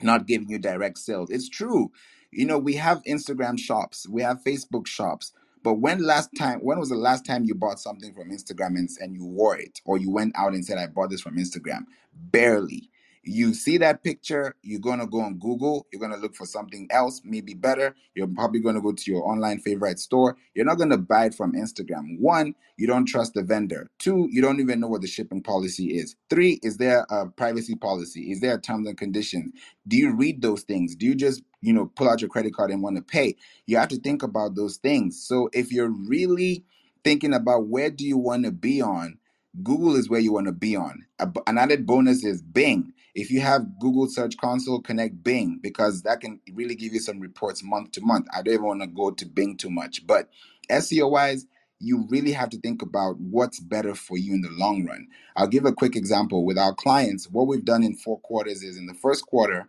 not 0.01 0.27
giving 0.27 0.49
you 0.49 0.59
direct 0.59 0.99
sales. 0.99 1.29
It's 1.31 1.49
true. 1.49 1.91
You 2.31 2.45
know, 2.45 2.59
we 2.59 2.75
have 2.75 3.01
Instagram 3.03 3.57
shops, 3.57 4.07
we 4.07 4.21
have 4.21 4.43
Facebook 4.43 4.87
shops. 4.87 5.31
But 5.65 5.75
when 5.75 6.03
last 6.03 6.29
time, 6.37 6.59
when 6.59 6.79
was 6.79 6.89
the 6.89 6.95
last 6.95 7.25
time 7.25 7.45
you 7.45 7.55
bought 7.55 7.79
something 7.79 8.13
from 8.13 8.31
Instagram 8.31 8.77
and, 8.77 8.89
and 9.01 9.15
you 9.15 9.25
wore 9.25 9.57
it, 9.57 9.81
or 9.85 9.97
you 9.97 10.11
went 10.11 10.33
out 10.37 10.53
and 10.53 10.65
said, 10.65 10.77
"I 10.77 10.87
bought 10.87 11.09
this 11.09 11.21
from 11.21 11.37
Instagram"? 11.37 11.85
Barely. 12.13 12.91
You 13.25 13.53
see 13.53 13.77
that 13.79 14.03
picture, 14.03 14.55
you're 14.63 14.79
gonna 14.79 15.07
go 15.07 15.21
on 15.21 15.39
Google, 15.39 15.87
you're 15.91 16.01
gonna 16.01 16.17
look 16.17 16.35
for 16.35 16.45
something 16.45 16.87
else, 16.91 17.21
maybe 17.25 17.53
better. 17.55 17.95
You're 18.15 18.27
probably 18.27 18.61
gonna 18.61 18.81
go 18.81 18.93
to 18.93 19.11
your 19.11 19.27
online 19.27 19.59
favorite 19.59 19.99
store. 19.99 20.37
You're 20.53 20.65
not 20.65 20.77
gonna 20.77 20.97
buy 20.97 21.25
it 21.27 21.35
from 21.35 21.53
Instagram. 21.53 22.19
One, 22.19 22.55
you 22.77 22.87
don't 22.87 23.05
trust 23.05 23.33
the 23.33 23.43
vendor. 23.43 23.89
Two, 23.99 24.27
you 24.31 24.41
don't 24.41 24.59
even 24.59 24.79
know 24.79 24.87
what 24.87 25.01
the 25.01 25.07
shipping 25.07 25.41
policy 25.43 25.97
is. 25.97 26.15
Three, 26.29 26.59
is 26.63 26.77
there 26.77 27.05
a 27.09 27.27
privacy 27.27 27.75
policy? 27.75 28.31
Is 28.31 28.41
there 28.41 28.55
a 28.55 28.61
terms 28.61 28.87
and 28.87 28.97
conditions? 28.97 29.51
do 29.87 29.97
you 29.97 30.13
read 30.15 30.41
those 30.41 30.63
things 30.63 30.95
do 30.95 31.05
you 31.05 31.15
just 31.15 31.43
you 31.61 31.73
know 31.73 31.85
pull 31.95 32.09
out 32.09 32.21
your 32.21 32.29
credit 32.29 32.53
card 32.53 32.71
and 32.71 32.81
want 32.81 32.95
to 32.95 33.01
pay 33.01 33.35
you 33.65 33.77
have 33.77 33.89
to 33.89 33.97
think 33.99 34.23
about 34.23 34.55
those 34.55 34.77
things 34.77 35.21
so 35.21 35.49
if 35.53 35.71
you're 35.71 35.91
really 36.07 36.63
thinking 37.03 37.33
about 37.33 37.67
where 37.67 37.89
do 37.89 38.05
you 38.05 38.17
want 38.17 38.43
to 38.45 38.51
be 38.51 38.81
on 38.81 39.17
google 39.63 39.95
is 39.95 40.09
where 40.09 40.19
you 40.19 40.33
want 40.33 40.47
to 40.47 40.51
be 40.51 40.75
on 40.75 41.05
an 41.47 41.57
added 41.57 41.85
bonus 41.85 42.23
is 42.25 42.41
bing 42.41 42.93
if 43.15 43.31
you 43.31 43.41
have 43.41 43.79
google 43.79 44.07
search 44.07 44.37
console 44.37 44.81
connect 44.81 45.23
bing 45.23 45.59
because 45.61 46.03
that 46.03 46.21
can 46.21 46.39
really 46.53 46.75
give 46.75 46.93
you 46.93 46.99
some 46.99 47.19
reports 47.19 47.63
month 47.63 47.91
to 47.91 48.01
month 48.01 48.27
i 48.33 48.41
don't 48.41 48.53
even 48.53 48.65
want 48.65 48.81
to 48.81 48.87
go 48.87 49.09
to 49.11 49.25
bing 49.25 49.57
too 49.57 49.69
much 49.69 50.05
but 50.05 50.29
seo 50.69 51.09
wise 51.09 51.47
you 51.79 52.05
really 52.09 52.31
have 52.31 52.49
to 52.49 52.59
think 52.59 52.81
about 52.81 53.19
what's 53.19 53.59
better 53.59 53.93
for 53.93 54.17
you 54.17 54.33
in 54.33 54.39
the 54.39 54.49
long 54.51 54.85
run. 54.85 55.05
I'll 55.35 55.45
give 55.45 55.65
a 55.65 55.73
quick 55.73 55.97
example 55.97 56.45
with 56.45 56.57
our 56.57 56.73
clients. 56.73 57.29
What 57.29 57.47
we've 57.47 57.65
done 57.65 57.83
in 57.83 57.97
four 57.97 58.17
quarters 58.21 58.63
is 58.63 58.77
in 58.77 58.85
the 58.85 58.93
first 58.93 59.27
quarter, 59.27 59.67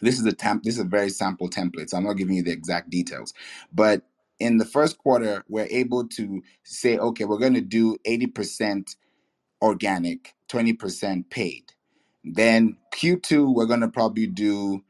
this 0.00 0.18
is 0.18 0.26
a 0.26 0.32
temp 0.32 0.62
this 0.62 0.74
is 0.74 0.80
a 0.80 0.84
very 0.84 1.10
sample 1.10 1.48
template 1.48 1.90
so 1.90 1.96
i'm 1.96 2.04
not 2.04 2.14
giving 2.14 2.36
you 2.36 2.42
the 2.42 2.50
exact 2.50 2.90
details 2.90 3.32
but 3.72 4.02
in 4.38 4.56
the 4.56 4.64
first 4.64 4.98
quarter 4.98 5.44
we're 5.48 5.68
able 5.70 6.06
to 6.06 6.42
say 6.64 6.98
okay 6.98 7.24
we're 7.24 7.38
going 7.38 7.54
to 7.54 7.60
do 7.60 7.96
80% 8.06 8.96
organic 9.62 10.34
20% 10.48 11.30
paid 11.30 11.72
then 12.24 12.76
q2 12.94 13.54
we're 13.54 13.66
going 13.66 13.80
to 13.80 13.88
probably 13.88 14.26
do 14.26 14.82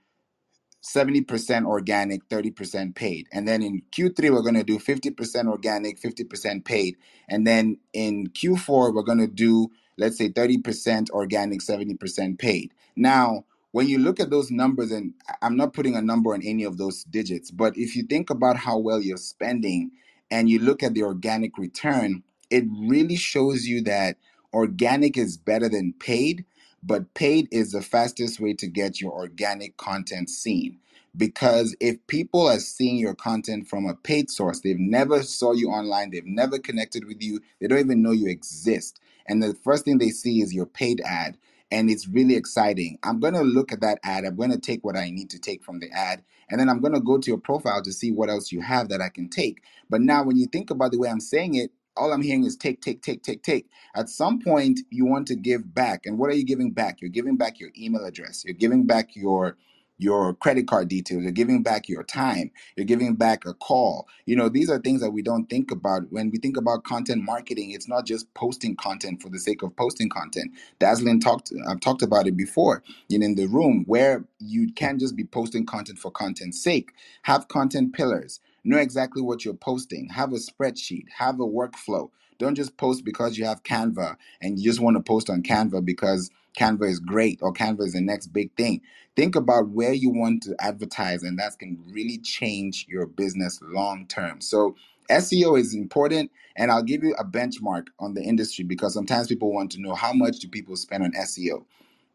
70% 0.82 1.66
organic, 1.66 2.28
30% 2.28 2.94
paid. 2.94 3.28
And 3.32 3.46
then 3.46 3.62
in 3.62 3.82
Q3, 3.92 4.30
we're 4.32 4.42
going 4.42 4.54
to 4.54 4.64
do 4.64 4.78
50% 4.78 5.46
organic, 5.46 6.00
50% 6.00 6.64
paid. 6.64 6.96
And 7.28 7.46
then 7.46 7.78
in 7.92 8.28
Q4, 8.28 8.94
we're 8.94 9.02
going 9.02 9.18
to 9.18 9.26
do, 9.26 9.70
let's 9.98 10.16
say, 10.16 10.30
30% 10.30 11.10
organic, 11.10 11.60
70% 11.60 12.38
paid. 12.38 12.72
Now, 12.96 13.44
when 13.72 13.88
you 13.88 13.98
look 13.98 14.20
at 14.20 14.30
those 14.30 14.50
numbers, 14.50 14.90
and 14.90 15.12
I'm 15.42 15.56
not 15.56 15.74
putting 15.74 15.96
a 15.96 16.02
number 16.02 16.32
on 16.34 16.42
any 16.42 16.64
of 16.64 16.78
those 16.78 17.04
digits, 17.04 17.50
but 17.50 17.76
if 17.76 17.94
you 17.94 18.04
think 18.04 18.30
about 18.30 18.56
how 18.56 18.78
well 18.78 19.00
you're 19.00 19.16
spending 19.18 19.90
and 20.30 20.48
you 20.48 20.60
look 20.60 20.82
at 20.82 20.94
the 20.94 21.02
organic 21.02 21.58
return, 21.58 22.22
it 22.50 22.64
really 22.70 23.16
shows 23.16 23.66
you 23.66 23.82
that 23.82 24.16
organic 24.52 25.16
is 25.16 25.36
better 25.36 25.68
than 25.68 25.92
paid 25.92 26.44
but 26.82 27.14
paid 27.14 27.48
is 27.52 27.72
the 27.72 27.82
fastest 27.82 28.40
way 28.40 28.54
to 28.54 28.66
get 28.68 29.00
your 29.00 29.12
organic 29.12 29.76
content 29.78 30.30
seen. 30.30 30.78
Because 31.16 31.76
if 31.80 32.06
people 32.06 32.46
are 32.48 32.60
seeing 32.60 32.96
your 32.98 33.14
content 33.14 33.68
from 33.68 33.86
a 33.86 33.94
paid 33.96 34.30
source 34.30 34.60
they've 34.60 34.78
never 34.78 35.22
saw 35.24 35.52
you 35.52 35.70
online 35.70 36.10
they've 36.10 36.26
never 36.26 36.58
connected 36.58 37.06
with 37.06 37.22
you 37.22 37.40
they 37.60 37.68
don't 37.68 37.80
even 37.80 38.02
know 38.02 38.12
you 38.12 38.28
exist. 38.28 39.00
And 39.26 39.42
the 39.42 39.54
first 39.54 39.84
thing 39.86 39.98
they 39.98 40.10
see 40.10 40.40
is 40.42 40.54
your 40.54 40.66
paid 40.66 41.02
ad 41.04 41.38
and 41.72 41.90
it's 41.90 42.08
really 42.08 42.36
exciting. 42.36 42.98
I'm 43.04 43.20
going 43.20 43.34
to 43.34 43.42
look 43.42 43.72
at 43.72 43.80
that 43.82 43.98
ad 44.04 44.24
i'm 44.24 44.36
going 44.36 44.52
to 44.52 44.58
take 44.58 44.84
what 44.84 44.96
i 44.96 45.10
need 45.10 45.30
to 45.30 45.38
take 45.40 45.64
from 45.64 45.80
the 45.80 45.90
ad 45.92 46.22
and 46.50 46.60
then 46.60 46.68
i'm 46.70 46.80
going 46.80 46.94
to 46.94 47.00
go 47.00 47.18
to 47.18 47.30
your 47.30 47.38
profile 47.40 47.82
to 47.82 47.92
see 47.92 48.12
what 48.12 48.30
else 48.30 48.52
you 48.52 48.62
have 48.62 48.88
that 48.90 49.02
i 49.02 49.08
can 49.10 49.28
take. 49.28 49.62
But 49.90 50.00
now 50.02 50.24
when 50.24 50.36
you 50.38 50.46
think 50.46 50.70
about 50.70 50.92
the 50.92 50.98
way 50.98 51.10
i'm 51.10 51.20
saying 51.20 51.56
it 51.56 51.72
all 51.96 52.12
i'm 52.12 52.22
hearing 52.22 52.44
is 52.44 52.56
take 52.56 52.82
take 52.82 53.02
take 53.02 53.22
take 53.22 53.42
take 53.42 53.66
at 53.96 54.08
some 54.08 54.40
point, 54.40 54.80
you 54.90 55.06
want 55.06 55.26
to 55.28 55.36
give 55.36 55.74
back. 55.74 56.06
And 56.06 56.18
what 56.18 56.30
are 56.30 56.34
you 56.34 56.44
giving 56.46 56.72
back? 56.72 57.00
You're 57.00 57.10
giving 57.10 57.36
back 57.36 57.60
your 57.60 57.70
email 57.78 58.04
address. 58.04 58.44
You're 58.44 58.54
giving 58.54 58.86
back 58.86 59.16
your 59.16 59.56
your 60.02 60.32
credit 60.32 60.66
card 60.66 60.88
details. 60.88 61.22
You're 61.22 61.32
giving 61.32 61.62
back 61.62 61.86
your 61.86 62.02
time. 62.02 62.50
You're 62.74 62.86
giving 62.86 63.16
back 63.16 63.44
a 63.44 63.52
call. 63.52 64.08
You 64.24 64.34
know, 64.34 64.48
these 64.48 64.70
are 64.70 64.78
things 64.78 65.02
that 65.02 65.10
we 65.10 65.20
don't 65.20 65.44
think 65.50 65.70
about 65.70 66.04
when 66.10 66.30
we 66.30 66.38
think 66.38 66.56
about 66.56 66.84
content 66.84 67.22
marketing. 67.22 67.72
It's 67.72 67.86
not 67.86 68.06
just 68.06 68.32
posting 68.34 68.76
content 68.76 69.20
for 69.20 69.28
the 69.28 69.38
sake 69.38 69.62
of 69.62 69.76
posting 69.76 70.08
content. 70.08 70.52
Daslin 70.80 71.20
talked. 71.22 71.52
I've 71.68 71.80
talked 71.80 72.00
about 72.02 72.26
it 72.26 72.36
before. 72.36 72.82
Know, 73.10 73.26
in 73.26 73.34
the 73.34 73.46
room 73.46 73.84
where 73.86 74.24
you 74.38 74.72
can't 74.74 74.98
just 75.00 75.16
be 75.16 75.24
posting 75.24 75.66
content 75.66 75.98
for 75.98 76.10
content's 76.10 76.62
sake. 76.62 76.92
Have 77.24 77.48
content 77.48 77.92
pillars. 77.94 78.40
Know 78.64 78.78
exactly 78.78 79.22
what 79.22 79.44
you're 79.44 79.54
posting. 79.54 80.08
Have 80.08 80.32
a 80.32 80.36
spreadsheet. 80.36 81.04
Have 81.18 81.40
a 81.40 81.46
workflow 81.46 82.10
don't 82.40 82.54
just 82.54 82.76
post 82.78 83.04
because 83.04 83.38
you 83.38 83.44
have 83.44 83.62
Canva 83.62 84.16
and 84.40 84.58
you 84.58 84.64
just 84.64 84.80
want 84.80 84.96
to 84.96 85.02
post 85.02 85.30
on 85.30 85.42
Canva 85.42 85.84
because 85.84 86.30
Canva 86.58 86.88
is 86.88 86.98
great 86.98 87.38
or 87.42 87.52
Canva 87.52 87.82
is 87.82 87.92
the 87.92 88.00
next 88.00 88.28
big 88.28 88.50
thing. 88.56 88.80
Think 89.14 89.36
about 89.36 89.68
where 89.68 89.92
you 89.92 90.10
want 90.10 90.42
to 90.44 90.56
advertise, 90.58 91.22
and 91.22 91.38
that 91.38 91.58
can 91.58 91.78
really 91.92 92.18
change 92.18 92.86
your 92.88 93.06
business 93.06 93.60
long 93.62 94.06
term. 94.06 94.40
So, 94.40 94.74
SEO 95.10 95.58
is 95.58 95.74
important, 95.74 96.30
and 96.56 96.70
I'll 96.70 96.82
give 96.82 97.02
you 97.02 97.14
a 97.18 97.24
benchmark 97.24 97.88
on 97.98 98.14
the 98.14 98.22
industry 98.22 98.64
because 98.64 98.94
sometimes 98.94 99.26
people 99.26 99.52
want 99.52 99.72
to 99.72 99.80
know 99.80 99.94
how 99.94 100.12
much 100.12 100.38
do 100.38 100.48
people 100.48 100.76
spend 100.76 101.02
on 101.02 101.12
SEO. 101.12 101.64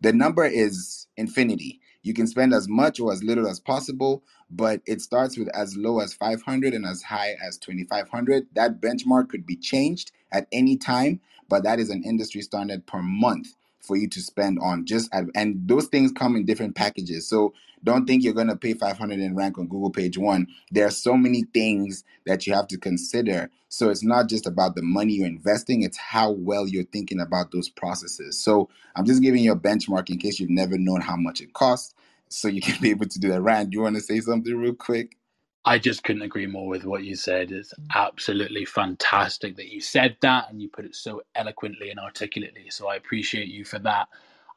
The 0.02 0.14
number 0.14 0.46
is 0.46 1.08
infinity. 1.18 1.82
You 2.06 2.14
can 2.14 2.28
spend 2.28 2.54
as 2.54 2.70
much 2.70 3.00
or 3.00 3.12
as 3.12 3.24
little 3.24 3.48
as 3.48 3.60
possible, 3.60 4.24
but 4.52 4.82
it 4.86 5.02
starts 5.02 5.40
with 5.40 5.50
as 5.56 5.76
low 5.76 6.00
as 6.02 6.14
500 6.14 6.76
and 6.76 6.86
as 6.86 7.02
high 7.02 7.36
as 7.44 7.58
2500. 7.58 8.46
That 8.54 8.80
benchmark 8.80 9.30
could 9.30 9.44
be 9.48 9.56
changed 9.56 10.12
at 10.32 10.48
any 10.52 10.78
time, 10.78 11.20
but 11.50 11.64
that 11.64 11.80
is 11.80 11.90
an 11.90 12.04
industry 12.04 12.44
standard 12.44 12.86
per 12.86 13.02
month 13.02 13.56
for 13.82 13.98
you 13.98 14.08
to 14.10 14.22
spend 14.22 14.60
on 14.62 14.86
just 14.86 15.10
and 15.14 15.68
those 15.68 15.88
things 15.88 16.12
come 16.12 16.36
in 16.36 16.46
different 16.46 16.76
packages. 16.76 17.28
So 17.28 17.56
don't 17.84 18.06
think 18.06 18.24
you're 18.24 18.34
going 18.34 18.50
to 18.50 18.56
pay 18.56 18.76
500 18.76 19.20
and 19.20 19.36
rank 19.36 19.58
on 19.58 19.68
Google 19.68 19.92
page 19.92 20.18
1. 20.18 20.48
There 20.72 20.88
are 20.88 20.92
so 20.92 21.18
many 21.18 21.44
things 21.54 22.04
that 22.28 22.48
you 22.48 22.54
have 22.54 22.68
to 22.70 22.78
consider. 22.78 23.50
So 23.70 23.90
it's 23.90 24.04
not 24.04 24.30
just 24.30 24.48
about 24.48 24.76
the 24.76 24.84
money 24.84 25.14
you're 25.14 25.28
investing, 25.28 25.84
it's 25.84 25.98
how 25.98 26.32
well 26.32 26.68
you're 26.68 26.86
thinking 26.86 27.20
about 27.20 27.52
those 27.52 27.70
processes. 27.70 28.40
So 28.44 28.70
I'm 28.96 29.06
just 29.06 29.24
giving 29.24 29.44
you 29.44 29.54
a 29.54 29.60
benchmark 29.60 30.12
in 30.12 30.20
case 30.20 30.40
you've 30.40 30.52
never 30.52 30.78
known 30.78 31.02
how 31.02 31.16
much 31.16 31.42
it 31.42 31.54
costs 31.54 31.95
so 32.30 32.48
you 32.50 32.62
can 32.62 32.82
be 32.82 32.92
able 32.92 33.08
to 33.08 33.20
do 33.20 33.30
that. 33.30 33.42
Rand, 33.42 33.74
you 33.74 33.82
want 33.82 33.96
to 33.96 34.02
say 34.02 34.20
something 34.22 34.56
real 34.56 34.76
quick? 34.76 35.18
I 35.66 35.80
just 35.80 36.04
couldn't 36.04 36.24
agree 36.24 36.48
more 36.48 36.68
with 36.68 36.86
what 36.86 37.04
you 37.04 37.16
said. 37.16 37.52
It's 37.52 37.74
absolutely 37.96 38.66
fantastic 38.66 39.56
that 39.58 39.72
you 39.72 39.80
said 39.80 40.18
that 40.22 40.50
and 40.50 40.62
you 40.62 40.70
put 40.70 40.86
it 40.86 40.96
so 40.96 41.22
eloquently 41.36 41.92
and 41.92 42.00
articulately. 42.00 42.70
So 42.72 42.88
I 42.88 42.96
appreciate 42.96 43.48
you 43.50 43.64
for 43.64 43.80
that. 43.80 44.08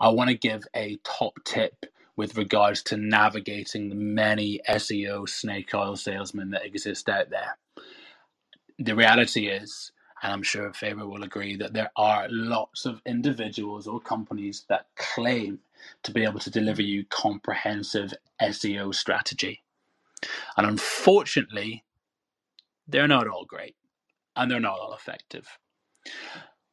I 0.01 0.09
want 0.11 0.31
to 0.31 0.37
give 0.37 0.65
a 0.75 0.99
top 1.05 1.39
tip 1.45 1.87
with 2.17 2.37
regards 2.39 2.83
to 2.85 2.97
navigating 2.97 3.89
the 3.91 3.95
many 3.95 4.61
SEO 4.69 5.29
snake 5.29 5.75
oil 5.75 5.97
salesmen 5.97 6.51
that 6.51 6.65
exist 6.65 7.09
out 7.09 7.31
there. 7.31 7.59
The 8.79 8.97
reality 8.97 9.49
is, 9.49 9.93
and 10.23 10.33
I'm 10.33 10.43
sure 10.45 10.73
Favor 10.73 11.07
will 11.09 11.25
agree, 11.25 11.57
that 11.57 11.75
there 11.75 11.91
are 11.97 12.29
lots 12.31 12.87
of 12.87 13.03
individuals 13.07 13.87
or 13.89 14.01
companies 14.01 14.67
that 14.69 14.87
claim 14.97 15.61
to 16.05 16.13
be 16.13 16.25
able 16.25 16.41
to 16.41 16.51
deliver 16.51 16.83
you 16.83 17.05
comprehensive 17.07 18.15
SEO 18.41 18.95
strategy. 18.95 19.63
And 20.57 20.67
unfortunately, 20.67 21.85
they're 22.89 23.09
not 23.09 23.29
all 23.29 23.45
great 23.47 23.77
and 24.37 24.51
they're 24.51 24.61
not 24.61 24.79
all 24.81 24.95
effective. 24.95 25.59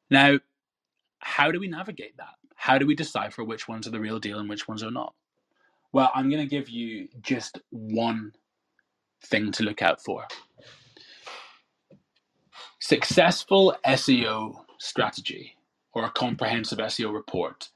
Now, 0.09 0.39
how 1.19 1.51
do 1.51 1.59
we 1.59 1.67
navigate 1.67 2.17
that? 2.17 2.35
How 2.55 2.77
do 2.77 2.85
we 2.87 2.95
decipher 2.95 3.43
which 3.43 3.67
ones 3.67 3.87
are 3.87 3.91
the 3.91 3.99
real 3.99 4.19
deal 4.19 4.39
and 4.39 4.49
which 4.49 4.67
ones 4.67 4.83
are 4.83 4.91
not? 4.91 5.13
Well, 5.93 6.11
I'm 6.15 6.29
going 6.29 6.41
to 6.43 6.49
give 6.49 6.69
you 6.69 7.09
just 7.21 7.59
one 7.71 8.33
thing 9.23 9.51
to 9.53 9.63
look 9.63 9.81
out 9.81 10.03
for. 10.03 10.25
Successful 12.79 13.75
SEO 13.85 14.65
strategy 14.79 15.55
or 15.93 16.05
a 16.05 16.11
comprehensive 16.11 16.79
SEO 16.79 17.13
report 17.13 17.69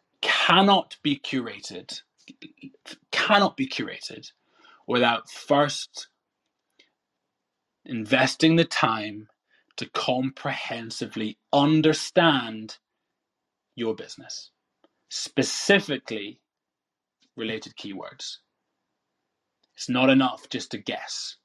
cannot 0.49 0.97
be 1.03 1.17
curated, 1.17 2.01
cannot 3.11 3.57
be 3.57 3.67
curated 3.67 4.31
without 4.87 5.29
first 5.29 6.07
investing 7.85 8.55
the 8.55 8.65
time 8.65 9.27
to 9.77 9.89
comprehensively 9.91 11.37
understand 11.53 12.77
your 13.75 13.95
business, 13.95 14.51
specifically 15.09 16.39
related 17.37 17.73
keywords. 17.77 18.37
It's 19.75 19.89
not 19.89 20.09
enough 20.09 20.49
just 20.49 20.71
to 20.71 20.77
guess. 20.79 21.37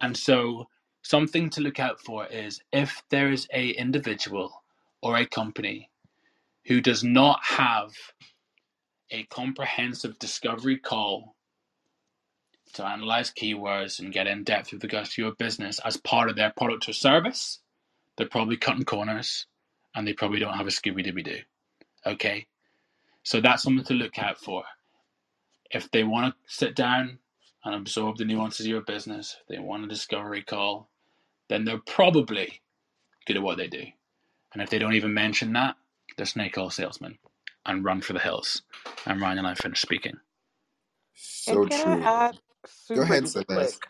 And 0.00 0.16
so 0.16 0.66
something 1.02 1.50
to 1.50 1.60
look 1.62 1.80
out 1.80 2.00
for 2.00 2.26
is 2.26 2.60
if 2.72 3.02
there 3.10 3.32
is 3.32 3.48
a 3.52 3.70
individual 3.70 4.62
or 5.02 5.16
a 5.18 5.26
company 5.26 5.90
who 6.66 6.80
does 6.80 7.04
not 7.04 7.40
have 7.42 7.92
a 9.10 9.24
comprehensive 9.24 10.18
discovery 10.18 10.78
call 10.78 11.34
to 12.74 12.84
analyze 12.84 13.30
keywords 13.30 14.00
and 14.00 14.12
get 14.12 14.26
in 14.26 14.44
depth 14.44 14.72
with 14.72 14.82
regards 14.82 15.14
to 15.14 15.22
your 15.22 15.32
business 15.32 15.78
as 15.84 15.96
part 15.96 16.28
of 16.28 16.36
their 16.36 16.52
product 16.56 16.88
or 16.88 16.92
service, 16.92 17.60
they're 18.16 18.28
probably 18.28 18.56
cutting 18.56 18.84
corners 18.84 19.46
and 19.94 20.06
they 20.06 20.12
probably 20.12 20.40
don't 20.40 20.56
have 20.56 20.66
a 20.66 20.70
Scooby 20.70 21.06
Dooby 21.06 21.24
Doo. 21.24 21.38
Okay? 22.06 22.46
So 23.22 23.40
that's 23.40 23.62
something 23.62 23.84
to 23.84 23.94
look 23.94 24.18
out 24.18 24.38
for. 24.38 24.64
If 25.70 25.90
they 25.90 26.04
want 26.04 26.34
to 26.34 26.52
sit 26.52 26.74
down 26.74 27.18
and 27.64 27.74
absorb 27.74 28.18
the 28.18 28.24
nuances 28.24 28.66
of 28.66 28.70
your 28.70 28.82
business, 28.82 29.36
if 29.40 29.46
they 29.46 29.58
want 29.58 29.84
a 29.84 29.88
discovery 29.88 30.42
call, 30.42 30.88
then 31.48 31.64
they're 31.64 31.78
probably 31.86 32.60
good 33.26 33.36
at 33.36 33.42
what 33.42 33.56
they 33.56 33.68
do. 33.68 33.84
And 34.52 34.62
if 34.62 34.70
they 34.70 34.78
don't 34.78 34.94
even 34.94 35.14
mention 35.14 35.52
that, 35.54 35.76
they're 36.16 36.26
snake 36.26 36.58
oil 36.58 36.70
salesman, 36.70 37.18
and 37.66 37.84
run 37.84 38.02
for 38.02 38.14
the 38.14 38.20
hills. 38.20 38.62
And 39.06 39.20
Ryan 39.20 39.38
and 39.38 39.46
I 39.48 39.54
finished 39.54 39.82
speaking. 39.82 40.18
So 41.14 41.60
And 41.60 41.66
can 41.66 41.78
true. 41.82 42.06
I 42.06 42.28
add 42.28 42.38
Go 42.94 43.02
ahead, 43.02 43.24
duper 43.24 43.44
Celeste. 43.48 43.80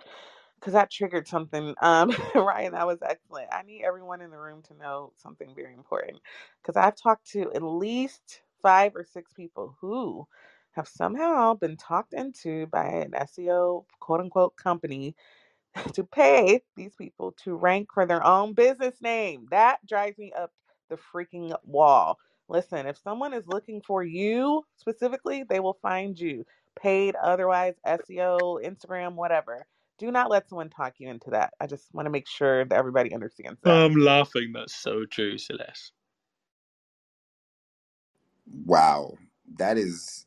Because 0.60 0.74
that 0.74 0.90
triggered 0.90 1.28
something. 1.28 1.74
Um, 1.82 2.14
Ryan, 2.36 2.72
that 2.72 2.86
was 2.86 3.00
excellent. 3.02 3.48
I 3.52 3.62
need 3.62 3.84
everyone 3.84 4.22
in 4.22 4.30
the 4.30 4.38
room 4.38 4.62
to 4.68 4.74
know 4.76 5.12
something 5.16 5.54
very 5.54 5.74
important. 5.74 6.18
Because 6.62 6.76
I've 6.76 6.96
talked 6.96 7.30
to 7.32 7.52
at 7.54 7.62
least 7.62 8.42
five 8.62 8.96
or 8.96 9.04
six 9.04 9.32
people 9.34 9.76
who 9.80 10.26
have 10.72 10.88
somehow 10.88 11.54
been 11.54 11.76
talked 11.76 12.14
into 12.14 12.66
by 12.68 12.86
an 12.86 13.12
SEO 13.12 13.84
quote 14.00 14.20
unquote 14.20 14.56
company 14.56 15.16
to 15.94 16.04
pay 16.04 16.62
these 16.76 16.94
people 16.96 17.32
to 17.44 17.56
rank 17.56 17.88
for 17.94 18.06
their 18.06 18.26
own 18.26 18.54
business 18.54 19.00
name. 19.02 19.46
That 19.50 19.78
drives 19.86 20.18
me 20.18 20.32
up 20.38 20.52
the 20.94 20.98
freaking 21.12 21.54
wall. 21.64 22.18
Listen, 22.48 22.86
if 22.86 22.98
someone 22.98 23.32
is 23.32 23.46
looking 23.46 23.80
for 23.80 24.02
you 24.02 24.62
specifically, 24.76 25.44
they 25.48 25.60
will 25.60 25.78
find 25.82 26.18
you. 26.18 26.44
Paid, 26.80 27.14
otherwise, 27.22 27.74
SEO, 27.86 28.64
Instagram, 28.64 29.14
whatever. 29.14 29.66
Do 29.98 30.10
not 30.10 30.30
let 30.30 30.48
someone 30.48 30.70
talk 30.70 30.94
you 30.98 31.08
into 31.08 31.30
that. 31.30 31.54
I 31.60 31.66
just 31.66 31.94
want 31.94 32.06
to 32.06 32.10
make 32.10 32.28
sure 32.28 32.64
that 32.64 32.76
everybody 32.76 33.14
understands 33.14 33.60
that. 33.62 33.70
I'm 33.70 33.94
laughing. 33.94 34.52
That's 34.52 34.74
so 34.74 35.04
true, 35.06 35.38
Celeste. 35.38 35.92
Wow. 38.66 39.14
That 39.56 39.78
is 39.78 40.24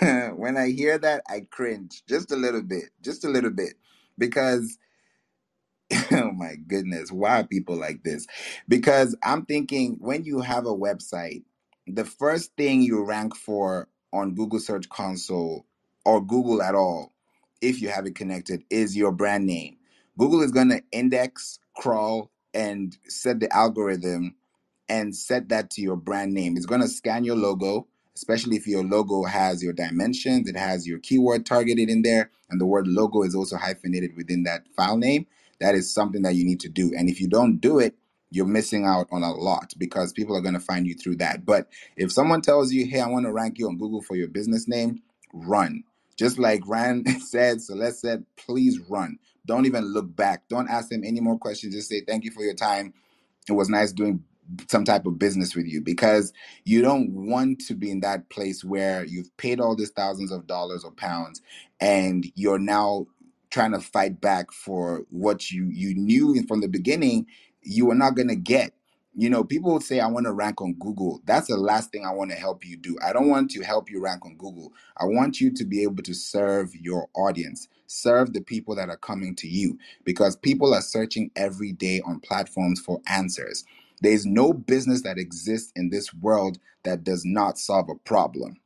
when 0.36 0.56
I 0.56 0.70
hear 0.70 0.96
that 0.98 1.22
I 1.28 1.46
cringe 1.50 2.02
just 2.08 2.32
a 2.32 2.36
little 2.36 2.62
bit, 2.62 2.84
just 3.02 3.24
a 3.24 3.28
little 3.28 3.50
bit 3.50 3.74
because 4.16 4.78
oh 6.12 6.32
my 6.36 6.56
goodness, 6.68 7.12
why 7.12 7.40
are 7.40 7.44
people 7.46 7.76
like 7.76 8.02
this? 8.04 8.26
Because 8.68 9.16
I'm 9.22 9.44
thinking 9.46 9.96
when 10.00 10.24
you 10.24 10.40
have 10.40 10.66
a 10.66 10.74
website, 10.76 11.44
the 11.86 12.04
first 12.04 12.56
thing 12.56 12.82
you 12.82 13.04
rank 13.04 13.36
for 13.36 13.88
on 14.12 14.34
Google 14.34 14.60
Search 14.60 14.88
Console 14.88 15.66
or 16.04 16.24
Google 16.24 16.62
at 16.62 16.74
all, 16.74 17.12
if 17.62 17.82
you 17.82 17.88
have 17.88 18.06
it 18.06 18.14
connected, 18.14 18.64
is 18.70 18.96
your 18.96 19.12
brand 19.12 19.46
name. 19.46 19.78
Google 20.18 20.42
is 20.42 20.52
going 20.52 20.70
to 20.70 20.82
index, 20.92 21.58
crawl, 21.76 22.30
and 22.54 22.96
set 23.08 23.40
the 23.40 23.54
algorithm 23.54 24.36
and 24.88 25.16
set 25.16 25.50
that 25.50 25.70
to 25.72 25.82
your 25.82 25.96
brand 25.96 26.34
name. 26.34 26.56
It's 26.56 26.66
going 26.66 26.82
to 26.82 26.88
scan 26.88 27.24
your 27.24 27.36
logo, 27.36 27.88
especially 28.16 28.56
if 28.56 28.66
your 28.68 28.84
logo 28.84 29.24
has 29.24 29.62
your 29.62 29.74
dimensions, 29.74 30.48
it 30.48 30.56
has 30.56 30.86
your 30.88 31.00
keyword 31.00 31.46
targeted 31.46 31.90
in 31.90 32.02
there, 32.02 32.30
and 32.50 32.60
the 32.60 32.66
word 32.66 32.88
logo 32.88 33.22
is 33.24 33.34
also 33.36 33.58
hyphenated 33.58 34.16
within 34.16 34.44
that 34.44 34.66
file 34.76 34.98
name. 34.98 35.26
That 35.60 35.74
is 35.76 35.92
something 35.92 36.22
that 36.22 36.34
you 36.36 36.44
need 36.44 36.60
to 36.60 36.70
do. 36.70 36.92
And 36.96 37.08
if 37.10 37.20
you 37.20 37.28
don't 37.28 37.58
do 37.58 37.78
it, 37.80 37.96
you're 38.30 38.46
missing 38.46 38.86
out 38.86 39.08
on 39.12 39.22
a 39.24 39.32
lot 39.32 39.74
because 39.78 40.12
people 40.12 40.36
are 40.36 40.42
going 40.42 40.54
to 40.54 40.60
find 40.60 40.86
you 40.86 40.94
through 40.94 41.16
that. 41.16 41.46
But 41.46 41.68
if 41.96 42.12
someone 42.12 42.42
tells 42.42 42.72
you, 42.72 42.86
hey, 42.86 43.00
I 43.00 43.08
want 43.08 43.26
to 43.26 43.32
rank 43.32 43.58
you 43.58 43.68
on 43.68 43.78
Google 43.78 44.02
for 44.02 44.16
your 44.16 44.28
business 44.28 44.68
name, 44.68 45.02
run. 45.34 45.84
Just 46.16 46.38
like 46.38 46.62
Rand 46.66 47.08
said, 47.22 47.62
Celeste 47.62 48.00
said, 48.00 48.26
please 48.36 48.80
run. 48.90 49.18
Don't 49.46 49.66
even 49.66 49.84
look 49.86 50.14
back. 50.16 50.48
Don't 50.48 50.70
ask 50.70 50.90
them 50.90 51.04
any 51.04 51.20
more 51.20 51.38
questions. 51.38 51.74
Just 51.74 51.88
say, 51.90 52.02
thank 52.06 52.24
you 52.24 52.32
for 52.32 52.42
your 52.44 52.54
time 52.54 52.86
it 53.48 53.52
was 53.52 53.68
nice 53.68 53.92
doing 53.92 54.24
some 54.68 54.84
type 54.84 55.06
of 55.06 55.18
business 55.18 55.56
with 55.56 55.66
you 55.66 55.80
because 55.80 56.32
you 56.64 56.82
don't 56.82 57.10
want 57.12 57.60
to 57.60 57.74
be 57.74 57.90
in 57.90 58.00
that 58.00 58.28
place 58.28 58.62
where 58.62 59.04
you've 59.04 59.34
paid 59.38 59.58
all 59.60 59.74
these 59.74 59.90
thousands 59.90 60.30
of 60.30 60.46
dollars 60.46 60.84
or 60.84 60.92
pounds 60.92 61.40
and 61.80 62.26
you're 62.34 62.58
now 62.58 63.06
trying 63.50 63.72
to 63.72 63.80
fight 63.80 64.20
back 64.20 64.52
for 64.52 65.04
what 65.10 65.50
you 65.50 65.66
you 65.66 65.94
knew 65.94 66.42
from 66.46 66.60
the 66.60 66.68
beginning 66.68 67.26
you 67.62 67.86
were 67.86 67.94
not 67.94 68.14
going 68.16 68.28
to 68.28 68.36
get. 68.36 68.72
You 69.14 69.30
know 69.30 69.44
people 69.44 69.72
would 69.74 69.82
say 69.82 70.00
i 70.00 70.06
want 70.06 70.26
to 70.26 70.32
rank 70.32 70.60
on 70.62 70.74
google. 70.74 71.20
That's 71.24 71.48
the 71.48 71.56
last 71.56 71.90
thing 71.92 72.06
i 72.06 72.12
want 72.12 72.30
to 72.30 72.36
help 72.36 72.64
you 72.66 72.76
do. 72.76 72.98
I 73.04 73.12
don't 73.12 73.28
want 73.28 73.50
to 73.52 73.62
help 73.62 73.90
you 73.90 74.02
rank 74.02 74.24
on 74.26 74.36
google. 74.36 74.72
I 74.96 75.04
want 75.06 75.40
you 75.40 75.52
to 75.52 75.64
be 75.64 75.82
able 75.82 76.02
to 76.04 76.14
serve 76.14 76.74
your 76.76 77.08
audience 77.14 77.68
serve 77.86 78.32
the 78.32 78.40
people 78.40 78.74
that 78.76 78.88
are 78.88 78.96
coming 78.96 79.34
to 79.36 79.48
you 79.48 79.78
because 80.04 80.36
people 80.36 80.72
are 80.74 80.80
searching 80.82 81.30
every 81.36 81.72
day 81.72 82.00
on 82.06 82.20
platforms 82.20 82.80
for 82.80 83.00
answers. 83.08 83.64
There's 84.00 84.24
no 84.24 84.52
business 84.52 85.02
that 85.02 85.18
exists 85.18 85.72
in 85.76 85.90
this 85.90 86.14
world 86.14 86.58
that 86.84 87.04
does 87.04 87.24
not 87.24 87.58
solve 87.58 87.88
a 87.90 87.96
problem. 87.96 88.56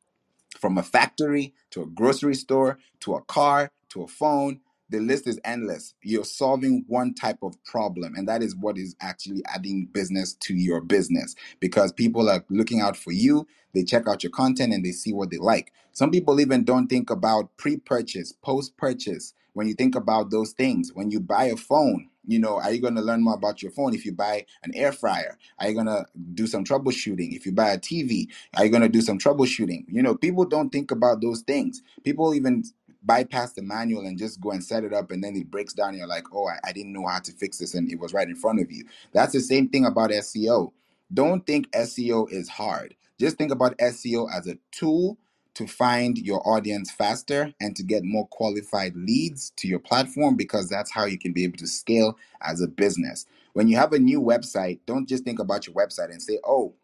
From 0.58 0.78
a 0.78 0.82
factory 0.82 1.54
to 1.70 1.82
a 1.82 1.86
grocery 1.86 2.34
store 2.34 2.78
to 3.00 3.14
a 3.14 3.22
car 3.22 3.70
to 3.90 4.02
a 4.02 4.08
phone 4.08 4.60
the 4.90 5.00
list 5.00 5.26
is 5.26 5.40
endless. 5.44 5.94
You're 6.02 6.24
solving 6.24 6.84
one 6.88 7.14
type 7.14 7.38
of 7.42 7.62
problem 7.64 8.14
and 8.16 8.28
that 8.28 8.42
is 8.42 8.56
what 8.56 8.78
is 8.78 8.96
actually 9.00 9.42
adding 9.54 9.88
business 9.92 10.34
to 10.34 10.54
your 10.54 10.80
business 10.80 11.34
because 11.60 11.92
people 11.92 12.30
are 12.30 12.44
looking 12.50 12.80
out 12.80 12.96
for 12.96 13.12
you 13.12 13.46
they 13.74 13.84
check 13.84 14.08
out 14.08 14.22
your 14.22 14.32
content 14.32 14.72
and 14.74 14.84
they 14.84 14.92
see 14.92 15.12
what 15.12 15.30
they 15.30 15.38
like. 15.38 15.72
Some 15.92 16.10
people 16.10 16.40
even 16.40 16.64
don't 16.64 16.88
think 16.88 17.10
about 17.10 17.56
pre-purchase 17.58 18.32
post-purchase 18.42 19.34
when 19.54 19.68
you 19.68 19.74
think 19.74 19.96
about 19.96 20.30
those 20.30 20.52
things. 20.52 20.92
When 20.94 21.10
you 21.10 21.20
buy 21.20 21.46
a 21.46 21.56
phone 21.56 22.08
you 22.26 22.38
know 22.38 22.58
are 22.60 22.72
you 22.72 22.80
going 22.80 22.96
to 22.96 23.02
learn 23.02 23.22
more 23.24 23.34
about 23.34 23.62
your 23.62 23.72
phone 23.72 23.94
if 23.94 24.04
you 24.06 24.12
buy 24.12 24.46
an 24.64 24.72
air 24.74 24.92
fryer? 24.92 25.38
Are 25.60 25.68
you 25.68 25.74
going 25.74 25.86
to 25.86 26.06
do 26.34 26.46
some 26.46 26.64
troubleshooting 26.64 27.34
if 27.36 27.46
you 27.46 27.52
buy 27.52 27.70
a 27.70 27.78
tv 27.78 28.26
are 28.56 28.64
you 28.66 28.70
going 28.70 28.82
to 28.82 28.88
do 28.88 29.00
some 29.02 29.18
troubleshooting? 29.18 29.84
You 29.88 30.02
know, 30.02 30.14
people 30.16 30.44
don't 30.44 30.70
think 30.70 30.90
about 30.90 31.20
those 31.22 31.42
things. 31.42 31.82
People 32.04 32.34
even 32.34 32.64
bypass 33.04 33.52
the 33.52 33.62
manual 33.62 34.06
and 34.06 34.18
just 34.18 34.40
go 34.40 34.50
and 34.50 34.64
set 34.64 34.84
it 34.84 34.92
up 34.92 35.10
and 35.10 35.22
then 35.22 35.36
it 35.36 35.50
breaks 35.50 35.74
down. 35.74 35.96
You're 35.96 36.06
like, 36.06 36.26
oh, 36.32 36.48
I, 36.48 36.58
I 36.64 36.72
didn't 36.72 36.92
know 36.92 37.06
how 37.06 37.20
to 37.20 37.32
fix 37.32 37.58
this 37.58 37.74
and 37.74 37.90
it 37.90 37.98
was 37.98 38.14
right 38.14 38.28
in 38.28 38.36
front 38.36 38.60
of 38.60 38.70
you. 38.72 38.84
That's 39.12 39.32
the 39.32 39.40
same 39.40 39.68
thing 39.68 39.86
about 39.86 40.10
SEO. 40.10 40.72
Don't 41.12 41.46
think 41.46 41.70
SEO 41.72 42.30
is 42.32 42.48
hard. 42.48 42.94
Just 43.20 43.38
think 43.38 43.52
about 43.52 43.78
SEO 43.78 44.28
as 44.34 44.46
a 44.46 44.58
tool 44.72 45.18
to 45.54 45.66
find 45.66 46.18
your 46.18 46.46
audience 46.48 46.90
faster 46.90 47.52
and 47.60 47.76
to 47.76 47.82
get 47.84 48.04
more 48.04 48.26
qualified 48.28 48.94
leads 48.96 49.50
to 49.56 49.68
your 49.68 49.78
platform 49.78 50.36
because 50.36 50.68
that's 50.68 50.90
how 50.92 51.04
you 51.04 51.18
can 51.18 51.32
be 51.32 51.44
able 51.44 51.58
to 51.58 51.66
scale 51.66 52.18
as 52.42 52.60
a 52.60 52.66
business. 52.66 53.26
When 53.52 53.68
you 53.68 53.76
have 53.76 53.92
a 53.92 53.98
new 53.98 54.20
website, 54.20 54.80
don't 54.86 55.08
just 55.08 55.24
think 55.24 55.38
about 55.38 55.66
your 55.66 55.76
website 55.76 56.10
and 56.10 56.20
say, 56.20 56.40
oh, 56.44 56.74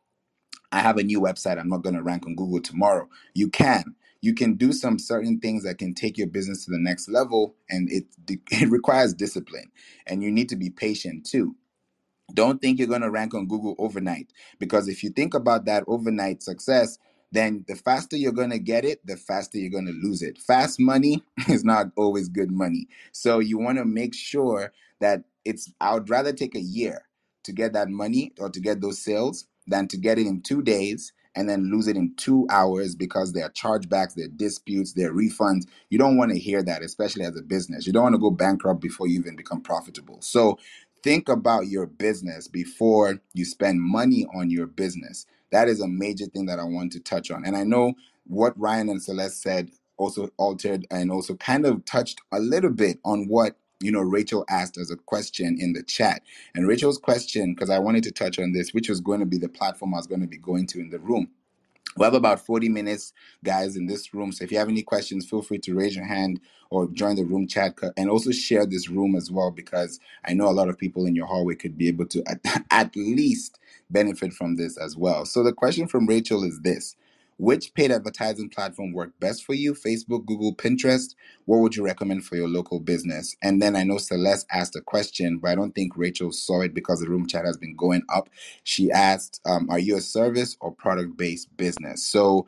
I 0.73 0.81
have 0.81 0.99
a 0.99 1.03
new 1.03 1.21
website. 1.21 1.59
I'm 1.59 1.69
not 1.69 1.83
going 1.83 1.97
to 1.97 2.03
rank 2.03 2.27
on 2.27 2.37
Google 2.37 2.61
tomorrow. 2.61 3.09
You 3.35 3.49
can. 3.49 3.97
You 4.23 4.35
can 4.35 4.55
do 4.55 4.73
some 4.73 4.99
certain 4.99 5.41
things 5.41 5.65
that 5.65 5.79
can 5.79 5.95
take 5.95 6.19
your 6.19 6.27
business 6.29 6.65
to 6.65 6.71
the 6.71 6.79
next 6.79 7.09
level, 7.09 7.57
and 7.71 7.91
it 7.91 8.05
it 8.51 8.71
requires 8.71 9.15
discipline, 9.15 9.71
and 10.07 10.23
you 10.23 10.31
need 10.31 10.49
to 10.51 10.57
be 10.57 10.71
patient 10.71 11.27
too. 11.27 11.57
Don't 12.35 12.61
think 12.61 12.79
you're 12.79 12.89
going 12.89 13.01
to 13.03 13.11
rank 13.11 13.35
on 13.35 13.47
Google 13.49 13.75
overnight 13.79 14.33
because 14.59 14.89
if 14.89 15.03
you 15.03 15.11
think 15.11 15.35
about 15.35 15.65
that 15.65 15.85
overnight 15.87 16.43
success, 16.43 16.99
then 17.33 17.65
the 17.69 17.75
faster 17.77 18.17
you're 18.17 18.33
going 18.33 18.51
to 18.51 18.59
get 18.59 18.85
it, 18.85 19.05
the 19.07 19.17
faster 19.17 19.59
you're 19.59 19.71
going 19.71 19.87
to 19.87 19.93
lose 19.93 20.23
it. 20.23 20.39
Fast 20.39 20.81
money 20.81 21.23
is 21.49 21.65
not 21.65 21.87
always 21.97 22.29
good 22.29 22.51
money. 22.51 22.89
So 23.13 23.39
you 23.39 23.59
want 23.59 23.79
to 23.79 23.85
make 23.85 24.15
sure 24.15 24.73
that 25.01 25.25
it's, 25.45 25.73
I 25.81 25.95
would 25.95 26.11
rather 26.11 26.33
take 26.33 26.55
a 26.55 26.61
year 26.61 27.03
to 27.45 27.53
get 27.53 27.73
that 27.73 27.89
money 27.89 28.33
or 28.39 28.51
to 28.51 28.61
get 28.61 28.81
those 28.81 29.03
sales 29.03 29.47
than 29.67 29.89
to 29.89 29.97
get 29.97 30.19
it 30.19 30.27
in 30.27 30.43
two 30.43 30.63
days 30.63 31.13
and 31.37 31.49
then 31.49 31.71
lose 31.71 31.89
it 31.89 31.97
in 31.97 32.15
two 32.17 32.47
hours 32.51 32.97
because 32.97 33.33
there 33.33 33.45
are 33.47 33.51
chargebacks, 33.53 34.15
there 34.15 34.27
are 34.27 34.37
disputes, 34.37 34.95
there 34.95 35.11
are 35.11 35.15
refunds. 35.15 35.65
You 35.91 35.99
don't 35.99 36.19
want 36.19 36.33
to 36.33 36.39
hear 36.39 36.63
that, 36.65 36.83
especially 36.83 37.25
as 37.25 37.37
a 37.37 37.43
business. 37.43 37.87
You 37.87 37.95
don't 37.95 38.05
want 38.05 38.15
to 38.17 38.21
go 38.21 38.31
bankrupt 38.31 38.81
before 38.83 39.09
you 39.09 39.21
even 39.21 39.37
become 39.37 39.63
profitable. 39.63 40.19
So 40.23 40.59
think 41.05 41.29
about 41.29 41.69
your 41.69 41.87
business 41.87 42.49
before 42.49 43.21
you 43.35 43.45
spend 43.47 43.81
money 43.83 44.27
on 44.35 44.51
your 44.51 44.67
business. 44.67 45.27
That 45.53 45.69
is 45.69 45.81
a 45.81 45.89
major 45.89 46.27
thing 46.27 46.47
that 46.47 46.61
I 46.61 46.65
want 46.65 46.93
to 46.93 47.01
touch 47.01 47.31
on. 47.31 47.45
And 47.47 47.57
I 47.57 47.65
know 47.65 47.95
what 48.27 48.59
Ryan 48.61 48.91
and 48.91 49.03
Celeste 49.03 49.43
said 49.43 49.71
also 49.99 50.31
altered 50.39 50.87
and 50.91 51.11
also 51.13 51.35
kind 51.37 51.67
of 51.67 51.85
touched 51.85 52.21
a 52.33 52.41
little 52.41 52.71
bit 52.71 52.99
on 53.05 53.27
what 53.29 53.57
you 53.81 53.93
know 53.93 54.01
Rachel 54.01 54.45
asked 54.51 54.79
as 54.79 54.91
a 54.91 54.97
question 54.97 55.59
in 55.61 55.75
the 55.75 55.83
chat. 55.85 56.23
And 56.55 56.69
Rachel's 56.69 56.99
question, 56.99 57.55
because 57.55 57.71
I 57.71 57.79
wanted 57.81 58.05
to 58.05 58.13
touch 58.13 58.39
on 58.39 58.53
this, 58.53 58.75
which 58.75 58.89
was 58.89 59.01
going 59.01 59.21
to 59.21 59.27
be 59.27 59.39
the 59.39 59.49
platform 59.51 59.95
I 59.95 59.99
was 59.99 60.09
going 60.09 60.23
to 60.23 60.29
be 60.29 60.39
going 60.39 60.67
to 60.69 60.81
in 60.81 60.91
the 60.91 61.01
room 61.01 61.29
we 61.97 62.05
have 62.05 62.15
about 62.15 62.45
40 62.45 62.69
minutes, 62.71 63.13
guys, 63.45 63.77
in 63.77 63.87
this 63.87 64.13
room. 64.15 64.33
So 64.33 64.45
if 64.45 64.51
you 64.53 64.59
have 64.59 64.69
any 64.69 64.83
questions, 64.83 65.29
feel 65.29 65.43
free 65.43 65.59
to 65.61 65.75
raise 65.77 65.95
your 65.95 66.07
hand 66.07 66.41
or 66.71 66.89
join 66.89 67.17
the 67.17 67.25
room 67.25 67.47
chat 67.47 67.77
and 67.97 68.11
also 68.11 68.33
share 68.33 68.67
this 68.67 68.89
room 68.91 69.15
as 69.15 69.31
well 69.31 69.53
because 69.53 70.01
I 70.25 70.35
know 70.35 70.49
a 70.49 70.53
lot 70.53 70.69
of 70.69 70.79
people 70.79 71.07
in 71.07 71.15
your 71.15 71.27
hallway 71.27 71.55
could 71.55 71.79
be 71.79 71.89
able 71.89 72.07
to 72.09 72.25
at, 72.29 72.41
at 72.73 72.97
least 72.97 73.61
benefit 73.91 74.33
from 74.33 74.57
this 74.57 74.77
as 74.77 74.97
well. 74.97 75.25
So 75.25 75.45
the 75.45 75.53
question 75.53 75.87
from 75.87 76.07
Rachel 76.09 76.43
is 76.45 76.61
this 76.63 76.97
which 77.41 77.75
paid 77.75 77.93
advertising 77.93 78.51
platform 78.51 78.93
worked 78.93 79.21
best 79.21 79.45
for 79.45 79.55
you? 79.55 79.75
Facebook, 79.75 80.27
Google, 80.27 80.55
Pinterest? 80.55 81.15
What 81.47 81.61
would 81.61 81.77
you 81.77 81.85
recommend 81.85 82.25
for 82.27 82.37
your 82.37 82.49
local 82.49 82.81
business? 82.81 83.37
And 83.43 83.63
then 83.63 83.77
I 83.77 83.85
know 83.85 83.99
Celeste 83.99 84.47
asked 84.53 84.77
a 84.77 84.83
question, 84.83 85.39
but 85.39 85.51
I 85.53 85.57
don't 85.57 85.75
think 85.75 85.97
Rachel 85.97 86.33
saw 86.33 86.63
it 86.63 86.75
because 86.75 87.01
the 87.01 87.11
room 87.11 87.27
chat 87.27 87.47
has 87.47 87.59
been 87.59 87.77
going 87.77 88.03
up. 88.11 88.31
She 88.65 88.93
asked, 88.93 89.41
um, 89.47 89.71
Are 89.71 89.81
you 89.81 89.97
a 89.97 90.03
service 90.03 90.57
or 90.61 90.73
product 90.73 91.17
based 91.19 91.57
business? 91.57 92.07
So, 92.07 92.47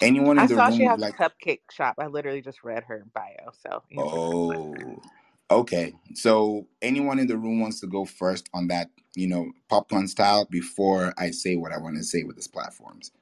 anyone 0.00 0.38
I 0.38 0.46
in 0.46 0.48
the 0.48 0.56
saw 0.56 0.70
she 0.70 0.84
room 0.84 0.90
would 0.90 1.00
has 1.00 1.02
a 1.04 1.10
cupcake 1.12 1.60
shop. 1.70 1.96
I 1.98 2.08
literally 2.08 2.42
just 2.42 2.64
read 2.64 2.84
her 2.84 3.06
bio, 3.14 3.52
so 3.52 3.82
answer 3.92 4.18
that 4.20 4.40
question. 4.46 4.60
Oh, 4.60 5.02
okay. 5.50 5.94
So, 6.14 6.66
anyone 6.82 7.20
in 7.20 7.28
the 7.28 7.38
room 7.38 7.60
wants 7.60 7.80
to 7.80 7.88
go 7.88 8.04
first 8.04 8.48
on 8.54 8.68
that, 8.68 8.90
you 9.16 9.28
know, 9.28 9.52
popcorn 9.70 10.08
style 10.08 10.46
before 10.50 11.14
I 11.18 11.30
say 11.30 11.56
what 11.56 11.72
I 11.72 11.78
want 11.78 11.96
to 11.98 12.04
say 12.04 12.24
with 12.24 12.36
these 12.36 12.48
platforms? 12.48 13.12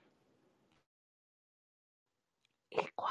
Equa. 2.74 3.10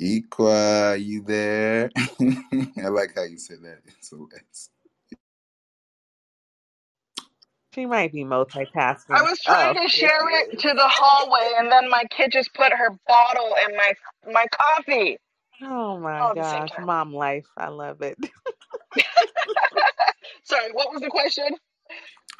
Equa, 0.00 1.02
you 1.02 1.22
there? 1.22 1.90
I 1.96 2.88
like 2.88 3.14
how 3.16 3.24
you 3.24 3.38
said 3.38 3.58
that. 3.64 3.80
So 4.00 4.28
it's 4.36 4.70
She 7.74 7.86
might 7.86 8.12
be 8.12 8.24
multitasking. 8.24 8.74
I 9.12 9.22
multitasking. 9.22 9.28
was 9.30 9.40
trying 9.40 9.74
Oh, 9.74 9.76
to 9.76 9.88
there 9.90 10.08
she 10.10 10.16
share 10.16 10.40
it 10.42 10.46
is. 10.52 10.60
to 10.60 10.68
the 10.74 10.86
hallway, 10.88 11.52
and 11.58 11.72
then 11.72 11.90
my 11.90 12.04
kid 12.10 12.32
just 12.32 12.54
put 12.54 12.72
her 12.72 12.90
bottle 13.08 13.54
in 13.68 13.76
my 13.76 13.92
my 14.32 14.46
coffee 14.52 15.18
Oh 15.62 15.98
my 16.00 16.26
all 16.26 16.32
at 16.32 16.38
the 16.38 16.44
same 16.44 16.64
gosh, 16.64 16.72
time. 16.76 16.78
mom 16.78 17.14
life. 17.14 17.46
I 17.56 17.68
love 17.68 18.02
it. 18.02 18.18
Sorry, 20.44 20.72
what 20.72 20.92
was 20.92 21.02
the 21.02 21.10
question? 21.10 21.48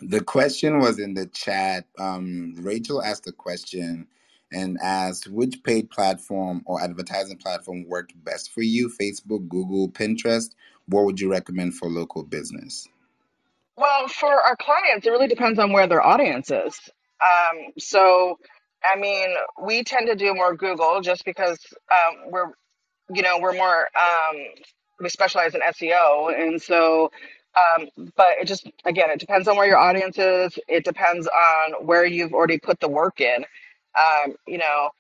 The 0.01 0.23
question 0.23 0.79
was 0.79 0.99
in 0.99 1.15
the 1.15 1.27
chat. 1.27 1.87
Um, 1.99 2.55
Rachel 2.59 3.03
asked 3.03 3.27
a 3.27 3.33
question 3.33 4.07
and 4.53 4.79
asked 4.83 5.29
which 5.29 5.63
paid 5.65 5.91
platform 5.91 6.63
or 6.67 6.83
advertising 6.83 7.39
platform 7.39 7.85
worked 7.89 8.13
best 8.25 8.53
for 8.53 8.63
you? 8.63 8.89
Facebook, 8.89 9.49
Google, 9.49 9.89
Pinterest. 9.89 10.55
What 10.89 11.05
would 11.05 11.21
you 11.21 11.31
recommend 11.31 11.75
for 11.75 11.89
local 11.89 12.23
business? 12.23 12.89
Well, 13.77 14.09
for 14.09 14.41
our 14.41 14.57
clients, 14.57 15.07
it 15.07 15.11
really 15.11 15.29
depends 15.29 15.59
on 15.59 15.73
where 15.73 15.87
their 15.87 16.05
audience 16.05 16.51
is. 16.51 16.79
Um, 17.21 17.73
so, 17.79 18.39
I 18.85 18.99
mean, 18.99 19.35
we 19.63 19.83
tend 19.83 20.07
to 20.07 20.15
do 20.15 20.35
more 20.35 20.55
Google 20.55 21.01
just 21.01 21.25
because 21.25 21.59
um, 21.91 22.31
we're 22.31 22.53
you 23.13 23.23
know 23.23 23.39
we're 23.39 23.53
more 23.53 23.89
um 23.99 24.37
we 25.01 25.09
specialize 25.09 25.55
in 25.55 25.61
SEO 25.61 26.35
and 26.39 26.61
so 26.61 27.11
um 27.57 27.89
but 28.17 28.39
it 28.41 28.47
just 28.47 28.69
again 28.85 29.11
it 29.11 29.21
depends 29.21 29.49
on 29.49 29.57
where 29.57 29.67
your 29.67 29.79
audience 29.79 30.19
is. 30.19 30.59
It 30.69 30.85
depends 30.85 31.29
on 31.29 31.87
where 31.87 32.07
you've 32.07 32.35
already 32.35 32.59
put 32.59 32.81
the 32.81 32.89
work 32.89 33.21
in. 33.21 33.45
Um 33.99 34.37
you 34.47 34.59
know 34.59 34.91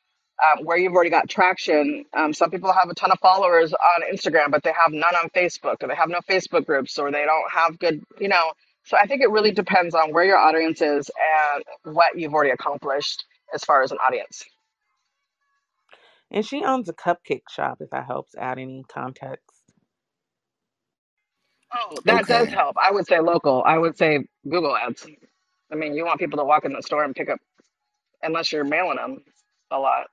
um, 0.44 0.64
where 0.66 0.78
you've 0.78 0.94
already 0.94 1.10
got 1.10 1.28
traction. 1.30 2.04
Um, 2.14 2.34
some 2.34 2.50
people 2.50 2.72
have 2.72 2.90
a 2.90 2.94
ton 2.94 3.12
of 3.12 3.20
followers 3.20 3.74
on 3.74 4.02
Instagram 4.14 4.50
but 4.50 4.62
they 4.64 4.72
have 4.72 4.92
none 4.92 5.14
on 5.16 5.30
Facebook 5.30 5.76
or 5.82 5.88
they 5.88 5.96
have 5.96 6.10
no 6.10 6.20
Facebook 6.28 6.66
groups 6.66 6.98
or 6.98 7.12
they 7.12 7.24
don't 7.24 7.50
have 7.52 7.78
good 7.78 8.02
you 8.20 8.28
know. 8.28 8.52
So 8.84 8.96
I 8.98 9.06
think 9.06 9.22
it 9.22 9.30
really 9.30 9.52
depends 9.52 9.94
on 9.94 10.12
where 10.12 10.24
your 10.24 10.38
audience 10.38 10.82
is 10.82 11.10
and 11.84 11.94
what 11.96 12.18
you've 12.18 12.34
already 12.34 12.50
accomplished 12.52 13.24
as 13.54 13.64
far 13.64 13.82
as 13.82 13.92
an 13.92 13.98
audience. 14.06 14.44
And 16.30 16.46
she 16.46 16.64
owns 16.64 16.88
a 16.90 16.94
cupcake 16.94 17.48
shop, 17.50 17.78
if 17.80 17.90
that 17.90 18.06
helps 18.06 18.34
add 18.36 18.58
any 18.58 18.84
context. 18.88 19.45
Oh, 21.74 22.01
that 22.06 22.26
does 22.28 22.48
Okay. 22.48 22.52
help. 22.52 22.76
I 22.82 22.90
would 22.90 23.06
say 23.06 23.20
local. 23.20 23.62
I 23.66 23.78
would 23.78 23.97
say 23.98 24.26
Google 24.48 24.76
Ads. 24.76 25.06
I 25.72 25.76
mean, 25.76 25.94
you 25.94 26.05
want 26.05 26.20
people 26.20 26.38
to 26.38 26.44
walk 26.44 26.64
in 26.66 26.72
the 26.74 26.82
store 26.82 27.05
and 27.05 27.14
pick 27.14 27.30
up, 27.30 27.40
unless 28.22 28.52
you're 28.52 28.64
mailing 28.64 28.97
them 28.97 29.24
a 29.70 29.78
lot. 29.78 30.09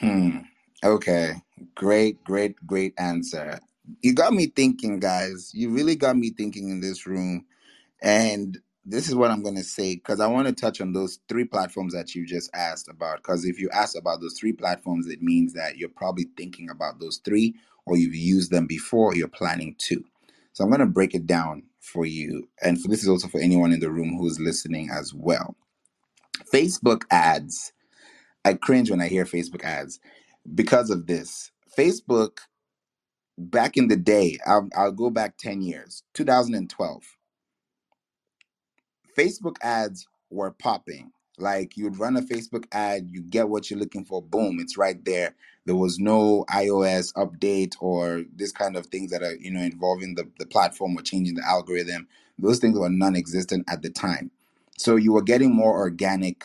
Hmm. 0.00 0.38
Okay. 0.84 1.34
Great, 1.76 2.22
great, 2.24 2.56
great 2.66 2.94
answer. 2.98 3.60
You 4.02 4.14
got 4.14 4.34
me 4.34 4.46
thinking, 4.46 5.00
guys. 5.00 5.52
You 5.54 5.70
really 5.70 5.96
got 5.96 6.16
me 6.16 6.30
thinking 6.30 6.70
in 6.70 6.80
this 6.80 7.06
room 7.06 7.42
And 8.02 8.58
this 8.86 9.08
is 9.08 9.16
what 9.16 9.32
I'm 9.32 9.42
going 9.44 9.56
to 9.56 9.64
say 9.64 9.96
because 9.96 10.20
I 10.20 10.28
want 10.28 10.48
to 10.48 10.54
touch 10.54 10.80
on 10.80 10.94
those 10.94 11.20
three 11.28 11.44
platforms 11.44 11.94
that 11.94 12.14
you 12.16 12.26
just 12.26 12.50
asked 12.54 12.88
about. 12.88 13.18
Because 13.18 13.44
if 13.44 13.60
you 13.60 13.70
ask 13.70 13.98
about 13.98 14.22
those 14.22 14.38
three 14.40 14.54
platforms, 14.54 15.08
it 15.08 15.22
means 15.22 15.54
that 15.54 15.78
you're 15.78 15.90
probably 15.90 16.28
thinking 16.38 16.70
about 16.70 17.00
those 17.00 17.18
three 17.24 17.56
or 17.86 17.96
you've 17.96 18.14
used 18.14 18.50
them 18.50 18.66
before, 18.66 19.12
or 19.12 19.16
you're 19.16 19.28
planning 19.28 19.76
to. 19.78 20.04
So 20.52 20.64
I'm 20.64 20.70
going 20.70 20.80
to 20.80 20.86
break 20.86 21.14
it 21.14 21.26
down 21.26 21.64
for 21.80 22.06
you. 22.06 22.48
And 22.62 22.80
for, 22.80 22.88
this 22.88 23.02
is 23.02 23.08
also 23.08 23.28
for 23.28 23.40
anyone 23.40 23.72
in 23.72 23.80
the 23.80 23.90
room 23.90 24.16
who's 24.18 24.40
listening 24.40 24.90
as 24.90 25.14
well. 25.14 25.56
Facebook 26.52 27.02
ads. 27.10 27.72
I 28.44 28.54
cringe 28.54 28.90
when 28.90 29.00
I 29.02 29.08
hear 29.08 29.24
Facebook 29.26 29.64
ads 29.64 30.00
because 30.54 30.90
of 30.90 31.06
this. 31.06 31.52
Facebook, 31.78 32.38
back 33.38 33.76
in 33.76 33.88
the 33.88 33.96
day, 33.96 34.38
I'll, 34.46 34.68
I'll 34.76 34.92
go 34.92 35.10
back 35.10 35.38
10 35.38 35.62
years, 35.62 36.02
2012. 36.14 37.02
Facebook 39.18 39.56
ads 39.62 40.06
were 40.30 40.52
popping. 40.52 41.12
Like 41.38 41.76
you'd 41.76 41.98
run 41.98 42.16
a 42.16 42.22
Facebook 42.22 42.66
ad, 42.72 43.08
you 43.10 43.22
get 43.22 43.48
what 43.48 43.70
you're 43.70 43.80
looking 43.80 44.04
for, 44.04 44.22
boom, 44.22 44.58
it's 44.60 44.76
right 44.78 45.02
there. 45.04 45.34
There 45.66 45.76
was 45.76 45.98
no 45.98 46.44
iOS 46.50 47.12
update 47.14 47.74
or 47.80 48.24
this 48.34 48.52
kind 48.52 48.76
of 48.76 48.86
things 48.86 49.10
that 49.12 49.22
are, 49.22 49.36
you 49.36 49.50
know, 49.52 49.60
involving 49.62 50.14
the, 50.16 50.28
the 50.38 50.46
platform 50.46 50.96
or 50.98 51.02
changing 51.02 51.36
the 51.36 51.46
algorithm. 51.46 52.08
Those 52.38 52.58
things 52.58 52.78
were 52.78 52.90
non-existent 52.90 53.66
at 53.68 53.82
the 53.82 53.90
time. 53.90 54.30
So 54.78 54.96
you 54.96 55.12
were 55.12 55.22
getting 55.22 55.54
more 55.54 55.74
organic 55.78 56.44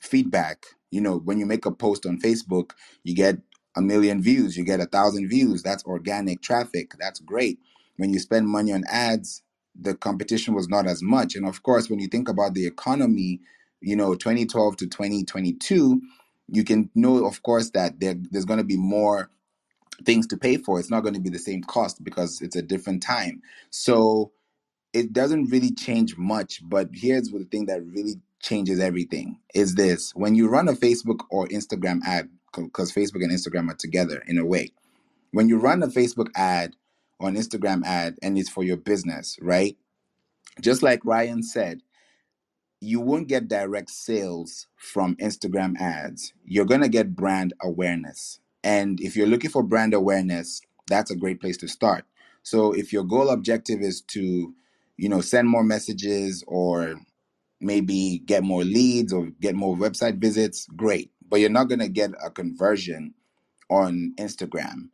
feedback. 0.00 0.66
You 0.90 1.00
know, 1.00 1.18
when 1.18 1.38
you 1.38 1.46
make 1.46 1.66
a 1.66 1.72
post 1.72 2.06
on 2.06 2.20
Facebook, 2.20 2.72
you 3.04 3.14
get 3.14 3.38
a 3.76 3.82
million 3.82 4.22
views, 4.22 4.56
you 4.56 4.64
get 4.64 4.80
a 4.80 4.86
thousand 4.86 5.28
views. 5.28 5.62
That's 5.62 5.84
organic 5.84 6.42
traffic. 6.42 6.92
That's 7.00 7.20
great. 7.20 7.58
When 7.96 8.12
you 8.12 8.18
spend 8.20 8.48
money 8.48 8.72
on 8.72 8.84
ads, 8.90 9.42
the 9.80 9.94
competition 9.94 10.54
was 10.54 10.68
not 10.68 10.86
as 10.86 11.02
much. 11.02 11.36
And 11.36 11.46
of 11.46 11.62
course, 11.62 11.90
when 11.90 12.00
you 12.00 12.08
think 12.08 12.28
about 12.28 12.54
the 12.54 12.66
economy, 12.66 13.40
you 13.80 13.96
know, 13.96 14.14
2012 14.14 14.76
to 14.78 14.86
2022, 14.86 16.00
you 16.48 16.64
can 16.64 16.90
know, 16.94 17.26
of 17.26 17.42
course, 17.42 17.70
that 17.70 18.00
there, 18.00 18.14
there's 18.30 18.44
going 18.44 18.58
to 18.58 18.64
be 18.64 18.76
more 18.76 19.30
things 20.04 20.26
to 20.28 20.36
pay 20.36 20.56
for. 20.56 20.78
It's 20.80 20.90
not 20.90 21.02
going 21.02 21.14
to 21.14 21.20
be 21.20 21.30
the 21.30 21.38
same 21.38 21.62
cost 21.62 22.02
because 22.04 22.40
it's 22.42 22.56
a 22.56 22.62
different 22.62 23.02
time. 23.02 23.42
So, 23.70 24.32
it 24.94 25.12
doesn't 25.12 25.50
really 25.50 25.72
change 25.72 26.16
much 26.16 26.60
but 26.68 26.88
here's 26.94 27.28
the 27.28 27.44
thing 27.50 27.66
that 27.66 27.84
really 27.84 28.14
changes 28.40 28.80
everything 28.80 29.38
is 29.54 29.74
this 29.74 30.12
when 30.14 30.34
you 30.34 30.48
run 30.48 30.68
a 30.68 30.72
facebook 30.72 31.24
or 31.30 31.46
instagram 31.48 32.00
ad 32.06 32.28
because 32.54 32.92
facebook 32.92 33.22
and 33.22 33.32
instagram 33.32 33.70
are 33.70 33.76
together 33.76 34.22
in 34.26 34.38
a 34.38 34.46
way 34.46 34.70
when 35.32 35.48
you 35.48 35.58
run 35.58 35.82
a 35.82 35.88
facebook 35.88 36.28
ad 36.36 36.74
or 37.18 37.28
an 37.28 37.36
instagram 37.36 37.84
ad 37.84 38.16
and 38.22 38.38
it's 38.38 38.48
for 38.48 38.62
your 38.62 38.76
business 38.76 39.36
right 39.42 39.76
just 40.60 40.82
like 40.82 41.00
ryan 41.04 41.42
said 41.42 41.80
you 42.84 43.00
won't 43.00 43.28
get 43.28 43.48
direct 43.48 43.90
sales 43.90 44.68
from 44.76 45.16
Instagram 45.16 45.76
ads. 45.80 46.34
You're 46.44 46.66
going 46.66 46.82
to 46.82 46.88
get 46.88 47.16
brand 47.16 47.54
awareness. 47.62 48.40
And 48.64 49.00
if 49.00 49.16
you're 49.16 49.26
looking 49.28 49.50
for 49.50 49.62
brand 49.62 49.94
awareness, 49.94 50.62
that's 50.88 51.10
a 51.10 51.16
great 51.16 51.40
place 51.40 51.56
to 51.58 51.68
start. 51.68 52.04
So 52.42 52.72
if 52.72 52.92
your 52.92 53.04
goal 53.04 53.30
objective 53.30 53.80
is 53.82 54.02
to, 54.08 54.54
you 54.98 55.08
know, 55.08 55.22
send 55.22 55.48
more 55.48 55.64
messages 55.64 56.44
or 56.46 56.96
maybe 57.60 58.22
get 58.26 58.44
more 58.44 58.64
leads 58.64 59.12
or 59.12 59.28
get 59.40 59.54
more 59.56 59.76
website 59.76 60.18
visits, 60.18 60.66
great. 60.76 61.10
But 61.28 61.40
you're 61.40 61.50
not 61.50 61.68
going 61.68 61.80
to 61.80 61.88
get 61.88 62.10
a 62.24 62.30
conversion 62.30 63.14
on 63.70 64.14
Instagram 64.18 64.88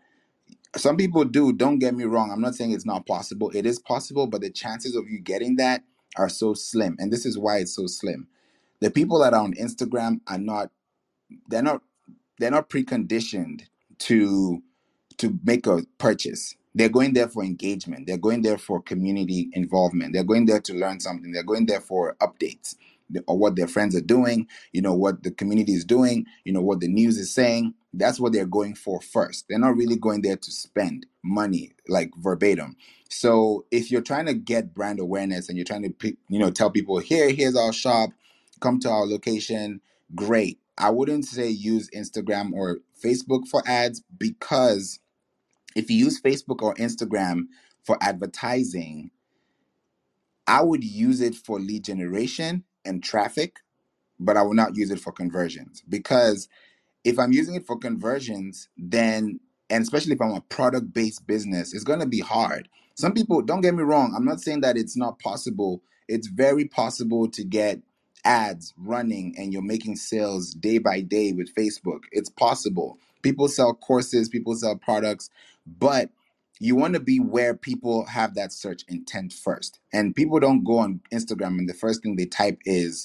some 0.77 0.97
people 0.97 1.25
do 1.25 1.53
don't 1.53 1.79
get 1.81 1.95
me 1.95 2.05
wrong 2.05 2.31
i'm 2.33 2.41
not 2.41 2.55
saying 2.55 2.73
it's 2.73 2.87
not 2.87 3.07
possible 3.07 3.51
it 3.55 3.67
is 3.67 3.79
possible 3.79 4.27
but 4.27 4.41
the 4.41 4.51
chances 4.51 4.95
of 4.97 5.09
you 5.09 5.21
getting 5.21 5.57
that 5.57 5.83
are 6.17 6.29
so 6.29 6.55
slim 6.55 6.97
and 6.99 7.13
this 7.13 7.27
is 7.27 7.39
why 7.39 7.59
it's 7.59 7.75
so 7.77 7.87
slim. 7.87 8.29
The 8.81 8.91
people 8.91 9.21
that 9.21 9.35
are 9.35 9.43
on 9.43 9.55
instagram 9.55 10.21
are 10.29 10.39
not 10.39 10.71
they're 11.49 11.63
not 11.63 11.83
they're 12.39 12.51
not 12.51 12.71
preconditioned 12.71 13.63
to 14.01 14.63
to 15.19 15.39
make 15.45 15.67
a 15.67 15.85
purchase. 15.99 16.55
They're 16.75 16.89
going 16.91 17.15
there 17.15 17.29
for 17.29 17.45
engagement. 17.45 18.07
They're 18.07 18.19
going 18.19 18.43
there 18.43 18.59
for 18.59 18.83
community 18.83 19.51
involvement. 19.55 20.13
They're 20.15 20.25
going 20.25 20.47
there 20.47 20.61
to 20.61 20.75
learn 20.75 21.01
something. 21.01 21.33
They're 21.33 21.45
going 21.45 21.67
there 21.67 21.81
for 21.81 22.17
updates 22.21 22.77
or 23.29 23.39
what 23.39 23.57
their 23.57 23.69
friends 23.69 23.97
are 23.97 24.01
doing 24.03 24.47
you 24.73 24.83
know 24.83 24.95
what 24.95 25.23
the 25.23 25.31
community 25.31 25.73
is 25.73 25.85
doing 25.85 26.27
you 26.45 26.53
know 26.53 26.61
what 26.63 26.81
the 26.81 26.89
news 26.89 27.19
is 27.19 27.33
saying. 27.33 27.75
That's 27.95 28.21
what 28.21 28.33
they're 28.33 28.47
going 28.47 28.75
for 28.75 29.01
first. 29.01 29.47
They're 29.49 29.59
not 29.59 29.77
really 29.77 29.97
going 29.97 30.23
there 30.23 30.37
to 30.37 30.51
spend 30.53 31.07
money 31.25 31.73
like 31.89 32.11
verbatim 32.19 32.77
so 33.11 33.67
if 33.73 33.91
you're 33.91 34.03
trying 34.03 34.27
to 34.27 34.35
get 34.35 34.75
brand 34.75 35.01
awareness 35.01 35.49
and 35.49 35.59
you're 35.59 35.67
trying 35.67 35.83
to 35.83 36.17
you 36.31 36.39
know 36.41 36.51
tell 36.51 36.71
people 36.71 36.99
here 36.99 37.31
here's 37.33 37.57
our 37.57 37.73
shop 37.75 38.11
come 38.61 38.81
to 38.81 38.91
our 38.91 39.07
location 39.07 39.81
great. 40.15 40.59
I 40.79 40.91
wouldn't 40.91 41.27
say 41.27 41.49
use 41.49 41.91
Instagram 41.91 42.53
or 42.53 42.79
Facebook 43.05 43.49
for 43.49 43.63
ads 43.67 44.03
because 44.19 45.01
if 45.77 45.91
you 45.91 45.99
use 45.99 46.21
Facebook 46.21 46.63
or 46.63 46.75
Instagram 46.77 47.45
for 47.85 47.99
advertising, 48.03 49.11
I 50.47 50.63
would 50.63 50.85
use 50.85 51.21
it 51.21 51.35
for 51.35 51.61
lead 51.61 51.85
generation 51.85 52.65
and 52.85 53.03
traffic, 53.03 53.59
but 54.19 54.37
I 54.37 54.43
will 54.43 54.55
not 54.55 54.77
use 54.77 54.91
it 54.91 55.01
for 55.01 55.13
conversions 55.13 55.83
because 55.89 56.49
if 57.05 57.19
I'm 57.19 57.33
using 57.33 57.55
it 57.57 57.67
for 57.67 57.79
conversions, 57.79 58.69
then, 58.77 59.41
and 59.71 59.83
especially 59.83 60.15
if 60.15 60.23
I'm 60.23 60.33
a 60.35 60.43
product 60.43 60.93
based 60.93 61.27
business, 61.27 61.75
it's 61.75 61.85
going 61.85 62.01
to 62.01 62.07
be 62.07 62.21
hard. 62.21 62.69
Some 63.01 63.15
people, 63.15 63.43
don't 63.43 63.63
get 63.63 63.75
me 63.75 63.85
wrong, 63.85 64.15
I'm 64.17 64.27
not 64.27 64.41
saying 64.41 64.63
that 64.63 64.79
it's 64.79 64.97
not 64.97 65.21
possible. 65.21 65.83
It's 66.09 66.29
very 66.29 66.67
possible 66.67 67.29
to 67.31 67.45
get 67.45 67.81
ads 68.25 68.75
running 68.79 69.35
and 69.39 69.53
you're 69.53 69.63
making 69.63 69.97
sales 69.97 70.53
day 70.53 70.79
by 70.79 71.03
day 71.03 71.33
with 71.33 71.55
Facebook. 71.55 72.01
It's 72.13 72.31
possible. 72.31 72.99
People 73.23 73.49
sell 73.49 73.75
courses, 73.75 74.29
people 74.31 74.55
sell 74.57 74.77
products, 74.77 75.31
but 75.67 76.11
you 76.61 76.77
want 76.77 76.95
to 76.95 77.01
be 77.01 77.21
where 77.21 77.55
people 77.55 78.07
have 78.07 78.35
that 78.37 78.53
search 78.53 78.85
intent 78.89 79.33
first. 79.33 79.81
And 79.93 80.15
people 80.17 80.41
don't 80.41 80.65
go 80.65 80.79
on 80.81 81.01
Instagram 81.13 81.59
and 81.59 81.69
the 81.69 81.75
first 81.75 82.03
thing 82.03 82.17
they 82.17 82.27
type 82.27 82.59
is, 82.67 83.01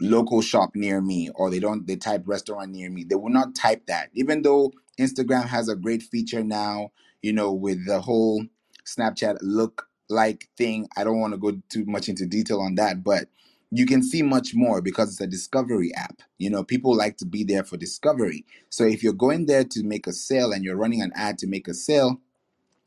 local 0.00 0.42
shop 0.42 0.72
near 0.74 1.00
me 1.00 1.30
or 1.34 1.50
they 1.50 1.58
don't 1.58 1.86
they 1.86 1.96
type 1.96 2.22
restaurant 2.26 2.70
near 2.70 2.90
me 2.90 3.04
they 3.04 3.14
will 3.14 3.30
not 3.30 3.54
type 3.54 3.86
that 3.86 4.10
even 4.14 4.42
though 4.42 4.70
instagram 5.00 5.46
has 5.46 5.68
a 5.68 5.76
great 5.76 6.02
feature 6.02 6.44
now 6.44 6.90
you 7.22 7.32
know 7.32 7.52
with 7.52 7.84
the 7.86 8.00
whole 8.00 8.44
snapchat 8.86 9.38
look 9.42 9.88
like 10.08 10.48
thing 10.56 10.88
i 10.96 11.04
don't 11.04 11.20
want 11.20 11.32
to 11.32 11.38
go 11.38 11.52
too 11.68 11.84
much 11.86 12.08
into 12.08 12.26
detail 12.26 12.60
on 12.60 12.74
that 12.74 13.02
but 13.04 13.28
you 13.70 13.86
can 13.86 14.02
see 14.02 14.22
much 14.22 14.54
more 14.54 14.80
because 14.82 15.10
it's 15.10 15.20
a 15.20 15.26
discovery 15.26 15.92
app 15.96 16.22
you 16.38 16.50
know 16.50 16.64
people 16.64 16.96
like 16.96 17.16
to 17.16 17.26
be 17.26 17.44
there 17.44 17.64
for 17.64 17.76
discovery 17.76 18.44
so 18.70 18.84
if 18.84 19.02
you're 19.02 19.12
going 19.12 19.46
there 19.46 19.64
to 19.64 19.82
make 19.84 20.06
a 20.06 20.12
sale 20.12 20.52
and 20.52 20.64
you're 20.64 20.76
running 20.76 21.02
an 21.02 21.12
ad 21.16 21.38
to 21.38 21.46
make 21.46 21.68
a 21.68 21.74
sale 21.74 22.12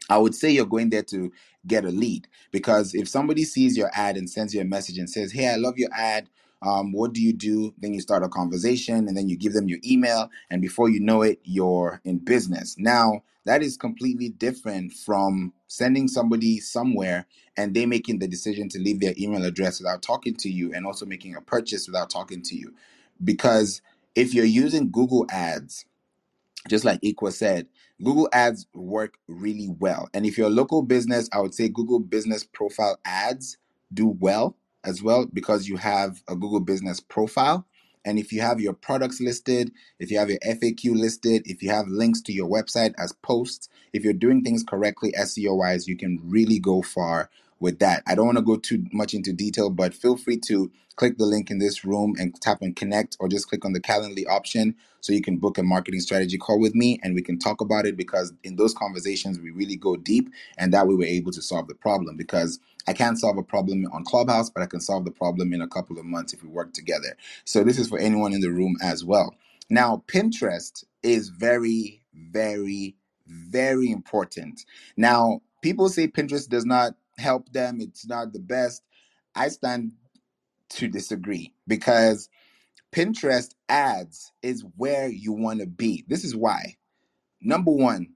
I 0.10 0.20
would 0.20 0.36
say 0.36 0.52
you're 0.52 0.68
going 0.68 0.92
there 0.92 1.04
to 1.06 1.34
get 1.68 1.86
a 1.86 1.90
lead 1.90 2.30
because 2.54 2.96
if 2.96 3.10
somebody 3.10 3.46
sees 3.46 3.78
your 3.78 3.92
ad 3.94 4.18
and 4.18 4.30
sends 4.30 4.56
you 4.56 4.62
a 4.62 4.66
message 4.66 5.00
and 5.00 5.10
says, 5.10 5.34
Hey, 5.34 5.50
I 5.50 5.58
love 5.58 5.80
your 5.80 5.92
ad. 5.96 6.30
Um, 6.64 6.94
what 6.94 7.14
do 7.14 7.22
you 7.22 7.34
do? 7.34 7.76
Then 7.80 7.94
you 7.94 8.02
start 8.02 8.24
a 8.24 8.30
conversation 8.30 9.08
and 9.08 9.18
then 9.18 9.30
you 9.30 9.38
give 9.38 9.54
them 9.54 9.70
your 9.70 9.80
email. 9.86 10.30
And 10.50 10.62
before 10.62 10.90
you 10.90 11.02
know 11.02 11.24
it, 11.24 11.40
you're 11.44 12.02
in 12.06 12.20
business. 12.20 12.78
Now, 12.80 13.24
that 13.46 13.64
is 13.64 13.78
completely 13.78 14.30
different 14.30 14.94
from 14.94 15.54
sending 15.68 16.08
somebody 16.08 16.60
somewhere 16.60 17.28
and 17.58 17.74
they 17.74 17.86
making 17.86 18.20
the 18.20 18.28
decision 18.28 18.70
to 18.70 18.80
leave 18.80 19.00
their 19.00 19.14
email 19.18 19.46
address 19.46 19.80
without 19.80 20.02
talking 20.02 20.36
to 20.36 20.50
you 20.50 20.74
and 20.74 20.86
also 20.86 21.06
making 21.06 21.36
a 21.36 21.42
purchase 21.42 21.88
without 21.88 22.10
talking 22.10 22.42
to 22.44 22.56
you. 22.56 22.74
Because 23.24 23.82
if 24.16 24.34
you're 24.34 24.46
using 24.46 24.92
Google 24.92 25.26
Ads, 25.32 25.86
just 26.68 26.86
like 26.86 27.02
Equa 27.02 27.32
said, 27.34 27.68
Google 28.04 28.30
Ads 28.34 28.68
work 28.74 29.16
really 29.28 29.70
well. 29.80 30.10
And 30.14 30.26
if 30.26 30.38
you're 30.38 30.48
a 30.48 30.52
local 30.52 30.82
business, 30.82 31.30
I 31.34 31.40
would 31.40 31.54
say 31.54 31.70
Google 31.70 32.00
Business 32.00 32.44
Profile 32.44 33.00
ads 33.06 33.58
do 33.94 34.08
well 34.20 34.56
as 34.84 35.02
well 35.02 35.26
because 35.32 35.68
you 35.68 35.78
have 35.78 36.22
a 36.28 36.36
Google 36.36 36.60
Business 36.60 37.00
Profile. 37.00 37.66
And 38.08 38.18
if 38.18 38.32
you 38.32 38.40
have 38.40 38.62
your 38.62 38.72
products 38.72 39.20
listed, 39.20 39.70
if 40.00 40.10
you 40.10 40.18
have 40.18 40.30
your 40.30 40.40
FAQ 40.40 40.98
listed, 40.98 41.42
if 41.44 41.62
you 41.62 41.72
have 41.72 41.90
links 41.90 42.22
to 42.22 42.32
your 42.32 42.48
website 42.48 42.94
as 42.98 43.12
posts, 43.12 43.68
if 43.92 44.06
you're 44.06 44.14
doing 44.14 44.44
things 44.44 44.64
correctly 44.64 45.14
SEO 45.20 45.58
wise, 45.58 45.90
you 45.90 45.98
can 45.98 46.22
really 46.24 46.58
go 46.58 46.82
far 46.82 47.30
with 47.60 47.80
that. 47.80 48.04
I 48.08 48.16
don't 48.16 48.28
want 48.28 48.38
to 48.40 48.44
go 48.44 48.58
too 48.58 48.86
much 48.94 49.14
into 49.14 49.34
detail, 49.34 49.70
but 49.72 49.94
feel 49.96 50.18
free 50.18 50.40
to 50.48 50.72
click 50.98 51.18
the 51.18 51.26
link 51.26 51.52
in 51.52 51.60
this 51.60 51.86
room 51.86 52.16
and 52.20 52.40
tap 52.42 52.60
and 52.62 52.76
connect 52.76 53.18
or 53.20 53.30
just 53.30 53.50
click 53.50 53.66
on 53.66 53.74
the 53.74 53.82
Calendly 53.82 54.26
option 54.30 54.76
so 55.02 55.14
you 55.14 55.22
can 55.22 55.38
book 55.38 55.58
a 55.58 55.64
marketing 55.64 56.02
strategy 56.02 56.38
call 56.38 56.60
with 56.60 56.76
me 56.76 57.00
and 57.04 57.16
we 57.16 57.22
can 57.24 57.40
talk 57.40 57.62
about 57.62 57.86
it 57.86 57.98
because 57.98 58.34
in 58.44 58.58
those 58.58 58.74
conversations 58.74 59.40
we 59.40 59.52
really 59.52 59.78
go 59.78 59.96
deep 59.98 60.30
and 60.58 60.74
that 60.74 60.88
way 60.88 60.96
we're 60.96 61.08
able 61.08 61.32
to 61.32 61.42
solve 61.42 61.68
the 61.68 61.76
problem 61.76 62.18
because 62.18 62.60
I 62.88 62.94
can't 62.94 63.20
solve 63.20 63.38
a 63.38 63.44
problem 63.44 63.86
on 63.94 64.04
Clubhouse, 64.06 64.50
but 64.50 64.64
I 64.64 64.68
can 64.68 64.82
solve 64.82 65.06
the 65.06 65.12
problem 65.12 65.54
in 65.54 65.62
a 65.62 65.68
couple 65.68 66.00
of 66.00 66.06
months 66.06 66.34
if 66.34 66.44
we 66.44 66.50
work 66.50 66.74
together. 66.74 67.18
So 67.46 67.64
this 67.64 67.80
is 67.80 67.90
for 67.90 68.00
anyone 68.00 68.34
in 68.34 68.42
the 68.42 68.52
room 68.52 68.78
as 68.82 69.06
well. 69.06 69.36
Now, 69.70 70.04
Pinterest 70.08 70.84
is 71.04 71.30
very, 71.30 72.02
very, 72.14 72.96
very 73.28 73.92
important. 73.92 74.66
Now, 74.98 75.42
people 75.62 75.90
say 75.90 76.08
Pinterest 76.08 76.50
does 76.50 76.66
not 76.66 76.96
help 77.20 77.52
them, 77.54 77.80
it's 77.82 78.08
not 78.08 78.34
the 78.34 78.40
best. 78.40 78.84
I 79.36 79.50
stand 79.50 79.94
to 80.72 80.88
disagree 80.90 81.54
because 81.68 82.30
Pinterest 82.94 83.54
ads 83.70 84.34
is 84.44 84.66
where 84.78 85.10
you 85.10 85.34
want 85.34 85.62
to 85.62 85.68
be. 85.68 86.06
This 86.10 86.26
is 86.26 86.36
why. 86.36 86.78
Number 87.42 87.72
one, 87.72 88.10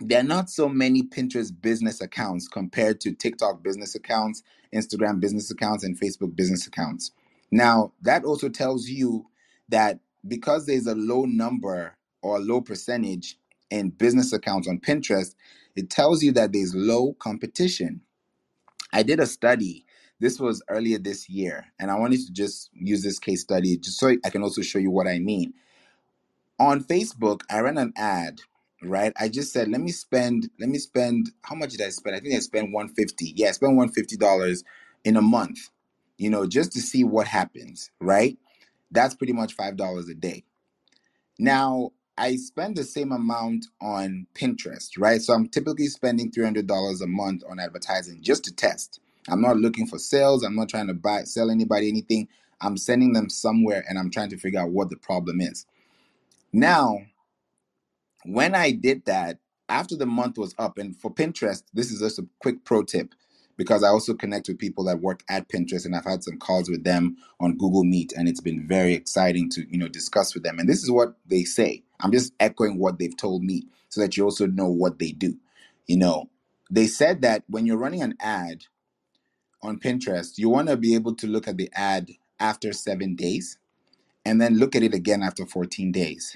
there 0.00 0.20
are 0.20 0.24
not 0.24 0.50
so 0.50 0.68
many 0.68 1.02
Pinterest 1.04 1.52
business 1.62 2.00
accounts 2.00 2.48
compared 2.48 3.00
to 3.02 3.12
TikTok 3.12 3.62
business 3.64 3.94
accounts, 3.96 4.42
Instagram 4.74 5.20
business 5.20 5.50
accounts, 5.50 5.84
and 5.84 6.00
Facebook 6.00 6.36
business 6.36 6.66
accounts. 6.66 7.12
Now, 7.52 7.92
that 8.02 8.24
also 8.24 8.48
tells 8.48 8.88
you 8.88 9.26
that 9.70 10.00
because 10.28 10.66
there's 10.66 10.86
a 10.86 10.94
low 10.96 11.24
number 11.24 11.96
or 12.22 12.40
low 12.40 12.60
percentage 12.62 13.38
in 13.70 13.90
business 13.90 14.32
accounts 14.32 14.68
on 14.68 14.80
Pinterest, 14.80 15.34
it 15.76 15.90
tells 15.90 16.22
you 16.22 16.32
that 16.32 16.52
there's 16.52 16.74
low 16.74 17.14
competition 17.14 18.02
I 18.92 19.02
did 19.02 19.20
a 19.20 19.26
study. 19.26 19.84
This 20.20 20.38
was 20.38 20.62
earlier 20.68 20.98
this 20.98 21.28
year, 21.28 21.66
and 21.80 21.90
I 21.90 21.98
wanted 21.98 22.20
to 22.26 22.32
just 22.32 22.70
use 22.72 23.02
this 23.02 23.18
case 23.18 23.40
study 23.40 23.76
just 23.76 23.98
so 23.98 24.14
I 24.24 24.30
can 24.30 24.42
also 24.42 24.62
show 24.62 24.78
you 24.78 24.90
what 24.90 25.08
I 25.08 25.18
mean. 25.18 25.54
On 26.60 26.84
Facebook, 26.84 27.40
I 27.50 27.58
ran 27.60 27.78
an 27.78 27.92
ad, 27.96 28.40
right? 28.82 29.12
I 29.18 29.28
just 29.28 29.52
said, 29.52 29.68
let 29.68 29.80
me 29.80 29.90
spend, 29.90 30.48
let 30.60 30.68
me 30.68 30.78
spend, 30.78 31.30
how 31.42 31.56
much 31.56 31.70
did 31.70 31.82
I 31.82 31.88
spend? 31.88 32.14
I 32.14 32.20
think 32.20 32.34
I 32.34 32.38
spent 32.38 32.72
150. 32.72 33.32
Yeah, 33.36 33.48
I 33.48 33.52
spent 33.52 33.72
$150 33.72 34.64
in 35.04 35.16
a 35.16 35.22
month, 35.22 35.58
you 36.18 36.30
know, 36.30 36.46
just 36.46 36.72
to 36.72 36.80
see 36.80 37.02
what 37.02 37.26
happens, 37.26 37.90
right? 38.00 38.38
That's 38.92 39.14
pretty 39.14 39.32
much 39.32 39.56
$5 39.56 40.10
a 40.10 40.14
day. 40.14 40.44
Now, 41.38 41.90
I 42.22 42.36
spend 42.36 42.76
the 42.76 42.84
same 42.84 43.12
amount 43.12 43.66
on 43.82 44.28
Pinterest, 44.36 44.90
right? 44.98 45.22
So 45.22 45.34
I'm 45.34 45.48
typically 45.48 45.88
spending 45.88 46.32
$300 46.32 47.02
a 47.02 47.08
month 47.08 47.44
on 47.50 47.60
advertising 47.60 48.20
just 48.22 48.44
to 48.46 48.54
test. 48.54 49.00
I'm 49.28 49.42
not 49.42 49.58
looking 49.58 49.88
for 49.88 49.98
sales. 49.98 50.44
I'm 50.44 50.56
not 50.56 50.70
trying 50.70 50.88
to 50.88 50.94
buy 50.94 51.24
sell 51.24 51.50
anybody 51.50 51.88
anything. 51.88 52.28
I'm 52.62 52.78
sending 52.78 53.14
them 53.14 53.30
somewhere 53.30 53.84
and 53.90 53.98
I'm 53.98 54.10
trying 54.10 54.30
to 54.30 54.38
figure 54.38 54.60
out 54.60 54.70
what 54.70 54.90
the 54.90 54.98
problem 54.98 55.42
is. 55.42 55.66
Now, 56.52 57.00
when 58.24 58.54
I 58.54 58.72
did 58.72 59.04
that, 59.06 59.38
after 59.68 59.96
the 59.96 60.06
month 60.06 60.38
was 60.38 60.54
up, 60.58 60.78
and 60.78 60.96
for 60.96 61.12
Pinterest, 61.12 61.64
this 61.74 61.92
is 61.92 62.00
just 62.00 62.20
a 62.20 62.26
quick 62.40 62.64
pro 62.64 62.84
tip 62.84 63.14
because 63.56 63.84
I 63.84 63.88
also 63.88 64.14
connect 64.14 64.48
with 64.48 64.58
people 64.58 64.84
that 64.84 65.00
work 65.00 65.22
at 65.30 65.48
Pinterest 65.48 65.86
and 65.86 65.96
I've 65.96 66.04
had 66.04 66.24
some 66.24 66.38
calls 66.38 66.70
with 66.70 66.84
them 66.84 67.16
on 67.40 67.58
Google 67.58 67.84
Meet 67.84 68.12
and 68.16 68.28
it's 68.28 68.40
been 68.40 68.66
very 68.66 68.94
exciting 68.94 69.50
to, 69.50 69.66
you 69.70 69.78
know, 69.78 69.88
discuss 69.88 70.34
with 70.34 70.44
them. 70.44 70.58
And 70.58 70.68
this 70.68 70.82
is 70.82 70.90
what 70.90 71.16
they 71.26 71.44
say. 71.44 71.84
I'm 72.00 72.12
just 72.12 72.34
echoing 72.40 72.78
what 72.78 72.98
they've 72.98 73.16
told 73.16 73.44
me 73.44 73.64
so 73.88 74.00
that 74.00 74.16
you 74.16 74.24
also 74.24 74.46
know 74.46 74.68
what 74.68 74.98
they 74.98 75.12
do. 75.12 75.36
You 75.86 75.98
know, 75.98 76.30
they 76.70 76.86
said 76.88 77.22
that 77.22 77.44
when 77.48 77.66
you're 77.66 77.78
running 77.78 78.02
an 78.02 78.16
ad 78.20 78.64
on 79.62 79.78
Pinterest, 79.80 80.38
you 80.38 80.48
want 80.50 80.68
to 80.68 80.76
be 80.76 80.94
able 80.94 81.14
to 81.16 81.26
look 81.28 81.48
at 81.48 81.58
the 81.58 81.70
ad 81.74 82.10
after 82.40 82.72
7 82.72 83.16
days 83.16 83.58
and 84.26 84.40
then 84.40 84.58
look 84.58 84.76
at 84.76 84.82
it 84.84 84.94
again 84.94 85.22
after 85.22 85.46
14 85.46 85.92
days 85.92 86.32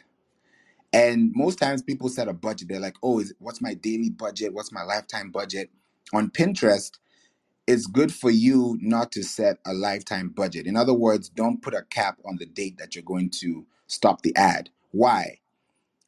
and 0.92 1.32
most 1.34 1.58
times 1.60 1.82
people 1.82 2.10
set 2.10 2.28
a 2.28 2.32
budget. 2.34 2.68
They're 2.68 2.80
like, 2.80 2.96
oh, 3.02 3.20
is, 3.20 3.34
what's 3.38 3.62
my 3.62 3.74
daily 3.74 4.10
budget? 4.10 4.54
What's 4.54 4.72
my 4.72 4.82
lifetime 4.82 5.30
budget? 5.30 5.70
On 6.12 6.30
Pinterest, 6.30 6.92
it's 7.66 7.86
good 7.86 8.14
for 8.14 8.30
you 8.30 8.78
not 8.82 9.12
to 9.12 9.24
set 9.24 9.58
a 9.66 9.74
lifetime 9.74 10.30
budget. 10.30 10.66
In 10.66 10.76
other 10.76 10.94
words, 10.94 11.28
don't 11.30 11.62
put 11.62 11.74
a 11.74 11.82
cap 11.90 12.18
on 12.26 12.36
the 12.38 12.46
date 12.46 12.78
that 12.78 12.94
you're 12.96 13.04
going 13.04 13.30
to 13.40 13.66
stop 13.88 14.22
the 14.22 14.36
ad. 14.36 14.70
Why? 14.92 15.32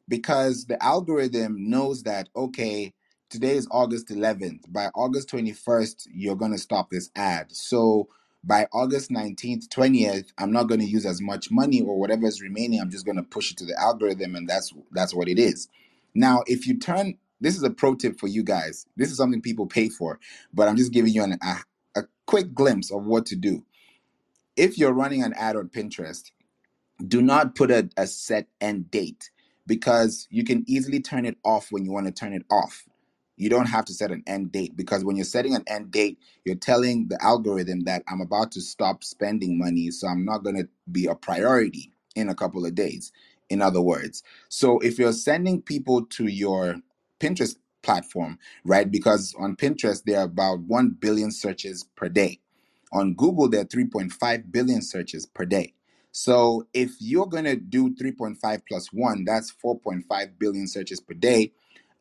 because 0.09 0.66
the 0.66 0.82
algorithm 0.85 1.70
knows 1.70 2.02
that 2.05 2.28
okay 2.36 2.93
today 3.30 3.52
is 3.56 3.66
august 3.70 4.09
11th 4.09 4.60
by 4.72 4.86
august 4.94 5.30
21st 5.30 6.09
you're 6.14 6.36
going 6.36 6.52
to 6.52 6.59
stop 6.59 6.90
this 6.90 7.10
ad 7.16 7.47
so 7.51 8.09
by 8.44 8.66
august 8.72 9.10
19th 9.10 9.68
20th 9.68 10.26
i'm 10.39 10.52
not 10.52 10.64
going 10.68 10.80
to 10.80 10.86
use 10.86 11.06
as 11.06 11.20
much 11.22 11.51
money 11.51 11.80
or 11.80 11.98
whatever 11.98 12.26
is 12.26 12.43
remaining 12.43 12.80
i'm 12.80 12.90
just 12.90 13.06
going 13.06 13.16
to 13.16 13.22
push 13.22 13.51
it 13.52 13.56
to 13.56 13.64
the 13.64 13.78
algorithm 13.80 14.36
and 14.36 14.48
that's 14.48 14.72
that's 14.93 15.14
what 15.14 15.28
it 15.28 15.39
is 15.39 15.68
now 16.14 16.43
if 16.47 16.66
you 16.66 16.78
turn 16.78 17.16
this 17.40 17.56
is 17.56 17.62
a 17.62 17.70
pro 17.70 17.94
tip 17.94 18.19
for 18.19 18.28
you 18.28 18.43
guys 18.43 18.86
this 18.97 19.10
is 19.10 19.16
something 19.16 19.43
people 19.43 19.66
pay 19.66 19.89
for 19.89 20.19
but 20.55 20.69
i'm 20.69 20.77
just 20.77 20.93
giving 20.93 21.12
you 21.12 21.23
an, 21.24 21.39
a, 21.43 22.01
a 22.01 22.05
quick 22.27 22.55
glimpse 22.55 22.93
of 22.93 23.05
what 23.05 23.27
to 23.27 23.36
do 23.36 23.65
if 24.56 24.78
you're 24.78 24.93
running 24.93 25.23
an 25.23 25.35
ad 25.35 25.56
on 25.56 25.69
pinterest 25.69 26.24
do 27.06 27.23
not 27.23 27.55
put 27.55 27.70
a, 27.70 27.89
a 27.97 28.06
set 28.06 28.48
end 28.60 28.90
date 28.90 29.31
because 29.66 30.27
you 30.31 30.44
can 30.44 30.65
easily 30.66 31.01
turn 31.01 31.27
it 31.27 31.39
off 31.44 31.70
when 31.70 31.85
you 31.85 31.93
want 31.93 32.06
to 32.06 32.12
turn 32.12 32.32
it 32.32 32.44
off. 32.51 32.85
You 33.36 33.51
don't 33.51 33.69
have 33.69 33.85
to 33.86 33.94
set 33.94 34.10
an 34.10 34.23
end 34.27 34.52
date 34.52 34.77
because 34.77 35.05
when 35.05 35.16
you're 35.16 35.24
setting 35.24 35.55
an 35.55 35.65
end 35.69 35.90
date, 35.93 36.19
you're 36.44 36.56
telling 36.56 37.09
the 37.09 37.23
algorithm 37.23 37.81
that 37.82 38.02
I'm 38.09 38.20
about 38.20 38.52
to 38.52 38.60
stop 38.60 39.05
spending 39.05 39.59
money, 39.59 39.90
so 39.90 40.09
I'm 40.09 40.24
not 40.24 40.44
going 40.44 40.56
to 40.56 40.69
be 40.90 41.06
a 41.06 41.15
priority 41.15 41.93
in 42.16 42.28
a 42.28 42.35
couple 42.35 42.66
of 42.66 42.74
days. 42.74 43.12
In 43.51 43.62
other 43.62 43.81
words, 43.82 44.23
so 44.48 44.78
if 44.81 44.98
you're 44.98 45.12
sending 45.12 45.62
people 45.62 46.06
to 46.06 46.27
your 46.27 46.77
Pinterest 47.20 47.57
platform, 47.82 48.39
right? 48.65 48.90
Because 48.90 49.35
on 49.39 49.57
Pinterest, 49.57 50.03
there 50.05 50.20
are 50.20 50.24
about 50.24 50.61
1 50.61 50.97
billion 51.01 51.31
searches 51.31 51.85
per 51.97 52.09
day. 52.09 52.40
On 52.93 53.15
Google, 53.15 53.49
there 53.49 53.62
are 53.62 53.66
3.5 53.66 54.53
billion 54.53 54.82
searches 54.82 55.27
per 55.27 55.45
day. 55.45 55.74
So 56.12 56.66
if 56.74 56.93
you're 57.01 57.27
going 57.27 57.45
to 57.45 57.57
do 57.57 57.95
3.5 57.95 58.62
plus 58.69 58.93
1, 58.93 59.24
that's 59.24 59.53
4.5 59.65 60.39
billion 60.39 60.66
searches 60.66 61.01
per 61.01 61.15
day. 61.15 61.53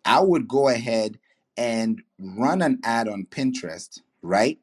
I 0.06 0.22
would 0.22 0.48
go 0.48 0.70
ahead 0.70 1.20
and 1.58 2.02
run 2.20 2.62
an 2.62 2.80
ad 2.84 3.08
on 3.08 3.28
Pinterest, 3.30 4.02
right? 4.22 4.60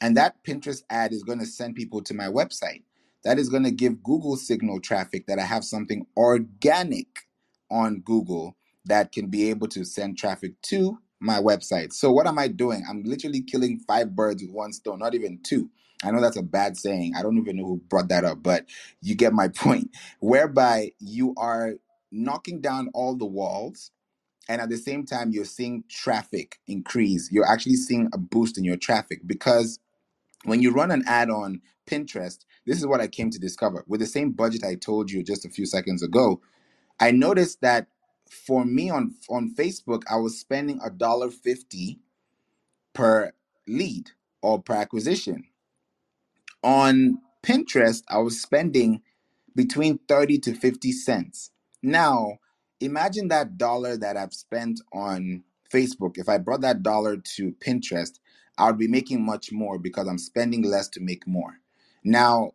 And 0.00 0.16
that 0.16 0.42
Pinterest 0.44 0.82
ad 0.90 1.12
is 1.12 1.24
going 1.24 1.40
to 1.40 1.46
send 1.46 1.76
people 1.76 2.02
to 2.02 2.14
my 2.14 2.26
website. 2.26 2.82
That 3.24 3.38
is 3.38 3.48
going 3.48 3.64
to 3.64 3.72
give 3.72 4.02
Google 4.02 4.36
signal 4.36 4.80
traffic 4.80 5.26
that 5.26 5.38
I 5.38 5.44
have 5.44 5.64
something 5.64 6.06
organic 6.16 7.28
on 7.70 8.00
Google 8.00 8.56
that 8.88 9.12
can 9.12 9.28
be 9.28 9.50
able 9.50 9.68
to 9.70 9.84
send 9.84 10.18
traffic 10.18 10.60
to 10.64 10.98
my 11.20 11.38
website. 11.40 11.94
So, 11.94 12.12
what 12.12 12.26
am 12.28 12.38
I 12.38 12.48
doing? 12.48 12.84
I'm 12.90 13.04
literally 13.04 13.42
killing 13.42 13.80
five 13.88 14.16
birds 14.16 14.42
with 14.42 14.52
one 14.52 14.72
stone, 14.74 15.00
not 15.00 15.14
even 15.16 15.40
two. 15.44 15.70
I 16.04 16.12
know 16.12 16.20
that's 16.22 16.36
a 16.38 16.42
bad 16.44 16.76
saying. 16.78 17.14
I 17.18 17.22
don't 17.22 17.38
even 17.38 17.56
know 17.56 17.66
who 17.66 17.78
brought 17.88 18.08
that 18.10 18.24
up, 18.24 18.42
but 18.42 18.66
you 19.02 19.16
get 19.16 19.34
my 19.34 19.48
point. 19.56 19.90
Whereby 20.20 20.92
you 21.00 21.34
are 21.38 21.74
knocking 22.12 22.60
down 22.62 22.90
all 22.94 23.16
the 23.16 23.26
walls 23.26 23.82
and 24.48 24.62
at 24.62 24.70
the 24.70 24.78
same 24.78 25.06
time 25.06 25.32
you're 25.32 25.46
seeing 25.46 25.84
traffic 25.90 26.60
increase 26.68 27.30
you're 27.32 27.50
actually 27.50 27.76
seeing 27.76 28.08
a 28.14 28.18
boost 28.18 28.58
in 28.58 28.64
your 28.64 28.78
traffic 28.78 29.22
because 29.26 29.80
when 30.44 30.62
you 30.62 30.72
run 30.72 30.90
an 30.92 31.04
ad 31.06 31.30
on 31.30 31.60
pinterest 31.88 32.40
this 32.66 32.78
is 32.78 32.86
what 32.86 33.00
i 33.00 33.08
came 33.08 33.30
to 33.30 33.38
discover 33.40 33.84
with 33.88 34.00
the 34.00 34.06
same 34.06 34.32
budget 34.32 34.64
i 34.64 34.74
told 34.76 35.10
you 35.10 35.22
just 35.22 35.46
a 35.46 35.50
few 35.50 35.66
seconds 35.66 36.02
ago 36.02 36.40
i 37.00 37.10
noticed 37.10 37.60
that 37.62 37.88
for 38.30 38.64
me 38.64 38.90
on 38.90 39.14
on 39.30 39.54
facebook 39.54 40.02
i 40.10 40.16
was 40.16 40.38
spending 40.40 40.80
a 40.84 40.90
dollar 40.90 41.30
fifty 41.30 42.00
per 42.94 43.32
lead 43.68 44.10
or 44.42 44.62
per 44.62 44.74
acquisition 44.74 45.44
on 46.62 47.18
pinterest 47.44 48.02
i 48.08 48.18
was 48.18 48.40
spending 48.40 48.94
between 49.56 50.00
30 50.08 50.40
to 50.40 50.54
50 50.54 50.92
cents. 50.92 51.52
Now, 51.82 52.38
imagine 52.80 53.28
that 53.30 53.58
dollar 53.58 53.98
that 53.98 54.18
I've 54.18 54.34
spent 54.34 54.80
on 54.94 55.44
Facebook. 55.72 56.18
If 56.18 56.30
I 56.30 56.38
brought 56.38 56.62
that 56.62 56.84
dollar 56.84 57.18
to 57.18 57.52
Pinterest, 57.54 58.20
I 58.58 58.68
would 58.68 58.78
be 58.78 58.88
making 58.88 59.24
much 59.26 59.52
more 59.52 59.78
because 59.78 60.08
I'm 60.08 60.18
spending 60.18 60.64
less 60.64 60.88
to 60.90 61.00
make 61.00 61.26
more. 61.26 61.60
Now, 62.04 62.52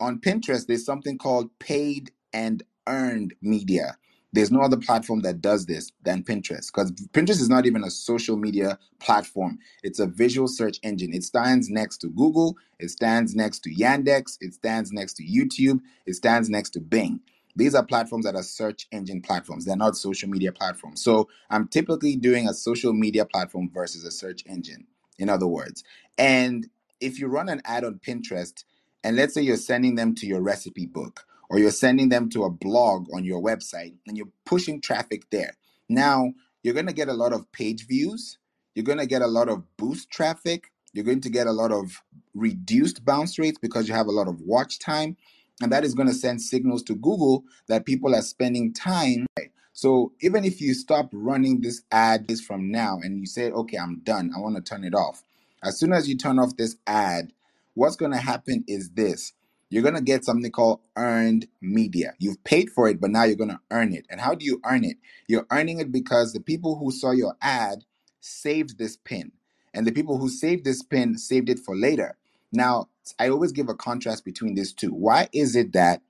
on 0.00 0.20
Pinterest, 0.20 0.66
there's 0.66 0.86
something 0.86 1.18
called 1.18 1.50
paid 1.58 2.12
and 2.32 2.62
earned 2.88 3.34
media. 3.42 3.98
There's 4.32 4.52
no 4.52 4.62
other 4.62 4.78
platform 4.78 5.22
that 5.22 5.42
does 5.42 5.66
this 5.66 5.92
than 6.04 6.24
Pinterest 6.24 6.68
because 6.68 6.92
Pinterest 6.92 7.40
is 7.40 7.50
not 7.50 7.66
even 7.66 7.84
a 7.84 7.90
social 7.90 8.36
media 8.36 8.78
platform. 9.00 9.58
It's 9.82 10.00
a 10.00 10.06
visual 10.06 10.48
search 10.48 10.78
engine. 10.84 11.14
It 11.14 11.24
stands 11.24 11.70
next 11.70 11.98
to 11.98 12.08
Google, 12.10 12.56
it 12.78 12.90
stands 12.90 13.36
next 13.36 13.60
to 13.60 13.74
Yandex, 13.74 14.38
it 14.40 14.54
stands 14.54 14.92
next 14.92 15.14
to 15.14 15.24
YouTube, 15.24 15.80
it 16.06 16.14
stands 16.14 16.50
next 16.50 16.70
to 16.72 16.80
Bing. 16.80 17.20
These 17.56 17.74
are 17.74 17.84
platforms 17.84 18.26
that 18.26 18.36
are 18.36 18.44
search 18.44 18.88
engine 18.92 19.22
platforms. 19.22 19.66
They're 19.66 19.76
not 19.76 19.96
social 19.96 20.30
media 20.30 20.52
platforms. 20.52 21.02
So 21.02 21.28
I'm 21.50 21.68
typically 21.68 22.16
doing 22.16 22.48
a 22.48 22.54
social 22.54 22.94
media 22.94 23.26
platform 23.26 23.70
versus 23.74 24.04
a 24.04 24.12
search 24.12 24.44
engine, 24.46 24.86
in 25.18 25.28
other 25.28 25.48
words. 25.48 25.84
And 26.18 26.68
if 27.00 27.18
you 27.20 27.28
run 27.28 27.50
an 27.50 27.62
ad 27.64 27.84
on 27.84 28.00
Pinterest, 28.06 28.64
and 29.04 29.16
let's 29.16 29.34
say 29.34 29.42
you're 29.42 29.56
sending 29.58 29.96
them 29.96 30.14
to 30.16 30.26
your 30.26 30.42
recipe 30.42 30.86
book 30.86 31.26
or 31.50 31.58
you're 31.58 31.70
sending 31.72 32.08
them 32.08 32.30
to 32.30 32.44
a 32.44 32.50
blog 32.50 33.08
on 33.12 33.24
your 33.24 33.42
website 33.42 33.94
and 34.06 34.16
you're 34.16 34.30
pushing 34.46 34.80
traffic 34.80 35.28
there. 35.30 35.52
Now, 35.88 36.32
you're 36.62 36.74
going 36.74 36.86
to 36.86 36.92
get 36.92 37.08
a 37.08 37.12
lot 37.12 37.32
of 37.32 37.50
page 37.52 37.86
views, 37.86 38.38
you're 38.74 38.84
going 38.84 38.98
to 38.98 39.06
get 39.06 39.20
a 39.20 39.26
lot 39.26 39.48
of 39.48 39.64
boost 39.76 40.10
traffic, 40.10 40.70
you're 40.92 41.04
going 41.04 41.20
to 41.20 41.30
get 41.30 41.48
a 41.48 41.52
lot 41.52 41.72
of 41.72 42.02
reduced 42.34 43.04
bounce 43.04 43.38
rates 43.38 43.58
because 43.60 43.88
you 43.88 43.94
have 43.94 44.06
a 44.06 44.12
lot 44.12 44.28
of 44.28 44.40
watch 44.42 44.78
time, 44.78 45.16
and 45.60 45.72
that 45.72 45.84
is 45.84 45.94
going 45.94 46.08
to 46.08 46.14
send 46.14 46.40
signals 46.40 46.84
to 46.84 46.94
Google 46.94 47.44
that 47.66 47.84
people 47.84 48.14
are 48.14 48.22
spending 48.22 48.72
time. 48.72 49.26
So 49.72 50.12
even 50.20 50.44
if 50.44 50.60
you 50.60 50.74
stop 50.74 51.10
running 51.12 51.60
this 51.60 51.82
ad 51.90 52.28
this 52.28 52.40
from 52.40 52.70
now 52.70 52.98
and 53.02 53.18
you 53.18 53.26
say, 53.26 53.50
okay, 53.50 53.78
I'm 53.78 54.00
done, 54.04 54.30
I 54.36 54.38
want 54.38 54.56
to 54.56 54.62
turn 54.62 54.84
it 54.84 54.94
off. 54.94 55.22
As 55.64 55.78
soon 55.78 55.92
as 55.92 56.08
you 56.08 56.16
turn 56.16 56.38
off 56.38 56.56
this 56.56 56.76
ad, 56.86 57.32
what's 57.74 57.96
going 57.96 58.12
to 58.12 58.18
happen 58.18 58.64
is 58.68 58.90
this 58.90 59.32
you're 59.70 59.82
going 59.82 59.94
to 59.94 60.02
get 60.02 60.24
something 60.24 60.50
called 60.50 60.80
earned 60.96 61.46
media. 61.60 62.14
You've 62.18 62.42
paid 62.44 62.70
for 62.70 62.88
it, 62.88 63.00
but 63.00 63.10
now 63.10 63.24
you're 63.24 63.36
going 63.36 63.50
to 63.50 63.60
earn 63.70 63.94
it. 63.94 64.06
And 64.10 64.20
how 64.20 64.34
do 64.34 64.44
you 64.44 64.60
earn 64.64 64.84
it? 64.84 64.96
You're 65.28 65.46
earning 65.50 65.78
it 65.78 65.92
because 65.92 66.32
the 66.32 66.40
people 66.40 66.76
who 66.78 66.90
saw 66.90 67.12
your 67.12 67.36
ad 67.40 67.84
saved 68.20 68.78
this 68.78 68.96
pin, 68.96 69.32
and 69.72 69.86
the 69.86 69.92
people 69.92 70.18
who 70.18 70.28
saved 70.28 70.64
this 70.64 70.82
pin 70.82 71.16
saved 71.16 71.48
it 71.48 71.60
for 71.60 71.76
later. 71.76 72.16
Now, 72.52 72.88
I 73.18 73.28
always 73.28 73.52
give 73.52 73.68
a 73.68 73.74
contrast 73.74 74.24
between 74.24 74.56
these 74.56 74.72
two. 74.72 74.90
Why 74.90 75.28
is 75.32 75.56
it 75.56 75.72
that 75.72 76.02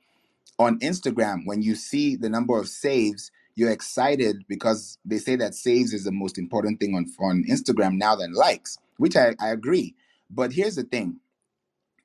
on 0.59 0.79
Instagram, 0.81 1.43
when 1.45 1.63
you 1.63 1.75
see 1.75 2.17
the 2.17 2.31
number 2.31 2.59
of 2.59 2.69
saves, 2.69 3.31
you're 3.55 3.71
excited 3.71 4.45
because 4.49 4.99
they 5.05 5.19
say 5.19 5.37
that 5.37 5.55
saves 5.55 5.93
is 5.93 6.05
the 6.05 6.13
most 6.13 6.39
important 6.39 6.81
thing 6.81 6.95
on, 6.95 7.07
on 7.21 7.45
Instagram 7.49 7.95
now 7.99 8.17
than 8.17 8.33
likes, 8.33 8.79
which 8.97 9.17
I, 9.17 9.35
I 9.41 9.51
agree. 9.51 9.95
But 10.31 10.53
here's 10.53 10.77
the 10.77 10.85
thing 10.85 11.21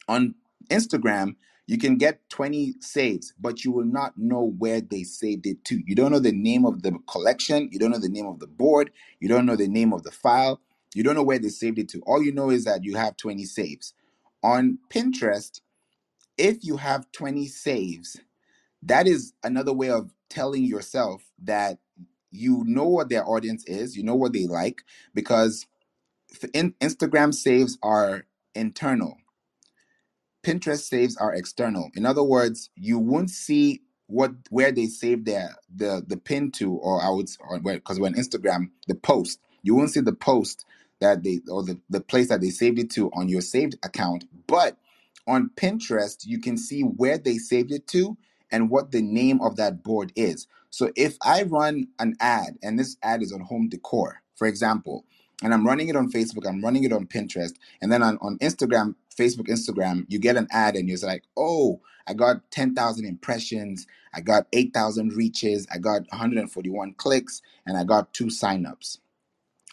on 0.07 0.35
Instagram, 0.69 1.35
you 1.67 1.77
can 1.77 1.97
get 1.97 2.29
20 2.29 2.75
saves, 2.79 3.33
but 3.39 3.63
you 3.63 3.71
will 3.71 3.85
not 3.85 4.17
know 4.17 4.53
where 4.57 4.81
they 4.81 5.03
saved 5.03 5.47
it 5.47 5.63
to. 5.65 5.81
You 5.85 5.95
don't 5.95 6.11
know 6.11 6.19
the 6.19 6.31
name 6.31 6.65
of 6.65 6.83
the 6.83 6.97
collection, 7.09 7.69
you 7.71 7.79
don't 7.79 7.91
know 7.91 7.99
the 7.99 8.09
name 8.09 8.27
of 8.27 8.39
the 8.39 8.47
board, 8.47 8.91
you 9.19 9.27
don't 9.27 9.45
know 9.45 9.55
the 9.55 9.67
name 9.67 9.91
of 9.91 10.03
the 10.03 10.11
file, 10.11 10.61
you 10.93 11.03
don't 11.03 11.15
know 11.15 11.23
where 11.23 11.39
they 11.39 11.49
saved 11.49 11.79
it 11.79 11.89
to. 11.89 12.01
All 12.01 12.21
you 12.21 12.31
know 12.31 12.51
is 12.51 12.65
that 12.65 12.83
you 12.83 12.95
have 12.95 13.17
20 13.17 13.43
saves. 13.45 13.93
On 14.43 14.77
Pinterest, 14.89 15.61
if 16.37 16.63
you 16.63 16.77
have 16.77 17.11
20 17.13 17.47
saves, 17.47 18.19
that 18.83 19.07
is 19.07 19.33
another 19.43 19.73
way 19.73 19.89
of 19.89 20.13
telling 20.29 20.63
yourself 20.63 21.23
that 21.43 21.79
you 22.29 22.63
know 22.67 22.87
what 22.87 23.09
their 23.09 23.27
audience 23.27 23.65
is, 23.65 23.97
you 23.97 24.03
know 24.03 24.15
what 24.15 24.33
they 24.33 24.45
like, 24.45 24.83
because 25.15 25.65
in, 26.53 26.73
Instagram 26.81 27.33
saves 27.33 27.77
are 27.81 28.25
internal 28.53 29.17
Pinterest 30.45 30.87
saves 30.87 31.17
are 31.17 31.33
external. 31.33 31.89
In 31.95 32.05
other 32.05 32.21
words, 32.21 32.69
you 32.75 32.99
won't 32.99 33.31
see 33.31 33.81
what 34.05 34.31
where 34.51 34.71
they 34.71 34.85
save 34.85 35.25
their 35.25 35.55
the 35.75 36.03
the 36.05 36.17
pin 36.17 36.51
to, 36.51 36.73
or 36.75 37.01
I 37.01 37.09
would 37.09 37.27
because 37.63 37.99
when 37.99 38.13
Instagram 38.13 38.69
the 38.87 38.93
post, 38.93 39.39
you 39.63 39.73
won't 39.73 39.89
see 39.89 40.01
the 40.01 40.13
post 40.13 40.63
that 40.99 41.23
they 41.23 41.39
or 41.49 41.63
the, 41.63 41.79
the 41.89 41.99
place 41.99 42.29
that 42.29 42.41
they 42.41 42.51
saved 42.51 42.77
it 42.77 42.91
to 42.91 43.09
on 43.13 43.27
your 43.27 43.41
saved 43.41 43.75
account. 43.83 44.25
But 44.45 44.77
on 45.25 45.49
Pinterest, 45.55 46.27
you 46.27 46.39
can 46.39 46.57
see 46.57 46.81
where 46.81 47.17
they 47.17 47.39
saved 47.39 47.71
it 47.71 47.87
to 47.87 48.15
and 48.51 48.69
what 48.69 48.91
the 48.91 49.01
name 49.01 49.41
of 49.41 49.55
that 49.55 49.81
board 49.81 50.13
is. 50.15 50.45
So 50.69 50.91
if 50.95 51.17
I 51.23 51.41
run 51.41 51.87
an 51.97 52.17
ad 52.19 52.59
and 52.61 52.77
this 52.77 52.97
ad 53.01 53.23
is 53.23 53.33
on 53.33 53.39
home 53.39 53.67
decor, 53.67 54.21
for 54.35 54.45
example, 54.45 55.05
and 55.43 55.53
I'm 55.53 55.65
running 55.65 55.89
it 55.89 55.95
on 55.95 56.11
Facebook, 56.11 56.47
I'm 56.47 56.61
running 56.63 56.83
it 56.83 56.93
on 56.93 57.07
Pinterest, 57.07 57.53
and 57.81 57.91
then 57.91 58.01
on, 58.03 58.17
on 58.21 58.37
Instagram, 58.39 58.95
Facebook, 59.17 59.47
Instagram, 59.47 60.05
you 60.07 60.19
get 60.19 60.37
an 60.37 60.47
ad 60.51 60.75
and 60.75 60.89
you're 60.89 60.97
like, 60.99 61.23
oh, 61.37 61.81
I 62.07 62.13
got 62.13 62.49
10,000 62.51 63.05
impressions, 63.05 63.87
I 64.13 64.21
got 64.21 64.47
8,000 64.53 65.13
reaches, 65.13 65.67
I 65.73 65.77
got 65.77 66.01
141 66.09 66.93
clicks, 66.93 67.41
and 67.65 67.77
I 67.77 67.83
got 67.83 68.13
two 68.13 68.25
signups. 68.25 68.99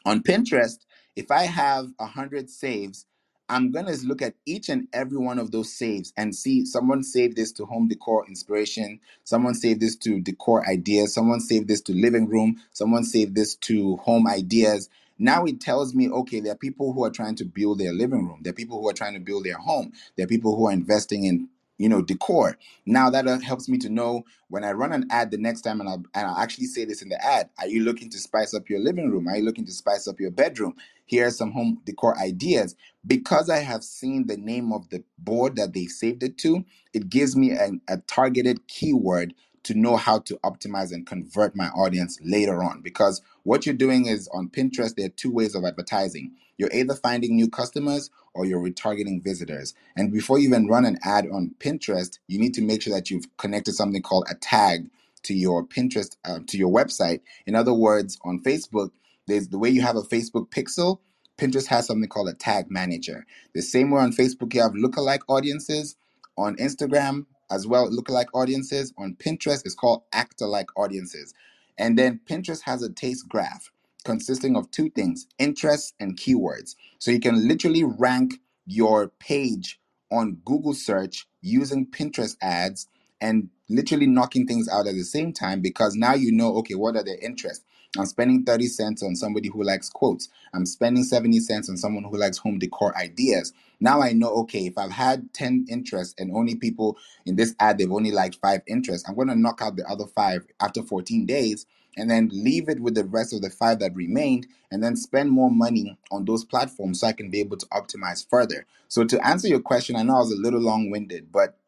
On 0.04 0.22
Pinterest, 0.22 0.78
if 1.14 1.30
I 1.30 1.42
have 1.42 1.92
100 1.98 2.50
saves, 2.50 3.06
I'm 3.48 3.70
going 3.70 3.84
to 3.86 4.06
look 4.06 4.22
at 4.22 4.34
each 4.46 4.70
and 4.70 4.88
every 4.94 5.18
one 5.18 5.38
of 5.38 5.50
those 5.50 5.72
saves 5.72 6.12
and 6.16 6.34
see 6.34 6.64
someone 6.64 7.02
saved 7.04 7.36
this 7.36 7.52
to 7.52 7.66
home 7.66 7.86
decor 7.86 8.26
inspiration, 8.26 8.98
someone 9.24 9.54
saved 9.54 9.80
this 9.80 9.94
to 9.96 10.20
decor 10.20 10.66
ideas, 10.66 11.12
someone 11.12 11.40
saved 11.40 11.68
this 11.68 11.82
to 11.82 11.92
living 11.92 12.28
room, 12.28 12.56
someone 12.72 13.04
saved 13.04 13.34
this 13.34 13.54
to 13.56 13.96
home 13.98 14.26
ideas. 14.26 14.88
Now 15.22 15.46
it 15.46 15.60
tells 15.62 15.94
me, 15.94 16.10
okay, 16.10 16.40
there 16.40 16.52
are 16.54 16.58
people 16.58 16.92
who 16.94 17.04
are 17.04 17.10
trying 17.12 17.36
to 17.36 17.46
build 17.46 17.80
their 17.80 17.94
living 17.94 18.28
room. 18.28 18.40
There 18.42 18.52
are 18.52 18.54
people 18.56 18.80
who 18.82 18.90
are 18.90 18.94
trying 18.94 19.14
to 19.14 19.20
build 19.20 19.46
their 19.46 19.58
home. 19.58 19.94
There 20.16 20.24
are 20.26 20.28
people 20.28 20.56
who 20.56 20.68
are 20.68 20.72
investing 20.72 21.24
in, 21.24 21.48
you 21.78 21.88
know, 21.88 22.02
decor. 22.02 22.58
Now 22.86 23.10
that 23.10 23.28
uh, 23.28 23.40
helps 23.40 23.70
me 23.70 23.78
to 23.80 23.90
know 23.90 24.24
when 24.50 24.64
I 24.64 24.72
run 24.72 24.92
an 24.92 25.08
ad 25.10 25.32
the 25.32 25.38
next 25.38 25.62
time, 25.62 25.80
and 25.80 25.88
I'll, 25.90 26.04
and 26.14 26.28
I'll 26.28 26.38
actually 26.38 26.66
say 26.68 26.86
this 26.86 27.02
in 27.02 27.10
the 27.10 27.24
ad: 27.24 27.50
Are 27.60 27.68
you 27.68 27.84
looking 27.84 28.10
to 28.10 28.18
spice 28.20 28.54
up 28.54 28.70
your 28.70 28.80
living 28.80 29.10
room? 29.10 29.28
Are 29.28 29.38
you 29.38 29.44
looking 29.44 29.66
to 29.66 29.72
spice 29.72 30.08
up 30.08 30.20
your 30.20 30.32
bedroom? 30.32 30.76
Here 31.06 31.28
are 31.28 31.32
some 31.32 31.52
home 31.52 31.80
decor 31.86 32.18
ideas 32.18 32.74
because 33.06 33.50
I 33.50 33.58
have 33.60 33.84
seen 33.84 34.26
the 34.28 34.36
name 34.36 34.72
of 34.72 34.88
the 34.90 35.04
board 35.18 35.56
that 35.56 35.74
they 35.74 35.86
saved 35.86 36.24
it 36.24 36.38
to, 36.38 36.64
it 36.94 37.10
gives 37.10 37.36
me 37.36 37.52
an, 37.52 37.80
a 37.88 37.98
targeted 37.98 38.68
keyword 38.68 39.34
to 39.64 39.74
know 39.74 39.96
how 39.96 40.20
to 40.20 40.36
optimize 40.44 40.92
and 40.92 41.06
convert 41.06 41.56
my 41.56 41.68
audience 41.68 42.18
later 42.24 42.62
on. 42.64 42.82
Because 42.82 43.22
what 43.44 43.66
you're 43.66 43.74
doing 43.74 44.06
is 44.06 44.28
on 44.32 44.48
Pinterest, 44.48 44.94
there 44.94 45.06
are 45.06 45.10
two 45.10 45.32
ways 45.32 45.54
of 45.54 45.64
advertising. 45.64 46.32
You're 46.58 46.72
either 46.72 46.94
finding 46.94 47.36
new 47.36 47.48
customers 47.48 48.10
or 48.34 48.46
you're 48.46 48.62
retargeting 48.62 49.22
visitors. 49.22 49.74
And 49.96 50.12
before 50.12 50.38
you 50.38 50.48
even 50.48 50.68
run 50.68 50.84
an 50.84 50.98
ad 51.04 51.26
on 51.32 51.54
Pinterest, 51.58 52.18
you 52.28 52.38
need 52.38 52.54
to 52.54 52.62
make 52.62 52.82
sure 52.82 52.94
that 52.94 53.10
you've 53.10 53.26
connected 53.36 53.74
something 53.74 54.02
called 54.02 54.26
a 54.30 54.34
tag 54.34 54.90
to 55.24 55.34
your 55.34 55.64
Pinterest, 55.64 56.16
uh, 56.24 56.40
to 56.46 56.58
your 56.58 56.72
website. 56.72 57.20
In 57.46 57.54
other 57.54 57.74
words, 57.74 58.18
on 58.24 58.42
Facebook, 58.42 58.90
there's 59.26 59.48
the 59.48 59.58
way 59.58 59.70
you 59.70 59.82
have 59.82 59.96
a 59.96 60.02
Facebook 60.02 60.50
pixel 60.50 60.98
Pinterest 61.38 61.66
has 61.66 61.86
something 61.86 62.08
called 62.08 62.28
a 62.28 62.34
tag 62.34 62.70
manager. 62.70 63.26
The 63.54 63.62
same 63.62 63.90
way 63.90 64.00
on 64.00 64.12
Facebook, 64.12 64.54
you 64.54 64.62
have 64.62 64.72
lookalike 64.72 65.22
audiences. 65.28 65.96
On 66.38 66.56
Instagram, 66.56 67.26
as 67.50 67.66
well, 67.66 67.90
lookalike 67.90 68.28
audiences. 68.32 68.92
On 68.96 69.14
Pinterest, 69.14 69.62
it's 69.64 69.74
called 69.74 70.02
actalike 70.12 70.68
audiences. 70.76 71.34
And 71.78 71.98
then 71.98 72.20
Pinterest 72.28 72.62
has 72.62 72.82
a 72.82 72.92
taste 72.92 73.28
graph 73.28 73.70
consisting 74.04 74.56
of 74.56 74.70
two 74.70 74.90
things 74.90 75.26
interests 75.38 75.94
and 76.00 76.18
keywords. 76.18 76.76
So 76.98 77.10
you 77.10 77.20
can 77.20 77.48
literally 77.48 77.84
rank 77.84 78.34
your 78.66 79.08
page 79.20 79.80
on 80.10 80.38
Google 80.44 80.74
search 80.74 81.26
using 81.42 81.86
Pinterest 81.86 82.36
ads 82.42 82.88
and 83.20 83.48
literally 83.68 84.06
knocking 84.06 84.46
things 84.46 84.68
out 84.68 84.86
at 84.86 84.94
the 84.94 85.04
same 85.04 85.32
time 85.32 85.60
because 85.60 85.94
now 85.94 86.14
you 86.14 86.32
know, 86.32 86.56
okay, 86.58 86.74
what 86.74 86.96
are 86.96 87.04
their 87.04 87.18
interests? 87.20 87.64
I'm 87.98 88.06
spending 88.06 88.44
30 88.44 88.66
cents 88.68 89.02
on 89.02 89.16
somebody 89.16 89.48
who 89.50 89.62
likes 89.62 89.90
quotes. 89.90 90.30
I'm 90.54 90.66
spending 90.66 91.04
70 91.04 91.40
cents 91.40 91.68
on 91.68 91.76
someone 91.76 92.04
who 92.04 92.16
likes 92.16 92.38
home 92.38 92.58
decor 92.58 92.96
ideas. 92.96 93.52
Now 93.80 94.02
I 94.02 94.12
know, 94.12 94.30
okay, 94.42 94.66
if 94.66 94.78
I've 94.78 94.92
had 94.92 95.32
10 95.34 95.66
interests 95.68 96.14
and 96.18 96.34
only 96.34 96.54
people 96.54 96.96
in 97.26 97.36
this 97.36 97.54
ad, 97.60 97.78
they've 97.78 97.92
only 97.92 98.12
liked 98.12 98.36
five 98.36 98.62
interests, 98.66 99.08
I'm 99.08 99.14
going 99.16 99.28
to 99.28 99.38
knock 99.38 99.60
out 99.62 99.76
the 99.76 99.86
other 99.88 100.06
five 100.06 100.46
after 100.60 100.82
14 100.82 101.26
days 101.26 101.66
and 101.96 102.10
then 102.10 102.30
leave 102.32 102.68
it 102.70 102.80
with 102.80 102.94
the 102.94 103.04
rest 103.04 103.34
of 103.34 103.42
the 103.42 103.50
five 103.50 103.78
that 103.80 103.94
remained 103.94 104.46
and 104.70 104.82
then 104.82 104.96
spend 104.96 105.30
more 105.30 105.50
money 105.50 105.98
on 106.10 106.24
those 106.24 106.44
platforms 106.44 107.00
so 107.00 107.08
I 107.08 107.12
can 107.12 107.30
be 107.30 107.40
able 107.40 107.58
to 107.58 107.66
optimize 107.66 108.26
further. 108.28 108.66
So 108.88 109.04
to 109.04 109.26
answer 109.26 109.48
your 109.48 109.60
question, 109.60 109.96
I 109.96 110.02
know 110.02 110.16
I 110.16 110.20
was 110.20 110.32
a 110.32 110.40
little 110.40 110.60
long 110.60 110.90
winded, 110.90 111.30
but 111.30 111.58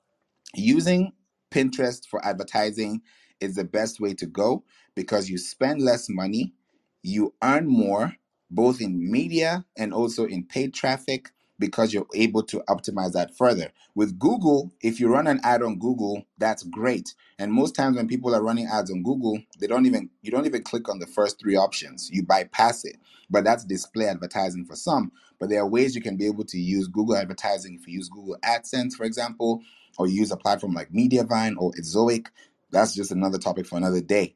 using 0.55 1.13
Pinterest 1.51 2.07
for 2.09 2.25
advertising 2.25 3.03
is 3.41 3.57
the 3.57 3.65
best 3.65 4.01
way 4.01 4.15
to 4.15 4.27
go 4.27 4.65
because 4.95 5.29
you 5.29 5.39
spend 5.39 5.81
less 5.83 6.09
money, 6.09 6.55
you 7.03 7.35
earn 7.43 7.67
more, 7.67 8.15
both 8.51 8.81
in 8.81 9.11
media 9.11 9.65
and 9.77 9.93
also 9.93 10.25
in 10.25 10.45
paid 10.45 10.75
traffic, 10.75 11.31
because 11.59 11.95
you're 11.95 12.07
able 12.15 12.43
to 12.43 12.63
optimize 12.69 13.13
that 13.13 13.37
further. 13.37 13.73
With 13.95 14.19
Google, 14.19 14.73
if 14.83 14.99
you 14.99 15.09
run 15.09 15.27
an 15.27 15.41
ad 15.45 15.63
on 15.63 15.79
Google, 15.79 16.25
that's 16.39 16.65
great. 16.65 17.15
And 17.39 17.53
most 17.53 17.75
times 17.75 17.97
when 17.97 18.09
people 18.09 18.35
are 18.35 18.43
running 18.43 18.67
ads 18.67 18.91
on 18.91 19.03
Google, 19.03 19.39
they 19.61 19.67
don't 19.67 19.87
even 19.87 20.11
you 20.23 20.31
don't 20.31 20.47
even 20.47 20.63
click 20.63 20.89
on 20.89 20.99
the 20.99 21.07
first 21.07 21.39
three 21.41 21.57
options. 21.57 22.11
You 22.13 22.25
bypass 22.25 22.85
it. 22.85 22.97
But 23.31 23.45
that's 23.45 23.65
display 23.65 24.07
advertising 24.07 24.65
for 24.65 24.77
some. 24.77 25.13
But 25.39 25.49
there 25.49 25.61
are 25.61 25.69
ways 25.69 25.95
you 25.95 26.03
can 26.03 26.17
be 26.17 26.27
able 26.27 26.45
to 26.45 26.59
use 26.59 26.89
Google 26.89 27.17
advertising 27.17 27.79
if 27.81 27.87
you 27.87 27.95
use 27.95 28.09
Google 28.09 28.37
AdSense, 28.45 28.95
for 28.95 29.05
example, 29.05 29.63
or 29.97 30.07
use 30.07 30.31
a 30.33 30.37
platform 30.37 30.75
like 30.75 30.93
Mediavine 30.93 31.55
or 31.57 31.73
Ezoic, 31.73 32.27
that's 32.71 32.95
just 32.95 33.13
another 33.13 33.39
topic 33.39 33.67
for 33.67 33.77
another 33.77 34.01
day 34.01 34.35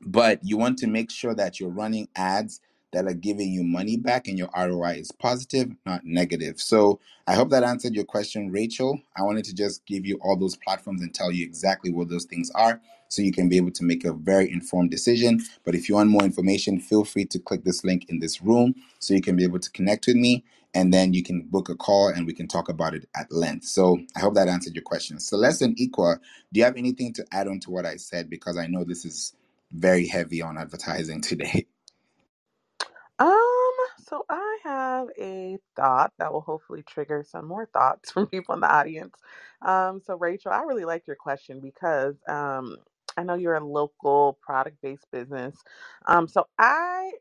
but 0.00 0.40
you 0.42 0.56
want 0.56 0.78
to 0.78 0.86
make 0.86 1.10
sure 1.10 1.34
that 1.34 1.58
you're 1.58 1.70
running 1.70 2.08
ads 2.16 2.60
that 2.92 3.06
are 3.06 3.14
giving 3.14 3.52
you 3.52 3.62
money 3.62 3.96
back 3.96 4.28
and 4.28 4.38
your 4.38 4.48
ROI 4.56 4.94
is 4.94 5.12
positive, 5.12 5.70
not 5.84 6.04
negative. 6.04 6.60
So 6.60 7.00
I 7.26 7.34
hope 7.34 7.50
that 7.50 7.62
answered 7.62 7.94
your 7.94 8.04
question, 8.04 8.50
Rachel. 8.50 9.00
I 9.16 9.22
wanted 9.22 9.44
to 9.46 9.54
just 9.54 9.84
give 9.84 10.06
you 10.06 10.18
all 10.22 10.36
those 10.36 10.56
platforms 10.56 11.02
and 11.02 11.12
tell 11.12 11.30
you 11.30 11.44
exactly 11.44 11.92
what 11.92 12.08
those 12.08 12.24
things 12.24 12.50
are 12.54 12.80
so 13.08 13.22
you 13.22 13.32
can 13.32 13.48
be 13.48 13.56
able 13.56 13.72
to 13.72 13.84
make 13.84 14.04
a 14.04 14.12
very 14.12 14.50
informed 14.50 14.90
decision. 14.90 15.40
But 15.64 15.74
if 15.74 15.88
you 15.88 15.96
want 15.96 16.10
more 16.10 16.22
information, 16.22 16.80
feel 16.80 17.04
free 17.04 17.26
to 17.26 17.38
click 17.38 17.64
this 17.64 17.84
link 17.84 18.06
in 18.08 18.20
this 18.20 18.40
room 18.40 18.74
so 19.00 19.14
you 19.14 19.20
can 19.20 19.36
be 19.36 19.44
able 19.44 19.58
to 19.58 19.70
connect 19.72 20.06
with 20.06 20.16
me 20.16 20.44
and 20.74 20.92
then 20.92 21.12
you 21.14 21.22
can 21.22 21.42
book 21.42 21.68
a 21.68 21.74
call 21.74 22.08
and 22.08 22.26
we 22.26 22.32
can 22.32 22.46
talk 22.46 22.68
about 22.68 22.94
it 22.94 23.08
at 23.16 23.30
length. 23.32 23.66
So 23.66 23.98
I 24.16 24.20
hope 24.20 24.34
that 24.34 24.48
answered 24.48 24.74
your 24.74 24.82
question. 24.82 25.18
Celeste 25.18 25.62
and 25.62 25.76
Equa, 25.76 26.18
do 26.52 26.60
you 26.60 26.64
have 26.64 26.76
anything 26.76 27.12
to 27.14 27.26
add 27.32 27.48
on 27.48 27.60
to 27.60 27.70
what 27.70 27.86
I 27.86 27.96
said? 27.96 28.30
Because 28.30 28.56
I 28.56 28.66
know 28.66 28.84
this 28.84 29.04
is 29.04 29.34
very 29.72 30.06
heavy 30.08 30.42
on 30.42 30.58
advertising 30.58 31.22
today. 31.22 31.66
Um, 33.18 33.72
so 34.04 34.24
I 34.28 34.58
have 34.64 35.08
a 35.18 35.58
thought 35.74 36.12
that 36.18 36.32
will 36.32 36.42
hopefully 36.42 36.82
trigger 36.82 37.24
some 37.26 37.46
more 37.46 37.66
thoughts 37.66 38.10
from 38.12 38.26
people 38.26 38.54
in 38.54 38.60
the 38.60 38.72
audience. 38.72 39.14
Um, 39.62 40.00
so 40.04 40.16
Rachel, 40.16 40.52
I 40.52 40.62
really 40.62 40.84
like 40.84 41.06
your 41.06 41.16
question 41.16 41.60
because 41.60 42.16
um 42.28 42.76
I 43.18 43.22
know 43.22 43.34
you're 43.34 43.56
a 43.56 43.64
local 43.64 44.38
product-based 44.42 45.06
business. 45.10 45.56
Um, 46.06 46.28
so 46.28 46.48
I 46.58 47.12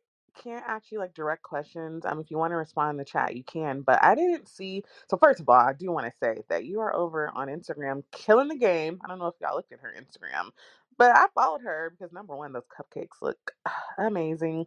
can't 0.44 0.65
actually 0.68 0.98
like 0.98 1.14
direct 1.14 1.41
questions. 1.41 2.06
Um, 2.06 2.19
if 2.19 2.30
you 2.30 2.38
want 2.38 2.52
to 2.52 2.57
respond 2.57 2.91
in 2.91 2.98
the 2.98 3.06
chat, 3.06 3.38
you 3.38 3.45
can, 3.45 3.80
but 3.82 4.03
I 4.03 4.14
didn't 4.18 4.49
see. 4.49 4.84
So 5.10 5.15
first 5.15 5.40
of 5.40 5.48
all, 5.48 5.56
I 5.56 5.72
do 5.72 5.94
want 5.94 6.06
to 6.06 6.11
say 6.22 6.44
that 6.49 6.65
you 6.65 6.82
are 6.82 6.94
over 6.94 7.32
on 7.34 7.48
Instagram 7.48 8.03
killing 8.11 8.49
the 8.49 8.57
game. 8.57 8.99
I 9.06 9.07
don't 9.07 9.19
know 9.19 9.28
if 9.28 9.36
y'all 9.41 9.56
looked 9.56 9.72
at 9.72 9.80
her 9.80 9.94
Instagram, 9.98 10.49
but 10.98 11.11
I 11.15 11.28
followed 11.36 11.61
her 11.64 11.91
because 11.98 12.14
number 12.14 12.36
one, 12.36 12.53
those 12.53 12.64
cupcakes 12.68 13.22
look 13.22 13.40
amazing. 13.99 14.65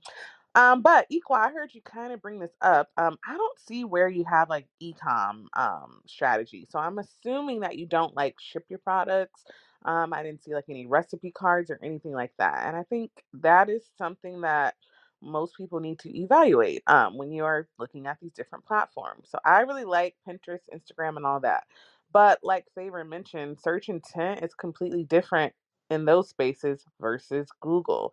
Um, 0.55 0.83
but 0.83 1.07
Equa, 1.11 1.39
I 1.49 1.51
heard 1.51 1.73
you 1.75 1.81
kind 1.83 2.13
of 2.13 2.21
bring 2.21 2.39
this 2.39 2.55
up. 2.61 2.91
Um, 2.99 3.19
I 3.27 3.37
don't 3.37 3.59
see 3.59 3.85
where 3.85 4.09
you 4.09 4.25
have 4.29 4.51
like 4.51 4.67
ecom 4.83 5.47
um 5.55 6.03
strategy. 6.07 6.67
So 6.71 6.79
I'm 6.79 6.99
assuming 6.99 7.61
that 7.61 7.79
you 7.79 7.87
don't 7.87 8.15
like 8.17 8.37
ship 8.41 8.67
your 8.69 8.81
products. 8.81 9.45
Um, 9.85 10.13
I 10.13 10.23
didn't 10.23 10.45
see 10.45 10.55
like 10.55 10.67
any 10.69 10.87
recipe 10.87 11.31
cards 11.33 11.71
or 11.71 11.81
anything 11.83 12.13
like 12.13 12.33
that. 12.39 12.67
And 12.67 12.77
I 12.77 12.83
think 12.85 13.11
that 13.35 13.71
is 13.71 13.85
something 13.97 14.43
that 14.43 14.75
most 15.25 15.57
people 15.57 15.81
need 15.81 15.99
to 16.01 16.15
evaluate 16.19 16.83
um 16.89 17.17
when 17.17 17.31
you 17.33 17.45
are 17.45 17.69
looking 17.79 18.07
at 18.07 18.19
these 18.21 18.33
different 18.33 18.67
platforms. 18.67 19.29
So 19.31 19.39
I 19.45 19.61
really 19.63 19.85
like 19.85 20.17
Pinterest, 20.29 20.61
Instagram, 20.75 21.17
and 21.17 21.25
all 21.27 21.41
that. 21.41 21.65
But 22.13 22.41
like 22.43 22.67
Favor 22.75 23.05
mentioned, 23.05 23.59
search 23.61 23.89
intent 23.89 24.43
is 24.45 24.53
completely 24.55 25.05
different 25.05 25.51
in 25.91 26.05
those 26.07 26.29
spaces 26.31 26.87
versus 27.01 27.49
Google. 27.61 28.13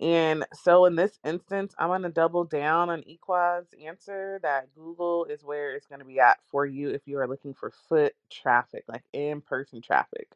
And 0.00 0.44
so 0.52 0.86
in 0.86 0.96
this 0.96 1.18
instance, 1.24 1.74
I'm 1.78 1.88
going 1.88 2.02
to 2.02 2.10
double 2.10 2.44
down 2.44 2.90
on 2.90 3.02
Equa's 3.02 3.68
answer 3.84 4.40
that 4.42 4.74
Google 4.74 5.24
is 5.26 5.44
where 5.44 5.74
it's 5.74 5.86
going 5.86 6.00
to 6.00 6.04
be 6.06 6.20
at 6.20 6.38
for 6.50 6.66
you 6.66 6.90
if 6.90 7.02
you 7.06 7.18
are 7.18 7.28
looking 7.28 7.54
for 7.54 7.72
foot 7.88 8.14
traffic, 8.30 8.84
like 8.88 9.04
in 9.12 9.40
person 9.40 9.80
traffic. 9.80 10.28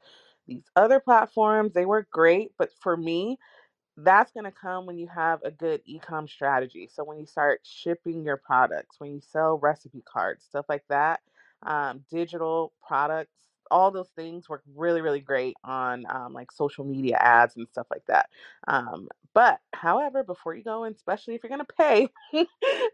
These 0.47 0.65
other 0.77 1.01
platforms, 1.01 1.75
they 1.75 1.87
work 1.87 2.11
great, 2.11 2.53
but 2.59 2.73
for 2.81 2.97
me, 2.97 3.39
that's 3.99 4.33
going 4.33 4.45
to 4.45 4.53
come 4.53 4.87
when 4.87 4.99
you 4.99 5.09
have 5.09 5.41
a 5.45 5.53
good 5.53 5.83
e-com 5.87 6.29
strategy. 6.29 6.91
So 6.93 7.05
when 7.05 7.19
you 7.21 7.27
start 7.27 7.61
shipping 7.65 8.25
your 8.25 8.39
products, 8.39 9.01
when 9.01 9.13
you 9.13 9.21
sell 9.21 9.59
recipe 9.59 10.03
cards, 10.07 10.45
stuff 10.45 10.67
like 10.69 10.85
that, 10.91 11.21
um, 11.63 12.05
digital 12.11 12.73
products, 12.87 13.45
all 13.70 13.90
those 13.90 14.10
things 14.16 14.48
work 14.48 14.62
really, 14.74 15.01
really 15.02 15.20
great 15.20 15.56
on 15.64 16.06
um, 16.10 16.32
like 16.32 16.52
social 16.52 16.84
media 16.84 17.16
ads 17.20 17.56
and 17.56 17.68
stuff 17.68 17.86
like 17.90 18.05
that. 18.09 18.28
Um, 18.68 19.09
but 19.34 19.60
however, 19.74 20.24
before 20.24 20.55
you 20.55 20.64
go, 20.64 20.84
and 20.84 20.97
especially 20.97 21.34
if 21.34 21.43
you're 21.43 21.51
going 21.56 21.66
to 21.66 21.74
pay 21.78 22.09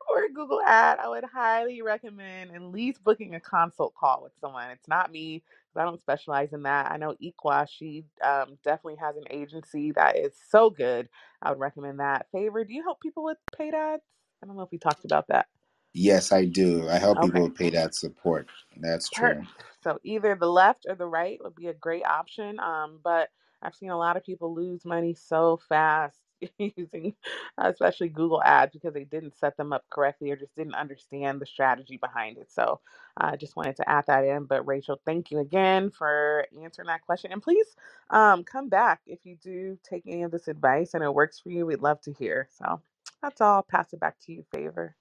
for 0.08 0.24
a 0.24 0.32
Google 0.34 0.62
ad, 0.62 0.98
I 1.00 1.08
would 1.08 1.24
highly 1.24 1.82
recommend 1.82 2.52
at 2.54 2.62
least 2.62 3.04
booking 3.04 3.34
a 3.34 3.40
consult 3.40 3.94
call 3.94 4.22
with 4.22 4.32
someone. 4.40 4.70
It's 4.70 4.88
not 4.88 5.12
me 5.12 5.42
I 5.76 5.84
don't 5.84 6.00
specialize 6.00 6.52
in 6.52 6.64
that. 6.64 6.90
I 6.90 6.96
know 6.96 7.16
Equa, 7.22 7.68
she 7.68 8.04
um, 8.22 8.58
definitely 8.64 8.96
has 9.00 9.16
an 9.16 9.24
agency 9.30 9.92
that 9.92 10.18
is 10.18 10.34
so 10.50 10.70
good. 10.70 11.08
I 11.42 11.50
would 11.50 11.60
recommend 11.60 12.00
that. 12.00 12.26
Favor, 12.32 12.64
do 12.64 12.74
you 12.74 12.82
help 12.82 13.00
people 13.00 13.24
with 13.24 13.38
paid 13.56 13.74
ads? 13.74 14.02
I 14.42 14.46
don't 14.46 14.56
know 14.56 14.62
if 14.62 14.72
we 14.72 14.78
talked 14.78 15.04
about 15.04 15.28
that. 15.28 15.46
Yes, 15.94 16.32
I 16.32 16.46
do. 16.46 16.88
I 16.88 16.98
help 16.98 17.18
Okay. 17.18 17.26
people 17.32 17.50
pay 17.50 17.70
that 17.70 17.94
support. 17.94 18.48
That's 18.78 19.10
true. 19.10 19.42
so 19.82 19.98
either 20.04 20.36
the 20.36 20.50
left 20.50 20.86
or 20.88 20.94
the 20.94 21.06
right 21.06 21.38
would 21.42 21.56
be 21.56 21.68
a 21.68 21.74
great 21.74 22.04
option. 22.06 22.60
Um, 22.60 23.00
but 23.02 23.30
I've 23.62 23.74
seen 23.74 23.90
a 23.90 23.98
lot 23.98 24.16
of 24.16 24.24
people 24.24 24.54
lose 24.54 24.84
money 24.84 25.14
so 25.14 25.60
fast 25.68 26.18
using 26.58 27.14
especially 27.58 28.08
Google 28.08 28.42
ads 28.42 28.72
because 28.72 28.94
they 28.94 29.04
didn't 29.04 29.36
set 29.38 29.56
them 29.56 29.72
up 29.72 29.84
correctly 29.90 30.30
or 30.30 30.36
just 30.36 30.56
didn't 30.56 30.74
understand 30.74 31.40
the 31.40 31.46
strategy 31.46 31.98
behind 31.98 32.38
it. 32.38 32.50
So 32.52 32.80
I 33.16 33.36
just 33.36 33.56
wanted 33.56 33.76
to 33.76 33.88
add 33.88 34.04
that 34.08 34.24
in. 34.24 34.44
But 34.44 34.66
Rachel, 34.66 35.00
thank 35.06 35.30
you 35.30 35.40
again 35.40 35.90
for 35.90 36.46
answering 36.62 36.88
that 36.88 37.02
question. 37.02 37.32
And 37.32 37.42
please 37.42 37.66
um, 38.10 38.44
come 38.44 38.68
back 38.68 39.00
if 39.06 39.20
you 39.24 39.36
do 39.42 39.78
take 39.84 40.04
any 40.06 40.22
of 40.22 40.30
this 40.30 40.48
advice 40.48 40.94
and 40.94 41.04
it 41.04 41.14
works 41.14 41.38
for 41.40 41.50
you. 41.50 41.66
We'd 41.66 41.82
love 41.82 42.00
to 42.02 42.12
hear. 42.12 42.48
So 42.50 42.80
that's 43.22 43.40
all. 43.40 43.56
I'll 43.56 43.62
pass 43.62 43.92
it 43.92 44.00
back 44.00 44.16
to 44.26 44.32
you, 44.32 44.44
Favor. 44.54 44.96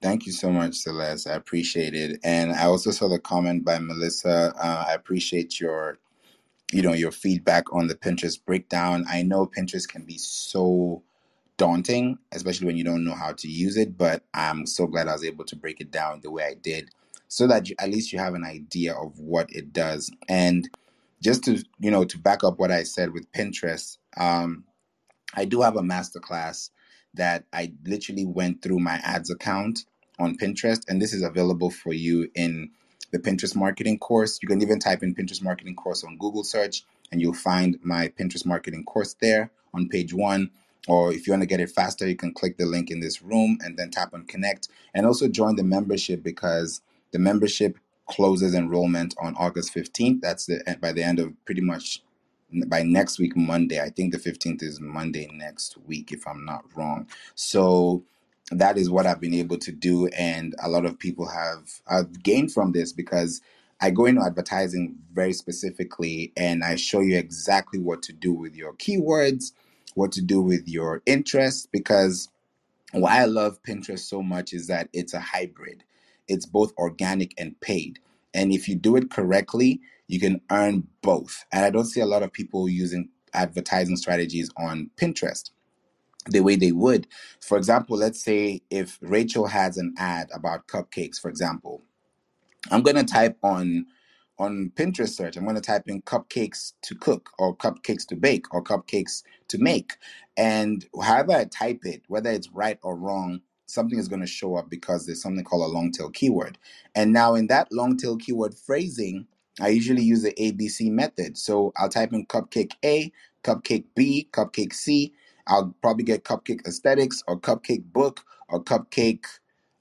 Thank 0.00 0.26
you 0.26 0.32
so 0.32 0.50
much, 0.50 0.76
Celeste. 0.76 1.28
I 1.28 1.34
appreciate 1.34 1.94
it. 1.94 2.20
And 2.22 2.52
I 2.52 2.66
also 2.66 2.92
saw 2.92 3.08
the 3.08 3.18
comment 3.18 3.64
by 3.64 3.80
Melissa. 3.80 4.54
Uh, 4.56 4.84
I 4.88 4.94
appreciate 4.94 5.58
your, 5.60 5.98
you 6.72 6.82
know, 6.82 6.94
your 6.94 7.12
feedback 7.12 7.72
on 7.72 7.88
the 7.88 7.96
Pinterest 7.96 8.44
breakdown. 8.44 9.04
I 9.10 9.22
know 9.22 9.46
Pinterest 9.46 9.88
can 9.88 10.04
be 10.04 10.18
so 10.18 11.02
daunting, 11.58 12.18
especially 12.32 12.66
when 12.68 12.76
you 12.76 12.84
don't 12.84 13.04
know 13.04 13.14
how 13.14 13.32
to 13.34 13.48
use 13.48 13.76
it. 13.76 13.98
But 13.98 14.24
I'm 14.34 14.66
so 14.66 14.86
glad 14.86 15.08
I 15.08 15.14
was 15.14 15.24
able 15.24 15.44
to 15.46 15.56
break 15.56 15.80
it 15.80 15.90
down 15.90 16.20
the 16.22 16.30
way 16.30 16.44
I 16.44 16.54
did, 16.54 16.90
so 17.28 17.46
that 17.48 17.68
you, 17.68 17.76
at 17.80 17.90
least 17.90 18.12
you 18.12 18.20
have 18.20 18.34
an 18.34 18.44
idea 18.44 18.94
of 18.94 19.18
what 19.18 19.48
it 19.50 19.72
does. 19.72 20.10
And 20.28 20.68
just 21.22 21.44
to, 21.44 21.62
you 21.80 21.90
know, 21.90 22.04
to 22.04 22.18
back 22.18 22.44
up 22.44 22.58
what 22.60 22.72
I 22.72 22.84
said 22.84 23.12
with 23.12 23.30
Pinterest. 23.32 23.98
Um, 24.16 24.64
I 25.34 25.46
do 25.46 25.62
have 25.62 25.76
a 25.76 25.82
masterclass 25.82 26.70
that 27.18 27.44
I 27.52 27.72
literally 27.84 28.24
went 28.24 28.62
through 28.62 28.80
my 28.80 29.00
ads 29.04 29.30
account 29.30 29.84
on 30.18 30.36
Pinterest, 30.38 30.82
and 30.88 31.00
this 31.00 31.12
is 31.12 31.22
available 31.22 31.70
for 31.70 31.92
you 31.92 32.30
in 32.34 32.70
the 33.12 33.18
Pinterest 33.18 33.54
marketing 33.54 33.98
course. 33.98 34.38
You 34.42 34.48
can 34.48 34.62
even 34.62 34.80
type 34.80 35.02
in 35.02 35.14
Pinterest 35.14 35.42
marketing 35.42 35.76
course 35.76 36.04
on 36.04 36.18
Google 36.18 36.44
search, 36.44 36.84
and 37.12 37.20
you'll 37.20 37.34
find 37.34 37.78
my 37.82 38.08
Pinterest 38.08 38.46
marketing 38.46 38.84
course 38.84 39.14
there 39.20 39.50
on 39.74 39.88
page 39.88 40.14
one. 40.14 40.50
Or 40.88 41.12
if 41.12 41.26
you 41.26 41.32
want 41.32 41.42
to 41.42 41.46
get 41.48 41.60
it 41.60 41.70
faster, 41.70 42.08
you 42.08 42.16
can 42.16 42.32
click 42.32 42.56
the 42.56 42.66
link 42.66 42.90
in 42.90 43.00
this 43.00 43.20
room 43.22 43.58
and 43.62 43.76
then 43.76 43.90
tap 43.90 44.14
on 44.14 44.24
connect, 44.26 44.68
and 44.94 45.06
also 45.06 45.28
join 45.28 45.56
the 45.56 45.64
membership 45.64 46.22
because 46.22 46.80
the 47.12 47.18
membership 47.18 47.78
closes 48.06 48.54
enrollment 48.54 49.14
on 49.20 49.36
August 49.36 49.74
15th. 49.74 50.20
That's 50.20 50.46
the 50.46 50.78
by 50.80 50.92
the 50.92 51.02
end 51.02 51.18
of 51.20 51.32
pretty 51.44 51.60
much 51.60 52.02
by 52.68 52.82
next 52.82 53.18
week 53.18 53.36
monday 53.36 53.80
i 53.80 53.90
think 53.90 54.12
the 54.12 54.18
15th 54.20 54.62
is 54.62 54.80
monday 54.80 55.28
next 55.34 55.76
week 55.86 56.12
if 56.12 56.26
i'm 56.28 56.44
not 56.44 56.64
wrong 56.76 57.06
so 57.34 58.04
that 58.52 58.78
is 58.78 58.90
what 58.90 59.06
i've 59.06 59.20
been 59.20 59.34
able 59.34 59.58
to 59.58 59.72
do 59.72 60.08
and 60.08 60.54
a 60.62 60.68
lot 60.68 60.86
of 60.86 60.98
people 60.98 61.28
have 61.28 61.80
have 61.88 62.22
gained 62.22 62.52
from 62.52 62.72
this 62.72 62.92
because 62.92 63.40
i 63.80 63.90
go 63.90 64.06
into 64.06 64.22
advertising 64.24 64.96
very 65.12 65.32
specifically 65.34 66.32
and 66.36 66.64
i 66.64 66.76
show 66.76 67.00
you 67.00 67.18
exactly 67.18 67.78
what 67.80 68.02
to 68.02 68.12
do 68.12 68.32
with 68.32 68.56
your 68.56 68.74
keywords 68.74 69.52
what 69.94 70.12
to 70.12 70.22
do 70.22 70.40
with 70.42 70.68
your 70.68 71.02
interests 71.06 71.66
because 71.72 72.20
why 72.92 73.20
I 73.22 73.26
love 73.26 73.62
Pinterest 73.62 74.00
so 74.00 74.22
much 74.22 74.52
is 74.52 74.66
that 74.68 74.88
it's 74.92 75.14
a 75.14 75.20
hybrid. 75.20 75.84
It's 76.28 76.46
both 76.46 76.72
organic 76.78 77.34
and 77.38 77.58
paid. 77.60 78.00
And 78.34 78.52
if 78.52 78.68
you 78.68 78.76
do 78.76 78.96
it 78.96 79.10
correctly, 79.10 79.80
you 80.08 80.20
can 80.20 80.40
earn 80.50 80.88
both. 81.02 81.44
And 81.52 81.64
I 81.64 81.70
don't 81.70 81.86
see 81.86 82.00
a 82.00 82.06
lot 82.06 82.22
of 82.22 82.32
people 82.32 82.68
using 82.68 83.08
advertising 83.34 83.96
strategies 83.96 84.50
on 84.56 84.90
Pinterest 84.96 85.50
the 86.30 86.40
way 86.40 86.56
they 86.56 86.72
would. 86.72 87.06
For 87.40 87.58
example, 87.58 87.96
let's 87.96 88.22
say 88.22 88.62
if 88.70 88.98
Rachel 89.02 89.46
has 89.46 89.78
an 89.78 89.94
ad 89.98 90.28
about 90.34 90.68
cupcakes, 90.68 91.20
for 91.20 91.28
example, 91.28 91.82
I'm 92.70 92.82
gonna 92.82 93.04
type 93.04 93.38
on 93.42 93.86
on 94.38 94.72
Pinterest 94.76 95.10
search. 95.10 95.36
I'm 95.36 95.46
gonna 95.46 95.60
type 95.60 95.84
in 95.88 96.02
cupcakes 96.02 96.74
to 96.82 96.94
cook 96.94 97.30
or 97.38 97.56
cupcakes 97.56 98.06
to 98.08 98.16
bake 98.16 98.52
or 98.54 98.62
cupcakes 98.62 99.22
to 99.48 99.58
make. 99.58 99.96
And 100.36 100.86
however 101.02 101.32
I 101.32 101.46
type 101.46 101.80
it, 101.84 102.02
whether 102.08 102.30
it's 102.30 102.50
right 102.52 102.78
or 102.82 102.96
wrong, 102.96 103.40
something 103.68 103.98
is 104.00 104.08
gonna 104.08 104.28
show 104.28 104.56
up 104.56 104.70
because 104.70 105.06
there's 105.06 105.22
something 105.22 105.44
called 105.44 105.70
a 105.70 105.74
long 105.74 105.92
tail 105.92 106.10
keyword. 106.10 106.58
And 106.96 107.12
now 107.14 107.36
in 107.36 107.48
that 107.48 107.72
long 107.72 107.98
tail 107.98 108.18
keyword 108.18 108.54
phrasing, 108.56 109.28
I 109.60 109.70
usually 109.70 110.02
use 110.04 110.22
the 110.22 110.34
ABC 110.34 110.90
method. 110.92 111.38
So 111.38 111.72
I'll 111.78 111.90
type 111.90 112.12
in 112.14 112.26
cupcake 112.26 112.72
A, 112.84 113.12
cupcake 113.44 113.86
B, 113.96 114.28
cupcake 114.32 114.74
C. 114.74 115.14
I'll 115.48 115.74
probably 115.82 116.04
get 116.04 116.24
cupcake 116.24 116.66
aesthetics 116.68 117.24
or 117.28 117.40
cupcake 117.40 117.84
book 117.92 118.22
or 118.50 118.62
cupcake 118.64 119.26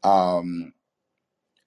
um 0.04 0.66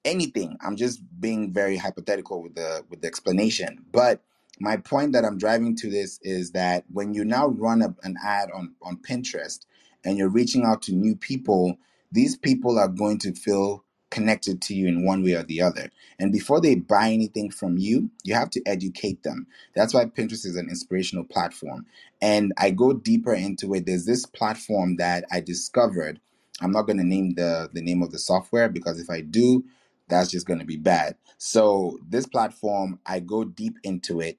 anything. 0.06 0.58
I'm 0.62 0.76
just 0.76 1.02
being 1.20 1.52
very 1.54 1.78
hypothetical 1.78 2.42
with 2.42 2.56
the 2.56 2.84
with 2.90 3.02
the 3.02 3.08
explanation. 3.08 3.84
But 3.92 4.22
my 4.60 4.78
point 4.78 5.14
that 5.14 5.26
I'm 5.26 5.38
driving 5.38 5.76
to 5.78 5.90
this 5.90 6.20
is 6.22 6.52
that 6.52 6.84
when 6.92 7.14
you 7.14 7.24
now 7.26 7.48
run 7.48 7.82
a, 7.82 7.96
an 8.04 8.16
ad 8.24 8.50
on 8.52 8.74
on 8.82 8.98
Pinterest 8.98 9.60
and 10.04 10.18
you're 10.18 10.30
reaching 10.30 10.66
out 10.66 10.82
to 10.84 10.94
new 10.94 11.16
people, 11.16 11.78
these 12.12 12.36
people 12.36 12.78
are 12.78 12.88
going 12.88 13.18
to 13.20 13.34
feel 13.34 13.84
connected 14.10 14.62
to 14.62 14.74
you 14.74 14.88
in 14.88 15.04
one 15.06 15.22
way 15.22 15.34
or 15.34 15.42
the 15.44 15.62
other. 15.62 15.90
And 16.18 16.32
before 16.32 16.60
they 16.60 16.76
buy 16.76 17.10
anything 17.10 17.50
from 17.50 17.78
you, 17.78 18.10
you 18.24 18.34
have 18.34 18.50
to 18.50 18.62
educate 18.66 19.22
them. 19.22 19.46
That's 19.74 19.94
why 19.94 20.06
Pinterest 20.06 20.46
is 20.46 20.56
an 20.56 20.68
inspirational 20.68 21.24
platform. 21.24 21.86
And 22.22 22.52
I 22.58 22.70
go 22.70 22.92
deeper 22.94 23.34
into 23.34 23.74
it. 23.74 23.86
There's 23.86 24.06
this 24.06 24.26
platform 24.26 24.96
that 24.96 25.24
I 25.32 25.40
discovered. 25.40 26.20
I'm 26.62 26.72
not 26.72 26.82
going 26.82 26.98
to 26.98 27.04
name 27.06 27.34
the 27.34 27.70
the 27.72 27.82
name 27.82 28.02
of 28.02 28.12
the 28.12 28.18
software 28.18 28.68
because 28.68 29.00
if 29.00 29.10
I 29.10 29.20
do, 29.22 29.64
that's 30.08 30.30
just 30.30 30.46
going 30.46 30.60
to 30.60 30.66
be 30.66 30.76
bad. 30.76 31.16
So 31.38 31.98
this 32.08 32.26
platform, 32.26 33.00
I 33.06 33.20
go 33.20 33.44
deep 33.44 33.78
into 33.84 34.20
it 34.20 34.38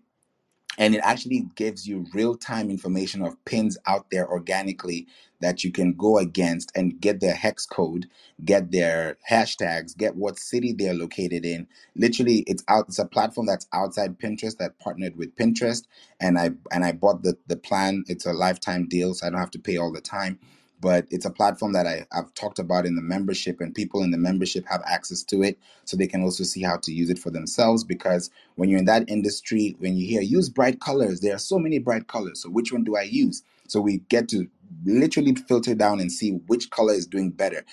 and 0.82 0.95
it 0.95 1.02
actually 1.06 1.48
gives 1.56 1.88
you 1.88 2.08
real 2.16 2.36
time 2.36 2.72
information 2.72 3.24
of 3.24 3.44
pins 3.45 3.78
out 3.88 4.08
there 4.12 4.30
organically 4.30 5.08
that 5.41 5.64
you 5.64 5.72
can 5.72 5.94
go 5.94 6.20
against 6.20 6.74
and 6.76 6.99
get 7.02 7.22
their 7.22 7.36
hex 7.36 7.68
code, 7.68 8.08
get 8.45 8.72
their 8.74 9.18
hashtags, 9.32 9.98
get 9.98 10.18
what 10.18 10.40
city 10.40 10.74
they're 10.74 10.95
located 10.95 11.45
in. 11.45 11.68
Literally, 11.95 12.45
it's 12.48 12.66
out. 12.70 12.88
It's 12.90 12.99
a 12.99 13.06
platform 13.06 13.48
that's 13.48 13.68
outside 13.74 14.20
Pinterest 14.20 14.58
that 14.58 14.80
partnered 14.80 15.18
with 15.18 15.38
Pinterest, 15.38 15.86
and 16.22 16.40
I 16.40 16.52
and 16.74 16.86
I 16.86 16.94
bought 16.94 17.24
the 17.24 17.38
the 17.48 17.58
plan. 17.58 18.06
It's 18.10 18.28
a 18.28 18.34
lifetime 18.34 18.90
deal, 18.90 19.16
so 19.16 19.28
I 19.28 19.32
don't 19.32 19.40
have 19.41 19.52
to 19.53 19.60
pay 19.60 19.78
all 19.78 19.94
the 19.94 20.02
time. 20.02 20.40
But 20.82 21.08
it's 21.12 21.26
a 21.26 21.32
platform 21.32 21.74
that 21.74 21.88
I, 21.88 22.06
I've 22.12 22.34
talked 22.36 22.60
about 22.60 22.86
in 22.88 22.95
the 22.95 23.03
membership, 23.03 23.62
and 23.62 23.76
people 23.76 24.03
in 24.03 24.12
the 24.12 24.18
membership 24.20 24.66
have 24.68 24.84
access 24.88 25.24
to 25.26 25.44
it, 25.44 25.60
so 25.86 25.98
they 25.98 26.08
can 26.08 26.24
also 26.24 26.44
see 26.45 26.64
how 26.64 26.78
to 26.78 26.94
use 26.94 27.12
it 27.12 27.20
for 27.20 27.32
themselves. 27.32 27.86
Because 27.86 28.32
when 28.56 28.70
you're 28.70 28.80
in 28.80 28.86
that 28.86 29.10
industry, 29.10 29.76
when 29.80 29.98
you 29.98 30.08
hear 30.08 30.22
use 30.22 30.49
bright 30.49 30.82
colors, 30.82 31.22
there 31.22 31.36
are 31.36 31.40
so 31.40 31.60
many 31.60 31.80
bright 31.80 32.08
colors. 32.08 32.44
So 32.44 32.49
which 32.49 32.74
one 32.74 32.86
do 32.86 32.98
I 32.98 33.03
use? 33.03 33.44
So 33.70 33.82
we 33.82 33.99
get 34.10 34.30
to 34.30 34.48
literally 34.86 35.36
filter 35.36 35.76
down 35.76 36.02
and 36.02 36.12
see 36.12 36.32
which 36.48 36.72
color 36.72 36.94
is 36.94 37.08
doing 37.08 37.32
better 37.32 37.64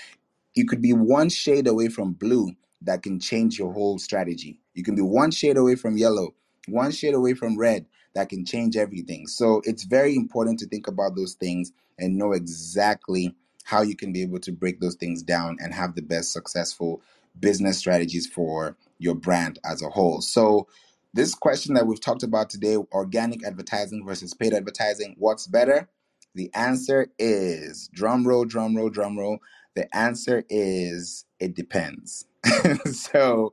you 0.54 0.66
could 0.66 0.82
be 0.82 0.94
one 0.94 1.30
shade 1.30 1.68
away 1.68 1.88
from 1.88 2.14
blue 2.14 2.52
that 2.82 3.02
can 3.04 3.20
change 3.20 3.58
your 3.58 3.72
whole 3.72 3.98
strategy. 3.98 4.60
You 4.74 4.84
can 4.84 4.96
be 4.96 5.02
one 5.02 5.32
shade 5.32 5.56
away 5.58 5.76
from 5.76 5.98
yellow, 5.98 6.34
one 6.68 6.92
shade 6.92 7.14
away 7.14 7.34
from 7.34 7.58
red 7.58 7.86
that 8.14 8.30
can 8.30 8.44
change 8.44 8.76
everything. 8.76 9.28
So 9.28 9.62
it's 9.64 9.84
very 9.84 10.16
important 10.16 10.60
to 10.60 10.66
think 10.68 10.88
about 10.88 11.16
those 11.16 11.34
things 11.34 11.72
and 11.98 12.16
know 12.16 12.32
exactly 12.32 13.34
how 13.64 13.82
you 13.82 13.94
can 13.94 14.12
be 14.12 14.22
able 14.22 14.40
to 14.40 14.52
break 14.52 14.80
those 14.80 14.94
things 14.94 15.22
down 15.22 15.56
and 15.60 15.74
have 15.74 15.94
the 15.94 16.02
best 16.02 16.32
successful 16.32 17.02
business 17.38 17.78
strategies 17.78 18.26
for 18.26 18.76
your 18.98 19.14
brand 19.14 19.58
as 19.64 19.82
a 19.82 19.88
whole. 19.88 20.20
So 20.20 20.66
this 21.14 21.34
question 21.34 21.74
that 21.74 21.86
we've 21.86 22.00
talked 22.00 22.22
about 22.22 22.50
today, 22.50 22.76
organic 22.76 23.44
advertising 23.44 24.04
versus 24.06 24.34
paid 24.34 24.54
advertising, 24.54 25.16
what's 25.18 25.46
better? 25.46 25.88
The 26.34 26.50
answer 26.54 27.08
is 27.18 27.88
drum 27.92 28.26
roll, 28.26 28.44
drum 28.44 28.76
roll, 28.76 28.90
drum 28.90 29.18
roll 29.18 29.38
the 29.78 29.96
answer 29.96 30.42
is 30.50 31.24
it 31.38 31.54
depends. 31.54 32.26
so 32.92 33.52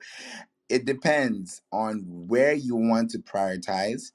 it 0.69 0.85
depends 0.85 1.61
on 1.71 2.03
where 2.07 2.53
you 2.53 2.75
want 2.75 3.11
to 3.11 3.19
prioritize 3.19 4.11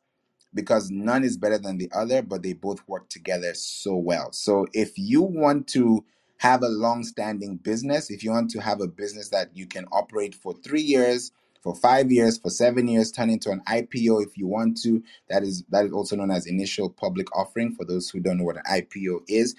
because 0.54 0.90
none 0.90 1.24
is 1.24 1.36
better 1.36 1.58
than 1.58 1.78
the 1.78 1.90
other, 1.94 2.22
but 2.22 2.42
they 2.42 2.52
both 2.54 2.86
work 2.88 3.08
together 3.08 3.54
so 3.54 3.96
well. 3.96 4.32
So 4.32 4.66
if 4.72 4.98
you 4.98 5.22
want 5.22 5.68
to 5.68 6.04
have 6.38 6.62
a 6.62 6.68
long 6.68 7.04
standing 7.04 7.56
business, 7.56 8.10
if 8.10 8.24
you 8.24 8.30
want 8.30 8.50
to 8.50 8.60
have 8.60 8.80
a 8.80 8.88
business 8.88 9.28
that 9.30 9.56
you 9.56 9.66
can 9.66 9.86
operate 9.92 10.34
for 10.34 10.54
three 10.54 10.82
years, 10.82 11.32
for 11.62 11.74
five 11.74 12.10
years, 12.10 12.38
for 12.38 12.50
seven 12.50 12.88
years, 12.88 13.12
turn 13.12 13.30
into 13.30 13.50
an 13.50 13.62
IPO 13.68 14.24
if 14.26 14.38
you 14.38 14.46
want 14.46 14.80
to. 14.82 15.02
That 15.28 15.42
is 15.42 15.64
that 15.70 15.84
is 15.86 15.92
also 15.92 16.16
known 16.16 16.30
as 16.30 16.46
initial 16.46 16.90
public 16.90 17.34
offering 17.36 17.74
for 17.74 17.84
those 17.84 18.10
who 18.10 18.20
don't 18.20 18.38
know 18.38 18.44
what 18.44 18.56
an 18.56 18.64
IPO 18.70 19.20
is 19.28 19.54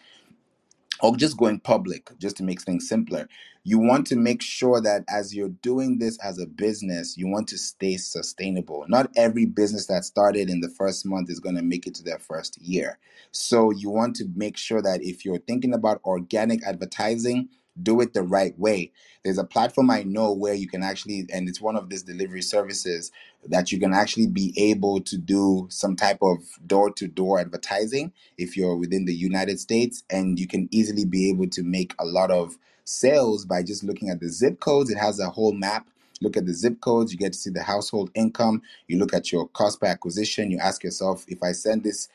or 1.02 1.16
just 1.16 1.38
going 1.38 1.60
public 1.60 2.10
just 2.20 2.38
to 2.38 2.44
make 2.44 2.62
things 2.62 2.88
simpler. 2.90 3.28
You 3.64 3.80
want 3.80 4.08
to 4.08 4.16
make 4.16 4.42
sure 4.42 4.82
that 4.82 5.04
as 5.10 5.36
you're 5.36 5.50
doing 5.50 6.00
this 6.00 6.18
as 6.24 6.40
a 6.40 6.48
business 6.48 7.18
you 7.18 7.28
want 7.28 7.48
to 7.50 7.58
stay 7.58 7.98
sustainable. 7.98 8.86
Not 8.88 9.12
every 9.16 9.46
business 9.46 9.88
that 9.88 10.06
started 10.06 10.50
in 10.50 10.62
the 10.62 10.70
first 10.70 11.06
month 11.06 11.30
is 11.30 11.40
going 11.40 11.56
to 11.56 11.62
make 11.64 11.88
it 11.88 11.96
to 11.96 12.04
their 12.04 12.20
first 12.20 12.62
year. 12.62 13.00
So 13.32 13.72
you 13.72 13.90
want 13.90 14.16
to 14.18 14.26
make 14.36 14.58
sure 14.58 14.82
that 14.82 15.04
if 15.04 15.26
you're 15.26 15.40
thinking 15.40 15.74
about 15.74 16.02
organic 16.06 16.64
advertising 16.64 17.50
do 17.82 18.02
it 18.02 18.14
the 18.14 18.24
right 18.24 18.58
way. 18.60 18.92
There's 19.24 19.38
a 19.38 19.44
platform 19.44 19.92
I 19.92 20.04
know 20.04 20.34
where 20.34 20.54
you 20.54 20.68
can 20.68 20.84
actually, 20.84 21.28
and 21.32 21.48
it's 21.48 21.62
one 21.62 21.76
of 21.76 21.90
these 21.90 22.04
delivery 22.04 22.42
services 22.42 23.12
that 23.48 23.72
you 23.72 23.80
can 23.80 23.94
actually 23.94 24.28
be 24.28 24.54
able 24.58 25.02
to 25.02 25.18
do 25.18 25.68
some 25.70 25.96
type 25.96 26.20
of 26.22 26.40
door 26.66 26.92
to 26.94 27.08
door 27.08 27.40
advertising 27.40 28.12
if 28.38 28.58
you're 28.58 28.76
within 28.76 29.06
the 29.06 29.14
United 29.14 29.60
States, 29.60 30.04
and 30.10 30.40
you 30.40 30.48
can 30.48 30.68
easily 30.72 31.06
be 31.06 31.30
able 31.30 31.48
to 31.50 31.64
make 31.64 31.94
a 32.00 32.06
lot 32.06 32.32
of 32.32 32.58
sales 32.84 33.46
by 33.46 33.64
just 33.64 33.84
looking 33.84 34.10
at 34.10 34.20
the 34.20 34.30
zip 34.30 34.60
codes. 34.60 34.90
It 34.90 34.98
has 34.98 35.20
a 35.20 35.30
whole 35.30 35.54
map. 35.54 35.88
Look 36.22 36.38
at 36.38 36.46
the 36.46 36.54
zip 36.54 36.82
codes, 36.82 37.12
you 37.12 37.18
get 37.18 37.34
to 37.34 37.40
see 37.40 37.50
the 37.50 37.64
household 37.64 38.12
income. 38.14 38.62
You 38.88 39.00
look 39.00 39.14
at 39.14 39.32
your 39.32 39.48
cost 39.50 39.80
per 39.80 39.88
acquisition. 39.88 40.52
You 40.52 40.60
ask 40.60 40.84
yourself, 40.84 41.26
if 41.28 41.42
I 41.42 41.52
send 41.52 41.84
this 41.84 42.10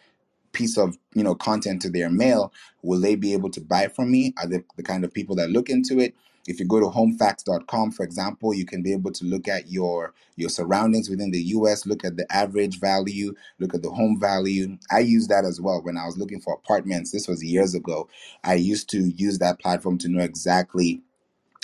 piece 0.56 0.78
of 0.78 0.96
you 1.14 1.22
know 1.22 1.34
content 1.34 1.82
to 1.82 1.90
their 1.90 2.08
mail 2.08 2.50
will 2.82 3.00
they 3.00 3.14
be 3.14 3.34
able 3.34 3.50
to 3.50 3.60
buy 3.60 3.88
from 3.88 4.10
me? 4.10 4.32
Are 4.38 4.46
they 4.48 4.62
the 4.76 4.82
kind 4.82 5.04
of 5.04 5.12
people 5.12 5.36
that 5.36 5.50
look 5.50 5.68
into 5.68 6.00
it? 6.00 6.14
If 6.48 6.58
you 6.58 6.66
go 6.66 6.80
to 6.80 6.86
homefacts.com 6.86 7.92
for 7.92 8.04
example 8.04 8.54
you 8.54 8.64
can 8.64 8.82
be 8.82 8.92
able 8.94 9.12
to 9.12 9.24
look 9.26 9.48
at 9.48 9.70
your 9.70 10.14
your 10.36 10.48
surroundings 10.48 11.10
within 11.10 11.30
the 11.30 11.40
us 11.40 11.86
look 11.86 12.04
at 12.04 12.16
the 12.16 12.30
average 12.32 12.80
value 12.80 13.34
look 13.58 13.74
at 13.74 13.82
the 13.82 13.90
home 13.90 14.18
value. 14.18 14.78
I 14.90 15.00
use 15.00 15.28
that 15.28 15.44
as 15.44 15.60
well 15.60 15.82
when 15.82 15.98
i 15.98 16.06
was 16.06 16.16
looking 16.16 16.40
for 16.40 16.54
apartments. 16.54 17.12
This 17.12 17.28
was 17.28 17.44
years 17.44 17.74
ago. 17.74 18.08
I 18.42 18.54
used 18.54 18.88
to 18.90 19.10
use 19.10 19.38
that 19.40 19.60
platform 19.60 19.98
to 19.98 20.08
know 20.08 20.24
exactly 20.24 21.02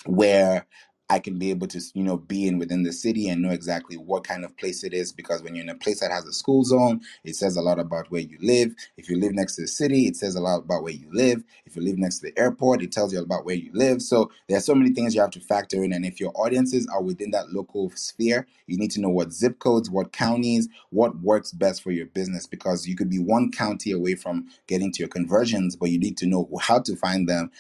where 0.07 0.67
I 1.13 1.19
can 1.19 1.39
be 1.39 1.51
able 1.51 1.67
to, 1.69 1.81
you 1.95 2.05
know, 2.05 2.17
be 2.17 2.49
in 2.49 2.59
within 2.59 2.85
the 2.85 2.93
city 2.93 3.29
and 3.29 3.43
know 3.43 3.51
exactly 3.51 3.99
what 3.99 4.25
kind 4.25 4.47
of 4.47 4.57
place 4.57 4.83
it 4.83 4.95
is. 4.95 5.13
Because 5.13 5.43
when 5.43 5.55
you're 5.55 5.65
in 5.65 5.69
a 5.69 5.75
place 5.75 6.01
that 6.01 6.11
has 6.11 6.25
a 6.25 6.33
school 6.33 6.65
zone, 6.65 7.03
it 7.23 7.37
says 7.37 7.57
a 7.57 7.61
lot 7.61 7.79
about 7.79 8.11
where 8.11 8.23
you 8.23 8.39
live. 8.41 8.75
If 8.97 9.11
you 9.11 9.19
live 9.21 9.35
next 9.35 9.57
to 9.57 9.63
the 9.63 9.69
city, 9.69 10.07
it 10.07 10.17
says 10.17 10.37
a 10.37 10.41
lot 10.41 10.61
about 10.61 10.85
where 10.85 10.95
you 10.95 11.09
live. 11.13 11.45
If 11.67 11.77
you 11.77 11.83
live 11.83 11.99
next 11.99 12.21
to 12.21 12.29
the 12.29 12.39
airport, 12.41 12.83
it 12.83 12.93
tells 12.93 13.13
you 13.13 13.21
about 13.21 13.45
where 13.45 13.55
you 13.57 13.71
live. 13.75 14.01
So 14.01 14.31
there 14.49 14.57
are 14.57 14.63
so 14.63 14.75
many 14.75 14.95
things 14.95 15.15
you 15.15 15.21
have 15.21 15.31
to 15.33 15.41
factor 15.41 15.85
in. 15.85 15.93
And 15.93 16.07
if 16.07 16.19
your 16.19 16.33
audiences 16.35 16.89
are 16.89 17.03
within 17.03 17.31
that 17.33 17.51
local 17.53 17.91
sphere, 17.95 18.47
you 18.67 18.79
need 18.79 18.93
to 18.93 19.01
know 19.03 19.11
what 19.11 19.35
zip 19.35 19.59
codes, 19.59 19.91
what 19.91 20.13
counties, 20.13 20.69
what 20.93 21.21
works 21.21 21.53
best 21.53 21.83
for 21.83 21.91
your 21.93 22.07
business. 22.07 22.47
Because 22.47 22.89
you 22.89 22.97
could 22.97 23.11
be 23.11 23.19
one 23.21 23.53
county 23.53 23.93
away 23.93 24.15
from 24.15 24.49
getting 24.67 24.91
to 24.93 25.01
your 25.01 25.11
conversions, 25.11 25.77
but 25.77 25.91
you 25.91 25.99
need 25.99 26.17
to 26.19 26.27
know 26.27 26.49
how 26.63 26.81
to 26.81 26.97
find 26.97 27.29
them. 27.29 27.51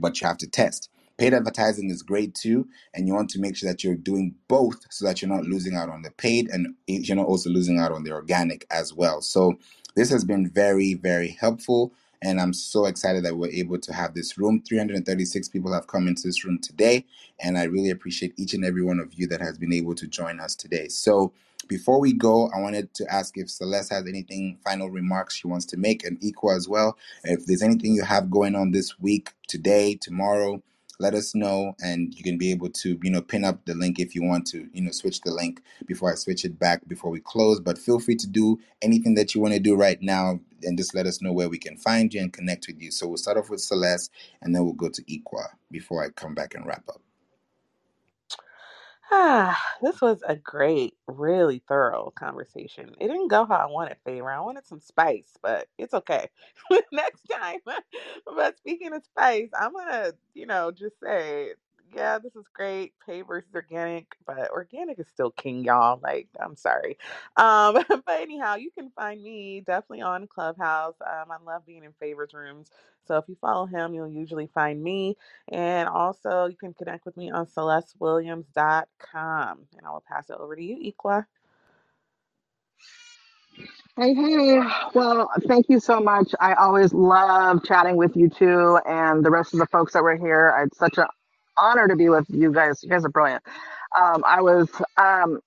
But 0.00 0.20
you 0.20 0.26
have 0.28 0.38
to 0.38 0.48
test. 0.48 0.88
Paid 1.22 1.34
advertising 1.34 1.88
is 1.88 2.02
great 2.02 2.34
too, 2.34 2.66
and 2.92 3.06
you 3.06 3.14
want 3.14 3.30
to 3.30 3.38
make 3.38 3.54
sure 3.54 3.70
that 3.70 3.84
you're 3.84 3.94
doing 3.94 4.34
both 4.48 4.84
so 4.90 5.04
that 5.04 5.22
you're 5.22 5.28
not 5.28 5.44
losing 5.44 5.76
out 5.76 5.88
on 5.88 6.02
the 6.02 6.10
paid 6.10 6.48
and 6.50 6.74
you're 6.88 7.16
not 7.16 7.28
also 7.28 7.48
losing 7.48 7.78
out 7.78 7.92
on 7.92 8.02
the 8.02 8.10
organic 8.10 8.66
as 8.72 8.92
well. 8.92 9.20
So 9.20 9.54
this 9.94 10.10
has 10.10 10.24
been 10.24 10.50
very, 10.50 10.94
very 10.94 11.28
helpful. 11.28 11.92
And 12.22 12.40
I'm 12.40 12.52
so 12.52 12.86
excited 12.86 13.24
that 13.24 13.36
we're 13.36 13.52
able 13.52 13.78
to 13.78 13.92
have 13.92 14.14
this 14.14 14.36
room. 14.36 14.64
336 14.66 15.48
people 15.48 15.72
have 15.72 15.86
come 15.86 16.08
into 16.08 16.22
this 16.24 16.44
room 16.44 16.58
today. 16.58 17.06
And 17.38 17.56
I 17.56 17.66
really 17.66 17.90
appreciate 17.90 18.34
each 18.36 18.54
and 18.54 18.64
every 18.64 18.82
one 18.82 18.98
of 18.98 19.14
you 19.14 19.28
that 19.28 19.40
has 19.40 19.56
been 19.56 19.72
able 19.72 19.94
to 19.94 20.08
join 20.08 20.40
us 20.40 20.56
today. 20.56 20.88
So 20.88 21.32
before 21.68 22.00
we 22.00 22.14
go, 22.14 22.50
I 22.50 22.60
wanted 22.60 22.94
to 22.94 23.06
ask 23.08 23.38
if 23.38 23.48
Celeste 23.48 23.92
has 23.92 24.08
anything, 24.08 24.58
final 24.64 24.90
remarks 24.90 25.36
she 25.36 25.46
wants 25.46 25.66
to 25.66 25.76
make, 25.76 26.04
and 26.04 26.20
Equa 26.20 26.56
as 26.56 26.68
well. 26.68 26.98
If 27.22 27.46
there's 27.46 27.62
anything 27.62 27.94
you 27.94 28.02
have 28.02 28.28
going 28.28 28.56
on 28.56 28.72
this 28.72 28.98
week, 28.98 29.30
today, 29.46 29.94
tomorrow, 29.94 30.60
let 31.02 31.14
us 31.14 31.34
know 31.34 31.74
and 31.80 32.14
you 32.14 32.22
can 32.22 32.38
be 32.38 32.52
able 32.52 32.70
to 32.70 32.98
you 33.02 33.10
know 33.10 33.20
pin 33.20 33.44
up 33.44 33.64
the 33.66 33.74
link 33.74 33.98
if 33.98 34.14
you 34.14 34.22
want 34.22 34.46
to 34.46 34.68
you 34.72 34.80
know 34.80 34.92
switch 34.92 35.20
the 35.22 35.32
link 35.32 35.60
before 35.86 36.12
i 36.12 36.14
switch 36.14 36.44
it 36.44 36.58
back 36.58 36.86
before 36.86 37.10
we 37.10 37.20
close. 37.20 37.60
But 37.60 37.78
feel 37.78 37.98
free 37.98 38.16
to 38.16 38.26
do 38.26 38.58
anything 38.80 39.14
that 39.16 39.34
you 39.34 39.40
want 39.40 39.54
to 39.54 39.60
do 39.60 39.74
right 39.74 40.00
now 40.00 40.40
and 40.62 40.78
just 40.78 40.94
let 40.94 41.06
us 41.06 41.20
know 41.20 41.32
where 41.32 41.48
we 41.48 41.58
can 41.58 41.76
find 41.76 42.14
you 42.14 42.20
and 42.20 42.32
connect 42.32 42.66
with 42.68 42.80
you. 42.80 42.92
So 42.92 43.08
we'll 43.08 43.16
start 43.16 43.36
off 43.36 43.50
with 43.50 43.60
celeste 43.60 44.12
and 44.40 44.54
then 44.54 44.64
we'll 44.64 44.74
go 44.74 44.88
to 44.88 45.02
equa 45.02 45.46
before 45.70 46.04
i 46.04 46.08
come 46.10 46.34
back 46.34 46.54
and 46.54 46.66
wrap 46.66 46.84
up 46.88 47.00
Ah, 49.12 49.60
this 49.82 50.00
was 50.00 50.22
a 50.26 50.36
great, 50.36 50.94
really 51.06 51.62
thorough 51.68 52.12
conversation. 52.16 52.94
It 53.00 53.08
didn't 53.08 53.28
go 53.28 53.44
how 53.44 53.56
I 53.56 53.66
wanted, 53.66 53.98
Favor. 54.04 54.30
I 54.32 54.40
wanted 54.40 54.66
some 54.66 54.80
spice, 54.80 55.36
but 55.42 55.68
it's 55.78 55.94
okay. 55.94 56.28
Next 56.92 57.22
time. 57.30 57.60
But 58.36 58.56
speaking 58.58 58.94
of 58.94 59.04
spice, 59.04 59.50
I'm 59.58 59.72
gonna, 59.74 60.12
you 60.34 60.46
know, 60.46 60.70
just 60.72 60.96
say, 61.04 61.50
yeah, 61.94 62.18
this 62.18 62.34
is 62.36 62.44
great. 62.54 62.92
Pay 63.06 63.22
versus 63.22 63.50
organic, 63.54 64.06
but 64.26 64.50
organic 64.50 64.98
is 65.00 65.08
still 65.08 65.30
king, 65.32 65.64
y'all. 65.64 65.98
Like, 66.02 66.28
I'm 66.40 66.56
sorry. 66.56 66.96
Um, 67.36 67.74
but 67.88 68.02
anyhow, 68.20 68.56
you 68.56 68.70
can 68.70 68.90
find 68.90 69.22
me 69.22 69.62
definitely 69.66 70.02
on 70.02 70.26
Clubhouse. 70.28 70.94
Um, 71.00 71.30
I 71.30 71.36
love 71.46 71.66
being 71.66 71.84
in 71.84 71.92
Favor's 72.00 72.32
rooms. 72.34 72.70
So 73.06 73.16
if 73.18 73.24
you 73.28 73.36
follow 73.40 73.66
him, 73.66 73.94
you'll 73.94 74.08
usually 74.08 74.48
find 74.54 74.82
me. 74.82 75.16
And 75.52 75.88
also, 75.88 76.46
you 76.46 76.56
can 76.56 76.74
connect 76.74 77.04
with 77.06 77.16
me 77.16 77.30
on 77.30 77.46
celestewilliams.com. 77.46 79.58
And 79.76 79.86
I 79.86 79.90
will 79.90 80.04
pass 80.08 80.28
it 80.30 80.36
over 80.38 80.56
to 80.56 80.62
you, 80.62 80.92
Equa. 80.92 81.26
Hey, 83.96 84.12
hey. 84.14 84.60
Well, 84.94 85.30
thank 85.46 85.66
you 85.68 85.78
so 85.80 86.00
much. 86.00 86.32
I 86.40 86.54
always 86.54 86.92
love 86.92 87.62
chatting 87.64 87.96
with 87.96 88.16
you 88.16 88.28
too 88.28 88.78
and 88.86 89.24
the 89.24 89.30
rest 89.30 89.54
of 89.54 89.60
the 89.60 89.66
folks 89.66 89.92
that 89.92 90.02
were 90.02 90.16
here. 90.16 90.52
It's 90.66 90.78
such 90.78 90.98
an 90.98 91.06
honor 91.58 91.88
to 91.88 91.96
be 91.96 92.08
with 92.08 92.26
you 92.28 92.52
guys. 92.52 92.82
You 92.82 92.90
guys 92.90 93.04
are 93.04 93.10
brilliant. 93.10 93.42
Um, 93.96 94.24
I 94.26 94.40
was 94.40 94.68
um, 94.96 95.40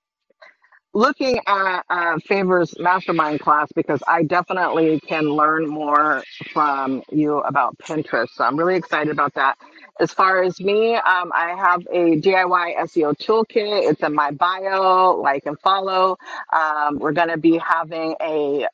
looking 0.93 1.39
at 1.47 1.81
uh, 1.89 2.17
Favor's 2.25 2.73
mastermind 2.79 3.39
class 3.41 3.69
because 3.75 4.01
I 4.07 4.23
definitely 4.23 4.99
can 5.01 5.25
learn 5.25 5.67
more 5.67 6.23
from 6.53 7.03
you 7.11 7.39
about 7.39 7.77
Pinterest. 7.79 8.29
So 8.35 8.43
I'm 8.45 8.57
really 8.57 8.75
excited 8.75 9.11
about 9.11 9.33
that. 9.35 9.57
As 9.99 10.13
far 10.13 10.43
as 10.43 10.59
me, 10.59 10.95
um, 10.95 11.31
I 11.33 11.55
have 11.57 11.81
a 11.91 12.19
DIY 12.21 12.77
SEO 12.77 13.15
toolkit. 13.17 13.89
It's 13.91 14.03
in 14.03 14.15
my 14.15 14.31
bio, 14.31 15.13
like 15.21 15.45
and 15.45 15.59
follow. 15.59 16.17
Um, 16.53 16.99
we're 16.99 17.13
going 17.13 17.29
to 17.29 17.37
be 17.37 17.57
having 17.57 18.15
a 18.21 18.67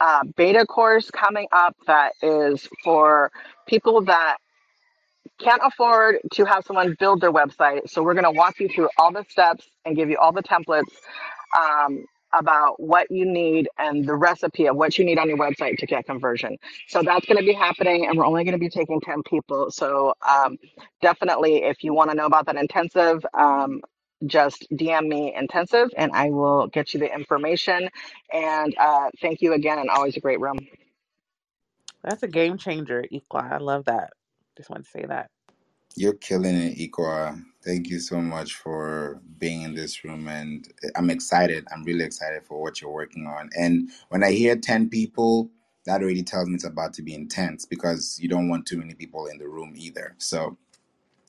uh, 0.00 0.20
beta 0.36 0.66
course 0.66 1.10
coming 1.10 1.46
up 1.52 1.76
that 1.86 2.12
is 2.22 2.68
for 2.82 3.30
people 3.66 4.02
that 4.04 4.38
can't 5.40 5.62
afford 5.64 6.18
to 6.34 6.44
have 6.44 6.64
someone 6.64 6.96
build 6.98 7.20
their 7.20 7.32
website. 7.32 7.88
So 7.90 8.02
we're 8.02 8.14
going 8.14 8.24
to 8.24 8.30
walk 8.30 8.60
you 8.60 8.68
through 8.68 8.88
all 8.98 9.12
the 9.12 9.24
steps 9.28 9.68
and 9.84 9.96
give 9.96 10.10
you 10.10 10.18
all 10.18 10.32
the 10.32 10.42
templates 10.42 10.84
um, 11.58 12.04
about 12.34 12.80
what 12.80 13.10
you 13.10 13.24
need 13.26 13.68
and 13.78 14.06
the 14.06 14.14
recipe 14.14 14.66
of 14.66 14.76
what 14.76 14.98
you 14.98 15.04
need 15.04 15.18
on 15.18 15.28
your 15.28 15.38
website 15.38 15.78
to 15.78 15.86
get 15.86 16.06
conversion. 16.06 16.56
So 16.88 17.02
that's 17.02 17.26
going 17.26 17.38
to 17.38 17.44
be 17.44 17.52
happening, 17.52 18.06
and 18.06 18.18
we're 18.18 18.26
only 18.26 18.44
going 18.44 18.54
to 18.54 18.58
be 18.58 18.70
taking 18.70 19.00
10 19.00 19.22
people. 19.24 19.70
So 19.70 20.14
um, 20.28 20.58
definitely, 21.02 21.64
if 21.64 21.84
you 21.84 21.94
want 21.94 22.10
to 22.10 22.16
know 22.16 22.26
about 22.26 22.46
that 22.46 22.56
intensive, 22.56 23.24
um, 23.34 23.82
just 24.26 24.66
DM 24.72 25.08
me 25.08 25.34
intensive 25.34 25.90
and 25.96 26.12
I 26.12 26.30
will 26.30 26.68
get 26.68 26.94
you 26.94 27.00
the 27.00 27.12
information. 27.12 27.90
And 28.32 28.74
uh, 28.78 29.10
thank 29.20 29.42
you 29.42 29.52
again, 29.52 29.78
and 29.78 29.90
always 29.90 30.16
a 30.16 30.20
great 30.20 30.40
room. 30.40 30.58
That's 32.02 32.22
a 32.22 32.28
game 32.28 32.58
changer, 32.58 33.04
Equa. 33.12 33.52
I 33.52 33.58
love 33.58 33.86
that. 33.86 34.12
Just 34.56 34.70
want 34.70 34.84
to 34.84 34.90
say 34.90 35.04
that. 35.06 35.28
You're 35.96 36.14
killing 36.14 36.56
it, 36.56 36.78
Equa. 36.78 37.42
Thank 37.64 37.88
you 37.88 38.00
so 38.00 38.20
much 38.20 38.54
for 38.54 39.20
being 39.38 39.62
in 39.62 39.74
this 39.74 40.04
room. 40.04 40.28
And 40.28 40.66
I'm 40.96 41.10
excited. 41.10 41.66
I'm 41.72 41.84
really 41.84 42.04
excited 42.04 42.44
for 42.46 42.60
what 42.62 42.80
you're 42.80 42.92
working 42.92 43.26
on. 43.26 43.50
And 43.58 43.90
when 44.08 44.24
I 44.24 44.32
hear 44.32 44.56
10 44.56 44.90
people, 44.90 45.50
that 45.86 46.02
already 46.02 46.22
tells 46.22 46.48
me 46.48 46.54
it's 46.56 46.64
about 46.64 46.94
to 46.94 47.02
be 47.02 47.14
intense 47.14 47.66
because 47.66 48.18
you 48.20 48.28
don't 48.28 48.48
want 48.48 48.66
too 48.66 48.78
many 48.78 48.94
people 48.94 49.26
in 49.26 49.38
the 49.38 49.48
room 49.48 49.74
either. 49.76 50.14
So 50.18 50.56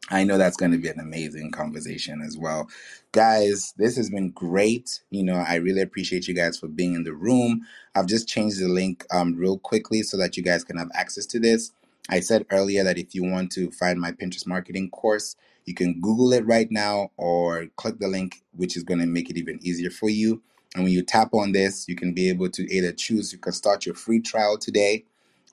I 0.09 0.23
know 0.23 0.37
that's 0.37 0.57
going 0.57 0.71
to 0.71 0.77
be 0.77 0.87
an 0.89 0.99
amazing 0.99 1.51
conversation 1.51 2.21
as 2.21 2.37
well. 2.37 2.69
Guys, 3.11 3.73
this 3.77 3.97
has 3.97 4.09
been 4.09 4.31
great. 4.31 5.01
You 5.11 5.23
know, 5.23 5.35
I 5.47 5.55
really 5.55 5.81
appreciate 5.81 6.27
you 6.27 6.33
guys 6.33 6.57
for 6.57 6.67
being 6.67 6.93
in 6.95 7.03
the 7.03 7.13
room. 7.13 7.63
I've 7.95 8.07
just 8.07 8.27
changed 8.27 8.59
the 8.61 8.69
link 8.69 9.05
um, 9.11 9.35
real 9.35 9.57
quickly 9.59 10.03
so 10.03 10.17
that 10.17 10.37
you 10.37 10.43
guys 10.43 10.63
can 10.63 10.77
have 10.77 10.89
access 10.95 11.25
to 11.27 11.39
this. 11.39 11.71
I 12.09 12.19
said 12.19 12.45
earlier 12.51 12.83
that 12.83 12.97
if 12.97 13.15
you 13.15 13.23
want 13.23 13.51
to 13.53 13.71
find 13.71 13.99
my 13.99 14.11
Pinterest 14.11 14.45
marketing 14.45 14.89
course, 14.91 15.35
you 15.65 15.73
can 15.73 15.99
Google 16.01 16.33
it 16.33 16.45
right 16.45 16.69
now 16.69 17.09
or 17.17 17.65
click 17.75 17.99
the 17.99 18.07
link, 18.07 18.43
which 18.55 18.77
is 18.77 18.83
going 18.83 18.99
to 18.99 19.07
make 19.07 19.29
it 19.29 19.37
even 19.37 19.59
easier 19.63 19.89
for 19.89 20.09
you. 20.09 20.41
And 20.75 20.83
when 20.83 20.93
you 20.93 21.01
tap 21.01 21.33
on 21.33 21.51
this, 21.51 21.87
you 21.87 21.95
can 21.95 22.13
be 22.13 22.29
able 22.29 22.49
to 22.49 22.73
either 22.73 22.91
choose, 22.91 23.31
you 23.31 23.39
can 23.39 23.53
start 23.53 23.85
your 23.85 23.95
free 23.95 24.19
trial 24.19 24.57
today, 24.57 25.05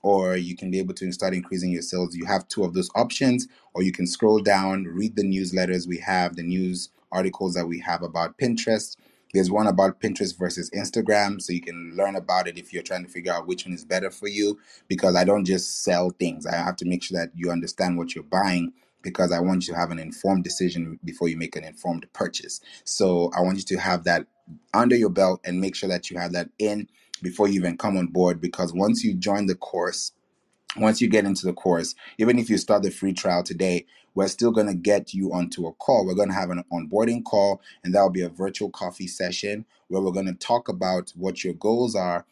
or 0.03 0.35
you 0.35 0.55
can 0.55 0.69
be 0.69 0.79
able 0.79 0.93
to 0.95 1.11
start 1.11 1.33
increasing 1.33 1.71
your 1.71 1.81
sales. 1.81 2.15
You 2.15 2.25
have 2.25 2.47
two 2.49 2.63
of 2.63 2.73
those 2.73 2.89
options, 2.93 3.47
or 3.73 3.81
you 3.81 3.91
can 3.91 4.05
scroll 4.05 4.39
down, 4.39 4.83
read 4.83 5.15
the 5.15 5.23
newsletters 5.23 5.87
we 5.87 5.97
have, 5.99 6.35
the 6.35 6.43
news 6.43 6.89
articles 7.11 7.53
that 7.53 7.67
we 7.67 7.79
have 7.79 8.03
about 8.03 8.37
Pinterest. 8.37 8.97
There's 9.33 9.49
one 9.49 9.65
about 9.65 9.99
Pinterest 9.99 10.37
versus 10.37 10.69
Instagram, 10.71 11.41
so 11.41 11.53
you 11.53 11.61
can 11.61 11.93
learn 11.95 12.15
about 12.15 12.47
it 12.47 12.59
if 12.59 12.71
you're 12.71 12.83
trying 12.83 13.03
to 13.03 13.09
figure 13.09 13.33
out 13.33 13.47
which 13.47 13.65
one 13.65 13.73
is 13.73 13.83
better 13.83 14.11
for 14.11 14.27
you. 14.27 14.59
Because 14.87 15.15
I 15.15 15.23
don't 15.23 15.43
just 15.45 15.83
sell 15.83 16.11
things, 16.11 16.45
I 16.45 16.55
have 16.55 16.75
to 16.77 16.85
make 16.85 17.01
sure 17.01 17.19
that 17.19 17.31
you 17.35 17.49
understand 17.49 17.97
what 17.97 18.13
you're 18.13 18.23
buying 18.23 18.73
because 19.01 19.31
I 19.31 19.39
want 19.39 19.67
you 19.67 19.73
to 19.73 19.79
have 19.79 19.91
an 19.91 19.99
informed 19.99 20.43
decision 20.43 20.99
before 21.03 21.27
you 21.27 21.35
make 21.35 21.55
an 21.55 21.63
informed 21.63 22.05
purchase. 22.13 22.61
So 22.85 23.31
I 23.35 23.41
want 23.41 23.57
you 23.57 23.63
to 23.63 23.77
have 23.77 24.05
that 24.05 24.27
under 24.73 24.95
your 24.95 25.09
belt 25.09 25.41
and 25.43 25.59
make 25.59 25.75
sure 25.75 25.89
that 25.89 26.09
you 26.09 26.17
have 26.17 26.31
that 26.33 26.49
in 26.59 26.87
before 27.21 27.47
you 27.47 27.55
even 27.55 27.75
come 27.75 27.97
on 27.97 28.07
board 28.07 28.39
because 28.39 28.71
once 28.73 29.03
you 29.03 29.13
join 29.15 29.47
the 29.47 29.55
course 29.55 30.13
once 30.75 31.01
you 31.01 31.07
get 31.07 31.25
into 31.25 31.45
the 31.45 31.53
course, 31.53 31.95
even 32.17 32.39
if 32.39 32.49
you 32.49 32.57
start 32.57 32.83
the 32.83 32.89
free 32.91 33.13
trial 33.13 33.43
today, 33.43 33.85
we're 34.15 34.27
still 34.29 34.51
going 34.51 34.67
to 34.67 34.75
get 34.75 35.13
you 35.13 35.33
onto 35.33 35.67
a 35.67 35.73
call. 35.73 36.05
We're 36.05 36.15
going 36.15 36.29
to 36.29 36.35
have 36.35 36.51
an 36.51 36.63
onboarding 36.73 37.23
call, 37.23 37.61
and 37.83 37.95
that 37.95 38.01
will 38.01 38.11
be 38.11 38.23
a 38.23 38.29
virtual 38.29 38.69
coffee 38.71 39.07
session 39.07 39.65
where 39.89 40.01
we're 40.01 40.11
going 40.11 40.27
to 40.27 40.33
talk 40.35 40.69
about 40.69 41.13
what 41.17 41.43
your 41.43 41.55
goals 41.55 41.95
are 41.95 42.25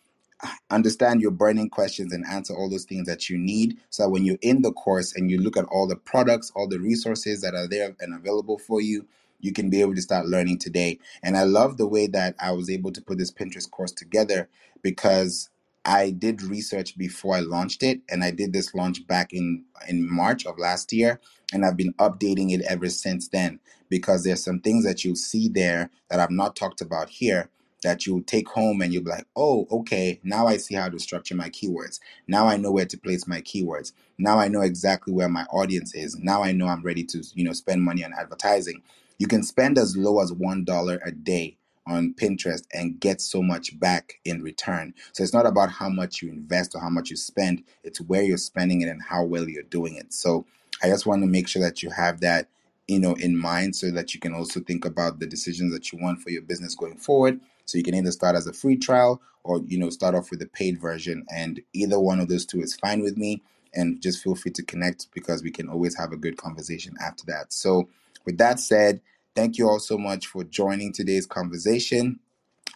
uh, 0.43 0.49
understand 0.71 1.21
your 1.21 1.31
burning 1.31 1.69
questions 1.69 2.13
and 2.13 2.25
answer 2.27 2.55
all 2.55 2.69
those 2.69 2.85
things 2.85 3.07
that 3.07 3.29
you 3.29 3.37
need 3.37 3.77
so 3.91 4.03
that 4.05 4.11
when 4.11 4.25
you're 4.25 4.39
in 4.41 4.63
the 4.63 4.73
course 4.73 5.15
and 5.15 5.31
you 5.31 5.39
look 5.39 5.57
at 5.57 5.65
all 5.67 5.87
the 5.87 5.97
products 5.97 6.51
all 6.55 6.67
the 6.69 6.79
resources 6.79 7.41
that 7.41 7.55
are 7.55 7.69
there 7.69 7.95
and 8.01 8.15
available 8.15 8.59
for 8.59 8.81
you 8.81 9.07
you 9.41 9.53
can 9.53 9.69
be 9.69 9.81
able 9.81 9.95
to 9.95 10.01
start 10.03 10.27
learning 10.27 10.59
today 10.59 10.99
and 11.23 11.37
i 11.37 11.43
love 11.43 11.77
the 11.77 11.87
way 11.87 12.07
that 12.07 12.35
i 12.41 12.51
was 12.51 12.71
able 12.71 12.91
to 12.91 13.03
put 13.03 13.19
this 13.19 13.31
pinterest 13.31 13.71
course 13.71 13.93
together 13.93 14.49
because 14.83 15.51
i 15.85 16.11
did 16.11 16.41
research 16.43 16.97
before 16.97 17.35
i 17.35 17.41
launched 17.41 17.83
it 17.83 18.01
and 18.09 18.23
i 18.23 18.31
did 18.31 18.53
this 18.53 18.73
launch 18.75 19.05
back 19.07 19.33
in 19.33 19.63
in 19.89 20.09
march 20.11 20.45
of 20.45 20.57
last 20.59 20.93
year 20.93 21.19
and 21.53 21.65
i've 21.65 21.77
been 21.77 21.93
updating 21.95 22.51
it 22.53 22.61
ever 22.69 22.89
since 22.89 23.29
then 23.29 23.59
because 23.89 24.23
there's 24.23 24.43
some 24.43 24.59
things 24.59 24.85
that 24.85 25.03
you'll 25.05 25.15
see 25.15 25.49
there 25.49 25.89
that 26.09 26.19
i've 26.19 26.31
not 26.31 26.55
talked 26.55 26.81
about 26.81 27.09
here 27.09 27.49
that 27.83 28.05
you'll 28.05 28.23
take 28.23 28.49
home 28.49 28.81
and 28.81 28.93
you'll 28.93 29.03
be 29.03 29.11
like, 29.11 29.27
oh, 29.35 29.67
okay, 29.71 30.19
now 30.23 30.47
I 30.47 30.57
see 30.57 30.75
how 30.75 30.89
to 30.89 30.99
structure 30.99 31.35
my 31.35 31.49
keywords. 31.49 31.99
Now 32.27 32.47
I 32.47 32.57
know 32.57 32.71
where 32.71 32.85
to 32.85 32.97
place 32.97 33.27
my 33.27 33.41
keywords. 33.41 33.93
Now 34.17 34.39
I 34.39 34.49
know 34.49 34.61
exactly 34.61 35.13
where 35.13 35.29
my 35.29 35.45
audience 35.45 35.95
is. 35.95 36.17
Now 36.17 36.43
I 36.43 36.51
know 36.53 36.67
I'm 36.67 36.83
ready 36.83 37.05
to, 37.05 37.23
you 37.35 37.43
know, 37.45 37.53
spend 37.53 37.83
money 37.83 38.03
on 38.05 38.13
advertising. 38.13 38.83
You 39.19 39.27
can 39.27 39.43
spend 39.43 39.77
as 39.77 39.97
low 39.97 40.21
as 40.21 40.33
one 40.33 40.65
dollar 40.65 41.01
a 41.05 41.11
day 41.11 41.57
on 41.87 42.13
Pinterest 42.13 42.63
and 42.73 42.99
get 42.99 43.21
so 43.21 43.41
much 43.41 43.79
back 43.79 44.19
in 44.25 44.41
return. 44.41 44.93
So 45.13 45.23
it's 45.23 45.33
not 45.33 45.45
about 45.45 45.71
how 45.71 45.89
much 45.89 46.21
you 46.21 46.29
invest 46.29 46.75
or 46.75 46.81
how 46.81 46.89
much 46.89 47.09
you 47.09 47.15
spend, 47.15 47.63
it's 47.83 48.01
where 48.01 48.21
you're 48.21 48.37
spending 48.37 48.81
it 48.81 48.87
and 48.87 49.01
how 49.01 49.23
well 49.23 49.49
you're 49.49 49.63
doing 49.63 49.95
it. 49.95 50.13
So 50.13 50.45
I 50.83 50.87
just 50.87 51.05
want 51.05 51.21
to 51.23 51.27
make 51.27 51.47
sure 51.47 51.61
that 51.61 51.83
you 51.83 51.89
have 51.89 52.21
that 52.21 52.47
you 52.87 52.99
know 52.99 53.13
in 53.13 53.37
mind 53.37 53.75
so 53.75 53.89
that 53.91 54.13
you 54.13 54.19
can 54.19 54.33
also 54.33 54.59
think 54.59 54.85
about 54.85 55.19
the 55.19 55.25
decisions 55.27 55.71
that 55.73 55.91
you 55.91 55.99
want 56.01 56.21
for 56.21 56.29
your 56.29 56.41
business 56.41 56.75
going 56.75 56.97
forward. 56.97 57.39
So 57.65 57.77
you 57.77 57.83
can 57.83 57.95
either 57.95 58.11
start 58.11 58.35
as 58.35 58.47
a 58.47 58.53
free 58.53 58.75
trial 58.75 59.21
or 59.43 59.61
you 59.67 59.77
know 59.77 59.89
start 59.89 60.15
off 60.15 60.29
with 60.29 60.41
a 60.41 60.47
paid 60.47 60.79
version. 60.79 61.25
And 61.33 61.61
either 61.73 61.99
one 61.99 62.19
of 62.19 62.27
those 62.27 62.45
two 62.45 62.61
is 62.61 62.75
fine 62.75 63.01
with 63.01 63.17
me. 63.17 63.41
And 63.73 64.01
just 64.01 64.21
feel 64.21 64.35
free 64.35 64.51
to 64.51 64.63
connect 64.63 65.07
because 65.13 65.41
we 65.41 65.51
can 65.51 65.69
always 65.69 65.95
have 65.97 66.11
a 66.11 66.17
good 66.17 66.35
conversation 66.35 66.93
after 67.01 67.23
that. 67.27 67.53
So 67.53 67.87
with 68.25 68.37
that 68.37 68.59
said 68.59 68.99
thank 69.35 69.57
you 69.57 69.67
all 69.69 69.79
so 69.79 69.97
much 69.97 70.27
for 70.27 70.43
joining 70.45 70.93
today's 70.93 71.25
conversation 71.27 72.15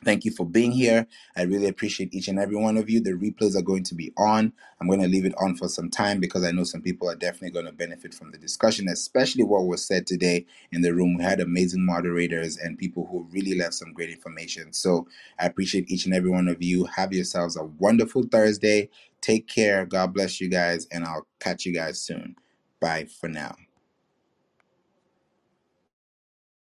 Thank 0.03 0.25
you 0.25 0.31
for 0.31 0.47
being 0.47 0.71
here. 0.73 1.07
I 1.37 1.43
really 1.43 1.67
appreciate 1.67 2.13
each 2.15 2.27
and 2.27 2.39
every 2.39 2.57
one 2.57 2.77
of 2.77 2.89
you. 2.89 3.01
The 3.01 3.11
replays 3.13 3.55
are 3.55 3.61
going 3.63 3.83
to 3.85 3.95
be 3.95 4.13
on. 4.17 4.53
I'm 4.81 4.87
going 4.87 5.01
to 5.01 5.07
leave 5.07 5.25
it 5.25 5.35
on 5.37 5.55
for 5.57 5.69
some 5.69 5.91
time 5.91 6.19
because 6.19 6.43
I 6.43 6.51
know 6.51 6.65
some 6.65 6.81
people 6.81 7.09
are 7.09 7.15
definitely 7.15 7.51
going 7.51 7.67
to 7.67 7.71
benefit 7.71 8.15
from 8.15 8.31
the 8.31 8.39
discussion, 8.39 8.89
especially 8.89 9.43
what 9.43 9.67
was 9.67 9.85
said 9.85 10.07
today 10.07 10.47
in 10.71 10.81
the 10.81 10.93
room. 10.95 11.17
We 11.17 11.23
had 11.23 11.39
amazing 11.39 11.85
moderators 11.85 12.57
and 12.57 12.79
people 12.79 13.07
who 13.11 13.27
really 13.31 13.57
left 13.59 13.75
some 13.75 13.93
great 13.93 14.09
information. 14.09 14.73
So 14.73 15.07
I 15.39 15.45
appreciate 15.45 15.91
each 15.91 16.05
and 16.05 16.15
every 16.15 16.31
one 16.31 16.47
of 16.47 16.63
you. 16.63 16.85
Have 16.85 17.13
yourselves 17.13 17.55
a 17.57 17.65
wonderful 17.65 18.23
Thursday. 18.23 18.89
Take 19.21 19.47
care. 19.47 19.85
God 19.85 20.15
bless 20.15 20.41
you 20.41 20.49
guys, 20.49 20.87
and 20.91 21.05
I'll 21.05 21.27
catch 21.39 21.67
you 21.67 21.73
guys 21.75 22.01
soon. 22.01 22.37
Bye 22.81 23.05
for 23.21 23.29
now. 23.29 23.55